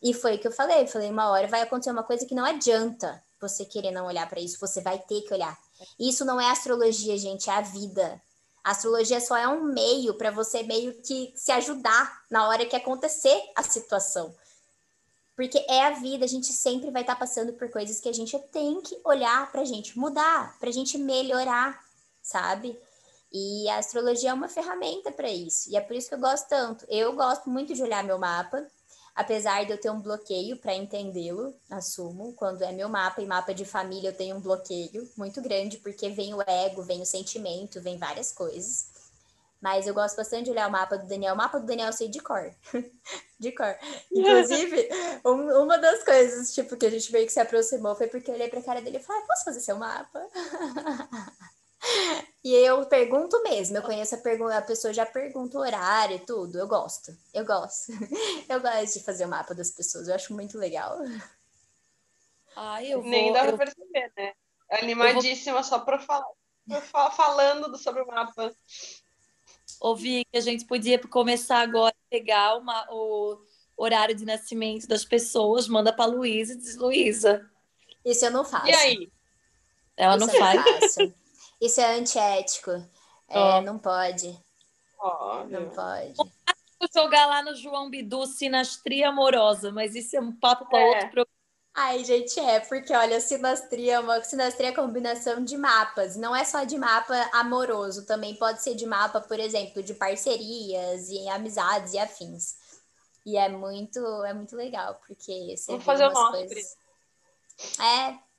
E 0.02 0.14
foi 0.14 0.36
o 0.36 0.40
que 0.40 0.48
eu 0.48 0.52
falei, 0.52 0.88
falei, 0.88 1.10
uma 1.10 1.30
hora 1.30 1.48
vai 1.48 1.62
acontecer 1.62 1.92
uma 1.92 2.04
coisa 2.04 2.26
que 2.26 2.34
não 2.34 2.44
adianta 2.44 3.22
você 3.40 3.66
querer 3.66 3.92
não 3.92 4.06
olhar 4.06 4.28
para 4.30 4.40
isso, 4.40 4.60
você 4.60 4.82
vai 4.82 5.00
ter 5.00 5.22
que 5.22 5.34
olhar. 5.34 5.58
Isso 6.00 6.24
não 6.24 6.40
é 6.40 6.50
astrologia, 6.50 7.18
gente, 7.18 7.50
é 7.50 7.54
a 7.54 7.62
vida. 7.62 8.22
A 8.64 8.72
astrologia 8.72 9.20
só 9.20 9.36
é 9.36 9.48
um 9.48 9.64
meio 9.64 10.14
para 10.14 10.30
você 10.30 10.62
meio 10.62 10.94
que 11.02 11.34
se 11.36 11.52
ajudar 11.52 12.24
na 12.30 12.48
hora 12.48 12.66
que 12.66 12.76
acontecer 12.76 13.42
a 13.56 13.64
situação. 13.64 14.34
Porque 15.36 15.58
é 15.68 15.86
a 15.86 15.92
vida, 15.92 16.24
a 16.24 16.28
gente 16.28 16.54
sempre 16.54 16.92
vai 16.92 17.02
estar 17.02 17.16
tá 17.16 17.20
passando 17.20 17.54
por 17.54 17.70
coisas 17.72 18.00
que 18.00 18.10
a 18.10 18.14
gente 18.14 18.38
tem 18.52 18.80
que 18.82 19.00
olhar 19.04 19.52
para 19.52 19.62
a 19.62 19.66
gente 19.66 19.98
mudar, 19.98 20.56
para 20.60 20.70
a 20.70 20.74
gente 20.74 20.98
melhorar, 21.00 21.84
sabe? 22.22 22.80
E 23.32 23.68
a 23.70 23.78
astrologia 23.78 24.30
é 24.30 24.34
uma 24.34 24.48
ferramenta 24.48 25.12
para 25.12 25.30
isso. 25.30 25.72
E 25.72 25.76
é 25.76 25.82
por 25.82 25.96
isso 25.96 26.10
que 26.10 26.16
eu 26.16 26.20
gosto 26.20 26.48
tanto. 26.48 26.86
Eu 26.88 27.14
gosto 27.14 27.50
muito 27.50 27.74
de 27.74 27.82
olhar 27.82 28.04
meu 28.04 28.20
mapa, 28.20 28.68
apesar 29.22 29.66
de 29.66 29.72
eu 29.72 29.80
ter 29.80 29.90
um 29.90 30.02
bloqueio 30.02 30.58
para 30.58 30.76
entendê-lo, 30.76 31.54
assumo. 31.70 32.34
Quando 32.34 32.64
é 32.64 32.72
meu 32.72 32.90
mapa 32.90 33.22
e 33.22 33.26
mapa 33.26 33.54
de 33.54 33.64
família, 33.64 34.10
eu 34.10 34.16
tenho 34.16 34.36
um 34.36 34.42
bloqueio 34.42 35.10
muito 35.16 35.42
grande, 35.42 35.78
porque 35.78 36.10
vem 36.10 36.34
o 36.34 36.42
ego, 36.42 36.82
vem 36.82 37.02
o 37.02 37.06
sentimento, 37.06 37.82
vem 37.82 37.98
várias 37.98 38.32
coisas. 38.32 38.90
Mas 39.62 39.86
eu 39.86 39.94
gosto 39.94 40.16
bastante 40.18 40.46
de 40.46 40.52
olhar 40.52 40.68
o 40.68 40.72
mapa 40.72 40.98
do 40.98 41.08
Daniel. 41.08 41.36
O 41.36 41.38
mapa 41.38 41.60
do 41.60 41.68
Daniel 41.68 41.88
eu 41.88 41.94
sei 41.94 42.10
de 42.10 42.20
cor. 42.20 42.52
de 43.40 43.52
cor. 43.52 43.78
Inclusive, 44.12 44.90
um, 45.24 45.64
uma 45.64 45.78
das 45.78 46.04
coisas, 46.04 46.54
tipo, 46.54 46.76
que 46.76 46.88
a 46.88 46.90
gente 46.90 47.12
meio 47.12 47.28
que 47.28 47.32
se 47.32 47.40
aproximou 47.40 47.96
foi 47.96 48.08
porque 48.08 48.32
eu 48.32 48.36
olhei 48.36 48.50
pra 48.50 48.62
cara 48.64 48.82
dele 48.82 48.98
e 48.98 49.00
falei, 49.00 49.22
ah, 49.22 49.28
posso 49.28 49.46
fazer 49.46 49.60
seu 49.60 49.78
mapa? 49.78 50.20
e 52.44 52.54
eu 52.54 52.86
pergunto 52.86 53.42
mesmo, 53.44 53.78
eu 53.78 53.82
conheço 53.82 54.16
a 54.16 54.20
pergunta, 54.20 54.58
a 54.58 54.62
pessoa 54.62 54.94
já 54.94 55.06
pergunta 55.06 55.58
o 55.58 55.62
horário 55.62 56.16
e 56.16 56.26
tudo. 56.26 56.58
Eu 56.58 56.68
gosto, 56.68 57.16
eu 57.34 57.46
gosto. 57.46 57.92
eu 58.50 58.62
gosto 58.62 59.00
de 59.00 59.06
fazer 59.06 59.26
o 59.26 59.30
mapa 59.30 59.54
das 59.54 59.72
pessoas, 59.72 60.08
eu 60.08 60.16
acho 60.16 60.34
muito 60.34 60.58
legal. 60.58 60.98
Ah, 62.56 62.84
eu 62.84 63.02
vou, 63.02 63.10
Nem 63.10 63.32
dá 63.34 63.46
eu... 63.46 63.56
pra 63.56 63.66
perceber, 63.66 64.12
né? 64.18 64.34
Animadíssima 64.72 65.62
vou... 65.62 65.64
só 65.64 65.80
pra 65.80 66.00
falar, 66.00 66.26
falando 67.12 67.78
sobre 67.78 68.02
o 68.02 68.08
mapa 68.08 68.54
ouvi 69.82 70.26
que 70.26 70.38
a 70.38 70.42
gente 70.42 70.66
podia 70.66 71.00
começar 71.00 71.60
agora 71.60 71.94
a 71.94 72.10
pegar 72.10 72.56
uma, 72.58 72.86
o 72.92 73.38
horário 73.76 74.16
de 74.16 74.24
nascimento 74.24 74.88
das 74.88 75.04
pessoas, 75.04 75.68
manda 75.68 75.92
para 75.92 76.06
Luísa 76.06 76.54
e 76.54 76.58
diz, 76.58 76.78
Luísa. 76.78 77.50
Isso 78.06 78.26
eu 78.26 78.32
não 78.32 78.46
faço. 78.46 78.68
E 78.68 78.74
aí? 78.74 79.12
Ela 79.98 80.18
Isso 80.18 80.28
não 80.28 80.34
faz? 80.34 80.96
Isso 81.62 81.80
é 81.80 81.94
antiético. 81.94 82.72
É, 83.30 83.40
oh. 83.40 83.62
Não 83.62 83.78
pode. 83.78 84.38
Oh, 85.00 85.44
não 85.48 85.70
pode. 85.70 86.16
Jogar 86.94 87.28
lá 87.28 87.44
no 87.44 87.56
João 87.56 87.90
Bidu 87.90 88.26
sinastria 88.26 89.10
amorosa, 89.10 89.72
mas 89.72 89.94
isso 89.94 90.16
é 90.16 90.20
um 90.20 90.36
papo 90.36 90.68
para 90.68 90.80
é. 90.80 90.88
outro 90.88 91.06
programa. 91.12 91.42
Ai, 91.74 92.04
gente, 92.04 92.38
é, 92.38 92.60
porque 92.60 92.94
olha, 92.94 93.22
sinastria 93.22 93.94
é 93.94 94.00
uma 94.00 94.22
sinastria 94.24 94.70
é 94.70 94.72
combinação 94.74 95.42
de 95.42 95.56
mapas, 95.56 96.18
não 96.18 96.36
é 96.36 96.44
só 96.44 96.66
de 96.66 96.78
mapa 96.78 97.16
amoroso, 97.32 98.06
também 98.06 98.36
pode 98.36 98.62
ser 98.62 98.76
de 98.76 98.86
mapa, 98.86 99.22
por 99.22 99.40
exemplo, 99.40 99.82
de 99.82 99.94
parcerias 99.94 101.08
e 101.08 101.30
amizades 101.30 101.94
e 101.94 102.00
afins. 102.00 102.56
E 103.26 103.38
é 103.38 103.48
muito, 103.48 104.00
é 104.26 104.34
muito 104.34 104.56
legal, 104.56 105.00
porque 105.08 105.56
você 105.56 105.72
Vamos 105.72 105.86
fazer 105.86 106.08
o 106.08 106.12
nosso, 106.12 106.32
coisas... 106.32 106.76
É. 107.80 108.31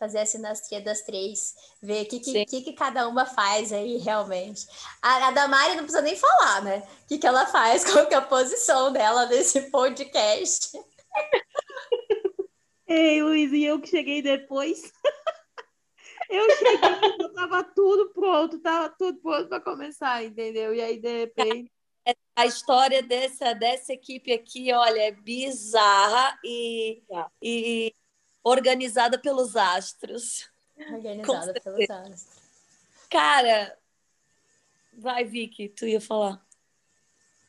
fazer 0.00 0.20
a 0.20 0.26
sinastria 0.26 0.80
das 0.80 1.02
três, 1.02 1.54
ver 1.82 2.04
o 2.04 2.06
que, 2.06 2.20
que, 2.20 2.44
que, 2.46 2.62
que, 2.62 2.72
cada 2.72 3.06
uma 3.06 3.26
faz 3.26 3.70
aí 3.70 3.98
realmente. 3.98 4.66
A, 5.02 5.28
a 5.28 5.30
Damari 5.30 5.74
não 5.74 5.82
precisa 5.82 6.00
nem 6.00 6.16
falar, 6.16 6.64
né? 6.64 6.82
O 7.04 7.06
que, 7.06 7.18
que 7.18 7.26
ela 7.26 7.44
faz, 7.44 7.84
qual 7.92 8.06
que 8.06 8.14
é 8.14 8.16
a 8.16 8.22
posição 8.22 8.90
dela 8.90 9.26
nesse 9.26 9.70
podcast. 9.70 10.72
Ei, 12.88 13.22
Luiz, 13.22 13.52
e 13.52 13.62
eu 13.62 13.78
que 13.78 13.88
cheguei 13.88 14.22
depois. 14.22 14.90
eu 16.30 16.50
cheguei, 16.56 17.32
tava 17.34 17.62
tudo 17.62 18.08
pronto, 18.14 18.58
tava 18.58 18.88
tudo 18.98 19.20
pronto 19.20 19.48
para 19.50 19.60
começar, 19.60 20.24
entendeu? 20.24 20.74
E 20.74 20.80
aí, 20.80 20.98
de 20.98 21.18
repente. 21.20 21.70
A 22.34 22.46
história 22.46 23.02
dessa, 23.02 23.52
dessa 23.52 23.92
equipe 23.92 24.32
aqui, 24.32 24.72
olha, 24.72 25.02
é 25.02 25.12
bizarra 25.12 26.38
e, 26.42 27.02
e 27.40 27.94
organizada 28.42 29.18
pelos 29.18 29.56
astros. 29.56 30.50
Organizada 30.76 31.60
pelos 31.60 31.90
astros. 31.90 32.26
Cara, 33.08 33.76
vai, 34.92 35.24
Vicky, 35.24 35.68
tu 35.68 35.86
ia 35.86 36.00
falar. 36.00 36.44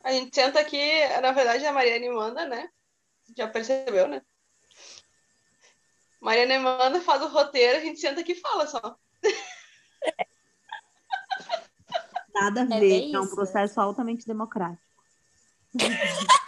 A 0.04 0.12
gente 0.12 0.34
senta 0.34 0.60
aqui, 0.60 1.08
na 1.22 1.32
verdade, 1.32 1.66
a 1.66 1.72
Mariane 1.72 2.10
manda, 2.10 2.46
né? 2.46 2.70
Já 3.38 3.48
percebeu, 3.48 4.08
né? 4.08 4.22
Mariane 6.20 6.58
manda, 6.60 7.00
faz 7.02 7.22
o 7.22 7.28
roteiro, 7.28 7.78
a 7.78 7.82
gente 7.82 8.00
senta 8.00 8.22
aqui 8.22 8.32
e 8.34 8.40
fala 8.40 8.68
só. 8.68 8.98
Nada 12.34 12.62
a 12.62 12.78
é 12.78 12.80
ver, 12.80 13.12
é, 13.12 13.14
é 13.14 13.20
um 13.20 13.28
processo 13.28 13.80
altamente 13.80 14.26
democrático. 14.26 14.82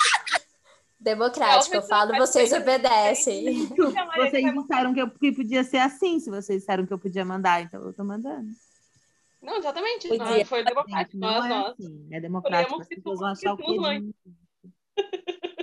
Democrático, 1.03 1.75
eu 1.75 1.81
falo, 1.81 2.15
vocês 2.15 2.53
obedecem. 2.53 3.67
Vocês 3.67 4.53
disseram 4.53 4.93
que, 4.93 5.01
eu, 5.01 5.09
que 5.09 5.33
podia 5.33 5.63
ser 5.65 5.79
assim, 5.79 6.17
se 6.19 6.29
vocês 6.29 6.61
disseram 6.61 6.85
que 6.85 6.93
eu 6.93 6.97
podia 6.97 7.25
mandar, 7.25 7.61
então 7.61 7.81
eu 7.83 7.93
tô 7.93 8.05
mandando. 8.05 8.47
Não, 9.41 9.57
exatamente. 9.57 10.07
Não, 10.17 10.45
foi 10.45 10.63
democrático. 10.63 11.17
Não 11.17 11.27
nós, 11.27 11.45
é, 11.45 11.49
nós. 11.49 11.73
assim, 11.73 12.07
é 12.09 12.21
democrático. 12.21 12.81
As 12.81 12.87
pessoas 12.87 13.19
vão 13.19 13.27
achar 13.27 13.53
o 13.53 13.57
que. 13.57 13.75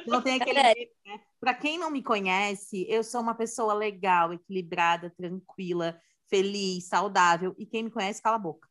Não 0.06 0.20
tem 0.20 0.38
aquele. 0.38 0.62
Né? 0.62 1.20
Para 1.40 1.54
quem 1.54 1.78
não 1.78 1.90
me 1.90 2.02
conhece, 2.02 2.86
eu 2.90 3.02
sou 3.02 3.22
uma 3.22 3.34
pessoa 3.34 3.72
legal, 3.72 4.34
equilibrada, 4.34 5.08
tranquila, 5.08 5.98
feliz, 6.28 6.84
saudável. 6.84 7.54
E 7.56 7.64
quem 7.64 7.84
me 7.84 7.90
conhece, 7.90 8.20
cala 8.20 8.36
a 8.36 8.40
boca. 8.40 8.68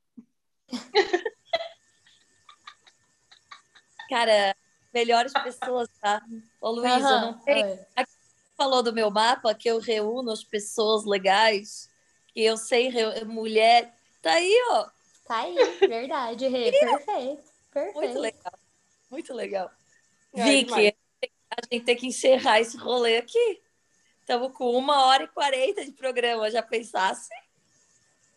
Cara, 4.08 4.56
melhores 4.94 5.34
pessoas, 5.34 5.88
tá? 6.02 6.22
Ô, 6.62 6.72
Luísa, 6.72 6.98
uhum, 6.98 7.22
não 7.22 7.40
tem. 7.40 7.64
É. 7.64 7.88
Aqui 7.96 8.12
falou 8.58 8.84
do 8.84 8.94
meu 8.94 9.10
mapa 9.10 9.56
que 9.56 9.70
eu 9.70 9.80
reúno 9.80 10.32
as 10.32 10.44
pessoas 10.44 11.06
legais, 11.06 11.90
que 12.34 12.42
eu 12.42 12.58
sei, 12.58 12.92
mulher. 13.26 13.94
Tá 14.22 14.34
aí, 14.34 14.54
ó. 14.72 14.88
Tá 15.26 15.38
aí, 15.38 15.56
verdade, 15.88 16.48
Rê. 16.48 16.72
Perfeito. 16.72 17.44
Perfeito. 17.72 17.98
Muito 17.98 18.20
legal. 18.20 18.60
Muito 19.10 19.34
legal. 19.34 19.72
É, 20.34 20.44
Vicky, 20.44 20.96
a 21.24 21.74
gente 21.74 21.86
tem 21.86 21.96
que 21.96 22.08
encerrar 22.08 22.60
esse 22.60 22.78
rolê 22.78 23.18
aqui. 23.18 23.62
Estamos 24.22 24.52
com 24.56 24.72
uma 24.76 25.06
hora 25.06 25.24
e 25.24 25.28
quarenta 25.28 25.84
de 25.84 25.92
programa. 25.92 26.52
Já 26.52 26.62
pensasse? 26.62 27.30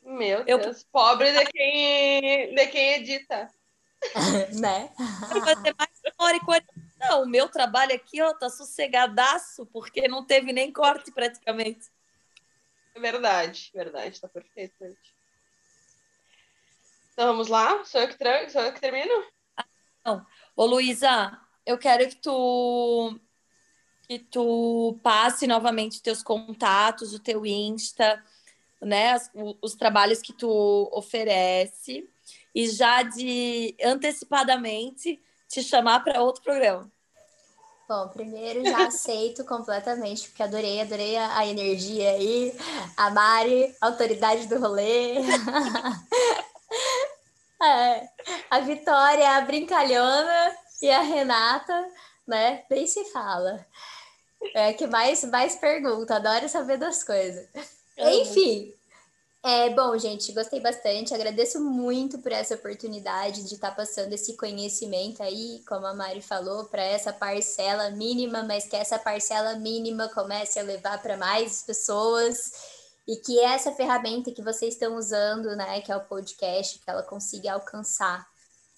Meu 0.02 0.42
eu... 0.46 0.58
Deus, 0.58 0.84
pobre 0.90 1.30
de 1.32 1.44
quem, 1.46 2.54
de 2.54 2.66
quem 2.68 2.94
edita. 2.94 3.50
né? 4.60 4.90
Vai 5.44 5.62
ter 5.62 5.74
mais 5.78 5.91
hora 6.18 6.36
e 6.36 6.40
quarenta. 6.40 6.72
Não, 6.98 7.24
o 7.24 7.28
meu 7.28 7.48
trabalho 7.48 7.94
aqui, 7.94 8.20
ó, 8.22 8.32
tá 8.32 8.48
sossegadaço, 8.48 9.66
porque 9.66 10.06
não 10.06 10.24
teve 10.24 10.52
nem 10.52 10.72
corte 10.72 11.10
praticamente. 11.10 11.90
Verdade, 12.96 13.70
verdade, 13.74 14.20
tá 14.20 14.28
perfeito, 14.28 14.74
gente. 14.80 15.14
Então 17.12 17.26
vamos 17.26 17.48
lá? 17.48 17.84
Sou 17.84 18.00
eu 18.00 18.08
que, 18.08 18.16
tra... 18.16 18.48
Sou 18.48 18.62
eu 18.62 18.72
que 18.72 18.80
termino? 18.80 19.24
Ah, 19.56 19.64
não. 20.04 20.26
Ô, 20.56 20.64
Luísa, 20.66 21.38
eu 21.66 21.78
quero 21.78 22.08
que 22.08 22.16
tu 22.16 23.18
que 24.08 24.18
tu 24.18 24.98
passe 25.02 25.46
novamente 25.46 26.02
teus 26.02 26.22
contatos, 26.22 27.14
o 27.14 27.18
teu 27.18 27.46
Insta, 27.46 28.22
né, 28.80 29.14
os, 29.16 29.56
os 29.62 29.74
trabalhos 29.74 30.20
que 30.20 30.32
tu 30.32 30.90
oferece 30.92 32.06
e 32.54 32.68
já 32.68 33.02
de 33.02 33.74
antecipadamente 33.82 35.22
te 35.52 35.62
chamar 35.62 36.02
para 36.02 36.22
outro 36.22 36.42
programa. 36.42 36.90
Bom, 37.86 38.08
primeiro 38.08 38.64
já 38.64 38.86
aceito 38.88 39.44
completamente, 39.44 40.28
porque 40.28 40.42
adorei, 40.42 40.80
adorei 40.80 41.14
a, 41.16 41.46
energia 41.46 42.12
aí. 42.12 42.56
A 42.96 43.10
Mari, 43.10 43.76
autoridade 43.78 44.46
do 44.46 44.58
rolê. 44.58 45.16
é, 47.62 48.08
a 48.50 48.60
Vitória, 48.60 49.36
a 49.36 49.42
brincalhona 49.42 50.56
e 50.80 50.90
a 50.90 51.02
Renata, 51.02 51.86
né? 52.26 52.64
Nem 52.70 52.86
se 52.86 53.04
fala. 53.12 53.66
É 54.54 54.72
que 54.72 54.86
mais, 54.86 55.22
mais 55.24 55.56
pergunta, 55.56 56.16
adoro 56.16 56.48
saber 56.48 56.78
das 56.78 57.04
coisas. 57.04 57.46
Enfim, 57.98 58.74
é, 59.44 59.70
bom, 59.70 59.96
gente, 59.98 60.32
gostei 60.32 60.60
bastante. 60.60 61.12
Agradeço 61.12 61.60
muito 61.60 62.18
por 62.20 62.30
essa 62.30 62.54
oportunidade 62.54 63.42
de 63.42 63.54
estar 63.54 63.70
tá 63.70 63.76
passando 63.76 64.12
esse 64.12 64.36
conhecimento 64.36 65.22
aí, 65.22 65.62
como 65.66 65.84
a 65.84 65.94
Mari 65.94 66.22
falou, 66.22 66.66
para 66.66 66.82
essa 66.82 67.12
parcela 67.12 67.90
mínima, 67.90 68.44
mas 68.44 68.66
que 68.66 68.76
essa 68.76 68.98
parcela 68.98 69.56
mínima 69.56 70.08
comece 70.08 70.60
a 70.60 70.62
levar 70.62 71.02
para 71.02 71.16
mais 71.16 71.62
pessoas 71.62 72.52
e 73.06 73.16
que 73.16 73.40
essa 73.40 73.72
ferramenta 73.72 74.30
que 74.30 74.42
vocês 74.42 74.74
estão 74.74 74.96
usando, 74.96 75.56
né, 75.56 75.80
que 75.80 75.90
é 75.90 75.96
o 75.96 76.04
podcast, 76.04 76.78
que 76.78 76.88
ela 76.88 77.02
consiga 77.02 77.52
alcançar 77.52 78.24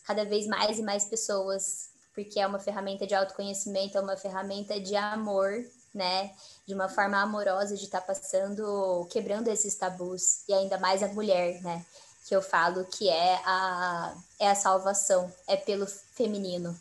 cada 0.07 0.25
vez 0.25 0.47
mais 0.47 0.79
e 0.79 0.83
mais 0.83 1.05
pessoas, 1.05 1.91
porque 2.15 2.41
é 2.41 2.47
uma 2.47 2.59
ferramenta 2.59 3.07
de 3.07 3.15
autoconhecimento, 3.15 3.99
é 3.99 4.01
uma 4.01 4.17
ferramenta 4.17 4.81
de 4.81 4.97
amor 4.97 5.53
né? 5.95 6.33
De 6.67 6.75
uma 6.75 6.89
forma 6.89 7.21
amorosa 7.21 7.77
de 7.77 7.85
estar 7.85 8.01
tá 8.01 8.07
passando, 8.07 9.07
quebrando 9.11 9.49
esses 9.49 9.75
tabus, 9.75 10.47
e 10.49 10.53
ainda 10.53 10.79
mais 10.79 11.03
a 11.03 11.09
mulher, 11.09 11.63
né? 11.63 11.85
Que 12.27 12.35
eu 12.35 12.43
falo 12.43 12.85
que 12.87 13.09
é 13.09 13.41
a, 13.45 14.15
é 14.41 14.51
a 14.51 14.55
salvação, 14.55 15.33
é 15.47 15.57
pelo 15.57 15.87
feminino. 15.87 16.77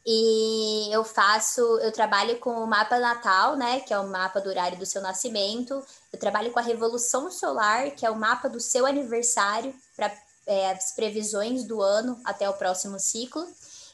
E 0.06 0.90
eu 0.92 1.06
faço, 1.06 1.62
eu 1.80 1.94
trabalho 1.94 2.38
com 2.40 2.52
o 2.52 2.68
mapa 2.68 3.00
natal, 3.00 3.56
né, 3.56 3.80
que 3.80 3.94
é 3.94 4.00
o 4.00 4.08
mapa 4.08 4.42
do 4.42 4.50
horário 4.50 4.78
do 4.78 4.86
seu 4.86 5.02
nascimento. 5.02 5.82
Eu 6.12 6.20
trabalho 6.20 6.52
com 6.52 6.60
a 6.60 6.62
revolução 6.62 7.32
solar, 7.32 7.92
que 7.92 8.06
é 8.06 8.10
o 8.10 8.16
mapa 8.16 8.50
do 8.50 8.60
seu 8.60 8.86
aniversário, 8.86 9.74
para 9.96 10.14
é, 10.46 10.72
as 10.72 10.92
previsões 10.92 11.64
do 11.64 11.82
ano 11.82 12.20
até 12.26 12.50
o 12.50 12.54
próximo 12.54 13.00
ciclo, 13.00 13.48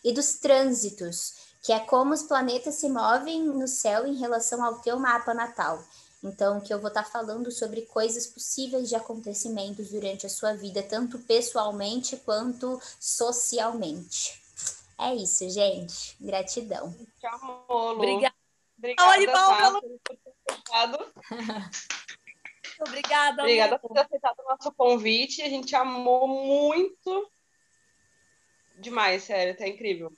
e 0.04 0.12
dos 0.12 0.34
trânsitos, 0.36 1.43
que 1.64 1.72
é 1.72 1.80
como 1.80 2.14
os 2.14 2.22
planetas 2.24 2.76
se 2.76 2.90
movem 2.90 3.42
no 3.42 3.70
céu 3.70 4.06
em 4.06 4.16
relação 4.16 4.62
ao 4.62 4.80
teu 4.80 5.00
mapa 5.00 5.34
natal. 5.34 5.82
Então, 6.22 6.60
que 6.60 6.74
eu 6.74 6.80
vou 6.80 6.90
estar 6.90 7.04
tá 7.04 7.10
falando 7.10 7.50
sobre 7.52 7.84
coisas 7.84 8.28
possíveis 8.28 8.90
de 8.90 8.96
acontecimentos 8.96 9.90
durante 9.90 10.26
a 10.26 10.30
sua 10.30 10.54
vida, 10.54 10.84
tanto 10.84 11.18
pessoalmente 11.20 12.18
quanto 12.18 12.80
socialmente. 13.00 14.42
É 15.00 15.16
isso, 15.16 15.50
gente. 15.50 16.18
Gratidão. 16.20 16.94
Tchau, 17.20 17.66
Lu. 17.70 17.92
Obrigada. 17.94 18.36
Obrigada, 18.78 19.80
Obrigada. 20.60 21.14
Obrigada. 22.86 23.42
Obrigada 23.42 23.80
por 23.80 23.94
ter 23.94 24.02
aceitado 24.02 24.40
o 24.40 24.50
nosso 24.50 24.72
convite. 24.74 25.42
A 25.42 25.50
gente 25.50 25.74
amou 25.76 26.28
muito. 26.28 27.32
Demais, 28.80 29.24
sério, 29.24 29.56
tá 29.56 29.66
incrível. 29.68 30.12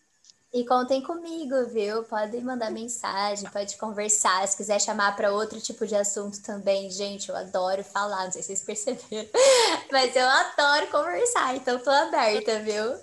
E 0.55 0.65
contem 0.65 1.03
comigo, 1.03 1.65
viu? 1.67 2.05
Podem 2.05 2.41
mandar 2.41 2.71
mensagem, 2.71 3.49
pode 3.51 3.77
conversar. 3.77 4.47
Se 4.47 4.55
quiser 4.55 4.79
chamar 4.79 5.13
para 5.15 5.33
outro 5.33 5.59
tipo 5.59 5.85
de 5.85 5.95
assunto 5.95 6.41
também, 6.41 6.89
gente, 6.89 7.27
eu 7.27 7.35
adoro 7.35 7.83
falar, 7.83 8.23
não 8.23 8.31
sei 8.31 8.41
se 8.41 8.55
vocês 8.55 8.63
perceberam, 8.63 9.29
mas 9.91 10.15
eu 10.15 10.25
adoro 10.25 10.89
conversar, 10.91 11.57
então 11.57 11.77
tô 11.77 11.89
aberta, 11.89 12.61
viu? 12.63 12.95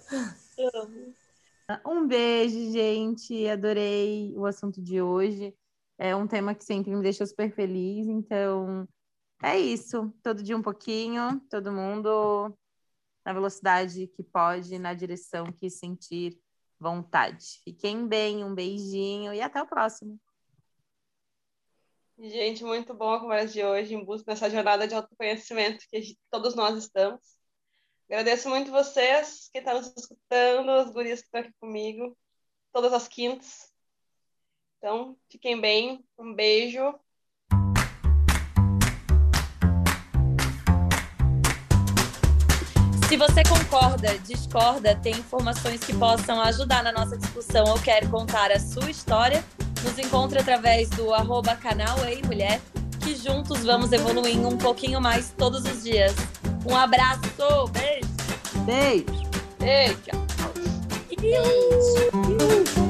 Um 1.87 2.07
beijo, 2.07 2.73
gente. 2.73 3.49
Adorei 3.49 4.35
o 4.37 4.47
assunto 4.47 4.83
de 4.83 5.01
hoje. 5.01 5.55
É 5.99 6.15
um 6.17 6.27
tema 6.27 6.55
que 6.55 6.65
sempre 6.65 6.95
me 6.95 7.03
deixa 7.03 7.27
super 7.27 7.53
feliz, 7.55 8.07
então 8.09 8.89
É 9.43 9.59
isso. 9.59 10.13
Todo 10.23 10.43
dia 10.43 10.57
um 10.57 10.63
pouquinho, 10.63 11.41
todo 11.51 11.73
mundo 11.73 12.57
na 13.25 13.33
velocidade 13.33 14.09
que 14.09 14.23
pode, 14.25 14.79
na 14.79 14.95
direção 14.95 15.53
que 15.53 15.71
sentir 15.71 16.41
vontade. 16.83 17.61
Fiquem 17.65 18.07
bem, 18.07 18.45
um 18.45 18.55
beijinho 18.55 19.33
e 19.33 19.41
até 19.41 19.63
o 19.63 19.67
próximo. 19.67 20.21
Gente, 22.19 22.63
muito 22.63 22.93
bom 22.95 23.13
a 23.13 23.21
conversa 23.21 23.53
de 23.53 23.65
hoje, 23.65 23.95
em 23.95 24.05
busca 24.05 24.33
dessa 24.33 24.51
jornada 24.51 24.87
de 24.87 24.95
autoconhecimento 24.95 25.85
que 25.89 26.19
todos 26.31 26.55
nós 26.55 26.77
estamos. 26.77 27.21
Agradeço 28.07 28.49
muito 28.49 28.71
vocês 28.71 29.49
que 29.51 29.59
estão 29.59 29.75
nos 29.75 29.93
escutando, 29.97 30.71
as 30.71 30.93
gurias 30.93 31.21
que 31.21 31.27
estão 31.27 31.41
aqui 31.41 31.53
comigo, 31.59 32.17
todas 32.73 32.93
as 32.93 33.09
quintas. 33.09 33.73
Então, 34.79 35.17
fiquem 35.31 35.61
bem, 35.61 36.05
um 36.19 36.35
beijo. 36.35 36.95
Se 43.13 43.19
você 43.19 43.43
concorda, 43.43 44.17
discorda, 44.21 44.97
tem 44.97 45.13
informações 45.13 45.81
que 45.81 45.93
possam 45.93 46.41
ajudar 46.41 46.83
na 46.83 46.91
nossa 46.91 47.15
discussão 47.15 47.63
ou 47.67 47.79
quer 47.79 48.09
contar 48.09 48.51
a 48.51 48.59
sua 48.59 48.91
história, 48.91 49.45
nos 49.85 49.99
encontre 49.99 50.39
através 50.39 50.89
do 50.89 51.13
arroba 51.13 51.55
canal 51.55 52.03
Ei 52.07 52.23
Mulher, 52.23 52.59
que 53.01 53.15
juntos 53.15 53.65
vamos 53.65 53.93
evoluindo 53.93 54.49
um 54.49 54.57
pouquinho 54.57 54.99
mais 54.99 55.31
todos 55.37 55.63
os 55.63 55.83
dias. 55.83 56.15
Um 56.65 56.75
abraço, 56.75 57.21
beijo! 57.71 58.09
Beijo! 58.65 59.05
Beijo! 59.61 60.11
Beijo! 61.21 62.82